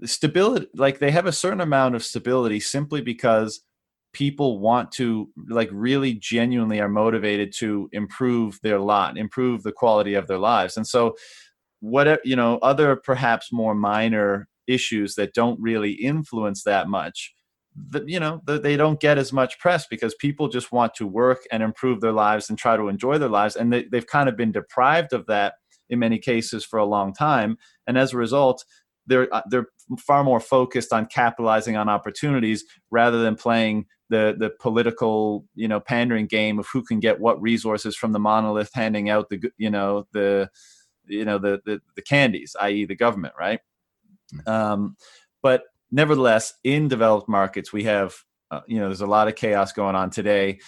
stability 0.03 0.67
like 0.75 0.99
they 0.99 1.11
have 1.11 1.25
a 1.25 1.31
certain 1.31 1.61
amount 1.61 1.95
of 1.95 2.03
stability 2.03 2.59
simply 2.59 3.01
because 3.01 3.61
people 4.13 4.59
want 4.59 4.91
to 4.91 5.29
like 5.49 5.69
really 5.71 6.13
genuinely 6.13 6.79
are 6.79 6.89
motivated 6.89 7.53
to 7.53 7.89
improve 7.91 8.59
their 8.63 8.79
lot 8.79 9.17
improve 9.17 9.63
the 9.63 9.71
quality 9.71 10.13
of 10.13 10.27
their 10.27 10.39
lives. 10.39 10.77
And 10.77 10.87
so 10.87 11.15
whatever 11.79 12.21
you 12.23 12.35
know 12.35 12.57
other 12.59 12.95
perhaps 12.95 13.51
more 13.51 13.75
minor 13.75 14.47
issues 14.65 15.15
that 15.15 15.33
don't 15.33 15.59
really 15.61 15.91
influence 15.91 16.63
that 16.63 16.89
much 16.89 17.33
that 17.89 18.07
you 18.09 18.19
know 18.19 18.41
they 18.45 18.75
don't 18.75 18.99
get 18.99 19.17
as 19.17 19.31
much 19.31 19.59
press 19.59 19.85
because 19.87 20.15
people 20.15 20.47
just 20.47 20.71
want 20.71 20.95
to 20.95 21.05
work 21.05 21.39
and 21.51 21.61
improve 21.61 22.01
their 22.01 22.11
lives 22.11 22.49
and 22.49 22.57
try 22.57 22.75
to 22.75 22.87
enjoy 22.87 23.17
their 23.17 23.29
lives. 23.29 23.55
And 23.55 23.71
they, 23.71 23.85
they've 23.91 24.07
kind 24.07 24.27
of 24.27 24.35
been 24.35 24.51
deprived 24.51 25.13
of 25.13 25.27
that 25.27 25.55
in 25.89 25.99
many 25.99 26.17
cases 26.17 26.65
for 26.65 26.79
a 26.79 26.85
long 26.85 27.13
time. 27.13 27.57
And 27.85 27.97
as 27.97 28.13
a 28.13 28.17
result 28.17 28.65
they're 29.07 29.33
uh, 29.33 29.41
they're 29.49 29.67
far 29.99 30.23
more 30.23 30.39
focused 30.39 30.93
on 30.93 31.07
capitalizing 31.07 31.77
on 31.77 31.89
opportunities 31.89 32.63
rather 32.91 33.21
than 33.21 33.35
playing 33.35 33.85
the 34.09 34.35
the 34.37 34.49
political 34.49 35.45
you 35.55 35.67
know 35.67 35.79
pandering 35.79 36.27
game 36.27 36.59
of 36.59 36.67
who 36.67 36.81
can 36.81 36.99
get 36.99 37.19
what 37.19 37.41
resources 37.41 37.95
from 37.95 38.11
the 38.11 38.19
monolith 38.19 38.71
handing 38.73 39.09
out 39.09 39.29
the 39.29 39.41
you 39.57 39.69
know 39.69 40.07
the 40.13 40.49
you 41.05 41.25
know 41.25 41.37
the 41.37 41.61
the, 41.65 41.81
the 41.95 42.01
candies 42.01 42.55
i.e 42.61 42.85
the 42.85 42.95
government 42.95 43.33
right 43.39 43.59
mm. 44.33 44.47
um, 44.47 44.95
but 45.41 45.63
nevertheless 45.91 46.53
in 46.63 46.87
developed 46.87 47.29
markets 47.29 47.73
we 47.73 47.83
have 47.83 48.15
uh, 48.51 48.61
you 48.67 48.79
know 48.79 48.87
there's 48.87 49.01
a 49.01 49.07
lot 49.07 49.27
of 49.27 49.35
chaos 49.35 49.71
going 49.73 49.95
on 49.95 50.09
today 50.09 50.59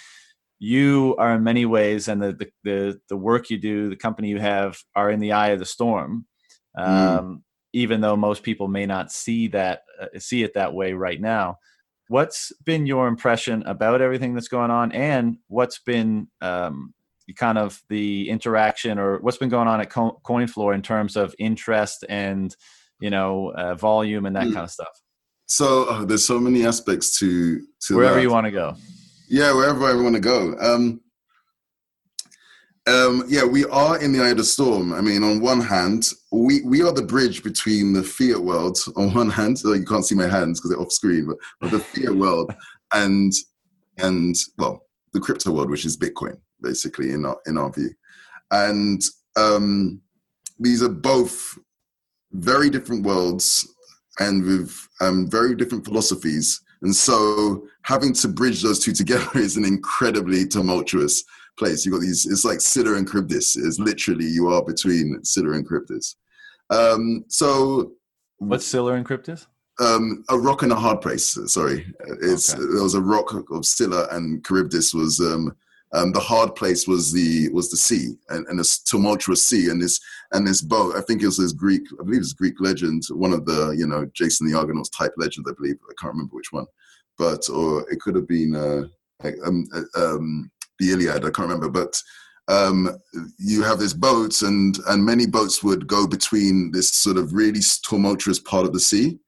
you 0.59 1.15
are 1.17 1.35
in 1.35 1.43
many 1.43 1.65
ways 1.65 2.07
and 2.07 2.21
the, 2.21 2.33
the 2.33 2.51
the 2.63 3.01
the, 3.09 3.17
work 3.17 3.49
you 3.49 3.57
do 3.57 3.89
the 3.89 3.95
company 3.95 4.27
you 4.27 4.39
have 4.39 4.77
are 4.95 5.09
in 5.09 5.19
the 5.19 5.31
eye 5.31 5.49
of 5.49 5.59
the 5.59 5.65
storm 5.65 6.25
mm. 6.77 6.87
um, 6.87 7.37
mm 7.37 7.41
even 7.73 8.01
though 8.01 8.15
most 8.15 8.43
people 8.43 8.67
may 8.67 8.85
not 8.85 9.11
see 9.11 9.47
that 9.47 9.83
uh, 10.01 10.07
see 10.17 10.43
it 10.43 10.53
that 10.55 10.73
way 10.73 10.93
right 10.93 11.21
now 11.21 11.57
what's 12.09 12.51
been 12.65 12.87
your 12.87 13.07
impression 13.07 13.63
about 13.67 14.01
everything 14.01 14.33
that's 14.33 14.47
going 14.47 14.71
on 14.71 14.91
and 14.91 15.37
what's 15.47 15.77
been 15.79 16.27
um, 16.41 16.91
kind 17.35 17.57
of 17.57 17.81
the 17.87 18.27
interaction 18.29 18.97
or 18.97 19.19
what's 19.19 19.37
been 19.37 19.47
going 19.47 19.67
on 19.67 19.79
at 19.79 19.91
Co- 19.91 20.19
coinfloor 20.25 20.73
in 20.73 20.81
terms 20.81 21.15
of 21.15 21.35
interest 21.37 22.03
and 22.09 22.55
you 22.99 23.11
know 23.11 23.49
uh, 23.49 23.75
volume 23.75 24.25
and 24.25 24.35
that 24.35 24.47
mm. 24.47 24.53
kind 24.53 24.63
of 24.63 24.71
stuff 24.71 25.01
so 25.45 25.85
uh, 25.85 26.03
there's 26.03 26.25
so 26.25 26.39
many 26.39 26.65
aspects 26.65 27.17
to, 27.19 27.61
to 27.79 27.95
wherever 27.95 28.15
that. 28.15 28.23
you 28.23 28.31
want 28.31 28.45
to 28.45 28.51
go 28.51 28.75
yeah 29.29 29.53
wherever 29.53 29.85
i 29.85 29.93
want 29.93 30.15
to 30.15 30.21
go 30.21 30.55
um, 30.59 30.99
um, 32.89 33.23
yeah, 33.27 33.43
we 33.43 33.65
are 33.65 34.01
in 34.01 34.11
the 34.11 34.21
eye 34.21 34.29
of 34.29 34.37
the 34.37 34.43
storm. 34.43 34.93
I 34.93 35.01
mean, 35.01 35.23
on 35.23 35.41
one 35.41 35.61
hand, 35.61 36.11
we, 36.31 36.61
we 36.63 36.81
are 36.81 36.91
the 36.91 37.03
bridge 37.03 37.43
between 37.43 37.93
the 37.93 38.03
fiat 38.03 38.39
world, 38.39 38.77
on 38.95 39.13
one 39.13 39.29
hand, 39.29 39.59
so 39.59 39.73
you 39.73 39.85
can't 39.85 40.05
see 40.05 40.15
my 40.15 40.27
hands 40.27 40.59
because 40.59 40.71
they're 40.71 40.81
off 40.81 40.91
screen, 40.91 41.27
but, 41.27 41.37
but 41.61 41.71
the 41.71 41.79
fiat 41.79 42.15
world 42.15 42.53
and, 42.93 43.31
and, 43.97 44.35
well, 44.57 44.85
the 45.13 45.19
crypto 45.19 45.51
world, 45.51 45.69
which 45.69 45.85
is 45.85 45.97
Bitcoin, 45.97 46.37
basically, 46.61 47.11
in 47.11 47.25
our, 47.25 47.37
in 47.45 47.57
our 47.57 47.71
view. 47.71 47.91
And 48.51 49.01
um, 49.35 50.01
these 50.59 50.81
are 50.81 50.89
both 50.89 51.57
very 52.31 52.69
different 52.69 53.05
worlds 53.05 53.67
and 54.19 54.43
with 54.43 54.87
um, 55.01 55.29
very 55.29 55.55
different 55.55 55.85
philosophies. 55.85 56.61
And 56.81 56.95
so 56.95 57.67
having 57.83 58.13
to 58.13 58.27
bridge 58.27 58.61
those 58.61 58.79
two 58.79 58.93
together 58.93 59.27
is 59.35 59.57
an 59.57 59.65
incredibly 59.65 60.47
tumultuous 60.47 61.23
place. 61.59 61.85
You've 61.85 61.93
got 61.93 62.01
these. 62.01 62.25
It's 62.25 62.45
like 62.45 62.61
Scylla 62.61 62.95
and 62.95 63.07
Charybdis. 63.07 63.55
It's 63.55 63.79
literally 63.79 64.25
you 64.25 64.47
are 64.47 64.63
between 64.63 65.23
Scylla 65.23 65.51
and 65.51 65.67
Charybdis. 65.67 66.15
Um, 66.69 67.25
so 67.27 67.91
what's 68.37 68.65
Scylla 68.65 68.93
and 68.93 69.07
Charybdis? 69.07 69.47
Um, 69.79 70.25
a 70.29 70.37
rock 70.37 70.63
and 70.63 70.71
a 70.71 70.75
hard 70.75 71.01
place. 71.01 71.37
Sorry, 71.45 71.85
it's 72.21 72.53
okay. 72.53 72.63
there 72.63 72.83
was 72.83 72.95
a 72.95 73.01
rock 73.01 73.33
of 73.51 73.65
Scylla 73.65 74.07
and 74.11 74.43
Charybdis 74.45 74.93
was 74.93 75.19
um, 75.19 75.55
um, 75.93 76.11
the 76.11 76.19
hard 76.19 76.55
place 76.55 76.87
was 76.87 77.11
the 77.11 77.49
was 77.49 77.69
the 77.71 77.77
sea 77.77 78.15
and, 78.29 78.45
and 78.47 78.59
this 78.59 78.79
tumultuous 78.79 79.43
sea 79.43 79.69
and 79.69 79.81
this 79.81 79.99
and 80.33 80.47
this 80.47 80.61
boat. 80.61 80.95
I 80.95 81.01
think 81.01 81.21
it 81.21 81.27
was 81.27 81.37
this 81.37 81.53
Greek. 81.53 81.83
I 81.99 82.03
believe 82.03 82.21
it's 82.21 82.33
Greek 82.33 82.55
legend. 82.59 83.03
One 83.11 83.33
of 83.33 83.45
the 83.45 83.71
you 83.77 83.87
know 83.87 84.05
Jason 84.13 84.47
the 84.47 84.57
Argonauts 84.57 84.89
type 84.89 85.13
legend. 85.17 85.45
I 85.49 85.53
believe 85.57 85.77
I 85.89 85.93
can't 85.99 86.13
remember 86.13 86.35
which 86.35 86.51
one, 86.51 86.65
but 87.17 87.49
or 87.49 87.89
it 87.91 87.99
could 87.99 88.15
have 88.15 88.27
been. 88.27 88.55
Uh, 88.55 88.83
um, 89.45 89.67
uh, 89.75 90.15
um, 90.15 90.49
the 90.79 90.91
Iliad. 90.91 91.25
I 91.25 91.29
can't 91.29 91.49
remember, 91.49 91.69
but 91.69 92.01
um, 92.47 92.97
you 93.37 93.61
have 93.63 93.79
this 93.79 93.93
boat, 93.93 94.41
and 94.41 94.77
and 94.87 95.05
many 95.05 95.27
boats 95.27 95.63
would 95.63 95.87
go 95.87 96.07
between 96.07 96.71
this 96.71 96.91
sort 96.91 97.17
of 97.17 97.33
really 97.33 97.61
tumultuous 97.87 98.39
part 98.39 98.65
of 98.65 98.73
the 98.73 98.79
sea, 98.79 99.19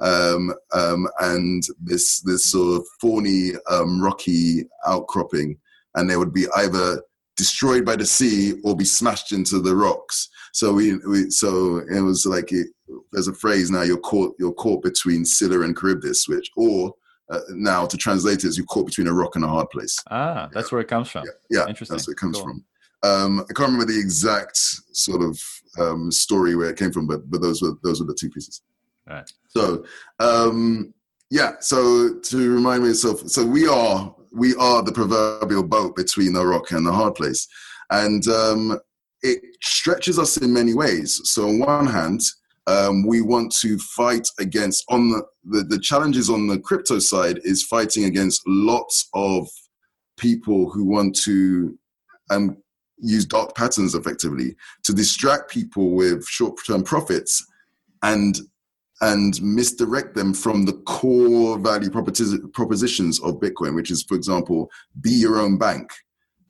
um, 0.00 0.54
um, 0.72 1.08
and 1.20 1.64
this 1.82 2.20
this 2.20 2.50
sort 2.50 2.80
of 2.80 2.86
thorny, 3.00 3.52
um, 3.68 4.00
rocky 4.00 4.64
outcropping, 4.86 5.58
and 5.96 6.08
they 6.08 6.16
would 6.16 6.32
be 6.32 6.46
either 6.56 7.02
destroyed 7.36 7.84
by 7.84 7.96
the 7.96 8.04
sea 8.04 8.60
or 8.64 8.76
be 8.76 8.84
smashed 8.84 9.32
into 9.32 9.60
the 9.60 9.74
rocks. 9.74 10.28
So 10.52 10.72
we, 10.72 10.96
we 10.98 11.30
so 11.30 11.78
it 11.90 12.00
was 12.00 12.26
like 12.26 12.52
it, 12.52 12.68
there's 13.12 13.28
a 13.28 13.34
phrase 13.34 13.70
now 13.70 13.82
you're 13.82 13.98
caught 13.98 14.34
you're 14.38 14.52
caught 14.52 14.82
between 14.82 15.24
Scylla 15.24 15.62
and 15.62 15.76
Charybdis, 15.76 16.28
which 16.28 16.50
or 16.56 16.92
uh, 17.30 17.40
now 17.50 17.86
to 17.86 17.96
translate 17.96 18.44
it 18.44 18.48
as 18.48 18.56
you 18.56 18.64
caught 18.64 18.86
between 18.86 19.06
a 19.06 19.12
rock 19.12 19.36
and 19.36 19.44
a 19.44 19.48
hard 19.48 19.68
place. 19.70 19.98
Ah, 20.10 20.48
that's 20.52 20.70
yeah. 20.70 20.76
where 20.76 20.80
it 20.80 20.88
comes 20.88 21.10
from. 21.10 21.24
Yeah, 21.24 21.60
yeah 21.60 21.68
interesting. 21.68 21.96
That's 21.96 22.06
where 22.06 22.12
it 22.12 22.18
comes 22.18 22.36
cool. 22.36 22.46
from. 22.46 22.64
Um, 23.02 23.40
I 23.40 23.52
can't 23.52 23.70
remember 23.70 23.92
the 23.92 23.98
exact 23.98 24.56
sort 24.56 25.22
of 25.22 25.40
um, 25.78 26.10
story 26.10 26.56
where 26.56 26.70
it 26.70 26.78
came 26.78 26.90
from, 26.90 27.06
but 27.06 27.30
but 27.30 27.40
those 27.40 27.62
were 27.62 27.74
those 27.84 28.00
were 28.00 28.06
the 28.06 28.16
two 28.18 28.30
pieces. 28.30 28.62
All 29.08 29.16
right. 29.16 29.32
So 29.48 29.84
um, 30.18 30.92
yeah, 31.30 31.52
so 31.60 32.14
to 32.14 32.54
remind 32.54 32.82
myself, 32.82 33.20
so 33.28 33.44
we 33.44 33.68
are 33.68 34.14
we 34.32 34.54
are 34.56 34.82
the 34.82 34.92
proverbial 34.92 35.62
boat 35.62 35.96
between 35.96 36.32
the 36.32 36.44
rock 36.44 36.72
and 36.72 36.86
the 36.86 36.92
hard 36.92 37.14
place, 37.14 37.46
and 37.90 38.26
um, 38.28 38.78
it 39.22 39.40
stretches 39.62 40.18
us 40.18 40.36
in 40.38 40.52
many 40.52 40.74
ways. 40.74 41.20
So 41.24 41.48
on 41.48 41.58
one 41.60 41.86
hand, 41.86 42.22
um, 42.68 43.06
we 43.06 43.22
want 43.22 43.50
to 43.60 43.78
fight 43.78 44.28
against 44.38 44.84
on 44.90 45.08
the, 45.10 45.22
the, 45.44 45.62
the 45.64 45.78
challenges 45.78 46.28
on 46.28 46.46
the 46.46 46.58
crypto 46.58 46.98
side 46.98 47.40
is 47.42 47.62
fighting 47.62 48.04
against 48.04 48.42
lots 48.46 49.08
of 49.14 49.48
people 50.18 50.68
who 50.70 50.84
want 50.84 51.16
to 51.16 51.78
um, 52.30 52.58
use 52.98 53.24
dark 53.24 53.54
patterns 53.56 53.94
effectively 53.94 54.54
to 54.84 54.92
distract 54.92 55.50
people 55.50 55.92
with 55.94 56.26
short-term 56.26 56.82
profits 56.82 57.44
and 58.02 58.38
and 59.00 59.40
misdirect 59.40 60.16
them 60.16 60.34
from 60.34 60.64
the 60.64 60.72
core 60.72 61.56
value 61.56 61.88
propositions 61.88 63.20
of 63.20 63.36
Bitcoin, 63.36 63.76
which 63.76 63.92
is, 63.92 64.02
for 64.02 64.16
example, 64.16 64.68
be 65.00 65.10
your 65.10 65.38
own 65.38 65.56
bank. 65.56 65.88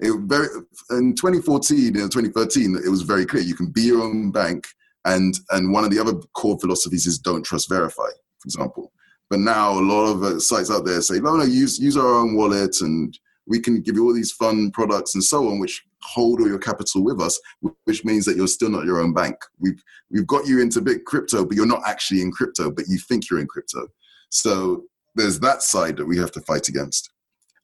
It 0.01 0.19
very, 0.23 0.49
in 0.93 1.14
2014 1.14 1.97
and 1.99 2.11
2013, 2.11 2.81
it 2.83 2.89
was 2.89 3.03
very 3.03 3.27
clear 3.27 3.43
you 3.43 3.55
can 3.55 3.71
be 3.71 3.83
your 3.83 4.01
own 4.01 4.31
bank, 4.31 4.66
and 5.14 5.38
and 5.50 5.72
one 5.72 5.84
of 5.84 5.90
the 5.90 5.98
other 5.98 6.14
core 6.34 6.59
philosophies 6.61 7.06
is 7.06 7.18
don't 7.18 7.44
trust, 7.44 7.68
verify, 7.68 8.11
for 8.38 8.46
example. 8.46 8.92
But 9.30 9.40
now 9.40 9.78
a 9.78 9.80
lot 9.80 10.06
of 10.06 10.22
uh, 10.22 10.40
sites 10.40 10.70
out 10.70 10.84
there 10.86 11.02
say, 11.02 11.20
no, 11.20 11.36
no, 11.36 11.44
use 11.44 11.78
use 11.78 11.96
our 11.96 12.14
own 12.20 12.34
wallet 12.36 12.80
and 12.80 13.18
we 13.46 13.61
can 13.61 13.80
give 13.80 13.96
you 13.96 14.06
all 14.06 14.14
these 14.14 14.32
fun 14.32 14.70
products 14.72 15.14
and 15.14 15.24
so 15.24 15.48
on, 15.48 15.59
which 15.59 15.82
hold 16.02 16.40
all 16.40 16.48
your 16.48 16.59
capital 16.59 17.02
with 17.02 17.20
us, 17.20 17.40
which 17.84 18.04
means 18.04 18.24
that 18.26 18.36
you're 18.36 18.46
still 18.46 18.70
not 18.70 18.84
your 18.84 19.00
own 19.00 19.12
bank. 19.12 19.36
We've 19.59 19.82
we've 20.11 20.26
got 20.26 20.46
you 20.46 20.61
into 20.61 20.80
big 20.80 21.04
crypto, 21.04 21.44
but 21.44 21.56
you're 21.56 21.66
not 21.66 21.82
actually 21.86 22.22
in 22.22 22.30
crypto, 22.30 22.70
but 22.70 22.86
you 22.88 22.98
think 22.98 23.28
you're 23.28 23.40
in 23.40 23.46
crypto. 23.46 23.88
So 24.30 24.84
there's 25.14 25.40
that 25.40 25.62
side 25.62 25.96
that 25.96 26.06
we 26.06 26.18
have 26.18 26.32
to 26.32 26.40
fight 26.42 26.68
against. 26.68 27.11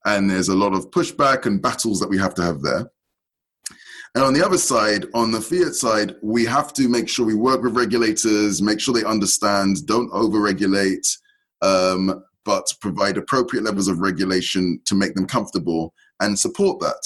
And 0.06 0.30
there's 0.30 0.48
a 0.48 0.54
lot 0.54 0.74
of 0.74 0.90
pushback 0.90 1.46
and 1.46 1.62
battles 1.62 2.00
that 2.00 2.10
we 2.10 2.18
have 2.18 2.34
to 2.34 2.42
have 2.42 2.60
there. 2.60 2.90
And 4.14 4.22
on 4.22 4.32
the 4.32 4.44
other 4.44 4.58
side, 4.58 5.06
on 5.12 5.32
the 5.32 5.40
fiat 5.40 5.74
side, 5.74 6.14
we 6.22 6.44
have 6.44 6.72
to 6.74 6.88
make 6.88 7.08
sure 7.08 7.26
we 7.26 7.34
work 7.34 7.62
with 7.62 7.76
regulators, 7.76 8.62
make 8.62 8.78
sure 8.78 8.94
they 8.94 9.04
understand, 9.04 9.84
don't 9.86 10.10
overregulate, 10.12 11.06
um, 11.62 12.22
but 12.44 12.72
provide 12.80 13.16
appropriate 13.16 13.64
levels 13.64 13.88
of 13.88 13.98
regulation 13.98 14.80
to 14.84 14.94
make 14.94 15.14
them 15.14 15.26
comfortable 15.26 15.92
and 16.20 16.38
support 16.38 16.78
that. 16.78 17.04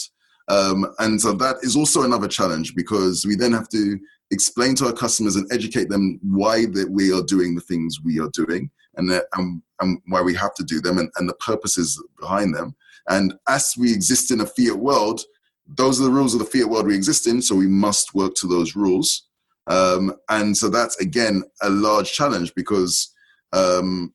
Um, 0.48 0.86
and 0.98 1.20
so 1.20 1.32
that 1.32 1.56
is 1.62 1.76
also 1.76 2.02
another 2.02 2.28
challenge 2.28 2.74
because 2.74 3.24
we 3.24 3.36
then 3.36 3.52
have 3.52 3.68
to 3.70 3.98
explain 4.30 4.74
to 4.76 4.86
our 4.86 4.92
customers 4.92 5.36
and 5.36 5.50
educate 5.50 5.88
them 5.88 6.18
why 6.22 6.66
that 6.66 6.90
we 6.90 7.12
are 7.12 7.22
doing 7.22 7.54
the 7.54 7.60
things 7.62 8.00
we 8.04 8.20
are 8.20 8.30
doing 8.34 8.70
and, 8.96 9.10
that, 9.10 9.24
and, 9.34 9.62
and 9.80 9.98
why 10.08 10.20
we 10.20 10.34
have 10.34 10.54
to 10.54 10.64
do 10.64 10.80
them 10.80 10.98
and, 10.98 11.10
and 11.16 11.28
the 11.28 11.34
purposes 11.34 12.02
behind 12.20 12.54
them. 12.54 12.74
And 13.08 13.34
as 13.48 13.74
we 13.78 13.92
exist 13.92 14.30
in 14.30 14.40
a 14.42 14.46
fiat 14.46 14.76
world, 14.76 15.22
those 15.68 16.00
are 16.00 16.04
the 16.04 16.10
rules 16.10 16.34
of 16.34 16.40
the 16.40 16.46
fiat 16.46 16.68
world 16.68 16.86
we 16.86 16.94
exist 16.94 17.26
in, 17.26 17.42
so 17.42 17.54
we 17.54 17.66
must 17.66 18.14
work 18.14 18.34
to 18.36 18.46
those 18.46 18.74
rules. 18.74 19.28
Um, 19.66 20.14
and 20.30 20.56
so 20.56 20.70
that's 20.70 20.96
again 20.96 21.42
a 21.62 21.68
large 21.68 22.12
challenge 22.12 22.54
because 22.54 23.12
um, 23.52 24.14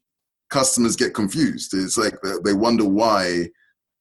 customers 0.50 0.96
get 0.96 1.14
confused. 1.14 1.74
It's 1.74 1.98
like 1.98 2.16
they 2.44 2.54
wonder 2.54 2.86
why 2.86 3.50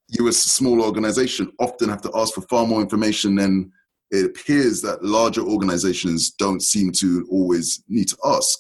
you, 0.08 0.28
as 0.28 0.36
a 0.36 0.48
small 0.48 0.82
organization, 0.82 1.52
often 1.58 1.88
have 1.90 2.02
to 2.02 2.12
ask 2.14 2.34
for 2.34 2.42
far 2.42 2.66
more 2.66 2.80
information 2.80 3.34
than 3.34 3.70
it 4.10 4.26
appears 4.26 4.82
that 4.82 5.02
larger 5.02 5.42
organizations 5.42 6.32
don't 6.32 6.62
seem 6.62 6.92
to 6.92 7.26
always 7.30 7.82
need 7.88 8.08
to 8.08 8.16
ask. 8.24 8.58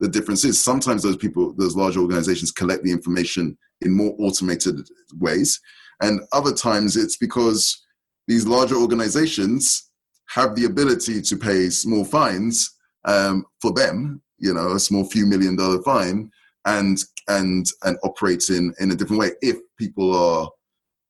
The 0.00 0.08
difference 0.08 0.44
is 0.44 0.60
sometimes 0.60 1.02
those 1.02 1.16
people, 1.16 1.54
those 1.56 1.76
large 1.76 1.96
organizations, 1.96 2.50
collect 2.50 2.82
the 2.82 2.92
information 2.92 3.56
in 3.80 3.92
more 3.92 4.14
automated 4.18 4.80
ways, 5.18 5.60
and 6.00 6.20
other 6.32 6.52
times 6.52 6.96
it's 6.96 7.16
because 7.16 7.84
these 8.28 8.46
larger 8.46 8.76
organizations 8.76 9.90
have 10.28 10.54
the 10.54 10.64
ability 10.64 11.20
to 11.20 11.36
pay 11.36 11.68
small 11.68 12.04
fines 12.04 12.78
um, 13.04 13.44
for 13.60 13.72
them, 13.72 14.22
you 14.38 14.54
know, 14.54 14.72
a 14.72 14.80
small 14.80 15.04
few 15.04 15.26
million 15.26 15.56
dollar 15.56 15.82
fine, 15.82 16.30
and 16.66 16.98
and 17.28 17.66
and 17.84 17.98
operate 18.04 18.48
in 18.48 18.72
in 18.80 18.90
a 18.92 18.94
different 18.94 19.20
way 19.20 19.32
if 19.42 19.56
people 19.78 20.14
are 20.14 20.48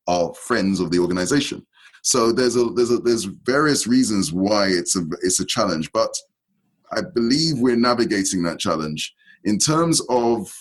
are 0.08 0.34
friends 0.34 0.80
of 0.80 0.90
the 0.90 0.98
organization. 0.98 1.64
So 2.02 2.32
there's 2.32 2.56
a 2.56 2.64
there's 2.70 2.90
a 2.90 2.98
there's 2.98 3.24
various 3.24 3.86
reasons 3.86 4.32
why 4.32 4.66
it's 4.68 4.96
a 4.96 5.04
it's 5.22 5.40
a 5.40 5.46
challenge, 5.46 5.90
but 5.92 6.14
I 6.92 7.00
believe 7.14 7.58
we're 7.58 7.76
navigating 7.76 8.42
that 8.42 8.58
challenge 8.58 9.14
in 9.44 9.58
terms 9.58 10.00
of 10.08 10.52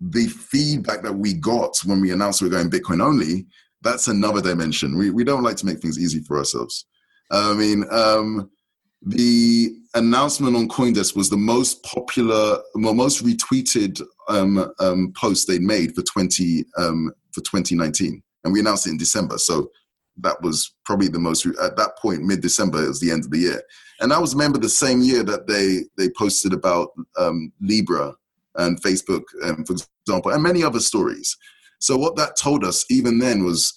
the 0.00 0.26
feedback 0.26 1.02
that 1.02 1.12
we 1.12 1.34
got 1.34 1.76
when 1.84 2.00
we 2.00 2.12
announced 2.12 2.40
we 2.40 2.48
we're 2.48 2.56
going 2.56 2.70
Bitcoin 2.70 3.02
only. 3.02 3.46
That's 3.82 4.08
another 4.08 4.40
dimension. 4.40 4.96
We 4.96 5.10
we 5.10 5.24
don't 5.24 5.42
like 5.42 5.56
to 5.58 5.66
make 5.66 5.80
things 5.80 5.98
easy 5.98 6.20
for 6.20 6.38
ourselves. 6.38 6.86
I 7.30 7.54
mean, 7.54 7.84
um, 7.90 8.50
the 9.02 9.76
announcement 9.94 10.56
on 10.56 10.68
CoinDesk 10.68 11.14
was 11.14 11.30
the 11.30 11.36
most 11.36 11.82
popular, 11.84 12.58
most 12.74 13.24
retweeted 13.24 14.02
um, 14.28 14.72
um, 14.80 15.12
post 15.16 15.46
they 15.46 15.58
made 15.58 15.94
for 15.94 16.02
20 16.02 16.64
um, 16.78 17.12
for 17.32 17.40
2019, 17.42 18.22
and 18.44 18.52
we 18.52 18.60
announced 18.60 18.86
it 18.86 18.90
in 18.90 18.98
December. 18.98 19.38
So 19.38 19.70
that 20.18 20.40
was 20.42 20.74
probably 20.84 21.08
the 21.08 21.18
most 21.18 21.46
at 21.46 21.76
that 21.76 21.96
point, 21.98 22.22
mid 22.22 22.40
December. 22.40 22.84
It 22.84 22.88
was 22.88 23.00
the 23.00 23.12
end 23.12 23.24
of 23.24 23.30
the 23.30 23.38
year, 23.38 23.62
and 24.00 24.12
I 24.12 24.18
was 24.18 24.34
remember 24.34 24.58
the 24.58 24.68
same 24.68 25.00
year 25.00 25.22
that 25.22 25.46
they 25.46 25.84
they 25.96 26.10
posted 26.16 26.52
about 26.52 26.90
um, 27.18 27.52
Libra 27.60 28.14
and 28.56 28.82
Facebook, 28.82 29.22
for 29.66 29.72
example, 29.72 30.32
and 30.32 30.42
many 30.42 30.64
other 30.64 30.80
stories. 30.80 31.36
So 31.78 31.96
what 31.96 32.16
that 32.16 32.36
told 32.36 32.64
us 32.64 32.84
even 32.90 33.18
then 33.18 33.44
was 33.44 33.74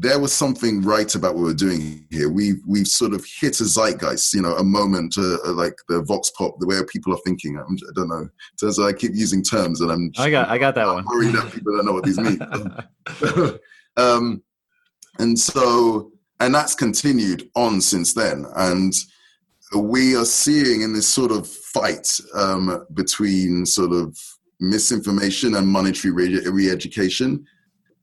there 0.00 0.18
was 0.18 0.32
something 0.32 0.82
right 0.82 1.14
about 1.14 1.34
what 1.34 1.44
we're 1.44 1.54
doing 1.54 2.06
here. 2.10 2.28
We've 2.28 2.60
we've 2.66 2.88
sort 2.88 3.12
of 3.12 3.24
hit 3.40 3.60
a 3.60 3.64
zeitgeist, 3.64 4.34
you 4.34 4.42
know, 4.42 4.56
a 4.56 4.64
moment, 4.64 5.16
uh, 5.16 5.38
uh 5.46 5.52
like 5.52 5.74
the 5.88 6.02
vox 6.02 6.30
pop, 6.30 6.58
the 6.58 6.66
way 6.66 6.76
people 6.88 7.12
are 7.14 7.20
thinking. 7.24 7.56
I'm, 7.58 7.74
I 7.74 7.92
do 7.94 8.06
not 8.06 8.08
know. 8.08 8.28
So 8.70 8.86
I 8.86 8.92
keep 8.92 9.12
using 9.14 9.42
terms, 9.42 9.80
and 9.80 9.92
I'm. 9.92 10.10
I 10.18 10.30
got 10.30 10.48
I 10.48 10.58
got 10.58 10.74
that 10.74 10.86
one. 10.86 11.04
Worried 11.04 11.34
that 11.34 11.52
people 11.52 11.76
don't 11.76 11.86
know 11.86 11.92
what 11.92 12.04
these 12.04 12.18
mean. 12.18 12.40
um, 13.96 14.42
and 15.18 15.38
so, 15.38 16.10
and 16.40 16.54
that's 16.54 16.74
continued 16.74 17.48
on 17.54 17.80
since 17.80 18.14
then, 18.14 18.46
and 18.56 18.94
we 19.76 20.16
are 20.16 20.24
seeing 20.24 20.82
in 20.82 20.92
this 20.92 21.08
sort 21.08 21.30
of 21.30 21.46
fight 21.48 22.18
um, 22.34 22.86
between 22.94 23.66
sort 23.66 23.92
of 23.92 24.18
misinformation 24.60 25.54
and 25.56 25.66
monetary 25.66 26.12
re-education 26.12 27.44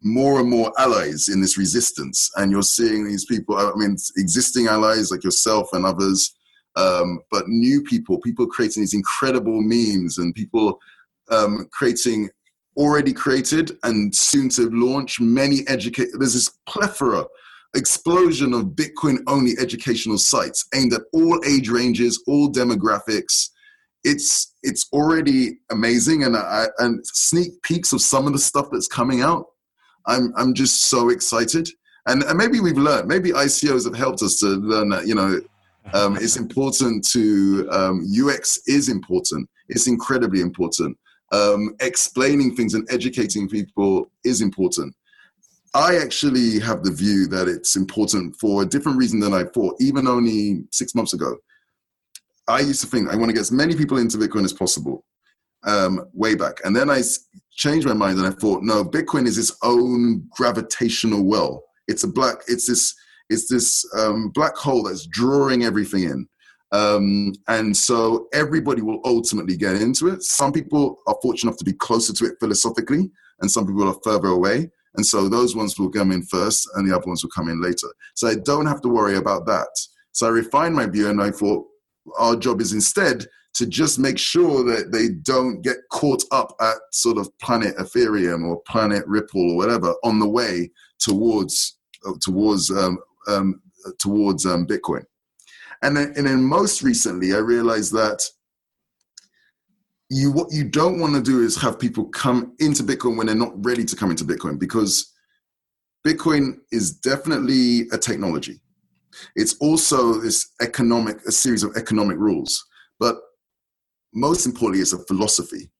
more 0.03 0.39
and 0.39 0.49
more 0.49 0.71
allies 0.79 1.29
in 1.29 1.41
this 1.41 1.57
resistance. 1.57 2.29
And 2.35 2.51
you're 2.51 2.63
seeing 2.63 3.07
these 3.07 3.25
people, 3.25 3.55
I 3.57 3.71
mean, 3.75 3.95
existing 4.17 4.67
allies 4.67 5.11
like 5.11 5.23
yourself 5.23 5.69
and 5.73 5.85
others, 5.85 6.35
um, 6.75 7.19
but 7.29 7.47
new 7.47 7.83
people, 7.83 8.19
people 8.19 8.47
creating 8.47 8.81
these 8.81 8.93
incredible 8.93 9.61
memes 9.61 10.17
and 10.17 10.33
people 10.33 10.79
um, 11.29 11.67
creating 11.71 12.29
already 12.77 13.13
created 13.13 13.77
and 13.83 14.15
soon 14.15 14.49
to 14.49 14.69
launch 14.69 15.19
many 15.19 15.67
educate. 15.67 16.07
There's 16.17 16.33
this 16.33 16.49
plethora, 16.65 17.25
explosion 17.75 18.53
of 18.53 18.67
Bitcoin 18.67 19.19
only 19.27 19.53
educational 19.59 20.17
sites 20.17 20.65
aimed 20.73 20.93
at 20.93 21.01
all 21.13 21.39
age 21.45 21.69
ranges, 21.69 22.23
all 22.27 22.51
demographics. 22.51 23.49
It's 24.03 24.55
it's 24.63 24.87
already 24.91 25.59
amazing, 25.69 26.23
and 26.23 26.35
I, 26.35 26.67
and 26.79 27.05
sneak 27.05 27.61
peeks 27.61 27.93
of 27.93 28.01
some 28.01 28.27
of 28.27 28.33
the 28.33 28.39
stuff 28.39 28.67
that's 28.71 28.87
coming 28.87 29.21
out 29.21 29.45
I'm 30.07 30.33
I'm 30.35 30.53
just 30.53 30.85
so 30.85 31.09
excited. 31.09 31.69
And, 32.07 32.23
and 32.23 32.37
maybe 32.37 32.59
we've 32.59 32.77
learned, 32.77 33.07
maybe 33.07 33.29
ICOs 33.31 33.85
have 33.85 33.95
helped 33.95 34.23
us 34.23 34.39
to 34.39 34.47
learn 34.47 34.89
that, 34.89 35.05
you 35.05 35.13
know, 35.13 35.39
um, 35.93 36.17
it's 36.17 36.35
important 36.45 37.07
to, 37.09 37.69
um, 37.71 38.07
UX 38.11 38.59
is 38.65 38.89
important. 38.89 39.47
It's 39.69 39.85
incredibly 39.85 40.41
important. 40.41 40.97
Um, 41.31 41.75
explaining 41.79 42.55
things 42.55 42.73
and 42.73 42.87
educating 42.91 43.47
people 43.47 44.09
is 44.23 44.41
important. 44.41 44.95
I 45.75 45.97
actually 45.97 46.59
have 46.59 46.83
the 46.83 46.91
view 46.91 47.27
that 47.27 47.47
it's 47.47 47.75
important 47.75 48.35
for 48.39 48.63
a 48.63 48.65
different 48.65 48.97
reason 48.97 49.19
than 49.19 49.33
I 49.33 49.43
thought, 49.43 49.75
even 49.79 50.07
only 50.07 50.63
six 50.71 50.95
months 50.95 51.13
ago. 51.13 51.37
I 52.47 52.59
used 52.59 52.81
to 52.81 52.87
think 52.87 53.09
I 53.09 53.15
want 53.15 53.29
to 53.29 53.33
get 53.33 53.41
as 53.41 53.51
many 53.51 53.75
people 53.75 53.97
into 53.97 54.17
Bitcoin 54.17 54.45
as 54.45 54.53
possible 54.53 55.05
um, 55.63 56.05
way 56.13 56.35
back. 56.35 56.59
And 56.63 56.75
then 56.75 56.89
I 56.89 57.01
changed 57.51 57.87
my 57.87 57.93
mind 57.93 58.17
and 58.17 58.27
I 58.27 58.31
thought, 58.31 58.63
no, 58.63 58.83
Bitcoin 58.83 59.27
is 59.27 59.37
its 59.37 59.55
own 59.63 60.27
gravitational 60.31 61.23
well. 61.23 61.63
It's 61.87 62.03
a 62.03 62.07
black, 62.07 62.37
it's 62.47 62.67
this, 62.67 62.93
it's 63.29 63.47
this 63.47 63.85
um, 63.97 64.29
black 64.29 64.55
hole 64.55 64.83
that's 64.83 65.05
drawing 65.07 65.63
everything 65.63 66.03
in. 66.03 66.27
Um, 66.73 67.33
and 67.47 67.75
so 67.75 68.27
everybody 68.33 68.81
will 68.81 69.01
ultimately 69.03 69.57
get 69.57 69.75
into 69.75 70.07
it. 70.07 70.23
Some 70.23 70.53
people 70.53 70.99
are 71.07 71.17
fortunate 71.21 71.49
enough 71.49 71.59
to 71.59 71.65
be 71.65 71.73
closer 71.73 72.13
to 72.13 72.25
it 72.25 72.35
philosophically, 72.39 73.11
and 73.41 73.51
some 73.51 73.67
people 73.67 73.87
are 73.89 73.97
further 74.03 74.29
away. 74.29 74.69
And 74.95 75.05
so 75.05 75.27
those 75.27 75.55
ones 75.55 75.77
will 75.77 75.89
come 75.89 76.11
in 76.11 76.23
first 76.23 76.67
and 76.75 76.89
the 76.89 76.95
other 76.95 77.07
ones 77.07 77.23
will 77.23 77.31
come 77.31 77.49
in 77.49 77.61
later. 77.61 77.87
So 78.15 78.27
I 78.27 78.35
don't 78.35 78.65
have 78.65 78.81
to 78.81 78.89
worry 78.89 79.17
about 79.17 79.45
that. 79.47 79.69
So 80.11 80.27
I 80.27 80.29
refined 80.29 80.75
my 80.75 80.85
view 80.85 81.09
and 81.09 81.21
I 81.21 81.31
thought 81.31 81.65
our 82.17 82.35
job 82.35 82.61
is 82.61 82.73
instead 82.73 83.25
to 83.53 83.65
just 83.65 83.99
make 83.99 84.17
sure 84.17 84.63
that 84.63 84.91
they 84.91 85.09
don't 85.09 85.61
get 85.61 85.77
caught 85.91 86.23
up 86.31 86.55
at 86.61 86.77
sort 86.91 87.17
of 87.17 87.29
planet 87.39 87.75
Ethereum 87.77 88.47
or 88.47 88.61
planet 88.61 89.05
Ripple 89.07 89.51
or 89.51 89.57
whatever 89.57 89.93
on 90.03 90.19
the 90.19 90.29
way 90.29 90.71
towards 90.99 91.77
uh, 92.07 92.13
towards 92.21 92.71
um, 92.71 92.97
um, 93.27 93.61
towards 93.99 94.45
um, 94.45 94.65
Bitcoin. 94.65 95.03
And 95.83 95.97
then, 95.97 96.13
and 96.15 96.27
then 96.27 96.43
most 96.43 96.83
recently, 96.83 97.33
I 97.33 97.37
realized 97.37 97.91
that 97.93 98.23
you 100.09 100.31
what 100.31 100.51
you 100.51 100.63
don't 100.63 100.99
want 100.99 101.15
to 101.15 101.21
do 101.21 101.41
is 101.41 101.55
have 101.61 101.79
people 101.79 102.05
come 102.05 102.53
into 102.59 102.83
Bitcoin 102.83 103.17
when 103.17 103.27
they're 103.27 103.35
not 103.35 103.53
ready 103.65 103.83
to 103.85 103.95
come 103.95 104.11
into 104.11 104.25
Bitcoin 104.25 104.59
because 104.59 105.11
Bitcoin 106.05 106.57
is 106.71 106.91
definitely 106.91 107.87
a 107.91 107.97
technology. 107.97 108.61
It's 109.35 109.55
also 109.59 110.13
this 110.13 110.49
economic, 110.61 111.17
a 111.27 111.31
series 111.31 111.63
of 111.63 111.75
economic 111.75 112.17
rules. 112.17 112.65
But 112.99 113.17
most 114.13 114.45
importantly, 114.45 114.81
it's 114.81 114.93
a 114.93 115.03
philosophy. 115.05 115.71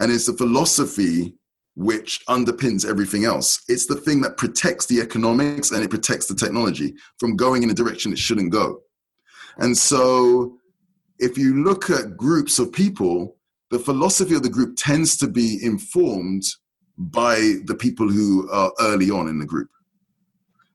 And 0.00 0.12
it's 0.12 0.28
a 0.28 0.36
philosophy 0.36 1.34
which 1.74 2.24
underpins 2.26 2.88
everything 2.88 3.24
else. 3.24 3.62
It's 3.68 3.86
the 3.86 3.96
thing 3.96 4.20
that 4.22 4.36
protects 4.36 4.86
the 4.86 5.00
economics 5.00 5.70
and 5.70 5.82
it 5.84 5.90
protects 5.90 6.26
the 6.26 6.34
technology 6.34 6.94
from 7.18 7.36
going 7.36 7.62
in 7.62 7.70
a 7.70 7.74
direction 7.74 8.12
it 8.12 8.18
shouldn't 8.18 8.52
go. 8.52 8.80
And 9.58 9.76
so, 9.76 10.58
if 11.18 11.38
you 11.38 11.62
look 11.64 11.90
at 11.90 12.16
groups 12.16 12.58
of 12.58 12.72
people, 12.72 13.36
the 13.70 13.78
philosophy 13.78 14.34
of 14.34 14.42
the 14.42 14.48
group 14.48 14.74
tends 14.76 15.16
to 15.18 15.28
be 15.28 15.58
informed 15.62 16.44
by 16.96 17.54
the 17.64 17.76
people 17.78 18.08
who 18.08 18.50
are 18.50 18.72
early 18.80 19.10
on 19.10 19.28
in 19.28 19.38
the 19.38 19.46
group. 19.46 19.68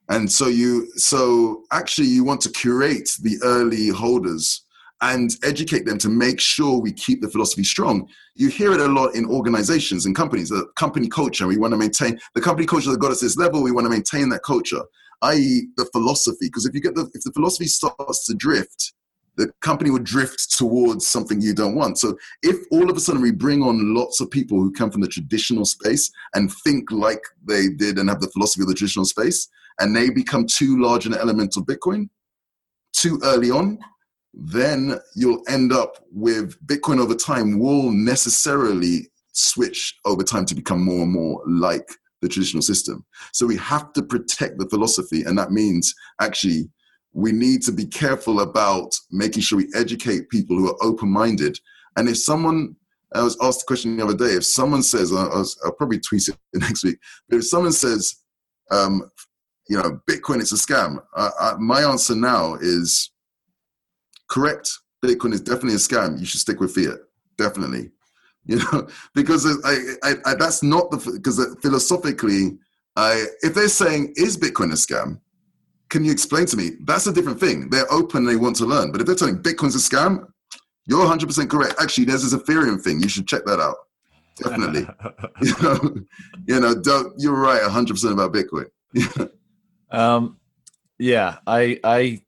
And 0.08 0.30
so 0.30 0.48
you 0.48 0.90
so 0.96 1.64
actually 1.72 2.08
you 2.08 2.24
want 2.24 2.40
to 2.42 2.50
curate 2.50 3.10
the 3.22 3.38
early 3.42 3.88
holders 3.88 4.64
and 5.00 5.30
educate 5.42 5.84
them 5.84 5.98
to 5.98 6.08
make 6.08 6.40
sure 6.40 6.80
we 6.80 6.92
keep 6.92 7.20
the 7.20 7.28
philosophy 7.28 7.64
strong. 7.64 8.08
You 8.34 8.48
hear 8.48 8.72
it 8.72 8.80
a 8.80 8.86
lot 8.86 9.14
in 9.14 9.26
organizations 9.26 10.06
and 10.06 10.14
companies, 10.14 10.48
the 10.48 10.66
company 10.76 11.08
culture. 11.08 11.46
We 11.46 11.58
want 11.58 11.72
to 11.72 11.78
maintain 11.78 12.18
the 12.34 12.40
company 12.40 12.66
culture 12.66 12.90
that 12.90 13.00
got 13.00 13.12
us 13.12 13.20
this 13.20 13.36
level. 13.36 13.62
We 13.62 13.72
want 13.72 13.86
to 13.86 13.90
maintain 13.90 14.28
that 14.30 14.42
culture, 14.42 14.80
i.e., 15.22 15.68
the 15.76 15.86
philosophy. 15.86 16.46
Because 16.46 16.66
if 16.66 16.74
you 16.74 16.80
get 16.80 16.94
the 16.94 17.10
if 17.14 17.22
the 17.22 17.32
philosophy 17.32 17.66
starts 17.66 18.26
to 18.26 18.34
drift, 18.34 18.92
the 19.36 19.50
company 19.60 19.90
would 19.90 20.04
drift 20.04 20.56
towards 20.56 21.06
something 21.06 21.40
you 21.40 21.54
don't 21.54 21.74
want. 21.74 21.98
So 21.98 22.16
if 22.42 22.56
all 22.70 22.90
of 22.90 22.96
a 22.96 23.00
sudden 23.00 23.22
we 23.22 23.32
bring 23.32 23.62
on 23.62 23.94
lots 23.94 24.20
of 24.20 24.30
people 24.30 24.58
who 24.58 24.72
come 24.72 24.90
from 24.90 25.00
the 25.00 25.08
traditional 25.08 25.64
space 25.64 26.10
and 26.34 26.52
think 26.64 26.90
like 26.90 27.22
they 27.44 27.68
did 27.68 27.98
and 27.98 28.08
have 28.08 28.20
the 28.20 28.30
philosophy 28.30 28.62
of 28.62 28.68
the 28.68 28.74
traditional 28.74 29.04
space, 29.04 29.48
and 29.80 29.94
they 29.94 30.08
become 30.10 30.46
too 30.46 30.80
large 30.80 31.06
an 31.06 31.14
element 31.14 31.56
of 31.56 31.64
Bitcoin 31.64 32.08
too 32.92 33.20
early 33.24 33.50
on, 33.50 33.78
then 34.32 34.98
you'll 35.14 35.42
end 35.48 35.72
up 35.72 36.04
with 36.12 36.56
Bitcoin 36.66 37.00
over 37.00 37.14
time 37.14 37.58
will 37.58 37.90
necessarily 37.90 39.08
switch 39.32 39.96
over 40.04 40.22
time 40.22 40.46
to 40.46 40.54
become 40.54 40.84
more 40.84 41.02
and 41.02 41.12
more 41.12 41.42
like 41.46 41.88
the 42.22 42.28
traditional 42.28 42.62
system. 42.62 43.04
So 43.32 43.46
we 43.46 43.56
have 43.56 43.92
to 43.94 44.02
protect 44.02 44.58
the 44.58 44.68
philosophy, 44.68 45.22
and 45.22 45.36
that 45.38 45.50
means 45.50 45.94
actually 46.20 46.70
we 47.14 47.30
need 47.30 47.62
to 47.62 47.72
be 47.72 47.86
careful 47.86 48.40
about 48.40 48.94
making 49.10 49.40
sure 49.40 49.56
we 49.58 49.70
educate 49.74 50.28
people 50.28 50.56
who 50.56 50.68
are 50.68 50.82
open 50.82 51.08
minded. 51.08 51.58
And 51.96 52.08
if 52.08 52.18
someone, 52.18 52.74
I 53.14 53.22
was 53.22 53.38
asked 53.40 53.62
a 53.62 53.66
question 53.66 53.96
the 53.96 54.04
other 54.04 54.16
day, 54.16 54.34
if 54.34 54.44
someone 54.44 54.82
says, 54.82 55.12
I 55.12 55.28
will 55.28 55.72
probably 55.78 56.00
tweet 56.00 56.28
it 56.28 56.36
next 56.54 56.84
week, 56.84 56.98
but 57.28 57.36
if 57.38 57.46
someone 57.46 57.72
says, 57.72 58.16
um, 58.72 59.10
you 59.68 59.76
know, 59.78 60.00
Bitcoin 60.10 60.42
is 60.42 60.52
a 60.52 60.56
scam, 60.56 60.98
uh, 61.16 61.30
uh, 61.38 61.54
my 61.58 61.82
answer 61.82 62.16
now 62.16 62.56
is 62.56 63.12
correct. 64.28 64.70
Bitcoin 65.02 65.32
is 65.32 65.40
definitely 65.40 65.74
a 65.74 65.76
scam. 65.76 66.18
You 66.18 66.26
should 66.26 66.40
stick 66.40 66.60
with 66.60 66.74
fiat, 66.74 66.98
definitely. 67.38 67.90
You 68.46 68.58
know, 68.58 68.86
because 69.14 69.46
I, 69.64 69.76
I, 70.02 70.16
I 70.26 70.34
that's 70.34 70.62
not 70.62 70.90
the 70.90 70.98
because 71.14 71.42
philosophically, 71.62 72.58
I 72.94 73.24
if 73.40 73.54
they're 73.54 73.68
saying 73.68 74.12
is 74.16 74.36
Bitcoin 74.36 74.70
a 74.70 74.74
scam, 74.74 75.18
can 75.94 76.04
you 76.04 76.10
explain 76.10 76.44
to 76.44 76.56
me? 76.56 76.70
That's 76.80 77.06
a 77.06 77.12
different 77.12 77.38
thing. 77.38 77.70
They're 77.70 77.90
open, 77.90 78.24
they 78.24 78.34
want 78.34 78.56
to 78.56 78.64
learn. 78.64 78.90
But 78.90 79.00
if 79.00 79.06
they're 79.06 79.14
telling 79.14 79.38
Bitcoin's 79.40 79.76
a 79.76 79.78
scam, 79.78 80.26
you're 80.86 81.06
100% 81.06 81.48
correct. 81.48 81.76
Actually, 81.80 82.06
there's 82.06 82.28
this 82.28 82.34
Ethereum 82.34 82.82
thing. 82.82 83.00
You 83.00 83.08
should 83.08 83.28
check 83.28 83.44
that 83.44 83.60
out. 83.60 83.76
Definitely. 84.36 84.88
you 85.40 85.54
know, 85.62 85.94
you 86.48 86.60
know 86.60 86.74
don't, 86.74 87.14
you're 87.16 87.36
right 87.36 87.62
100% 87.62 88.12
about 88.12 88.34
Bitcoin. 88.34 89.30
um, 89.92 90.36
yeah, 90.98 91.36
I, 91.46 91.78
I, 91.84 92.22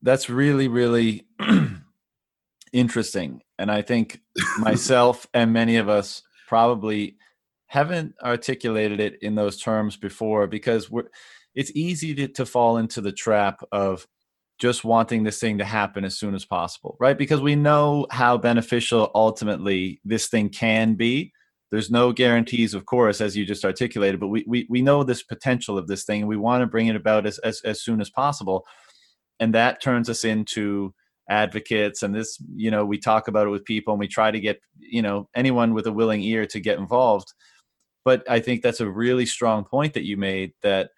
that's 0.00 0.30
really, 0.30 0.68
really 0.68 1.26
interesting. 2.72 3.42
And 3.58 3.70
I 3.70 3.82
think 3.82 4.22
myself 4.58 5.26
and 5.34 5.52
many 5.52 5.76
of 5.76 5.90
us 5.90 6.22
probably 6.48 7.18
haven't 7.66 8.14
articulated 8.22 9.00
it 9.00 9.18
in 9.20 9.34
those 9.34 9.60
terms 9.60 9.98
before 9.98 10.46
because 10.46 10.90
we're 10.90 11.10
it's 11.54 11.72
easy 11.74 12.14
to, 12.14 12.28
to 12.28 12.46
fall 12.46 12.76
into 12.78 13.00
the 13.00 13.12
trap 13.12 13.62
of 13.72 14.06
just 14.58 14.84
wanting 14.84 15.24
this 15.24 15.40
thing 15.40 15.58
to 15.58 15.64
happen 15.64 16.04
as 16.04 16.16
soon 16.16 16.34
as 16.34 16.44
possible 16.44 16.96
right? 17.00 17.18
Because 17.18 17.40
we 17.40 17.56
know 17.56 18.06
how 18.10 18.36
beneficial 18.38 19.10
ultimately 19.14 20.00
this 20.04 20.28
thing 20.28 20.48
can 20.48 20.94
be. 20.94 21.32
There's 21.70 21.90
no 21.90 22.12
guarantees 22.12 22.74
of 22.74 22.86
course 22.86 23.20
as 23.20 23.36
you 23.36 23.44
just 23.44 23.64
articulated 23.64 24.20
but 24.20 24.28
we 24.28 24.44
we, 24.46 24.66
we 24.70 24.82
know 24.82 25.02
this 25.02 25.22
potential 25.22 25.78
of 25.78 25.88
this 25.88 26.04
thing. 26.04 26.20
And 26.20 26.28
we 26.28 26.36
want 26.36 26.62
to 26.62 26.66
bring 26.66 26.86
it 26.86 26.96
about 26.96 27.26
as, 27.26 27.38
as, 27.38 27.60
as 27.64 27.82
soon 27.82 28.00
as 28.00 28.10
possible. 28.10 28.64
And 29.40 29.54
that 29.54 29.82
turns 29.82 30.08
us 30.08 30.24
into 30.24 30.94
advocates. 31.28 32.02
And 32.02 32.14
this 32.14 32.38
you 32.54 32.70
know 32.70 32.84
we 32.84 32.98
talk 32.98 33.26
about 33.26 33.46
it 33.46 33.50
with 33.50 33.64
people 33.64 33.94
and 33.94 34.00
we 34.00 34.08
try 34.08 34.30
to 34.30 34.40
get 34.40 34.60
you 34.78 35.02
know 35.02 35.28
anyone 35.34 35.74
with 35.74 35.86
a 35.86 35.92
willing 35.92 36.22
ear 36.22 36.46
to 36.46 36.60
get 36.60 36.78
involved. 36.78 37.32
But 38.04 38.28
i 38.28 38.40
think 38.40 38.62
that's 38.62 38.80
a 38.80 38.90
really 38.90 39.26
strong 39.26 39.64
point 39.64 39.94
that 39.94 40.04
you 40.04 40.16
made 40.16 40.52
that 40.62 40.90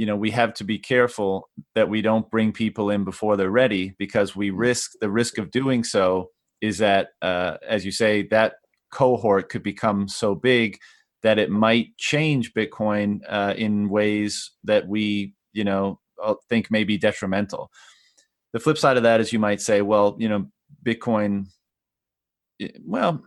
you 0.00 0.06
know 0.06 0.16
we 0.16 0.30
have 0.30 0.52
to 0.54 0.64
be 0.64 0.78
careful 0.78 1.48
that 1.74 1.88
we 1.88 2.00
don't 2.02 2.30
bring 2.30 2.52
people 2.52 2.90
in 2.90 3.04
before 3.04 3.36
they're 3.36 3.50
ready 3.64 3.94
because 3.98 4.34
we 4.34 4.50
risk 4.50 4.92
the 5.00 5.10
risk 5.10 5.38
of 5.38 5.50
doing 5.50 5.84
so 5.84 6.30
is 6.60 6.78
that 6.78 7.08
uh, 7.22 7.56
as 7.68 7.84
you 7.84 7.92
say 7.92 8.26
that 8.28 8.54
cohort 8.90 9.48
could 9.48 9.62
become 9.62 10.08
so 10.08 10.34
big 10.34 10.76
that 11.22 11.38
it 11.38 11.50
might 11.50 11.88
change 11.98 12.52
bitcoin 12.54 13.20
uh, 13.28 13.54
in 13.56 13.88
ways 13.88 14.52
that 14.64 14.88
we 14.88 15.34
you 15.52 15.64
know 15.64 15.98
uh, 16.22 16.34
think 16.48 16.70
may 16.70 16.84
be 16.84 16.98
detrimental 16.98 17.70
the 18.52 18.60
flip 18.60 18.78
side 18.78 18.96
of 18.96 19.04
that 19.04 19.20
is 19.20 19.32
you 19.32 19.38
might 19.38 19.60
say, 19.60 19.82
well, 19.82 20.16
you 20.18 20.28
know, 20.28 20.46
Bitcoin. 20.84 21.46
Well, 22.84 23.22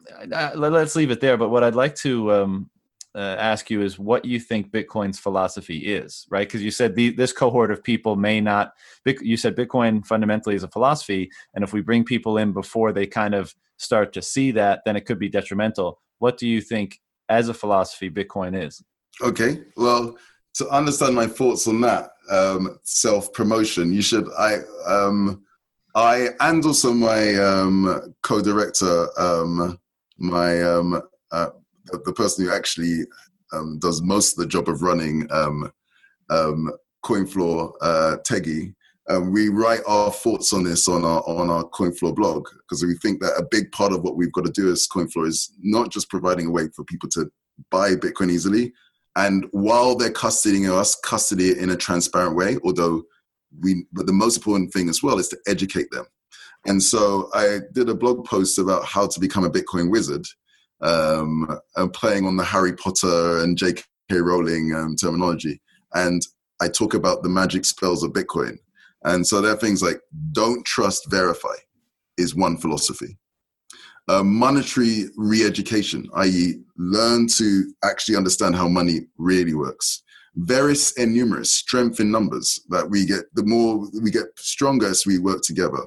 let's 0.56 0.96
leave 0.96 1.12
it 1.12 1.22
there. 1.22 1.38
But 1.38 1.50
what 1.50 1.64
I'd 1.64 1.76
like 1.76 1.96
to 1.96 2.32
um, 2.34 2.70
uh, 3.16 3.36
ask 3.38 3.70
you 3.70 3.82
is 3.82 4.00
what 4.00 4.26
you 4.26 4.40
think 4.40 4.72
Bitcoin's 4.72 5.20
philosophy 5.20 5.78
is, 5.78 6.26
right? 6.30 6.48
Because 6.48 6.64
you 6.64 6.72
said 6.72 6.96
the, 6.96 7.12
this 7.12 7.32
cohort 7.32 7.72
of 7.72 7.84
people 7.84 8.16
may 8.16 8.42
not. 8.42 8.74
You 9.06 9.38
said 9.38 9.56
Bitcoin 9.56 10.06
fundamentally 10.06 10.56
is 10.56 10.64
a 10.64 10.68
philosophy, 10.68 11.30
and 11.54 11.64
if 11.64 11.74
we 11.74 11.82
bring 11.82 12.04
people 12.04 12.38
in 12.38 12.54
before 12.54 12.92
they 12.92 13.06
kind 13.06 13.36
of 13.36 13.54
start 13.78 14.14
to 14.14 14.22
see 14.22 14.52
that, 14.52 14.82
then 14.86 14.96
it 14.96 15.06
could 15.06 15.20
be 15.20 15.30
detrimental. 15.30 16.02
What 16.20 16.38
do 16.38 16.48
you 16.48 16.62
think, 16.62 17.00
as 17.30 17.50
a 17.50 17.54
philosophy, 17.54 18.10
Bitcoin 18.10 18.60
is? 18.60 18.82
Okay, 19.22 19.62
well, 19.78 20.18
to 20.56 20.68
understand 20.70 21.16
my 21.16 21.28
thoughts 21.28 21.68
on 21.68 21.82
that 21.82 22.12
um, 22.32 22.80
self 22.84 23.32
promotion, 23.34 23.94
you 23.94 24.02
should 24.02 24.28
I 24.38 24.60
um, 24.88 25.44
I 25.96 26.30
and 26.40 26.66
also 26.66 26.94
my 26.94 27.36
um, 27.36 28.14
co-director, 28.24 29.08
um, 29.20 29.80
my 30.18 30.62
um, 30.64 31.02
uh, 31.32 31.50
the 31.86 32.14
person 32.14 32.46
who 32.46 32.52
actually 32.52 33.06
um, 33.52 33.80
does 33.80 34.02
most 34.02 34.34
of 34.34 34.38
the 34.38 34.48
job 34.48 34.68
of 34.68 34.82
running 34.82 35.28
um, 35.32 35.72
um, 36.30 36.72
CoinFloor, 37.06 37.74
uh, 37.82 38.18
Teggy. 38.26 38.74
Um, 39.10 39.34
we 39.34 39.50
write 39.50 39.82
our 39.86 40.12
thoughts 40.12 40.54
on 40.54 40.64
this 40.64 40.88
on 40.88 41.04
our 41.04 41.22
on 41.28 41.50
our 41.50 41.66
CoinFloor 41.66 42.16
blog 42.16 42.48
because 42.60 42.84
we 42.84 42.96
think 42.96 43.22
that 43.22 43.38
a 43.38 43.46
big 43.52 43.72
part 43.74 43.92
of 43.92 44.02
what 44.02 44.16
we've 44.16 44.32
got 44.32 44.46
to 44.46 44.52
do 44.52 44.72
as 44.72 44.88
CoinFloor 44.88 45.28
is 45.28 45.54
not 45.60 45.92
just 45.92 46.10
providing 46.10 46.48
a 46.48 46.52
way 46.52 46.70
for 46.74 46.86
people 46.86 47.10
to 47.10 47.30
buy 47.70 47.96
Bitcoin 47.96 48.32
easily, 48.32 48.72
and 49.16 49.46
while 49.52 49.96
they're 49.96 50.10
custodying 50.10 50.72
us, 50.72 50.96
custody 50.96 51.50
it 51.50 51.58
in 51.58 51.72
a 51.72 51.76
transparent 51.76 52.36
way, 52.36 52.58
although 52.64 53.04
we, 53.62 53.86
but 53.92 54.08
the 54.08 54.14
most 54.14 54.38
important 54.38 54.72
thing 54.72 54.90
as 54.90 55.04
well 55.04 55.20
is 55.20 55.28
to 55.30 55.38
educate 55.48 55.92
them. 55.92 56.06
And 56.66 56.82
so 56.82 57.30
I 57.34 57.60
did 57.74 57.90
a 57.90 57.96
blog 57.96 58.26
post 58.26 58.58
about 58.58 58.86
how 58.86 59.08
to 59.08 59.20
become 59.20 59.44
a 59.44 59.50
Bitcoin 59.50 59.92
wizard, 59.92 60.26
um, 60.82 61.60
and 61.76 61.94
playing 61.94 62.26
on 62.26 62.38
the 62.38 62.44
Harry 62.44 62.74
Potter 62.76 63.40
and 63.40 63.58
J.K. 63.58 63.84
Rowling 64.12 64.74
um, 64.76 64.96
terminology. 64.96 65.62
And 65.94 66.22
I 66.62 66.68
talk 66.68 66.94
about 66.94 67.24
the 67.24 67.30
magic 67.30 67.66
spells 67.66 68.04
of 68.04 68.12
Bitcoin. 68.14 68.58
And 69.04 69.26
so 69.28 69.42
there 69.42 69.54
are 69.54 69.58
things 69.58 69.82
like 69.84 70.00
don't 70.32 70.66
trust, 70.66 71.10
verify 71.10 71.56
is 72.18 72.36
one 72.36 72.58
philosophy. 72.58 73.18
uh, 74.08 74.24
monetary 74.24 75.06
re-education, 75.16 76.10
i.e., 76.16 76.56
learn 76.78 77.28
to 77.28 77.74
actually 77.84 78.16
understand 78.18 78.56
how 78.56 78.68
money 78.68 79.02
really 79.18 79.54
works. 79.54 80.04
Vires 80.36 80.92
in 80.98 81.14
numeris, 81.14 81.52
strength 81.54 82.00
in 82.00 82.12
numbers. 82.12 82.60
That 82.70 82.90
we 82.90 83.06
get, 83.06 83.26
the 83.36 83.46
more 83.46 83.88
we 84.02 84.12
get 84.12 84.26
stronger 84.38 84.88
as 84.88 85.06
we 85.06 85.20
work 85.20 85.42
together. 85.44 85.80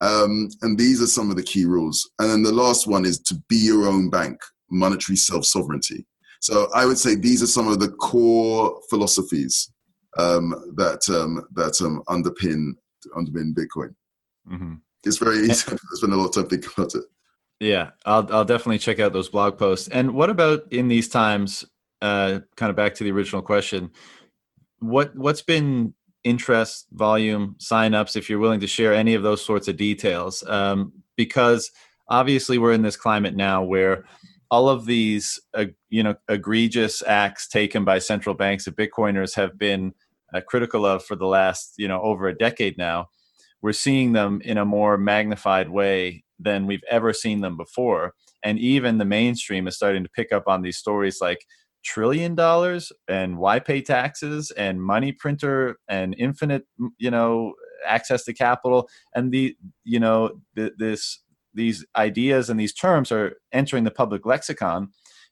Um, 0.00 0.48
and 0.62 0.78
these 0.78 1.02
are 1.02 1.06
some 1.06 1.30
of 1.30 1.36
the 1.36 1.42
key 1.42 1.64
rules. 1.64 2.10
And 2.18 2.30
then 2.30 2.42
the 2.42 2.52
last 2.52 2.86
one 2.86 3.04
is 3.04 3.18
to 3.20 3.34
be 3.48 3.56
your 3.56 3.86
own 3.86 4.08
bank, 4.08 4.40
monetary 4.70 5.16
self 5.16 5.44
sovereignty. 5.44 6.06
So 6.40 6.68
I 6.74 6.86
would 6.86 6.98
say 6.98 7.14
these 7.14 7.42
are 7.42 7.46
some 7.46 7.68
of 7.68 7.80
the 7.80 7.90
core 7.90 8.80
philosophies 8.88 9.70
um, 10.18 10.54
that 10.76 11.08
um, 11.08 11.44
that 11.54 11.80
um, 11.82 12.02
underpin 12.08 12.72
underpin 13.16 13.54
Bitcoin. 13.54 13.94
Mm-hmm. 14.50 14.74
It's 15.04 15.18
very 15.18 15.38
easy. 15.38 15.70
to 15.70 15.78
spend 15.92 16.12
a 16.12 16.16
lot 16.16 16.26
of 16.26 16.34
time 16.34 16.48
thinking 16.48 16.70
about 16.76 16.94
it. 16.94 17.04
Yeah, 17.60 17.90
I'll 18.06 18.26
I'll 18.32 18.44
definitely 18.44 18.78
check 18.78 19.00
out 19.00 19.12
those 19.12 19.28
blog 19.28 19.58
posts. 19.58 19.88
And 19.88 20.14
what 20.14 20.30
about 20.30 20.72
in 20.72 20.88
these 20.88 21.08
times? 21.08 21.64
Uh, 22.00 22.40
kind 22.56 22.70
of 22.70 22.76
back 22.76 22.94
to 22.94 23.04
the 23.04 23.12
original 23.12 23.42
question. 23.42 23.90
What 24.78 25.14
what's 25.14 25.42
been 25.42 25.92
interest, 26.24 26.86
volume, 26.92 27.56
signups? 27.58 28.16
If 28.16 28.28
you're 28.28 28.38
willing 28.38 28.60
to 28.60 28.66
share 28.66 28.94
any 28.94 29.14
of 29.14 29.22
those 29.22 29.44
sorts 29.44 29.68
of 29.68 29.76
details, 29.76 30.42
um, 30.48 30.92
because 31.16 31.70
obviously 32.08 32.58
we're 32.58 32.72
in 32.72 32.82
this 32.82 32.96
climate 32.96 33.36
now 33.36 33.62
where 33.62 34.04
all 34.50 34.68
of 34.68 34.84
these 34.84 35.40
uh, 35.54 35.66
you 35.88 36.02
know 36.02 36.14
egregious 36.28 37.02
acts 37.06 37.48
taken 37.48 37.84
by 37.84 37.98
central 37.98 38.34
banks 38.34 38.66
of 38.66 38.76
bitcoiners 38.76 39.34
have 39.34 39.56
been 39.58 39.94
uh, 40.34 40.40
critical 40.40 40.84
of 40.84 41.04
for 41.04 41.16
the 41.16 41.26
last 41.26 41.74
you 41.78 41.88
know 41.88 42.00
over 42.02 42.28
a 42.28 42.36
decade 42.36 42.76
now 42.76 43.06
we're 43.62 43.72
seeing 43.72 44.12
them 44.12 44.40
in 44.44 44.58
a 44.58 44.64
more 44.64 44.98
magnified 44.98 45.68
way 45.68 46.24
than 46.38 46.66
we've 46.66 46.84
ever 46.90 47.12
seen 47.12 47.40
them 47.40 47.56
before 47.56 48.12
and 48.42 48.58
even 48.58 48.98
the 48.98 49.04
mainstream 49.04 49.68
is 49.68 49.76
starting 49.76 50.02
to 50.02 50.10
pick 50.10 50.32
up 50.32 50.44
on 50.46 50.62
these 50.62 50.78
stories 50.78 51.20
like 51.20 51.46
trillion 51.82 52.34
dollars 52.34 52.92
and 53.08 53.38
why 53.38 53.58
pay 53.58 53.80
taxes 53.80 54.50
and 54.52 54.82
money 54.82 55.12
printer 55.12 55.78
and 55.88 56.14
infinite 56.18 56.64
you 56.98 57.10
know 57.10 57.54
access 57.86 58.24
to 58.24 58.34
capital 58.34 58.88
and 59.14 59.32
the 59.32 59.56
you 59.84 59.98
know 59.98 60.40
the, 60.54 60.72
this 60.78 61.20
these 61.54 61.84
ideas 61.96 62.50
and 62.50 62.60
these 62.60 62.74
terms 62.74 63.10
are 63.10 63.36
entering 63.52 63.84
the 63.84 63.90
public 63.90 64.26
lexicon 64.26 64.88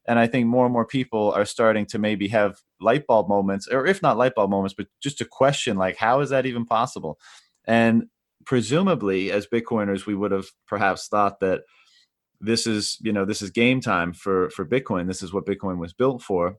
and 0.07 0.19
i 0.19 0.27
think 0.27 0.47
more 0.47 0.65
and 0.65 0.73
more 0.73 0.87
people 0.87 1.31
are 1.33 1.45
starting 1.45 1.85
to 1.85 1.99
maybe 1.99 2.29
have 2.29 2.63
light 2.81 3.07
bulb 3.07 3.29
moments 3.29 3.69
or 3.69 3.87
if 3.87 4.03
not 4.03 4.17
light 4.17 4.35
bulb 4.35 4.51
moments 4.51 4.75
but 4.75 4.87
just 5.01 5.19
to 5.19 5.25
question 5.25 5.77
like 5.77 5.97
how 5.97 6.21
is 6.21 6.31
that 6.31 6.47
even 6.47 6.65
possible? 6.65 7.19
And 7.67 8.07
presumably 8.47 9.31
as 9.31 9.47
bitcoiners 9.47 10.07
we 10.07 10.15
would 10.15 10.33
have 10.33 10.47
perhaps 10.67 11.09
thought 11.09 11.41
that 11.41 11.63
this 12.41 12.67
is 12.67 12.99
you 13.01 13.13
know 13.13 13.25
this 13.25 13.43
is 13.43 13.51
game 13.51 13.81
time 13.81 14.13
for 14.13 14.51
for 14.51 14.67
bitcoin. 14.67 15.07
This 15.07 15.23
is 15.23 15.33
what 15.33 15.47
bitcoin 15.47 15.79
was 15.79 15.93
built 15.93 16.23
for. 16.23 16.57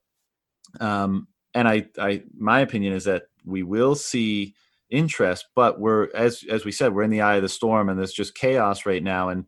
Um 0.80 1.28
and 1.54 1.68
i 1.68 1.88
i 1.98 2.22
my 2.38 2.60
opinion 2.60 2.94
is 2.94 3.06
that 3.06 3.24
we 3.44 3.64
will 3.64 3.96
see 3.96 4.54
interest 4.92 5.48
but 5.56 5.80
we're 5.80 6.10
as 6.16 6.44
as 6.50 6.66
we 6.66 6.72
said 6.72 6.94
we're 6.94 7.04
in 7.04 7.10
the 7.10 7.22
eye 7.22 7.36
of 7.36 7.42
the 7.42 7.50
storm 7.50 7.90
and 7.90 7.98
there's 7.98 8.14
just 8.14 8.36
chaos 8.36 8.86
right 8.86 9.04
now. 9.04 9.30
And 9.30 9.46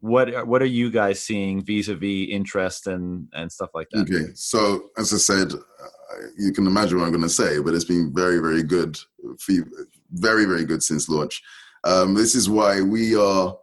what 0.00 0.46
what 0.46 0.62
are 0.62 0.66
you 0.66 0.90
guys 0.90 1.20
seeing 1.20 1.64
vis-a-vis 1.64 2.28
interest 2.30 2.86
and 2.86 3.28
and 3.32 3.50
stuff 3.50 3.70
like 3.74 3.88
that? 3.92 4.02
Okay. 4.02 4.32
So 4.34 4.90
as 4.98 5.12
i 5.12 5.16
said 5.16 5.52
you 6.38 6.52
can 6.52 6.66
imagine 6.66 6.98
what 6.98 7.06
i'm 7.06 7.10
going 7.10 7.22
to 7.22 7.28
say 7.28 7.58
but 7.58 7.72
it's 7.72 7.86
been 7.86 8.12
very 8.14 8.38
very 8.38 8.62
good 8.62 8.98
very 10.12 10.44
very 10.44 10.64
good 10.64 10.82
since 10.82 11.08
launch. 11.08 11.42
Um, 11.84 12.14
this 12.14 12.34
is 12.34 12.48
why 12.48 12.80
we 12.80 13.16
are 13.16 13.56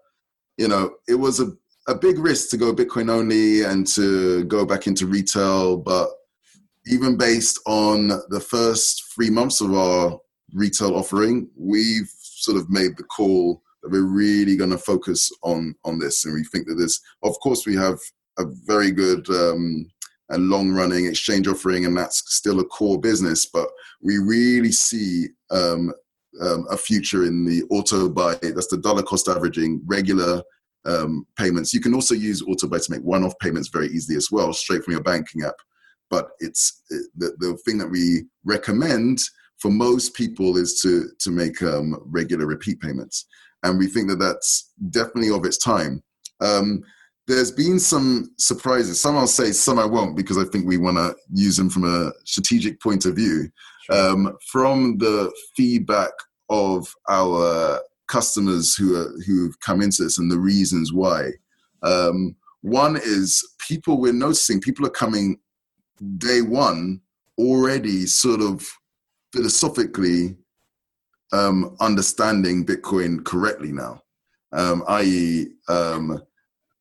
you 0.57 0.67
know 0.67 0.95
it 1.07 1.15
was 1.15 1.39
a, 1.39 1.51
a 1.89 1.95
big 1.95 2.19
risk 2.19 2.49
to 2.49 2.57
go 2.57 2.73
bitcoin 2.73 3.09
only 3.09 3.63
and 3.63 3.85
to 3.87 4.43
go 4.45 4.65
back 4.65 4.87
into 4.87 5.07
retail 5.07 5.75
but 5.75 6.09
even 6.89 7.17
based 7.17 7.59
on 7.65 8.07
the 8.29 8.39
first 8.39 9.13
three 9.13 9.29
months 9.29 9.61
of 9.61 9.73
our 9.73 10.19
retail 10.53 10.95
offering, 10.95 11.49
we've 11.55 12.11
sort 12.19 12.57
of 12.57 12.69
made 12.69 12.97
the 12.97 13.03
call 13.03 13.61
that 13.83 13.91
we're 13.91 14.03
really 14.03 14.55
going 14.55 14.71
to 14.71 14.77
focus 14.77 15.31
on 15.43 15.75
on 15.85 15.99
this, 15.99 16.25
and 16.25 16.33
we 16.33 16.43
think 16.43 16.67
that 16.67 16.75
this, 16.75 16.99
of 17.23 17.39
course, 17.41 17.65
we 17.65 17.75
have 17.75 17.99
a 18.39 18.45
very 18.65 18.91
good 18.91 19.29
um, 19.29 19.89
and 20.29 20.49
long 20.49 20.71
running 20.71 21.05
exchange 21.05 21.47
offering, 21.47 21.85
and 21.85 21.95
that's 21.95 22.23
still 22.33 22.59
a 22.59 22.65
core 22.65 22.99
business, 22.99 23.45
but 23.45 23.69
we 24.01 24.17
really 24.17 24.71
see 24.71 25.27
um, 25.51 25.93
um, 26.41 26.65
a 26.69 26.77
future 26.77 27.25
in 27.25 27.45
the 27.45 27.63
auto 27.69 28.09
buy. 28.09 28.35
That's 28.41 28.67
the 28.67 28.77
dollar 28.77 29.03
cost 29.03 29.27
averaging 29.27 29.81
regular 29.85 30.41
um, 30.85 31.25
payments. 31.37 31.73
You 31.73 31.81
can 31.81 31.93
also 31.93 32.13
use 32.13 32.41
auto 32.41 32.67
buy 32.67 32.79
to 32.79 32.91
make 32.91 33.01
one 33.01 33.23
off 33.23 33.37
payments 33.39 33.69
very 33.69 33.87
easily 33.87 34.17
as 34.17 34.29
well, 34.31 34.53
straight 34.53 34.83
from 34.83 34.93
your 34.93 35.03
banking 35.03 35.43
app. 35.43 35.55
But 36.09 36.29
it's 36.39 36.83
the, 36.89 37.35
the 37.37 37.57
thing 37.65 37.77
that 37.77 37.89
we 37.89 38.23
recommend 38.43 39.21
for 39.59 39.69
most 39.69 40.15
people 40.15 40.57
is 40.57 40.81
to 40.81 41.09
to 41.19 41.31
make 41.31 41.61
um, 41.61 42.01
regular 42.05 42.45
repeat 42.45 42.79
payments, 42.79 43.25
and 43.63 43.77
we 43.77 43.87
think 43.87 44.09
that 44.09 44.19
that's 44.19 44.71
definitely 44.89 45.31
of 45.31 45.45
its 45.45 45.57
time. 45.57 46.01
Um, 46.41 46.81
there's 47.27 47.51
been 47.51 47.79
some 47.79 48.33
surprises. 48.39 48.99
Some 48.99 49.15
I'll 49.15 49.27
say, 49.27 49.51
some 49.51 49.77
I 49.77 49.85
won't, 49.85 50.17
because 50.17 50.39
I 50.39 50.45
think 50.45 50.65
we 50.65 50.77
want 50.77 50.97
to 50.97 51.15
use 51.31 51.57
them 51.57 51.69
from 51.69 51.83
a 51.83 52.11
strategic 52.25 52.81
point 52.81 53.05
of 53.05 53.15
view. 53.15 53.49
Sure. 53.83 54.09
Um, 54.09 54.37
from 54.51 54.97
the 54.97 55.31
feedback 55.55 56.11
of 56.49 56.91
our 57.07 57.79
customers 58.09 58.75
who 58.75 58.95
are 58.97 59.13
who've 59.25 59.57
come 59.61 59.81
into 59.81 60.03
this 60.03 60.17
and 60.17 60.29
the 60.29 60.37
reasons 60.37 60.91
why. 60.91 61.29
Um, 61.81 62.35
one 62.61 62.97
is 62.97 63.47
people 63.65 64.01
we're 64.01 64.11
noticing 64.11 64.59
people 64.59 64.85
are 64.85 64.91
coming 64.91 65.39
day 66.17 66.41
one 66.41 66.99
already 67.37 68.05
sort 68.05 68.41
of 68.41 68.67
philosophically 69.31 70.35
um, 71.31 71.75
understanding 71.79 72.65
Bitcoin 72.65 73.23
correctly 73.23 73.71
now, 73.71 74.01
um, 74.51 74.83
i.e., 74.87 75.47
um, 75.69 76.21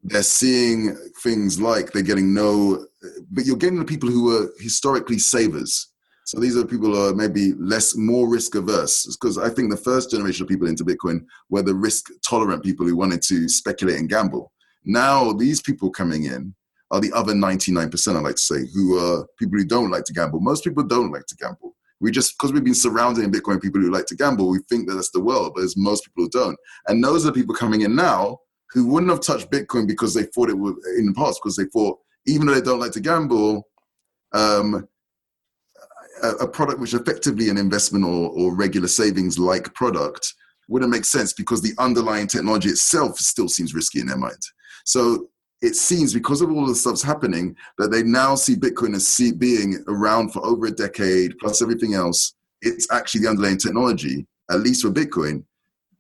they're 0.02 0.22
seeing 0.22 0.96
things 1.22 1.60
like 1.60 1.92
they're 1.92 2.02
getting 2.02 2.32
no, 2.32 2.86
but 3.30 3.44
you're 3.44 3.56
getting 3.56 3.78
the 3.78 3.84
people 3.84 4.08
who 4.08 4.24
were 4.24 4.50
historically 4.58 5.18
savers. 5.18 5.88
So 6.28 6.38
these 6.38 6.58
are 6.58 6.66
people 6.66 6.88
who 6.88 7.08
are 7.08 7.14
maybe 7.14 7.54
less, 7.54 7.96
more 7.96 8.28
risk 8.28 8.54
averse. 8.54 9.06
Because 9.16 9.38
I 9.38 9.48
think 9.48 9.70
the 9.70 9.78
first 9.78 10.10
generation 10.10 10.42
of 10.42 10.48
people 10.50 10.68
into 10.68 10.84
Bitcoin 10.84 11.24
were 11.48 11.62
the 11.62 11.74
risk 11.74 12.10
tolerant 12.22 12.62
people 12.62 12.84
who 12.84 12.94
wanted 12.96 13.22
to 13.22 13.48
speculate 13.48 13.96
and 13.96 14.10
gamble. 14.10 14.52
Now 14.84 15.32
these 15.32 15.62
people 15.62 15.88
coming 15.88 16.24
in 16.24 16.54
are 16.90 17.00
the 17.00 17.10
other 17.14 17.32
99%, 17.32 18.14
I 18.14 18.20
like 18.20 18.34
to 18.34 18.42
say, 18.42 18.66
who 18.74 18.98
are 18.98 19.26
people 19.38 19.58
who 19.58 19.64
don't 19.64 19.90
like 19.90 20.04
to 20.04 20.12
gamble. 20.12 20.40
Most 20.40 20.64
people 20.64 20.82
don't 20.82 21.10
like 21.10 21.24
to 21.28 21.36
gamble. 21.36 21.74
We 21.98 22.10
just 22.10 22.34
because 22.36 22.52
we've 22.52 22.62
been 22.62 22.74
surrounded 22.74 23.24
in 23.24 23.32
Bitcoin 23.32 23.62
people 23.62 23.80
who 23.80 23.90
like 23.90 24.04
to 24.08 24.14
gamble, 24.14 24.50
we 24.50 24.58
think 24.68 24.86
that 24.86 24.96
that's 24.96 25.10
the 25.10 25.22
world, 25.22 25.52
but 25.54 25.62
there's 25.62 25.78
most 25.78 26.04
people 26.04 26.24
who 26.24 26.28
don't. 26.28 26.58
And 26.88 27.02
those 27.02 27.24
are 27.24 27.32
people 27.32 27.54
coming 27.54 27.80
in 27.80 27.96
now 27.96 28.36
who 28.72 28.86
wouldn't 28.86 29.10
have 29.10 29.22
touched 29.22 29.50
Bitcoin 29.50 29.86
because 29.86 30.12
they 30.12 30.24
thought 30.24 30.50
it 30.50 30.58
was 30.58 30.74
in 30.98 31.06
the 31.06 31.14
past 31.14 31.40
because 31.42 31.56
they 31.56 31.64
thought 31.72 31.98
even 32.26 32.46
though 32.46 32.54
they 32.54 32.60
don't 32.60 32.80
like 32.80 32.92
to 32.92 33.00
gamble, 33.00 33.66
um, 34.34 34.86
a, 36.22 36.48
product 36.48 36.80
which 36.80 36.94
effectively 36.94 37.48
an 37.48 37.58
investment 37.58 38.04
or, 38.04 38.30
or 38.30 38.54
regular 38.54 38.88
savings 38.88 39.38
like 39.38 39.72
product 39.74 40.34
wouldn't 40.68 40.90
make 40.90 41.04
sense 41.04 41.32
because 41.32 41.62
the 41.62 41.74
underlying 41.78 42.26
technology 42.26 42.68
itself 42.68 43.18
still 43.18 43.48
seems 43.48 43.74
risky 43.74 44.00
in 44.00 44.06
their 44.06 44.18
mind. 44.18 44.38
So 44.84 45.28
it 45.60 45.74
seems 45.74 46.14
because 46.14 46.40
of 46.40 46.50
all 46.50 46.66
the 46.66 46.74
stuff's 46.74 47.02
happening 47.02 47.56
that 47.78 47.90
they 47.90 48.02
now 48.02 48.34
see 48.34 48.54
Bitcoin 48.54 48.94
as 48.94 49.08
see, 49.08 49.32
being 49.32 49.82
around 49.88 50.32
for 50.32 50.44
over 50.46 50.66
a 50.66 50.70
decade 50.70 51.36
plus 51.38 51.62
everything 51.62 51.94
else. 51.94 52.34
It's 52.62 52.90
actually 52.92 53.22
the 53.22 53.30
underlying 53.30 53.58
technology, 53.58 54.26
at 54.50 54.60
least 54.60 54.82
for 54.82 54.90
Bitcoin, 54.90 55.44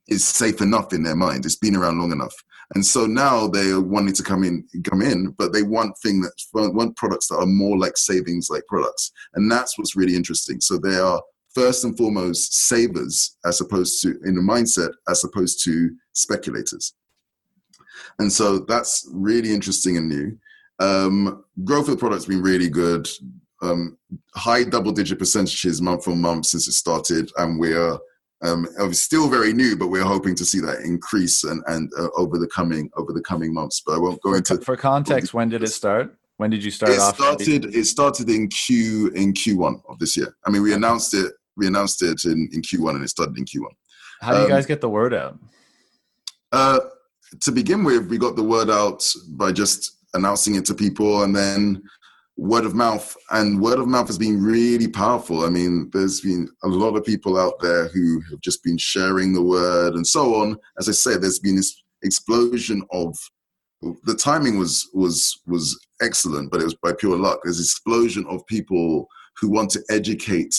is 0.08 0.24
safe 0.24 0.60
enough 0.60 0.92
in 0.92 1.02
their 1.02 1.16
mind. 1.16 1.44
It's 1.44 1.56
been 1.56 1.76
around 1.76 1.98
long 1.98 2.12
enough, 2.12 2.34
and 2.74 2.84
so 2.84 3.06
now 3.06 3.48
they 3.48 3.70
are 3.70 3.80
wanting 3.80 4.14
to 4.14 4.22
come 4.22 4.44
in, 4.44 4.66
come 4.84 5.00
in, 5.00 5.34
but 5.38 5.52
they 5.52 5.62
want 5.62 5.96
thing 5.98 6.20
that 6.20 6.32
want 6.52 6.96
products 6.96 7.28
that 7.28 7.38
are 7.38 7.46
more 7.46 7.78
like 7.78 7.96
savings 7.96 8.50
like 8.50 8.66
products, 8.66 9.12
and 9.34 9.50
that's 9.50 9.78
what's 9.78 9.96
really 9.96 10.14
interesting. 10.14 10.60
So 10.60 10.78
they 10.78 10.96
are 10.96 11.22
first 11.54 11.84
and 11.84 11.96
foremost 11.96 12.54
savers 12.68 13.36
as 13.46 13.60
opposed 13.60 14.02
to 14.02 14.18
in 14.24 14.34
the 14.34 14.40
mindset 14.40 14.92
as 15.08 15.24
opposed 15.24 15.64
to 15.64 15.90
speculators. 16.12 16.94
And 18.18 18.32
so 18.32 18.58
that's 18.58 19.08
really 19.12 19.52
interesting 19.52 19.96
and 19.96 20.08
new. 20.08 20.38
Um, 20.78 21.44
growth 21.64 21.88
of 21.88 21.94
the 21.94 21.96
product's 21.96 22.26
been 22.26 22.42
really 22.42 22.68
good. 22.68 23.08
Um, 23.60 23.96
high 24.36 24.62
double 24.62 24.92
digit 24.92 25.18
percentages 25.18 25.82
month 25.82 26.06
on 26.06 26.20
month 26.20 26.46
since 26.46 26.68
it 26.68 26.72
started, 26.72 27.30
and 27.38 27.58
we're 27.58 27.98
um, 28.42 28.66
still 28.92 29.28
very 29.28 29.52
new, 29.52 29.76
but 29.76 29.88
we're 29.88 30.04
hoping 30.04 30.34
to 30.36 30.44
see 30.44 30.60
that 30.60 30.80
increase 30.80 31.44
and, 31.44 31.62
and 31.66 31.90
uh, 31.98 32.08
over 32.16 32.38
the 32.38 32.46
coming 32.48 32.90
over 32.96 33.12
the 33.12 33.22
coming 33.22 33.52
months. 33.52 33.82
But 33.84 33.96
I 33.96 33.98
won't 33.98 34.22
go 34.22 34.34
into 34.34 34.58
for 34.58 34.76
context. 34.76 35.34
When 35.34 35.48
did 35.48 35.62
it 35.62 35.68
start? 35.68 36.16
When 36.36 36.50
did 36.50 36.62
you 36.62 36.70
start 36.70 36.92
it 36.92 37.00
off? 37.00 37.16
Started, 37.16 37.74
it 37.74 37.84
started 37.84 38.30
in 38.30 38.48
Q 38.48 39.08
in 39.08 39.32
Q1 39.32 39.82
of 39.88 39.98
this 39.98 40.16
year. 40.16 40.36
I 40.46 40.50
mean, 40.50 40.62
we 40.62 40.72
announced 40.72 41.14
it. 41.14 41.32
We 41.56 41.66
announced 41.66 42.02
it 42.02 42.24
in, 42.24 42.48
in 42.52 42.62
Q1, 42.62 42.90
and 42.90 43.02
it 43.02 43.08
started 43.08 43.36
in 43.36 43.44
Q1. 43.44 43.70
How 44.20 44.32
do 44.32 44.38
you 44.38 44.44
um, 44.44 44.50
guys 44.50 44.66
get 44.66 44.80
the 44.80 44.88
word 44.88 45.12
out? 45.12 45.36
Uh, 46.52 46.78
to 47.40 47.52
begin 47.52 47.82
with, 47.82 48.08
we 48.08 48.18
got 48.18 48.36
the 48.36 48.42
word 48.42 48.70
out 48.70 49.04
by 49.30 49.50
just 49.50 49.98
announcing 50.14 50.54
it 50.54 50.64
to 50.66 50.74
people, 50.74 51.24
and 51.24 51.34
then 51.34 51.82
word 52.38 52.64
of 52.64 52.74
mouth. 52.74 53.14
And 53.30 53.60
word 53.60 53.78
of 53.78 53.88
mouth 53.88 54.06
has 54.06 54.16
been 54.16 54.42
really 54.42 54.88
powerful. 54.88 55.44
I 55.44 55.50
mean, 55.50 55.90
there's 55.92 56.20
been 56.20 56.48
a 56.62 56.68
lot 56.68 56.96
of 56.96 57.04
people 57.04 57.38
out 57.38 57.60
there 57.60 57.88
who 57.88 58.20
have 58.30 58.40
just 58.40 58.62
been 58.62 58.78
sharing 58.78 59.32
the 59.34 59.42
word 59.42 59.94
and 59.94 60.06
so 60.06 60.36
on. 60.36 60.56
As 60.78 60.88
I 60.88 60.92
said, 60.92 61.20
there's 61.20 61.40
been 61.40 61.56
this 61.56 61.82
explosion 62.02 62.82
of 62.92 63.18
the 64.04 64.14
timing 64.14 64.58
was 64.58 64.88
was 64.94 65.40
was 65.46 65.78
excellent, 66.00 66.50
but 66.50 66.60
it 66.60 66.64
was 66.64 66.74
by 66.74 66.92
pure 66.92 67.16
luck. 67.16 67.40
There's 67.44 67.60
explosion 67.60 68.24
of 68.28 68.46
people 68.46 69.08
who 69.40 69.50
want 69.50 69.70
to 69.70 69.82
educate 69.90 70.54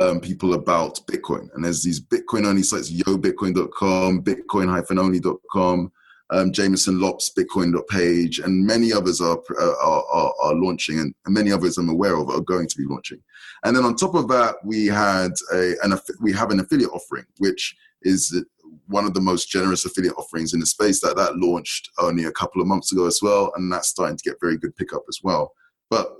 um, 0.00 0.20
people 0.20 0.54
about 0.54 1.00
Bitcoin. 1.06 1.48
And 1.54 1.64
there's 1.64 1.82
these 1.82 2.00
Bitcoin 2.00 2.46
only 2.46 2.62
sites, 2.62 2.90
yobitcoin.com, 2.90 4.22
bitcoin-only.com, 4.22 5.92
um, 6.30 6.52
Jameson 6.52 7.00
Lopp's 7.00 7.30
Bitcoin.page, 7.36 8.40
and 8.40 8.66
many 8.66 8.92
others 8.92 9.20
are, 9.20 9.38
uh, 9.60 9.74
are, 9.82 10.04
are, 10.12 10.34
are, 10.42 10.54
launching, 10.54 10.98
and 10.98 11.14
many 11.28 11.52
others 11.52 11.78
I'm 11.78 11.88
aware 11.88 12.16
of 12.16 12.30
are 12.30 12.40
going 12.40 12.66
to 12.66 12.76
be 12.76 12.84
launching. 12.84 13.22
And 13.64 13.76
then 13.76 13.84
on 13.84 13.96
top 13.96 14.14
of 14.14 14.28
that, 14.28 14.56
we 14.64 14.86
had 14.86 15.32
a, 15.52 15.74
an, 15.82 15.98
we 16.20 16.32
have 16.32 16.50
an 16.50 16.60
affiliate 16.60 16.90
offering, 16.90 17.26
which 17.38 17.76
is 18.02 18.44
one 18.88 19.04
of 19.04 19.14
the 19.14 19.20
most 19.20 19.50
generous 19.50 19.84
affiliate 19.84 20.16
offerings 20.16 20.54
in 20.54 20.60
the 20.60 20.66
space 20.66 21.00
that 21.00 21.16
that 21.16 21.36
launched 21.36 21.90
only 21.98 22.24
a 22.24 22.32
couple 22.32 22.60
of 22.60 22.68
months 22.68 22.92
ago 22.92 23.06
as 23.06 23.20
well, 23.22 23.52
and 23.56 23.72
that's 23.72 23.88
starting 23.88 24.16
to 24.16 24.28
get 24.28 24.40
very 24.40 24.56
good 24.56 24.74
pickup 24.76 25.02
as 25.08 25.20
well. 25.22 25.52
But 25.90 26.12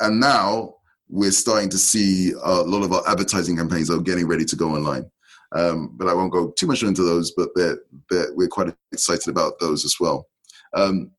and 0.00 0.20
now 0.20 0.74
we're 1.08 1.30
starting 1.30 1.70
to 1.70 1.78
see 1.78 2.32
a 2.42 2.60
lot 2.62 2.82
of 2.82 2.92
our 2.92 3.02
advertising 3.08 3.56
campaigns 3.56 3.90
are 3.90 3.98
getting 3.98 4.26
ready 4.26 4.44
to 4.44 4.56
go 4.56 4.74
online. 4.74 5.10
Um, 5.52 5.94
but 5.96 6.08
I 6.08 6.14
won't 6.14 6.32
go 6.32 6.50
too 6.50 6.66
much 6.66 6.82
into 6.82 7.02
those, 7.02 7.32
but 7.32 7.48
they're, 7.54 7.78
they're, 8.10 8.34
we're 8.34 8.48
quite 8.48 8.74
excited 8.92 9.28
about 9.28 9.58
those 9.58 9.84
as 9.84 9.96
well. 9.98 10.26
Um, 10.74 11.10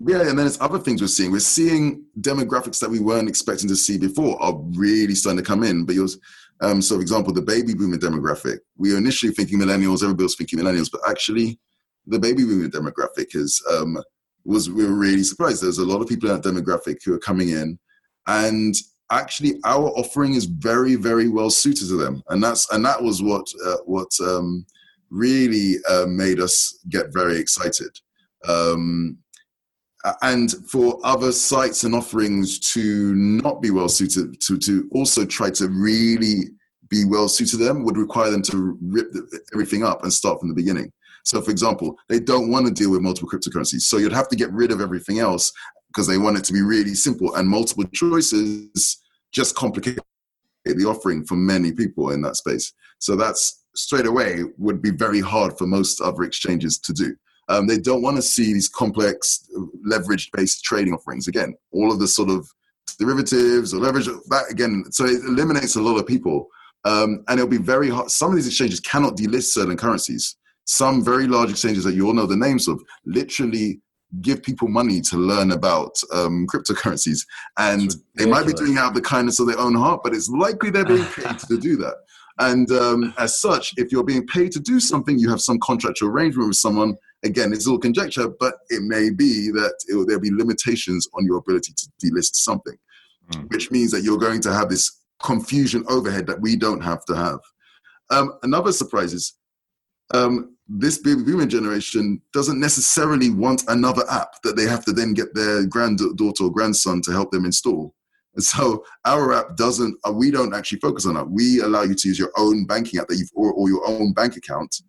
yeah, 0.00 0.20
and 0.20 0.30
then 0.30 0.36
there's 0.36 0.60
other 0.60 0.78
things 0.78 1.00
we're 1.00 1.08
seeing. 1.08 1.30
We're 1.30 1.40
seeing 1.40 2.04
demographics 2.20 2.80
that 2.80 2.90
we 2.90 3.00
weren't 3.00 3.28
expecting 3.28 3.68
to 3.68 3.76
see 3.76 3.98
before 3.98 4.40
are 4.42 4.56
really 4.72 5.14
starting 5.14 5.42
to 5.42 5.48
come 5.48 5.62
in. 5.62 5.84
But 5.84 5.96
um, 6.60 6.82
so, 6.82 6.96
for 6.96 7.00
example, 7.00 7.32
the 7.32 7.42
baby 7.42 7.74
boomer 7.74 7.96
demographic. 7.96 8.58
We 8.76 8.92
were 8.92 8.98
initially 8.98 9.32
thinking 9.32 9.58
millennials, 9.58 10.02
everybody 10.02 10.24
was 10.24 10.36
thinking 10.36 10.58
millennials, 10.58 10.90
but 10.90 11.00
actually, 11.08 11.58
the 12.06 12.18
baby 12.18 12.44
boomer 12.44 12.68
demographic 12.68 13.34
is 13.34 13.62
um, 13.70 13.98
was 14.44 14.68
we 14.68 14.84
were 14.84 14.94
really 14.94 15.22
surprised. 15.22 15.62
There's 15.62 15.78
a 15.78 15.86
lot 15.86 16.00
of 16.00 16.08
people 16.08 16.30
in 16.30 16.40
that 16.40 16.48
demographic 16.48 16.98
who 17.04 17.14
are 17.14 17.18
coming 17.18 17.50
in, 17.50 17.78
and 18.26 18.74
actually 19.10 19.60
our 19.64 19.88
offering 19.90 20.34
is 20.34 20.44
very 20.44 20.94
very 20.96 21.28
well 21.28 21.50
suited 21.50 21.88
to 21.88 21.96
them. 21.96 22.22
And 22.28 22.42
that's 22.42 22.70
and 22.72 22.84
that 22.84 23.02
was 23.02 23.22
what 23.22 23.46
uh, 23.64 23.76
what 23.84 24.10
um, 24.20 24.64
really 25.10 25.76
uh, 25.88 26.06
made 26.06 26.40
us 26.40 26.78
get 26.88 27.12
very 27.12 27.38
excited. 27.38 27.98
Um, 28.46 29.18
and 30.20 30.52
for 30.68 30.98
other 31.02 31.32
sites 31.32 31.84
and 31.84 31.94
offerings 31.94 32.58
to 32.58 33.14
not 33.14 33.62
be 33.62 33.70
well 33.70 33.88
suited 33.88 34.40
to 34.42 34.58
to 34.58 34.88
also 34.92 35.24
try 35.24 35.50
to 35.50 35.68
really 35.68 36.50
be 36.90 37.04
well 37.06 37.28
suited 37.28 37.52
to 37.52 37.64
them 37.64 37.84
would 37.84 37.96
require 37.96 38.30
them 38.30 38.42
to 38.42 38.76
rip 38.82 39.08
everything 39.54 39.82
up 39.82 40.02
and 40.02 40.12
start 40.12 40.38
from 40.38 40.50
the 40.50 40.54
beginning. 40.54 40.92
So 41.24 41.40
for 41.40 41.50
example 41.50 41.96
they 42.08 42.20
don't 42.20 42.50
want 42.50 42.66
to 42.66 42.72
deal 42.72 42.90
with 42.90 43.00
multiple 43.00 43.30
cryptocurrencies. 43.30 43.82
So 43.82 43.96
you'd 43.96 44.12
have 44.12 44.28
to 44.28 44.36
get 44.36 44.52
rid 44.52 44.70
of 44.70 44.82
everything 44.82 45.20
else 45.20 45.50
because 45.94 46.06
they 46.06 46.18
want 46.18 46.36
it 46.36 46.44
to 46.44 46.52
be 46.52 46.62
really 46.62 46.94
simple 46.94 47.34
and 47.36 47.48
multiple 47.48 47.84
choices 47.92 49.02
just 49.32 49.54
complicate 49.54 49.98
the 50.64 50.84
offering 50.84 51.24
for 51.24 51.36
many 51.36 51.72
people 51.72 52.10
in 52.10 52.22
that 52.22 52.36
space. 52.36 52.72
So 52.98 53.16
that's 53.16 53.64
straight 53.76 54.06
away 54.06 54.42
would 54.58 54.82
be 54.82 54.90
very 54.90 55.20
hard 55.20 55.56
for 55.58 55.66
most 55.66 56.00
other 56.00 56.22
exchanges 56.22 56.78
to 56.78 56.92
do. 56.92 57.14
Um, 57.48 57.66
they 57.66 57.78
don't 57.78 58.02
want 58.02 58.16
to 58.16 58.22
see 58.22 58.52
these 58.52 58.68
complex 58.68 59.48
leverage 59.84 60.30
based 60.32 60.64
trading 60.64 60.94
offerings. 60.94 61.28
Again, 61.28 61.54
all 61.72 61.92
of 61.92 61.98
the 61.98 62.08
sort 62.08 62.30
of 62.30 62.48
derivatives 62.98 63.74
or 63.74 63.80
leverage 63.80 64.06
that 64.06 64.46
again, 64.50 64.84
so 64.90 65.04
it 65.04 65.22
eliminates 65.24 65.76
a 65.76 65.82
lot 65.82 65.98
of 65.98 66.06
people. 66.06 66.48
Um, 66.86 67.24
and 67.28 67.38
it'll 67.38 67.48
be 67.48 67.56
very 67.56 67.90
hard. 67.90 68.10
Some 68.10 68.30
of 68.30 68.36
these 68.36 68.46
exchanges 68.46 68.80
cannot 68.80 69.16
delist 69.16 69.52
certain 69.52 69.76
currencies. 69.76 70.36
Some 70.66 71.04
very 71.04 71.26
large 71.26 71.50
exchanges 71.50 71.84
that 71.84 71.94
you 71.94 72.06
all 72.06 72.14
know 72.14 72.26
the 72.26 72.36
names 72.36 72.68
of 72.68 72.82
literally 73.04 73.80
give 74.20 74.42
people 74.42 74.68
money 74.68 75.00
to 75.00 75.16
learn 75.16 75.52
about 75.52 75.98
um, 76.12 76.46
cryptocurrencies. 76.52 77.26
And 77.58 77.94
they 78.14 78.26
might 78.26 78.46
be 78.46 78.52
doing 78.52 78.74
it 78.74 78.78
out 78.78 78.88
of 78.88 78.94
the 78.94 79.02
kindness 79.02 79.40
of 79.40 79.46
their 79.46 79.58
own 79.58 79.74
heart, 79.74 80.00
but 80.02 80.14
it's 80.14 80.28
likely 80.28 80.70
they're 80.70 80.84
being 80.84 81.04
paid 81.16 81.38
to 81.38 81.58
do 81.58 81.76
that. 81.76 81.94
And 82.38 82.70
um, 82.72 83.14
as 83.18 83.40
such, 83.40 83.74
if 83.76 83.92
you're 83.92 84.04
being 84.04 84.26
paid 84.26 84.50
to 84.52 84.60
do 84.60 84.80
something, 84.80 85.18
you 85.18 85.30
have 85.30 85.40
some 85.40 85.58
contractual 85.60 86.08
arrangement 86.08 86.48
with 86.48 86.56
someone. 86.56 86.96
Again, 87.24 87.52
it's 87.52 87.68
all 87.68 87.78
conjecture, 87.78 88.28
but 88.28 88.54
it 88.70 88.82
may 88.82 89.10
be 89.10 89.50
that 89.50 89.74
will, 89.88 90.04
there'll 90.04 90.20
be 90.20 90.32
limitations 90.32 91.08
on 91.14 91.24
your 91.24 91.36
ability 91.36 91.72
to 91.76 91.88
delist 92.04 92.34
something, 92.34 92.76
mm. 93.30 93.50
which 93.52 93.70
means 93.70 93.92
that 93.92 94.02
you're 94.02 94.18
going 94.18 94.40
to 94.42 94.52
have 94.52 94.68
this 94.68 95.00
confusion 95.22 95.84
overhead 95.88 96.26
that 96.26 96.40
we 96.40 96.56
don't 96.56 96.82
have 96.82 97.04
to 97.04 97.14
have. 97.14 97.38
Um, 98.10 98.32
another 98.42 98.72
surprise 98.72 99.14
is 99.14 99.34
um, 100.12 100.56
this 100.68 100.98
baby 100.98 101.22
boomer 101.22 101.46
generation 101.46 102.20
doesn't 102.32 102.58
necessarily 102.58 103.30
want 103.30 103.64
another 103.68 104.02
app 104.10 104.40
that 104.42 104.56
they 104.56 104.64
have 104.64 104.84
to 104.84 104.92
then 104.92 105.14
get 105.14 105.34
their 105.34 105.66
granddaughter 105.66 106.44
or 106.44 106.50
grandson 106.50 107.02
to 107.02 107.12
help 107.12 107.30
them 107.30 107.44
install. 107.44 107.94
And 108.34 108.42
so 108.42 108.84
our 109.04 109.32
app 109.32 109.56
doesn't, 109.56 109.96
uh, 110.06 110.12
we 110.12 110.30
don't 110.30 110.54
actually 110.54 110.80
focus 110.80 111.06
on 111.06 111.14
that. 111.14 111.30
We 111.30 111.60
allow 111.60 111.82
you 111.82 111.94
to 111.94 112.08
use 112.08 112.18
your 112.18 112.32
own 112.36 112.66
banking 112.66 112.98
app 112.98 113.08
that 113.08 113.16
you've, 113.16 113.30
or, 113.34 113.52
or 113.52 113.68
your 113.68 113.86
own 113.86 114.12
bank 114.12 114.36
account 114.36 114.82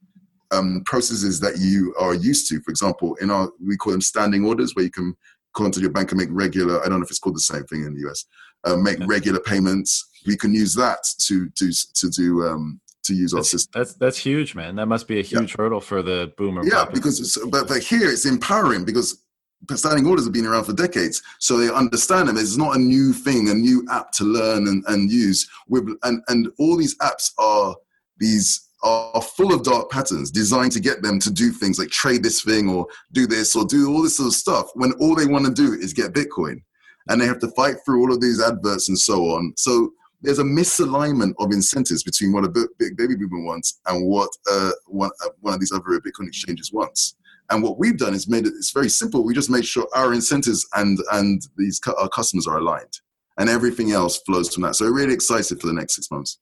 um, 0.52 0.82
processes 0.86 1.40
that 1.42 1.58
you 1.58 1.94
are 2.00 2.16
used 2.16 2.48
to. 2.50 2.60
For 2.62 2.72
example, 2.72 3.16
in 3.16 3.30
our, 3.30 3.52
we 3.64 3.78
call 3.78 3.92
them 3.92 4.02
standing 4.02 4.46
orders 4.46 4.76
where 4.76 4.86
you 4.86 4.92
can 4.92 5.16
into 5.60 5.80
your 5.80 5.92
bank 5.92 6.12
and 6.12 6.20
make 6.20 6.28
regular, 6.32 6.82
I 6.82 6.90
don't 6.90 7.00
know 7.00 7.06
if 7.06 7.10
it's 7.10 7.20
called 7.20 7.38
the 7.38 7.40
same 7.40 7.64
thing 7.66 7.86
in 7.86 7.94
the 7.94 8.10
US, 8.10 8.26
uh, 8.66 8.76
make 8.76 8.98
regular 9.08 9.40
payments. 9.40 10.10
We 10.26 10.36
can 10.36 10.54
use 10.54 10.74
that 10.76 11.00
to, 11.20 11.50
to, 11.52 11.72
to 11.94 12.10
do 12.10 12.44
um, 12.44 12.82
to 13.06 13.14
use 13.14 13.32
that's, 13.32 13.54
our 13.54 13.58
system. 13.60 13.72
That's 13.80 13.94
that's 13.96 14.18
huge, 14.18 14.56
man. 14.56 14.76
That 14.76 14.88
must 14.88 15.08
be 15.08 15.20
a 15.20 15.24
huge 15.24 15.52
yeah. 15.52 15.64
hurdle 15.64 15.82
for 15.82 16.02
the 16.02 16.34
boomer. 16.38 16.64
Yeah, 16.64 16.86
population. 16.86 16.94
because 16.94 17.20
it's, 17.20 17.46
but, 17.50 17.68
but 17.68 17.82
here 17.82 18.10
it's 18.10 18.26
empowering 18.26 18.86
because 18.86 19.24
standing 19.76 20.06
orders 20.06 20.26
have 20.26 20.34
been 20.34 20.46
around 20.46 20.66
for 20.66 20.74
decades, 20.74 21.22
so 21.40 21.58
they 21.58 21.74
understand 21.74 22.28
them. 22.28 22.38
It's 22.38 22.58
not 22.58 22.76
a 22.76 22.80
new 22.80 23.14
thing, 23.14 23.50
a 23.50 23.54
new 23.54 23.86
app 23.90 24.12
to 24.14 24.24
learn 24.24 24.68
and, 24.68 24.84
and 24.88 25.12
use. 25.12 25.50
With 25.68 25.88
and 26.04 26.22
and 26.28 26.50
all 26.60 26.78
these 26.78 26.98
apps 27.00 27.32
are 27.38 27.76
these 28.18 28.66
are 28.84 29.22
full 29.22 29.54
of 29.54 29.64
dark 29.64 29.90
patterns 29.90 30.30
designed 30.30 30.72
to 30.72 30.80
get 30.80 31.02
them 31.02 31.20
to 31.20 31.32
do 31.32 31.52
things 31.52 31.80
like 31.80 31.90
trade 31.90 32.22
this 32.22 32.44
thing 32.44 32.70
or 32.70 32.86
do 33.14 33.26
this 33.26 33.56
or 33.56 33.66
do 33.66 33.92
all 33.92 34.04
this 34.04 34.18
sort 34.18 34.28
of 34.28 34.34
stuff 34.34 34.68
when 34.76 34.92
all 35.00 35.16
they 35.16 35.26
want 35.26 35.44
to 35.46 35.52
do 35.52 35.74
is 35.74 35.92
get 35.92 36.14
Bitcoin. 36.14 36.62
And 37.08 37.20
they 37.20 37.26
have 37.26 37.40
to 37.40 37.52
fight 37.52 37.78
through 37.84 38.02
all 38.02 38.14
of 38.14 38.22
these 38.22 38.42
adverts 38.42 38.90
and 38.90 38.98
so 38.98 39.24
on. 39.32 39.54
So 39.58 39.92
there's 40.22 40.40
a 40.40 40.44
misalignment 40.44 41.34
of 41.40 41.52
incentives 41.52 42.04
between 42.04 42.32
what 42.32 42.46
a 42.46 42.50
big 42.50 42.98
baby 42.98 43.16
boomer 43.16 43.44
wants 43.44 43.80
and 43.88 44.08
what 44.08 44.30
uh, 44.50 44.72
one, 44.88 45.12
uh, 45.24 45.30
one 45.42 45.54
of 45.54 45.60
these 45.60 45.72
other 45.72 45.84
Bitcoin 46.00 46.28
exchanges 46.28 46.72
wants. 46.72 47.16
And 47.52 47.62
what 47.62 47.78
we've 47.78 47.98
done 47.98 48.14
is 48.14 48.28
made 48.28 48.48
it, 48.48 48.54
it's 48.58 48.72
very 48.72 48.90
simple. 48.90 49.24
We 49.24 49.34
just 49.34 49.50
made 49.50 49.66
sure 49.66 49.88
our 49.94 50.14
incentives 50.14 50.68
and, 50.76 50.98
and 51.12 51.42
these 51.58 51.80
our 52.00 52.10
customers 52.10 52.48
are 52.48 52.58
aligned 52.58 53.00
and 53.38 53.50
everything 53.50 53.92
else 53.92 54.18
flows 54.22 54.54
from 54.54 54.64
that. 54.64 54.76
So 54.76 54.88
really 54.88 55.14
excited 55.14 55.60
for 55.62 55.68
the 55.68 55.74
next 55.74 55.96
six 55.96 56.10
months. 56.10 56.40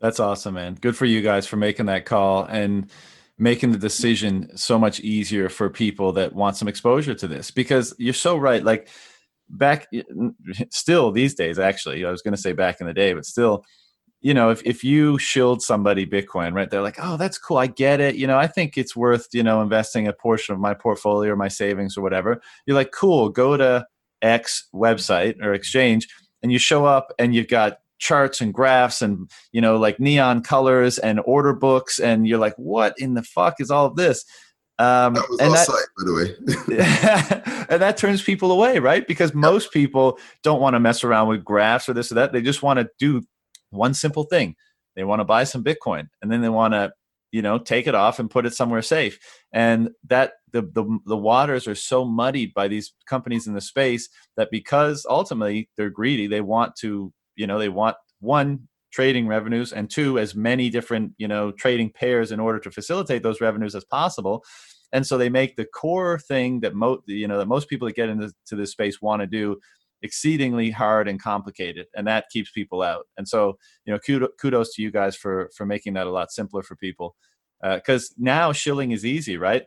That's 0.00 0.20
awesome, 0.20 0.54
man. 0.54 0.74
Good 0.80 0.96
for 0.96 1.06
you 1.06 1.22
guys 1.22 1.46
for 1.46 1.56
making 1.56 1.86
that 1.86 2.04
call 2.04 2.44
and 2.44 2.90
making 3.38 3.72
the 3.72 3.78
decision 3.78 4.56
so 4.56 4.78
much 4.78 5.00
easier 5.00 5.48
for 5.48 5.68
people 5.70 6.12
that 6.12 6.34
want 6.34 6.56
some 6.56 6.68
exposure 6.68 7.14
to 7.14 7.26
this 7.26 7.50
because 7.50 7.94
you're 7.98 8.14
so 8.14 8.36
right. 8.36 8.62
Like, 8.62 8.88
back 9.56 9.88
still 10.70 11.10
these 11.12 11.34
days 11.34 11.58
actually 11.58 12.04
i 12.04 12.10
was 12.10 12.22
going 12.22 12.34
to 12.34 12.40
say 12.40 12.52
back 12.52 12.80
in 12.80 12.86
the 12.86 12.94
day 12.94 13.12
but 13.12 13.24
still 13.24 13.64
you 14.20 14.34
know 14.34 14.50
if, 14.50 14.62
if 14.64 14.82
you 14.82 15.18
shield 15.18 15.62
somebody 15.62 16.06
bitcoin 16.06 16.54
right 16.54 16.70
they're 16.70 16.82
like 16.82 16.98
oh 17.00 17.16
that's 17.16 17.38
cool 17.38 17.58
i 17.58 17.66
get 17.66 18.00
it 18.00 18.16
you 18.16 18.26
know 18.26 18.38
i 18.38 18.46
think 18.46 18.76
it's 18.76 18.96
worth 18.96 19.28
you 19.32 19.42
know 19.42 19.60
investing 19.60 20.08
a 20.08 20.12
portion 20.12 20.54
of 20.54 20.60
my 20.60 20.74
portfolio 20.74 21.32
or 21.32 21.36
my 21.36 21.48
savings 21.48 21.96
or 21.96 22.02
whatever. 22.02 22.40
You're 22.66 22.76
like 22.76 22.92
cool 22.92 23.28
go 23.28 23.56
to 23.56 23.86
x 24.22 24.68
website 24.74 25.40
or 25.42 25.52
exchange 25.52 26.08
and 26.42 26.50
you 26.50 26.58
show 26.58 26.84
up 26.86 27.12
and 27.18 27.34
you've 27.34 27.48
got 27.48 27.78
charts 27.98 28.40
and 28.40 28.52
graphs 28.52 29.02
and 29.02 29.30
you 29.52 29.60
know 29.60 29.76
like 29.76 30.00
neon 30.00 30.42
colors 30.42 30.98
and 30.98 31.20
order 31.24 31.52
books 31.52 31.98
and 31.98 32.26
you're 32.26 32.38
like 32.38 32.54
what 32.56 32.94
in 32.98 33.14
the 33.14 33.22
fuck 33.22 33.60
is 33.60 33.70
all 33.70 33.86
of 33.86 33.96
this 33.96 34.24
um, 34.78 35.14
that 35.14 35.28
was 35.30 35.40
and 35.40 35.54
that, 35.54 35.66
site, 35.66 35.86
by 35.96 36.04
the 36.04 36.14
way. 36.14 37.66
and 37.70 37.82
that 37.82 37.96
turns 37.96 38.22
people 38.22 38.50
away, 38.50 38.80
right? 38.80 39.06
Because 39.06 39.30
yep. 39.30 39.36
most 39.36 39.72
people 39.72 40.18
don't 40.42 40.60
want 40.60 40.74
to 40.74 40.80
mess 40.80 41.04
around 41.04 41.28
with 41.28 41.44
graphs 41.44 41.88
or 41.88 41.92
this 41.92 42.10
or 42.10 42.16
that. 42.16 42.32
They 42.32 42.42
just 42.42 42.62
want 42.62 42.80
to 42.80 42.88
do 42.98 43.22
one 43.70 43.94
simple 43.94 44.24
thing. 44.24 44.56
They 44.96 45.04
want 45.04 45.20
to 45.20 45.24
buy 45.24 45.44
some 45.44 45.62
Bitcoin, 45.62 46.08
and 46.22 46.30
then 46.30 46.40
they 46.40 46.48
want 46.48 46.74
to, 46.74 46.92
you 47.30 47.42
know, 47.42 47.58
take 47.58 47.86
it 47.86 47.94
off 47.94 48.18
and 48.18 48.30
put 48.30 48.46
it 48.46 48.54
somewhere 48.54 48.82
safe. 48.82 49.18
And 49.52 49.90
that 50.08 50.34
the 50.52 50.62
the 50.62 50.98
the 51.06 51.16
waters 51.16 51.68
are 51.68 51.74
so 51.74 52.04
muddied 52.04 52.52
by 52.54 52.68
these 52.68 52.92
companies 53.06 53.46
in 53.46 53.54
the 53.54 53.60
space 53.60 54.08
that 54.36 54.50
because 54.50 55.06
ultimately 55.08 55.68
they're 55.76 55.90
greedy, 55.90 56.26
they 56.26 56.40
want 56.40 56.74
to, 56.76 57.12
you 57.36 57.46
know, 57.46 57.58
they 57.58 57.68
want 57.68 57.96
one 58.20 58.68
trading 58.94 59.26
revenues 59.26 59.72
and 59.72 59.90
two 59.90 60.20
as 60.20 60.36
many 60.36 60.70
different 60.70 61.12
you 61.18 61.26
know 61.26 61.50
trading 61.50 61.90
pairs 61.90 62.30
in 62.30 62.38
order 62.38 62.60
to 62.60 62.70
facilitate 62.70 63.22
those 63.22 63.40
revenues 63.40 63.74
as 63.74 63.84
possible. 63.84 64.44
And 64.92 65.04
so 65.04 65.18
they 65.18 65.28
make 65.28 65.56
the 65.56 65.64
core 65.64 66.20
thing 66.20 66.60
that 66.60 66.74
most 66.74 67.02
you 67.06 67.26
know 67.26 67.38
that 67.38 67.48
most 67.48 67.68
people 67.68 67.86
that 67.88 67.96
get 67.96 68.08
into 68.08 68.32
this 68.52 68.70
space 68.70 69.02
want 69.02 69.20
to 69.20 69.26
do 69.26 69.58
exceedingly 70.02 70.70
hard 70.70 71.08
and 71.08 71.20
complicated 71.20 71.86
and 71.94 72.06
that 72.06 72.26
keeps 72.30 72.52
people 72.52 72.82
out. 72.82 73.06
And 73.18 73.26
so 73.26 73.58
you 73.84 73.92
know 73.92 74.28
kudos 74.40 74.74
to 74.74 74.82
you 74.82 74.92
guys 74.92 75.16
for 75.16 75.50
for 75.56 75.66
making 75.66 75.94
that 75.94 76.06
a 76.06 76.12
lot 76.12 76.30
simpler 76.30 76.62
for 76.62 76.76
people 76.76 77.16
because 77.62 78.10
uh, 78.10 78.14
now 78.18 78.52
shilling 78.52 78.92
is 78.92 79.04
easy 79.04 79.36
right? 79.36 79.64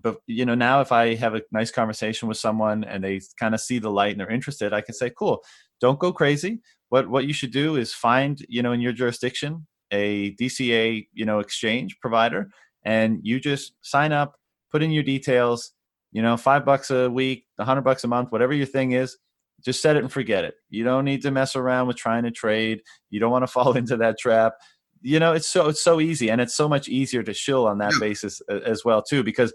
But 0.00 0.18
you 0.28 0.44
know 0.44 0.54
now 0.54 0.80
if 0.82 0.92
i 0.92 1.16
have 1.16 1.34
a 1.34 1.42
nice 1.50 1.72
conversation 1.72 2.28
with 2.28 2.36
someone 2.36 2.84
and 2.84 3.02
they 3.02 3.20
kind 3.40 3.54
of 3.56 3.60
see 3.60 3.80
the 3.80 3.90
light 3.90 4.12
and 4.12 4.20
they're 4.20 4.30
interested 4.30 4.72
i 4.72 4.80
can 4.80 4.94
say 4.94 5.10
cool 5.10 5.42
don't 5.80 5.98
go 5.98 6.12
crazy 6.12 6.60
what 6.88 7.08
what 7.08 7.26
you 7.26 7.32
should 7.32 7.52
do 7.52 7.76
is 7.76 7.92
find 7.92 8.44
you 8.48 8.62
know 8.62 8.72
in 8.72 8.80
your 8.80 8.92
jurisdiction 8.92 9.66
a 9.90 10.34
dca 10.34 11.06
you 11.12 11.24
know 11.24 11.38
exchange 11.38 11.98
provider 12.00 12.50
and 12.84 13.20
you 13.22 13.38
just 13.38 13.74
sign 13.82 14.12
up 14.12 14.36
put 14.70 14.82
in 14.82 14.90
your 14.90 15.02
details 15.02 15.72
you 16.12 16.22
know 16.22 16.36
five 16.36 16.64
bucks 16.64 16.90
a 16.90 17.10
week 17.10 17.46
a 17.58 17.64
hundred 17.64 17.82
bucks 17.82 18.04
a 18.04 18.08
month 18.08 18.32
whatever 18.32 18.52
your 18.52 18.66
thing 18.66 18.92
is 18.92 19.16
just 19.64 19.82
set 19.82 19.96
it 19.96 20.02
and 20.02 20.12
forget 20.12 20.44
it. 20.44 20.54
You 20.68 20.84
don't 20.84 21.04
need 21.04 21.22
to 21.22 21.30
mess 21.30 21.56
around 21.56 21.86
with 21.86 21.96
trying 21.96 22.24
to 22.24 22.30
trade. 22.30 22.82
You 23.10 23.20
don't 23.20 23.30
want 23.30 23.42
to 23.42 23.46
fall 23.52 23.76
into 23.76 23.96
that 23.98 24.18
trap. 24.18 24.54
You 25.02 25.20
know 25.20 25.34
it's 25.34 25.46
so 25.46 25.68
it's 25.68 25.82
so 25.82 26.00
easy 26.00 26.30
and 26.30 26.40
it's 26.40 26.54
so 26.54 26.68
much 26.68 26.88
easier 26.88 27.22
to 27.22 27.34
shill 27.34 27.66
on 27.66 27.78
that 27.78 27.92
basis 28.00 28.40
as 28.48 28.84
well 28.84 29.02
too 29.02 29.22
because 29.22 29.52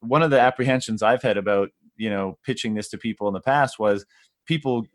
one 0.00 0.22
of 0.22 0.30
the 0.30 0.40
apprehensions 0.40 1.02
I've 1.02 1.22
had 1.22 1.36
about 1.36 1.68
you 1.96 2.10
know 2.10 2.38
pitching 2.44 2.74
this 2.74 2.88
to 2.90 2.98
people 2.98 3.28
in 3.28 3.34
the 3.34 3.40
past 3.40 3.78
was 3.78 4.06
people 4.46 4.86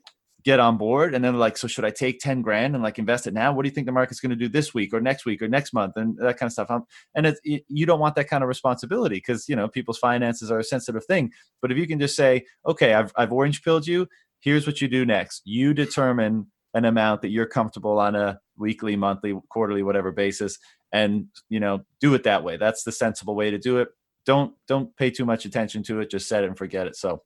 get 0.43 0.59
on 0.59 0.77
board 0.77 1.15
and 1.15 1.23
then 1.23 1.37
like 1.39 1.57
so 1.57 1.67
should 1.67 1.85
i 1.85 1.89
take 1.89 2.19
10 2.19 2.41
grand 2.41 2.75
and 2.75 2.83
like 2.83 2.99
invest 2.99 3.27
it 3.27 3.33
now? 3.33 3.53
What 3.53 3.63
do 3.63 3.69
you 3.69 3.73
think 3.73 3.85
the 3.85 3.93
market's 3.93 4.19
going 4.19 4.31
to 4.31 4.35
do 4.35 4.49
this 4.49 4.73
week 4.73 4.93
or 4.93 4.99
next 4.99 5.25
week 5.25 5.41
or 5.41 5.47
next 5.47 5.73
month 5.73 5.93
and 5.95 6.17
that 6.17 6.37
kind 6.37 6.47
of 6.47 6.53
stuff? 6.53 6.69
Um, 6.69 6.85
and 7.15 7.25
it's, 7.25 7.39
it, 7.43 7.63
you 7.69 7.85
don't 7.85 7.99
want 7.99 8.15
that 8.15 8.29
kind 8.29 8.43
of 8.43 8.47
responsibility 8.49 9.15
because 9.15 9.47
you 9.47 9.55
know 9.55 9.67
people's 9.67 9.99
finances 9.99 10.51
are 10.51 10.59
a 10.59 10.63
sensitive 10.63 11.05
thing. 11.05 11.31
But 11.61 11.71
if 11.71 11.77
you 11.77 11.87
can 11.87 11.99
just 11.99 12.15
say 12.15 12.45
okay 12.65 12.93
i've, 12.93 13.13
I've 13.15 13.31
orange 13.31 13.63
pilled 13.63 13.87
you. 13.87 14.07
Here's 14.39 14.67
what 14.67 14.81
you 14.81 14.89
do 14.89 15.05
next. 15.05 15.41
You 15.45 15.73
determine 15.73 16.47
an 16.73 16.85
amount 16.85 17.21
that 17.21 17.29
you're 17.29 17.45
comfortable 17.45 17.99
on 17.99 18.15
a 18.15 18.39
weekly 18.57 18.95
monthly 18.95 19.33
quarterly 19.49 19.83
whatever 19.83 20.11
basis 20.11 20.57
and 20.91 21.27
you 21.49 21.59
know 21.59 21.85
do 22.01 22.13
it 22.13 22.23
that 22.23 22.43
way. 22.43 22.57
That's 22.57 22.83
the 22.83 22.91
sensible 22.91 23.35
way 23.35 23.51
to 23.51 23.57
do 23.57 23.79
it. 23.79 23.89
Don't 24.25 24.53
don't 24.67 24.95
pay 24.97 25.09
too 25.09 25.25
much 25.25 25.45
attention 25.45 25.83
to 25.83 26.01
it. 26.01 26.09
Just 26.09 26.27
set 26.27 26.43
it 26.43 26.47
and 26.47 26.57
forget 26.57 26.87
it. 26.87 26.95
So 26.95 27.23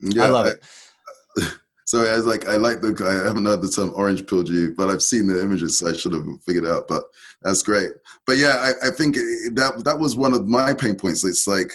yeah, 0.00 0.24
I 0.24 0.28
love 0.28 0.46
I, 0.46 0.50
it. 0.50 1.52
So 1.92 2.10
I 2.10 2.16
was 2.16 2.24
like, 2.24 2.48
I 2.48 2.56
like 2.56 2.80
the. 2.80 2.96
I 3.04 3.28
haven't 3.28 3.44
heard 3.44 3.60
the 3.60 3.68
term 3.68 3.92
orange 3.94 4.26
pill 4.26 4.48
you, 4.48 4.74
but 4.74 4.88
I've 4.88 5.02
seen 5.02 5.26
the 5.26 5.42
images, 5.42 5.76
so 5.76 5.90
I 5.90 5.92
should 5.92 6.14
have 6.14 6.24
figured 6.46 6.64
it 6.64 6.70
out. 6.70 6.88
But 6.88 7.02
that's 7.42 7.62
great. 7.62 7.90
But 8.26 8.38
yeah, 8.38 8.72
I, 8.82 8.88
I 8.88 8.90
think 8.92 9.16
that 9.16 9.82
that 9.84 9.98
was 9.98 10.16
one 10.16 10.32
of 10.32 10.48
my 10.48 10.72
pain 10.72 10.94
points. 10.94 11.22
It's 11.22 11.46
like 11.46 11.70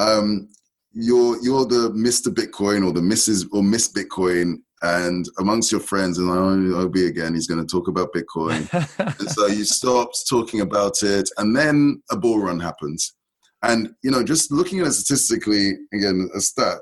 um, 0.00 0.48
you're 0.90 1.40
you're 1.44 1.64
the 1.64 1.90
Mr. 1.90 2.26
Bitcoin 2.26 2.84
or 2.84 2.92
the 2.92 3.00
Mrs. 3.00 3.46
or 3.52 3.62
Miss 3.62 3.86
Bitcoin, 3.86 4.56
and 4.82 5.26
amongst 5.38 5.70
your 5.70 5.80
friends, 5.80 6.18
and 6.18 6.28
I'll 6.28 6.88
be 6.88 7.06
again, 7.06 7.32
he's 7.32 7.46
going 7.46 7.64
to 7.64 7.72
talk 7.72 7.86
about 7.86 8.12
Bitcoin. 8.12 8.66
and 8.98 9.30
so 9.30 9.46
you 9.46 9.64
stop 9.64 10.10
talking 10.28 10.62
about 10.62 11.04
it, 11.04 11.30
and 11.38 11.54
then 11.54 12.02
a 12.10 12.16
bull 12.16 12.40
run 12.40 12.58
happens. 12.58 13.14
And 13.62 13.94
you 14.02 14.10
know, 14.10 14.24
just 14.24 14.50
looking 14.50 14.80
at 14.80 14.88
it 14.88 14.92
statistically, 14.94 15.74
again, 15.94 16.30
a 16.34 16.40
stat. 16.40 16.78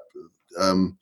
Um, 0.58 0.96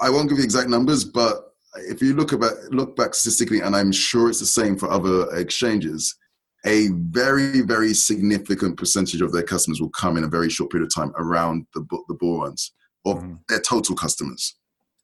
I 0.00 0.10
won't 0.10 0.28
give 0.28 0.38
you 0.38 0.44
exact 0.44 0.68
numbers, 0.68 1.04
but 1.04 1.52
if 1.76 2.00
you 2.00 2.14
look 2.14 2.32
about 2.32 2.54
look 2.70 2.96
back 2.96 3.14
statistically, 3.14 3.60
and 3.60 3.74
I'm 3.74 3.92
sure 3.92 4.28
it's 4.28 4.40
the 4.40 4.46
same 4.46 4.76
for 4.76 4.90
other 4.90 5.34
exchanges, 5.36 6.14
a 6.64 6.88
very 6.88 7.60
very 7.62 7.92
significant 7.94 8.76
percentage 8.76 9.20
of 9.20 9.32
their 9.32 9.42
customers 9.42 9.80
will 9.80 9.90
come 9.90 10.16
in 10.16 10.24
a 10.24 10.28
very 10.28 10.48
short 10.48 10.70
period 10.70 10.86
of 10.86 10.94
time 10.94 11.12
around 11.18 11.66
the 11.74 11.84
the 12.08 12.14
bull 12.14 12.40
runs 12.40 12.72
of 13.04 13.18
mm-hmm. 13.18 13.34
their 13.48 13.60
total 13.60 13.94
customers 13.94 14.56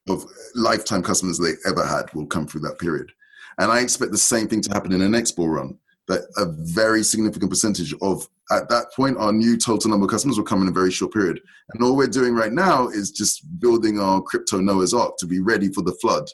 of 0.09 0.24
lifetime 0.55 1.02
customers 1.02 1.39
they 1.39 1.52
ever 1.69 1.85
had 1.85 2.12
will 2.15 2.27
come 2.27 2.47
through 2.47 2.62
that 2.62 2.78
period. 2.78 3.12
And 3.59 3.70
I 3.70 3.81
expect 3.81 4.12
the 4.12 4.19
same 4.19 4.48
thing 4.48 4.62
to 4.62 4.73
happen 4.73 4.93
in 4.93 5.01
the 5.01 5.09
next 5.09 5.32
bull 5.32 5.48
run 5.48 5.78
that 6.10 6.22
a 6.36 6.44
very 6.74 7.04
significant 7.04 7.50
percentage 7.50 7.94
of 8.02 8.28
at 8.50 8.68
that 8.68 8.86
point 8.96 9.16
our 9.16 9.32
new 9.32 9.56
total 9.56 9.88
number 9.88 10.06
of 10.06 10.10
customers 10.10 10.36
will 10.36 10.44
come 10.44 10.60
in 10.60 10.66
a 10.66 10.72
very 10.72 10.90
short 10.90 11.12
period. 11.12 11.40
And 11.72 11.84
all 11.84 11.96
we're 11.96 12.08
doing 12.08 12.34
right 12.34 12.52
now 12.52 12.88
is 12.88 13.12
just 13.12 13.60
building 13.60 14.00
our 14.00 14.20
crypto 14.20 14.58
noah's 14.58 14.92
ark 14.92 15.16
to 15.18 15.26
be 15.26 15.38
ready 15.38 15.72
for 15.72 15.82
the 15.82 15.96
flood 16.02 16.28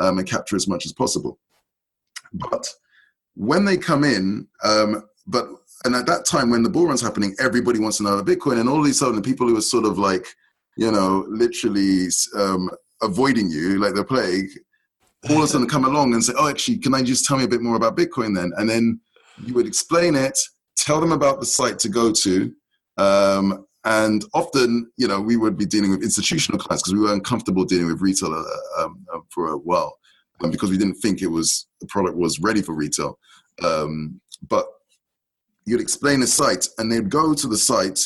um, 0.00 0.18
and 0.18 0.28
capture 0.28 0.56
as 0.56 0.66
much 0.66 0.84
as 0.84 0.92
possible. 0.92 1.38
But 2.32 2.66
when 3.36 3.64
they 3.64 3.76
come 3.76 4.02
in 4.02 4.48
um, 4.64 5.04
but 5.28 5.46
and 5.84 5.94
at 5.94 6.06
that 6.06 6.26
time 6.26 6.50
when 6.50 6.64
the 6.64 6.68
bull 6.68 6.88
run's 6.88 7.00
happening 7.00 7.36
everybody 7.38 7.78
wants 7.78 7.98
to 7.98 8.02
know 8.02 8.18
about 8.18 8.26
bitcoin. 8.26 8.58
And 8.58 8.68
all 8.68 8.80
of 8.80 8.90
a 8.90 8.92
sudden 8.92 9.14
the 9.14 9.22
people 9.22 9.46
who 9.46 9.56
are 9.56 9.62
sort 9.62 9.84
of 9.84 9.96
like 9.96 10.26
you 10.76 10.90
know 10.90 11.24
literally 11.28 12.08
um, 12.36 12.68
avoiding 13.00 13.48
you 13.48 13.78
like 13.78 13.94
the 13.94 14.04
plague 14.04 14.48
all 15.28 15.36
of 15.36 15.44
a 15.44 15.46
sudden 15.46 15.68
come 15.68 15.84
along 15.84 16.14
and 16.14 16.24
say 16.24 16.32
oh 16.36 16.48
actually 16.48 16.78
can 16.78 16.94
i 16.94 17.02
just 17.02 17.26
tell 17.26 17.36
me 17.36 17.44
a 17.44 17.48
bit 17.48 17.62
more 17.62 17.76
about 17.76 17.96
bitcoin 17.96 18.34
then? 18.34 18.50
And 18.56 18.68
then 18.68 19.00
you 19.44 19.54
would 19.54 19.66
explain 19.66 20.14
it, 20.14 20.38
tell 20.76 21.00
them 21.00 21.12
about 21.12 21.40
the 21.40 21.46
site 21.46 21.78
to 21.80 21.88
go 21.88 22.12
to. 22.12 22.52
Um, 22.96 23.66
and 23.84 24.24
often, 24.34 24.90
you 24.96 25.08
know, 25.08 25.20
we 25.20 25.36
would 25.36 25.56
be 25.56 25.64
dealing 25.64 25.90
with 25.90 26.02
institutional 26.02 26.58
clients 26.58 26.82
because 26.82 26.94
we 26.94 27.00
were 27.00 27.14
uncomfortable 27.14 27.64
dealing 27.64 27.86
with 27.86 28.02
retail 28.02 28.34
uh, 28.34 28.84
um, 28.84 29.06
uh, 29.12 29.20
for 29.30 29.52
a 29.52 29.56
while 29.56 29.96
um, 30.42 30.50
because 30.50 30.70
we 30.70 30.76
didn't 30.76 30.96
think 30.96 31.22
it 31.22 31.28
was 31.28 31.66
the 31.80 31.86
product 31.86 32.16
was 32.16 32.40
ready 32.40 32.60
for 32.60 32.74
retail. 32.74 33.18
Um, 33.64 34.20
but 34.48 34.66
you'd 35.64 35.80
explain 35.80 36.20
the 36.20 36.26
site, 36.26 36.66
and 36.78 36.90
they'd 36.90 37.10
go 37.10 37.34
to 37.34 37.46
the 37.46 37.56
site, 37.56 38.00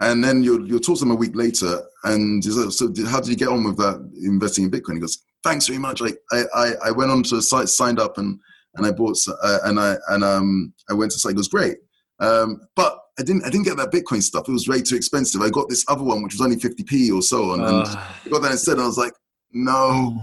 and 0.00 0.22
then 0.22 0.42
you'll 0.42 0.66
you'll 0.68 0.80
talk 0.80 0.98
to 0.98 1.04
them 1.04 1.10
a 1.10 1.16
week 1.16 1.34
later, 1.34 1.82
and 2.04 2.44
so 2.44 2.92
how 3.06 3.20
did 3.20 3.28
you 3.28 3.36
get 3.36 3.48
on 3.48 3.64
with 3.64 3.76
that 3.78 4.10
investing 4.22 4.64
in 4.64 4.70
Bitcoin? 4.70 4.94
He 4.94 5.00
goes, 5.00 5.24
thanks 5.42 5.66
very 5.66 5.78
much. 5.78 6.02
I 6.02 6.12
I 6.54 6.72
I 6.86 6.90
went 6.90 7.10
onto 7.10 7.36
the 7.36 7.42
site, 7.42 7.68
signed 7.68 8.00
up, 8.00 8.18
and 8.18 8.38
and 8.76 8.86
I 8.86 8.92
bought 8.92 9.18
uh, 9.28 9.58
and 9.64 9.78
I 9.78 9.96
and 10.08 10.24
um 10.24 10.72
I 10.88 10.94
went 10.94 11.12
to 11.12 11.18
site. 11.18 11.32
It 11.32 11.38
was 11.38 11.48
great, 11.48 11.78
um, 12.20 12.60
but 12.76 12.98
I 13.18 13.22
didn't 13.22 13.44
I 13.44 13.50
didn't 13.50 13.66
get 13.66 13.76
that 13.76 13.92
Bitcoin 13.92 14.22
stuff. 14.22 14.48
It 14.48 14.52
was 14.52 14.68
way 14.68 14.82
too 14.82 14.96
expensive. 14.96 15.40
I 15.40 15.50
got 15.50 15.68
this 15.68 15.84
other 15.88 16.02
one 16.02 16.22
which 16.22 16.34
was 16.34 16.40
only 16.40 16.56
50p 16.56 17.14
or 17.14 17.22
so, 17.22 17.52
and, 17.52 17.62
uh. 17.62 17.66
and 17.66 17.86
I 17.86 18.30
got 18.30 18.42
that 18.42 18.52
instead. 18.52 18.72
And 18.72 18.82
I 18.82 18.86
was 18.86 18.98
like, 18.98 19.12
no, 19.52 20.20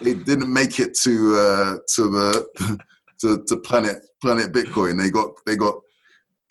it 0.00 0.24
didn't 0.24 0.52
make 0.52 0.80
it 0.80 0.96
to 1.02 1.36
uh, 1.36 1.76
to 1.94 2.10
the 2.10 2.78
to, 3.20 3.44
to 3.46 3.56
planet 3.58 3.98
planet 4.22 4.52
Bitcoin. 4.52 5.00
They 5.00 5.10
got 5.10 5.30
they 5.46 5.56
got 5.56 5.74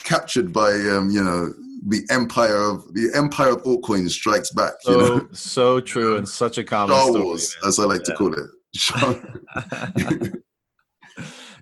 captured 0.03 0.53
by 0.53 0.71
um, 0.71 1.09
you 1.09 1.23
know 1.23 1.53
the 1.87 2.05
empire 2.09 2.57
of 2.57 2.93
the 2.93 3.11
empire 3.15 3.49
of 3.49 3.63
altcoins 3.63 4.11
strikes 4.11 4.51
back. 4.51 4.73
So 4.81 4.91
you 4.91 4.97
know? 4.97 5.27
so 5.31 5.79
true 5.79 6.17
and 6.17 6.27
such 6.27 6.57
a 6.57 6.63
common 6.63 6.95
Star 6.95 7.23
Wars, 7.23 7.51
story, 7.51 7.67
as 7.67 7.79
I 7.79 7.83
like 7.83 8.01
yeah. 8.07 8.13
to 8.13 8.15
call 8.15 8.33
it. 8.33 10.33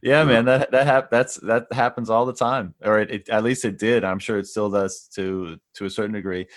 yeah, 0.02 0.24
man, 0.24 0.46
that 0.46 0.72
that 0.72 0.88
hap- 0.88 1.12
that's 1.12 1.36
that 1.38 1.68
happens 1.72 2.10
all 2.10 2.26
the 2.26 2.34
time, 2.34 2.74
or 2.84 3.00
it, 3.00 3.12
it, 3.12 3.30
at 3.30 3.44
least 3.44 3.66
it 3.66 3.78
did. 3.78 4.04
I'm 4.04 4.20
sure 4.20 4.38
it 4.38 4.48
still 4.48 4.70
does 4.70 5.08
to 5.16 5.58
to 5.76 5.86
a 5.86 5.90
certain 5.90 6.14
degree. 6.14 6.48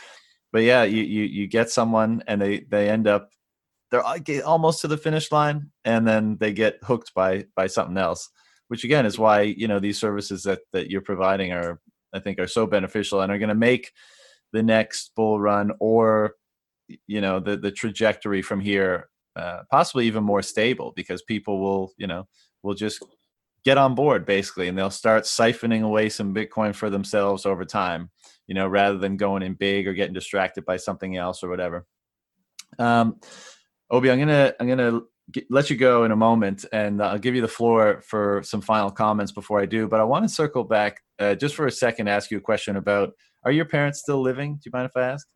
But 0.53 0.63
yeah, 0.63 0.85
you 0.85 1.03
you 1.03 1.25
you 1.25 1.47
get 1.47 1.71
someone 1.71 2.23
and 2.27 2.41
they 2.41 2.61
they 2.61 2.89
end 2.89 3.07
up 3.07 3.31
they're 3.91 4.05
almost 4.45 4.83
to 4.83 4.89
the 4.89 4.99
finish 4.99 5.33
line, 5.33 5.71
and 5.85 6.07
then 6.07 6.37
they 6.39 6.53
get 6.53 6.79
hooked 6.83 7.15
by 7.15 7.47
by 7.55 7.67
something 7.67 7.97
else. 7.97 8.29
Which 8.69 8.85
again 8.85 9.07
is 9.07 9.19
why 9.19 9.43
you 9.43 9.69
know 9.69 9.81
these 9.81 9.99
services 9.99 10.43
that 10.45 10.61
that 10.73 10.91
you're 10.91 11.01
providing 11.01 11.53
are 11.53 11.81
I 12.13 12.21
think 12.21 12.39
are 12.39 12.47
so 12.47 12.67
beneficial 12.67 13.21
and 13.21 13.33
are 13.33 13.39
going 13.39 13.49
to 13.49 13.55
make 13.55 13.93
the 14.53 14.63
next 14.63 15.13
bull 15.15 15.41
run 15.41 15.73
or 15.81 16.35
you 17.07 17.21
know 17.21 17.41
the 17.41 17.57
the 17.57 17.71
trajectory 17.71 18.43
from 18.43 18.61
here 18.61 19.09
uh, 19.37 19.61
possibly 19.71 20.07
even 20.07 20.25
more 20.25 20.43
stable 20.43 20.93
because 20.97 21.23
people 21.23 21.61
will 21.61 21.93
you 21.97 22.07
know 22.07 22.27
will 22.63 22.75
just 22.75 23.05
get 23.65 23.79
on 23.79 23.95
board 23.95 24.25
basically 24.25 24.69
and 24.69 24.79
they'll 24.79 24.91
start 24.91 25.25
siphoning 25.25 25.83
away 25.83 26.09
some 26.09 26.35
bitcoin 26.35 26.75
for 26.75 26.91
themselves 26.91 27.45
over 27.45 27.65
time 27.65 28.11
you 28.47 28.55
know 28.55 28.67
rather 28.67 28.99
than 28.99 29.17
going 29.17 29.43
in 29.43 29.55
big 29.55 29.87
or 29.87 29.93
getting 29.93 30.15
distracted 30.15 30.65
by 30.65 30.77
something 30.77 31.17
else 31.17 31.43
or 31.43 31.49
whatever. 31.49 31.87
Um 32.79 33.21
obi 33.91 34.11
i'm 34.11 34.19
gonna 34.19 34.53
i'm 34.61 34.69
gonna 34.69 35.01
let 35.51 35.71
you 35.71 35.77
go 35.77 36.05
in 36.05 36.13
a 36.13 36.17
moment 36.17 36.65
and 36.73 37.03
i'll 37.03 37.19
give 37.19 37.35
you 37.35 37.41
the 37.41 37.49
floor 37.49 38.03
for 38.07 38.43
some 38.43 38.61
final 38.61 38.91
comments 38.91 39.33
before 39.33 39.61
i 39.61 39.67
do 39.67 39.89
but 39.89 39.99
i 39.99 40.05
want 40.05 40.23
to 40.23 40.29
circle 40.29 40.63
back 40.63 41.01
uh, 41.19 41.35
just 41.35 41.55
for 41.55 41.67
a 41.67 41.73
second 41.73 42.07
ask 42.07 42.31
you 42.31 42.37
a 42.37 42.41
question 42.41 42.77
about 42.77 43.11
are 43.45 43.53
your 43.53 43.65
parents 43.65 44.01
still 44.01 44.21
living? 44.21 44.55
Do 44.55 44.61
you 44.67 44.71
mind 44.73 44.87
if 44.87 44.97
i 44.97 45.09
ask? 45.09 45.27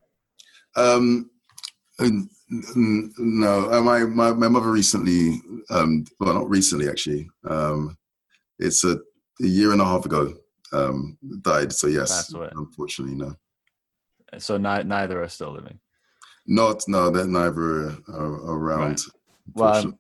Um 0.77 1.31
no, 1.99 3.71
uh, 3.71 3.81
my, 3.81 4.01
my 4.01 4.33
my 4.33 4.49
mother 4.49 4.71
recently, 4.71 5.41
um, 5.71 6.05
well, 6.19 6.35
not 6.35 6.51
recently 6.51 6.89
actually. 6.89 7.29
Um, 7.49 7.97
it's 8.67 8.85
a, 8.85 8.99
a 9.41 9.47
year 9.47 9.73
and 9.73 9.81
a 9.81 9.85
half 9.85 10.05
ago 10.05 10.35
um, 10.73 11.19
died. 11.43 11.73
So 11.73 11.87
yes, 11.87 12.33
unfortunately, 12.33 13.17
no. 13.17 13.35
So 14.39 14.57
ni- 14.57 14.85
neither 14.85 15.23
are 15.23 15.29
still 15.29 15.53
living. 15.53 15.79
Not 16.47 16.83
no, 16.89 17.11
that 17.11 17.29
neither 17.29 17.97
are 18.09 18.57
around. 18.57 18.81
Right. 18.83 19.01
Well, 19.55 19.99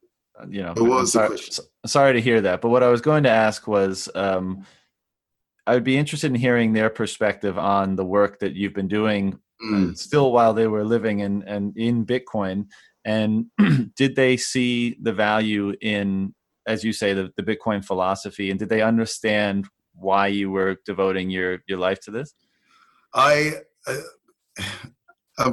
you 0.49 0.63
know, 0.63 0.75
was 0.77 1.13
sorry, 1.13 1.39
sorry, 1.87 2.13
to 2.15 2.21
hear 2.21 2.41
that. 2.41 2.61
But 2.61 2.71
what 2.71 2.83
I 2.83 2.89
was 2.89 3.01
going 3.01 3.25
to 3.25 3.31
ask 3.31 3.69
was, 3.69 4.09
um, 4.15 4.65
I 5.67 5.75
would 5.75 5.85
be 5.85 5.97
interested 5.97 6.29
in 6.29 6.35
hearing 6.35 6.73
their 6.73 6.91
perspective 6.91 7.59
on 7.59 7.95
the 7.95 8.05
work 8.05 8.41
that 8.41 8.55
you've 8.55 8.75
been 8.75 8.89
doing 8.89 9.39
Mm. 9.63 9.97
still 9.97 10.33
while 10.33 10.55
they 10.55 10.67
were 10.67 10.85
living 10.85 11.21
in 11.21 11.43
and 11.45 11.77
in 11.77 12.05
Bitcoin. 12.05 12.67
And 13.05 13.47
did 13.97 14.17
they 14.17 14.37
see 14.37 14.97
the 15.01 15.13
value 15.13 15.75
in, 15.81 16.35
as 16.67 16.85
you 16.85 16.93
say, 16.93 17.13
the, 17.13 17.31
the 17.37 17.43
Bitcoin 17.43 17.85
philosophy, 17.85 18.51
and 18.51 18.59
did 18.59 18.69
they 18.69 18.83
understand 18.83 19.67
why 19.95 20.27
you 20.27 20.51
were 20.51 20.77
devoting 20.85 21.31
your 21.31 21.59
your 21.69 21.79
life 21.79 22.01
to 22.01 22.11
this? 22.11 22.35
I, 23.15 23.53
uh, 25.39 25.53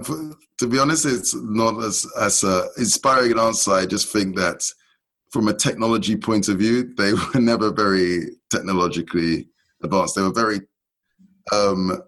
to 0.60 0.68
be 0.68 0.80
honest, 0.80 1.06
it's 1.06 1.34
not 1.36 1.84
as 1.84 2.06
as 2.20 2.44
a 2.44 2.68
inspiring 2.78 3.34
an 3.34 3.40
answer. 3.40 3.72
I 3.72 3.86
just 3.86 4.12
think 4.12 4.36
that 4.38 4.64
from 5.32 5.48
a 5.48 5.54
technology 5.54 6.16
point 6.16 6.48
of 6.48 6.58
view, 6.58 6.94
they 6.98 7.14
were 7.34 7.42
never 7.42 7.72
very 7.72 8.32
technologically 8.50 9.48
advanced. 9.84 10.16
They 10.16 10.22
were 10.22 10.34
very 10.34 10.62
um, 11.52 12.02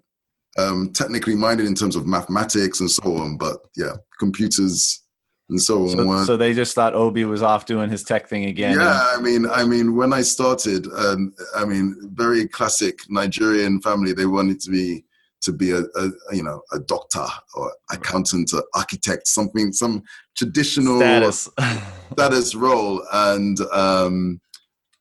um, 0.58 0.92
technically 0.94 1.36
minded 1.36 1.66
in 1.66 1.76
terms 1.76 1.96
of 1.96 2.06
mathematics 2.06 2.80
and 2.80 2.90
so 2.90 3.18
on. 3.18 3.38
But 3.38 3.58
yeah, 3.76 3.94
computers 4.20 5.04
and 5.52 5.62
so. 5.62 5.88
So, 5.88 6.06
weren't- 6.06 6.26
so 6.26 6.36
they 6.38 6.54
just 6.54 6.74
thought 6.74 6.96
Obi 6.96 7.26
was 7.26 7.44
off 7.44 7.66
doing 7.68 7.90
his 7.90 8.04
tech 8.04 8.28
thing 8.28 8.46
again. 8.46 8.72
and- 8.74 8.82
yeah, 8.82 9.06
I 9.16 9.22
mean, 9.22 9.46
I 9.48 9.64
mean, 9.66 9.96
when 9.96 10.12
I 10.14 10.22
started, 10.22 10.88
um, 10.98 11.34
I 11.56 11.66
mean, 11.66 12.10
very 12.16 12.48
classic 12.48 13.00
Nigerian 13.10 13.80
family. 13.82 14.14
They 14.14 14.26
wanted 14.26 14.60
to 14.62 14.72
be 14.72 15.06
to 15.42 15.52
be 15.52 15.72
a, 15.72 15.80
a 15.96 16.12
you 16.32 16.44
know 16.44 16.62
a 16.72 16.80
doctor 16.80 17.26
or 17.56 17.74
accountant 17.92 18.54
or 18.54 18.64
architect, 18.76 19.28
something, 19.28 19.72
some 19.74 20.04
traditional 20.36 21.00
status. 21.00 21.50
status 22.14 22.56
role. 22.56 23.04
And 23.12 23.60
um, 23.74 24.40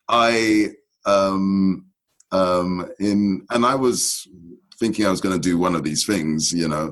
I 0.09 0.71
um, 1.07 1.87
um, 2.33 2.91
in 2.99 3.47
and 3.51 3.65
I 3.67 3.75
was 3.75 4.27
thinking 4.79 5.05
I 5.05 5.11
was 5.11 5.21
going 5.21 5.35
to 5.39 5.49
do 5.49 5.59
one 5.59 5.75
of 5.75 5.85
these 5.85 6.07
things, 6.07 6.53
you 6.53 6.67
know, 6.69 6.91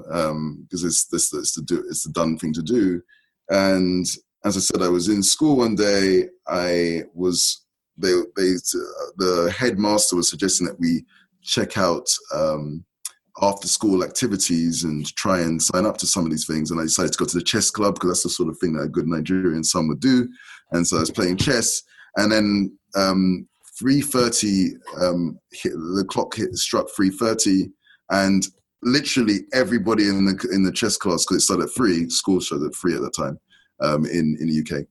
because 0.62 0.85
it's 0.85 1.06
this 1.06 1.32
it's 1.32 1.55
the 1.55 1.62
do 1.62 1.82
it's 1.89 2.05
the 2.05 2.12
done 2.12 2.39
thing 2.39 2.52
to 2.52 2.62
do. 2.62 3.01
And 3.51 4.07
as 4.45 4.57
I 4.57 4.61
said, 4.61 4.83
I 4.83 4.89
was 4.89 5.09
in 5.09 5.23
school 5.23 5.57
one 5.57 5.75
day. 5.75 6.29
I 6.47 7.03
was 7.15 7.65
they 7.97 8.12
they 8.37 8.53
the 9.16 9.55
headmaster 9.57 10.16
was 10.16 10.29
suggesting 10.29 10.66
that 10.66 10.79
we 10.79 11.05
check 11.43 11.77
out 11.77 12.09
um, 12.35 12.85
after 13.41 13.69
school 13.69 14.05
activities 14.05 14.85
and 14.85 15.15
try 15.16 15.41
and 15.41 15.62
sign 15.62 15.87
up 15.87 15.97
to 15.99 16.07
some 16.07 16.25
of 16.25 16.31
these 16.31 16.47
things. 16.47 16.70
And 16.70 16.81
I 16.81 16.85
decided 16.85 17.12
to 17.12 17.19
go 17.19 17.25
to 17.25 17.39
the 17.39 17.43
chess 17.43 17.70
club 17.70 17.95
because 17.95 18.11
that's 18.11 18.23
the 18.25 18.31
sort 18.31 18.49
of 18.49 18.59
thing 18.59 18.75
that 18.75 18.85
a 18.85 18.89
good 18.89 19.07
Nigerian 19.07 19.65
son 19.65 19.89
would 19.89 20.01
do. 20.01 20.29
And 20.73 20.87
so 20.87 20.97
I 20.97 21.01
was 21.01 21.11
playing 21.11 21.37
chess, 21.39 21.83
and 22.16 22.31
then 22.31 22.79
um, 22.95 23.49
3:30 23.83 24.70
um, 25.01 25.39
the 25.62 26.05
clock 26.09 26.35
hit 26.37 26.55
struck 26.57 26.89
3:30, 26.99 27.70
and 28.11 28.47
literally 28.83 29.41
everybody 29.53 30.09
in 30.09 30.25
the 30.25 30.49
in 30.53 30.63
the 30.63 30.73
chess 30.73 30.97
class 30.97 31.25
because 31.25 31.39
it 31.39 31.41
started 31.41 31.65
at 31.65 31.75
three. 31.75 32.09
School 32.11 32.41
started 32.41 32.67
at 32.67 32.75
three 32.75 32.95
at 32.95 33.01
the 33.01 33.11
time 33.11 33.39
um, 33.81 34.05
in 34.07 34.37
in 34.41 34.49
the 34.49 34.61
UK. 34.61 34.87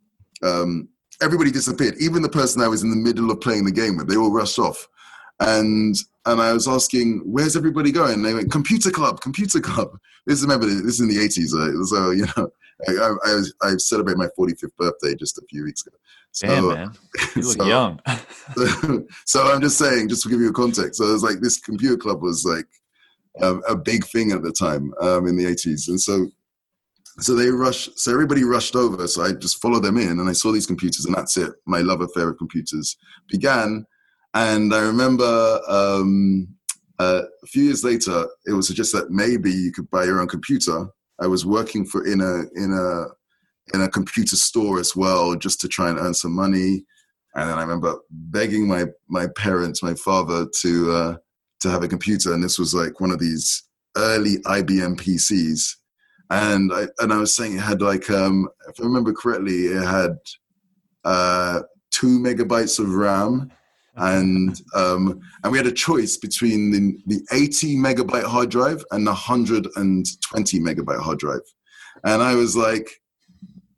Um, 0.48 0.90
everybody 1.22 1.52
disappeared. 1.52 1.96
Even 2.00 2.22
the 2.22 2.30
person 2.30 2.62
I 2.62 2.68
was 2.68 2.84
in 2.84 2.90
the 2.90 2.96
middle 2.96 3.32
of 3.32 3.42
playing 3.42 3.66
the 3.66 3.72
game 3.72 3.98
with, 3.98 4.08
they 4.08 4.18
all 4.18 4.32
rushed 4.32 4.60
off. 4.60 4.88
And 5.40 5.96
and 6.26 6.42
I 6.42 6.54
was 6.54 6.68
asking, 6.68 7.22
"Where's 7.26 7.56
everybody 7.56 7.92
going?" 7.92 8.16
And 8.16 8.26
they 8.26 8.34
went, 8.34 8.52
"Computer 8.52 8.90
club, 8.90 9.22
computer 9.22 9.60
club." 9.60 9.98
This 10.26 10.40
is 10.40 10.46
remember 10.46 10.66
this 10.66 10.96
is 10.96 11.00
in 11.00 11.08
the 11.08 11.20
eighties, 11.20 11.52
so 11.52 12.10
you 12.12 12.26
know, 12.36 12.50
I, 12.88 13.16
I, 13.26 13.36
was, 13.36 13.54
I 13.62 13.78
celebrated 13.78 14.18
my 14.18 14.30
forty 14.36 14.56
fifth 14.56 14.76
birthday 14.78 15.16
just 15.16 15.38
a 15.38 15.44
few 15.50 15.64
weeks 15.64 15.86
ago. 15.86 15.96
So, 16.32 16.48
Damn, 16.48 16.68
man, 16.68 16.92
you 17.36 17.42
look 17.44 17.58
so- 17.58 17.66
young. 17.68 18.00
so 19.26 19.44
I'm 19.44 19.62
just 19.62 19.78
saying, 19.78 20.10
just 20.10 20.24
to 20.24 20.30
give 20.30 20.42
you 20.42 20.50
a 20.50 20.54
context. 20.54 20.96
So 20.96 21.08
it 21.08 21.14
was 21.14 21.24
like 21.24 21.40
this 21.40 21.60
computer 21.60 21.98
club 21.98 22.22
was 22.22 22.44
like 22.44 22.66
a, 23.42 23.56
a 23.70 23.76
big 23.76 24.06
thing 24.06 24.32
at 24.32 24.44
the 24.44 24.52
time 24.52 24.94
um, 25.02 25.28
in 25.28 25.36
the 25.36 25.46
80s, 25.46 25.88
and 25.88 26.00
so 26.00 26.28
so 27.20 27.34
they 27.34 27.50
rushed. 27.50 28.00
So 28.00 28.12
everybody 28.12 28.44
rushed 28.44 28.76
over. 28.76 29.08
So 29.08 29.24
I 29.24 29.32
just 29.34 29.62
followed 29.62 29.84
them 29.84 29.98
in, 29.98 30.20
and 30.20 30.30
I 30.30 30.34
saw 30.34 30.52
these 30.52 30.68
computers, 30.68 31.06
and 31.06 31.16
that's 31.16 31.38
it. 31.38 31.52
My 31.66 31.80
love 31.80 32.02
affair 32.02 32.30
of 32.30 32.38
computers 32.38 32.98
began, 33.30 33.86
and 34.34 34.74
I 34.74 34.82
remember. 34.82 35.60
Um, 35.68 36.50
uh, 37.00 37.22
a 37.44 37.48
few 37.48 37.66
years 37.66 37.84
later, 37.84 38.26
it 38.48 38.54
was 38.54 38.66
suggested 38.66 38.98
that 38.98 39.12
maybe 39.12 39.52
you 39.52 39.72
could 39.72 39.88
buy 39.92 40.04
your 40.04 40.20
own 40.20 40.28
computer. 40.28 40.88
I 41.20 41.28
was 41.28 41.46
working 41.46 41.86
for 41.86 42.06
in 42.06 42.22
a 42.22 42.42
in 42.60 42.74
a 42.74 43.76
in 43.76 43.84
a 43.84 43.90
computer 43.90 44.36
store 44.36 44.80
as 44.80 44.96
well, 44.96 45.36
just 45.36 45.62
to 45.62 45.68
try 45.68 45.90
and 45.90 46.00
earn 46.00 46.14
some 46.14 46.34
money. 46.34 46.84
And 47.36 47.50
then 47.50 47.58
I 47.58 47.62
remember 47.62 47.98
begging 48.10 48.68
my 48.68 48.86
my 49.08 49.28
parents, 49.36 49.84
my 49.84 49.94
father, 49.94 50.48
to 50.62 50.92
uh, 50.92 51.16
to 51.62 51.70
have 51.70 51.84
a 51.84 51.88
computer, 51.88 52.34
and 52.34 52.44
this 52.44 52.60
was 52.60 52.74
like 52.74 53.00
one 53.00 53.12
of 53.12 53.20
these 53.20 53.64
early 53.96 54.38
IBM 54.40 55.00
PCs. 55.00 55.76
And 56.30 56.74
I 56.74 56.88
and 57.00 57.14
I 57.14 57.18
was 57.18 57.34
saying 57.34 57.56
it 57.56 57.62
had 57.62 57.82
like 57.82 58.10
um, 58.10 58.50
if 58.68 58.80
I 58.80 58.84
remember 58.84 59.14
correctly, 59.14 59.68
it 59.68 59.86
had 59.86 60.18
uh, 61.06 61.62
two 61.92 62.20
megabytes 62.20 62.80
of 62.80 62.94
RAM, 62.94 63.50
and 63.96 64.62
um, 64.76 65.22
and 65.44 65.52
we 65.52 65.58
had 65.58 65.68
a 65.68 65.72
choice 65.72 66.18
between 66.18 66.72
the, 66.72 66.98
the 67.06 67.26
80 67.32 67.78
megabyte 67.78 68.26
hard 68.26 68.50
drive 68.50 68.84
and 68.92 69.08
the 69.08 69.12
120 69.12 70.60
megabyte 70.60 71.00
hard 71.00 71.20
drive. 71.20 71.42
And 72.04 72.22
I 72.22 72.36
was 72.36 72.56
like 72.56 72.90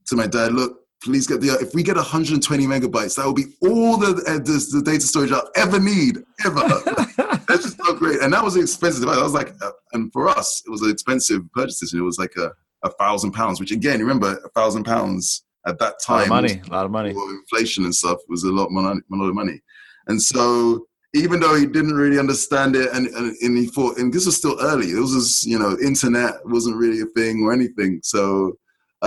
to 0.07 0.15
my 0.15 0.27
dad, 0.27 0.53
look, 0.53 0.79
please 1.03 1.27
get 1.27 1.41
the 1.41 1.57
if 1.61 1.73
we 1.73 1.83
get 1.83 1.95
120 1.95 2.65
megabytes, 2.65 3.15
that 3.15 3.25
will 3.25 3.33
be 3.33 3.45
all 3.61 3.97
the 3.97 4.07
uh, 4.27 4.39
the, 4.39 4.65
the 4.71 4.81
data 4.83 5.01
storage 5.01 5.31
I'll 5.31 5.49
ever 5.55 5.79
need 5.79 6.19
ever. 6.45 6.61
That's 7.47 7.63
just 7.63 7.77
so 7.83 7.95
great. 7.95 8.21
And 8.21 8.33
that 8.33 8.43
was 8.43 8.55
expensive. 8.55 9.07
I 9.07 9.21
was 9.21 9.33
like, 9.33 9.53
uh, 9.61 9.71
and 9.93 10.11
for 10.13 10.27
us, 10.27 10.61
it 10.65 10.69
was 10.69 10.81
an 10.81 10.91
expensive 10.91 11.41
purchase 11.53 11.79
decision. 11.79 11.99
It 11.99 12.03
was 12.03 12.19
like 12.19 12.35
a, 12.37 12.51
a 12.83 12.91
thousand 12.91 13.31
pounds, 13.31 13.59
which 13.59 13.71
again, 13.71 13.99
remember, 13.99 14.39
a 14.45 14.49
thousand 14.49 14.83
pounds 14.83 15.43
at 15.65 15.79
that 15.79 15.95
A 16.07 16.11
lot 16.11 16.21
of 16.21 16.27
time 16.27 16.29
money, 16.29 16.61
a 16.67 16.71
lot 16.71 16.85
of 16.85 16.91
money. 16.91 17.09
inflation 17.11 17.83
and 17.85 17.93
stuff 17.93 18.19
was 18.27 18.43
a 18.43 18.51
lot 18.51 18.65
of 18.65 18.71
money, 18.71 18.99
a 18.99 19.15
lot 19.15 19.29
of 19.29 19.35
money. 19.35 19.59
And 20.07 20.21
so 20.21 20.85
even 21.13 21.39
though 21.39 21.55
he 21.55 21.65
didn't 21.65 21.95
really 21.95 22.19
understand 22.19 22.75
it 22.75 22.89
and, 22.93 23.07
and, 23.07 23.35
and 23.41 23.57
he 23.57 23.67
thought, 23.67 23.97
and 23.97 24.13
this 24.13 24.25
was 24.25 24.37
still 24.37 24.57
early, 24.61 24.91
it 24.91 24.99
was 24.99 25.13
just, 25.13 25.45
you 25.45 25.57
know, 25.57 25.75
internet 25.83 26.35
wasn't 26.45 26.75
really 26.75 27.01
a 27.01 27.05
thing 27.07 27.43
or 27.43 27.51
anything. 27.51 27.99
So, 28.03 28.53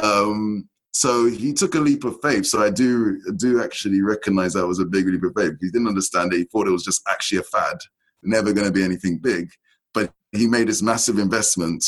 um, 0.02 0.69
so 0.93 1.27
he 1.27 1.55
took 1.55 1.74
a 1.74 1.81
leap 1.81 2.05
of 2.05 2.20
faith. 2.20 2.47
So 2.47 2.62
I 2.62 2.70
do, 2.70 3.20
do 3.36 3.62
actually 3.62 4.02
recognize 4.02 4.52
that 4.52 4.66
was 4.66 4.78
a 4.78 4.85
big 4.85 5.06
leap 5.06 5.23
of 5.24 5.32
faith. 5.35 5.55
He 5.60 5.70
didn't 5.70 5.89
understand 5.89 6.32
it. 6.32 6.39
He 6.39 6.44
thought 6.44 6.69
it 6.69 6.73
was 6.73 6.85
just 6.85 7.02
actually 7.09 7.39
a 7.39 7.44
fad, 7.44 7.78
never 8.23 8.52
going 8.52 8.66
to 8.66 8.73
be 8.73 8.85
anything 8.85 9.19
big. 9.19 9.51
But 9.94 10.12
he 10.32 10.47
made 10.47 10.69
this 10.69 10.82
massive 10.82 11.19
investment. 11.19 11.85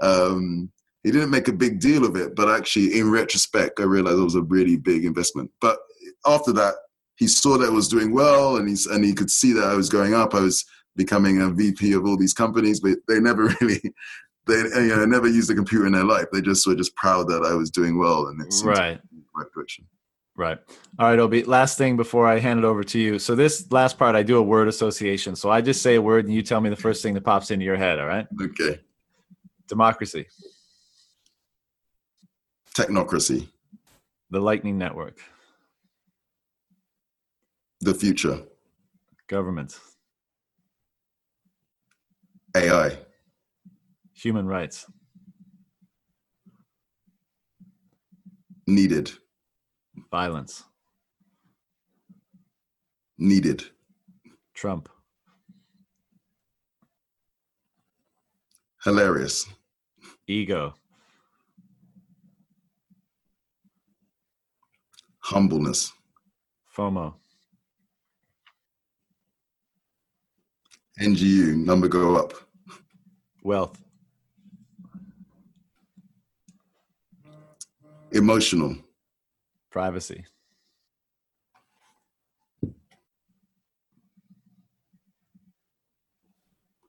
Um, 0.00 0.72
he 1.04 1.12
didn't 1.12 1.30
make 1.30 1.46
a 1.46 1.52
big 1.52 1.78
deal 1.78 2.04
of 2.04 2.16
it, 2.16 2.34
but 2.34 2.48
actually, 2.48 2.98
in 2.98 3.10
retrospect, 3.10 3.78
I 3.78 3.84
realized 3.84 4.18
it 4.18 4.24
was 4.24 4.34
a 4.34 4.42
really 4.42 4.76
big 4.76 5.04
investment. 5.04 5.50
But 5.60 5.78
after 6.26 6.52
that, 6.54 6.74
he 7.16 7.28
saw 7.28 7.58
that 7.58 7.68
it 7.68 7.72
was 7.72 7.88
doing 7.88 8.12
well, 8.12 8.56
and 8.56 8.68
he's 8.68 8.86
and 8.86 9.04
he 9.04 9.14
could 9.14 9.30
see 9.30 9.52
that 9.52 9.64
I 9.64 9.74
was 9.74 9.88
going 9.88 10.14
up. 10.14 10.34
I 10.34 10.40
was 10.40 10.64
becoming 10.96 11.40
a 11.40 11.50
VP 11.50 11.92
of 11.92 12.04
all 12.04 12.16
these 12.16 12.34
companies, 12.34 12.80
but 12.80 12.98
they 13.06 13.20
never 13.20 13.44
really, 13.60 13.80
they 14.48 14.80
you 14.80 14.88
know, 14.96 15.04
never 15.04 15.28
used 15.28 15.50
a 15.50 15.54
computer 15.54 15.86
in 15.86 15.92
their 15.92 16.04
life. 16.04 16.26
They 16.32 16.40
just 16.40 16.66
were 16.66 16.74
just 16.74 16.94
proud 16.96 17.28
that 17.28 17.44
I 17.44 17.54
was 17.54 17.70
doing 17.70 17.98
well, 17.98 18.26
and 18.28 18.40
it 18.40 18.52
seemed 18.52 18.74
to 18.74 18.80
Right. 18.80 19.02
be 19.10 19.16
in 19.18 19.22
the 19.22 19.40
right 19.40 19.52
direction. 19.54 19.86
Right. 20.36 20.58
All 20.98 21.08
right, 21.10 21.18
Obi. 21.18 21.42
Last 21.44 21.78
thing 21.78 21.96
before 21.96 22.26
I 22.26 22.38
hand 22.38 22.58
it 22.60 22.64
over 22.64 22.82
to 22.84 22.98
you. 22.98 23.18
So 23.18 23.34
this 23.34 23.70
last 23.72 23.98
part, 23.98 24.14
I 24.16 24.22
do 24.22 24.36
a 24.38 24.42
word 24.42 24.68
association. 24.68 25.34
So 25.36 25.50
I 25.50 25.60
just 25.60 25.82
say 25.82 25.96
a 25.96 26.02
word, 26.02 26.24
and 26.26 26.34
you 26.34 26.42
tell 26.42 26.60
me 26.60 26.70
the 26.70 26.76
first 26.76 27.02
thing 27.02 27.14
that 27.14 27.22
pops 27.24 27.50
into 27.50 27.64
your 27.64 27.76
head. 27.76 27.98
All 27.98 28.06
right. 28.06 28.26
Okay, 28.40 28.80
Democracy, 29.68 30.26
technocracy, 32.74 33.48
the 34.30 34.40
Lightning 34.40 34.78
Network, 34.78 35.18
the 37.80 37.92
future, 37.92 38.40
government, 39.26 39.78
AI, 42.56 42.96
human 44.18 44.46
rights, 44.48 44.84
needed, 48.66 49.12
violence, 50.10 50.64
needed, 53.16 53.62
Trump, 54.54 54.88
hilarious, 58.82 59.46
ego, 60.26 60.74
humbleness, 65.20 65.92
FOMO, 66.76 67.14
NGU, 71.00 71.56
number 71.56 71.86
go 71.86 72.16
up, 72.16 72.32
wealth, 73.44 73.80
emotional, 78.12 78.76
privacy, 79.70 80.24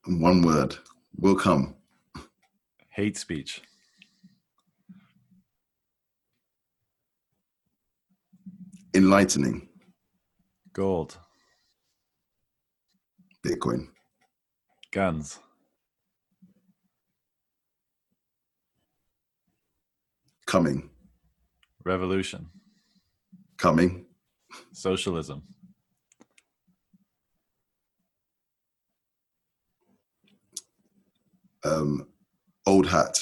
One 0.06 0.42
word 0.42 0.76
will 1.18 1.36
come. 1.36 1.76
Hate 2.90 3.18
speech. 3.18 3.62
Enlightening. 8.96 9.70
Gold. 10.74 11.18
Bitcoin. 13.46 13.90
Guns. 14.92 15.40
Coming. 20.48 20.90
Revolution. 21.90 22.46
Coming. 23.58 24.06
Socialism. 24.74 25.42
Um, 31.64 32.06
old 32.68 32.86
hat. 32.86 33.18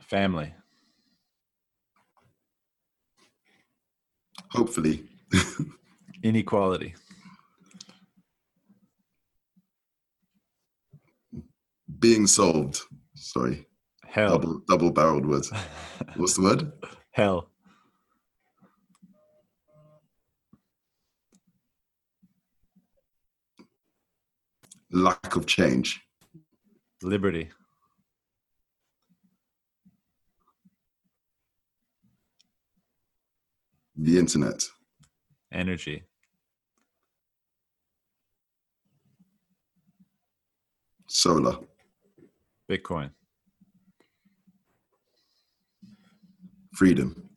Family. 0.00 0.52
Hopefully. 4.50 5.04
Inequality. 6.24 6.96
Being 12.00 12.26
solved. 12.26 12.80
Sorry. 13.14 13.66
Hell. 14.04 14.30
Double 14.30 14.60
double 14.68 14.90
barreled 14.90 15.26
words. 15.26 15.52
What's 16.16 16.34
the 16.34 16.42
word? 16.42 16.72
Hell. 17.12 17.51
Lack 24.94 25.36
of 25.36 25.46
change. 25.46 26.02
Liberty. 27.02 27.48
The 33.96 34.18
internet. 34.18 34.62
Energy. 35.50 36.02
Solar. 41.06 41.56
Bitcoin. 42.70 43.10
Freedom. 46.74 47.30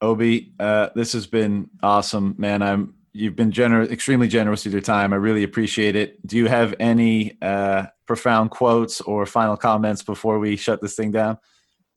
Obi, 0.00 0.52
uh, 0.60 0.90
this 0.94 1.14
has 1.14 1.26
been 1.26 1.70
awesome, 1.82 2.36
man. 2.38 2.62
I'm 2.62 2.95
you've 3.16 3.36
been 3.36 3.50
generous, 3.50 3.90
extremely 3.90 4.28
generous 4.28 4.64
with 4.64 4.72
your 4.74 4.82
time. 4.82 5.12
I 5.12 5.16
really 5.16 5.42
appreciate 5.42 5.96
it. 5.96 6.24
Do 6.26 6.36
you 6.36 6.46
have 6.46 6.74
any 6.78 7.38
uh, 7.40 7.86
profound 8.06 8.50
quotes 8.50 9.00
or 9.00 9.26
final 9.26 9.56
comments 9.56 10.02
before 10.02 10.38
we 10.38 10.56
shut 10.56 10.82
this 10.82 10.94
thing 10.94 11.10
down? 11.10 11.38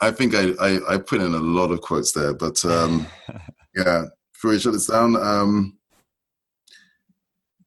I 0.02 0.12
think 0.12 0.34
I, 0.34 0.52
I, 0.62 0.94
I 0.94 0.98
put 0.98 1.22
in 1.22 1.34
a 1.34 1.40
lot 1.40 1.72
of 1.72 1.82
quotes 1.82 2.14
there, 2.14 2.34
but 2.34 2.64
um, 2.64 3.06
yeah, 3.76 4.06
before 4.34 4.52
we 4.52 4.60
shut 4.60 4.74
this 4.74 4.88
down, 4.88 5.16
um, 5.18 5.78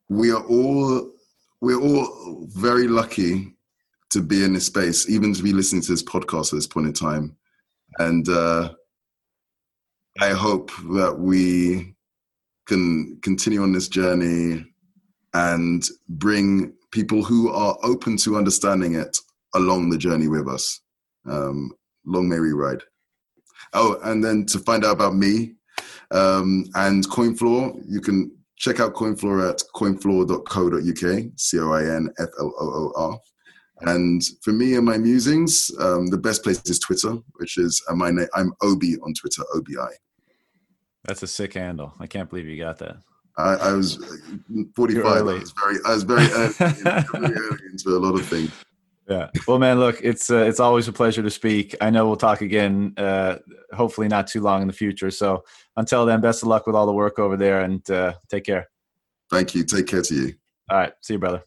we 0.08 0.32
are 0.32 0.42
all 0.44 1.10
we're 1.60 1.80
all 1.80 2.46
very 2.48 2.88
lucky 2.88 3.54
to 4.10 4.20
be 4.20 4.42
in 4.44 4.54
this 4.54 4.66
space, 4.66 5.08
even 5.08 5.32
to 5.32 5.42
be 5.42 5.52
listening 5.52 5.82
to 5.82 5.92
this 5.92 6.02
podcast 6.02 6.52
at 6.52 6.56
this 6.56 6.66
point 6.66 6.86
in 6.86 6.92
time, 6.92 7.36
and 7.98 8.28
uh, 8.28 8.72
I 10.20 10.30
hope 10.30 10.70
that 10.94 11.16
we 11.18 11.94
can 12.72 13.20
continue 13.20 13.62
on 13.62 13.72
this 13.72 13.88
journey 13.88 14.64
and 15.34 15.86
bring 16.08 16.72
people 16.90 17.22
who 17.22 17.50
are 17.50 17.76
open 17.82 18.16
to 18.16 18.36
understanding 18.36 18.94
it 18.94 19.16
along 19.54 19.90
the 19.90 19.98
journey 19.98 20.28
with 20.28 20.48
us. 20.48 20.80
Um, 21.28 21.72
long 22.06 22.28
may 22.28 22.40
we 22.40 22.52
ride. 22.52 22.82
Oh, 23.74 23.98
and 24.04 24.24
then 24.24 24.46
to 24.46 24.58
find 24.58 24.84
out 24.84 24.92
about 24.92 25.14
me 25.14 25.54
um, 26.12 26.64
and 26.74 27.06
CoinFloor, 27.08 27.82
you 27.86 28.00
can 28.00 28.34
check 28.56 28.80
out 28.80 28.94
CoinFloor 28.94 29.50
at 29.50 29.62
coinfloor.co.uk, 29.74 31.32
C 31.36 31.58
O 31.58 31.72
I 31.72 31.82
N 31.84 32.08
F 32.18 32.28
L 32.40 32.54
O 32.58 32.66
O 32.80 32.92
R. 32.96 33.18
And 33.82 34.22
for 34.42 34.52
me 34.52 34.76
and 34.76 34.86
my 34.86 34.96
musings, 34.96 35.70
um, 35.78 36.06
the 36.06 36.18
best 36.18 36.42
place 36.42 36.62
is 36.66 36.78
Twitter, 36.78 37.16
which 37.34 37.58
is 37.58 37.82
uh, 37.90 37.94
my 37.94 38.10
name. 38.10 38.28
I'm 38.34 38.52
Obi 38.62 38.96
on 38.98 39.12
Twitter, 39.14 39.42
O 39.54 39.60
B 39.60 39.74
I. 39.78 39.88
That's 41.04 41.22
a 41.22 41.26
sick 41.26 41.54
handle. 41.54 41.94
I 41.98 42.06
can't 42.06 42.28
believe 42.30 42.46
you 42.46 42.58
got 42.58 42.78
that. 42.78 42.96
I, 43.36 43.54
I 43.54 43.72
was 43.72 43.96
45. 44.76 45.06
I 45.06 45.22
was 45.22 45.52
very, 45.52 45.76
I 45.86 45.94
was 45.94 46.02
very 46.02 46.26
early, 46.30 46.52
very 47.12 47.34
early 47.34 47.58
into 47.70 47.96
a 47.96 47.98
lot 47.98 48.14
of 48.14 48.26
things. 48.26 48.50
Yeah. 49.08 49.30
Well, 49.48 49.58
man, 49.58 49.80
look, 49.80 50.00
it's 50.02 50.30
uh, 50.30 50.36
it's 50.36 50.60
always 50.60 50.86
a 50.86 50.92
pleasure 50.92 51.22
to 51.22 51.30
speak. 51.30 51.74
I 51.80 51.90
know 51.90 52.06
we'll 52.06 52.16
talk 52.16 52.40
again, 52.40 52.94
uh, 52.96 53.38
hopefully 53.72 54.06
not 54.08 54.26
too 54.26 54.40
long 54.40 54.62
in 54.62 54.68
the 54.68 54.72
future. 54.72 55.10
So 55.10 55.44
until 55.76 56.06
then, 56.06 56.20
best 56.20 56.42
of 56.42 56.48
luck 56.48 56.66
with 56.66 56.76
all 56.76 56.86
the 56.86 56.92
work 56.92 57.18
over 57.18 57.36
there, 57.36 57.62
and 57.62 57.88
uh, 57.90 58.14
take 58.30 58.44
care. 58.44 58.68
Thank 59.30 59.54
you. 59.54 59.64
Take 59.64 59.86
care 59.86 60.02
to 60.02 60.14
you. 60.14 60.34
All 60.70 60.78
right. 60.78 60.92
See 61.00 61.14
you, 61.14 61.18
brother. 61.18 61.42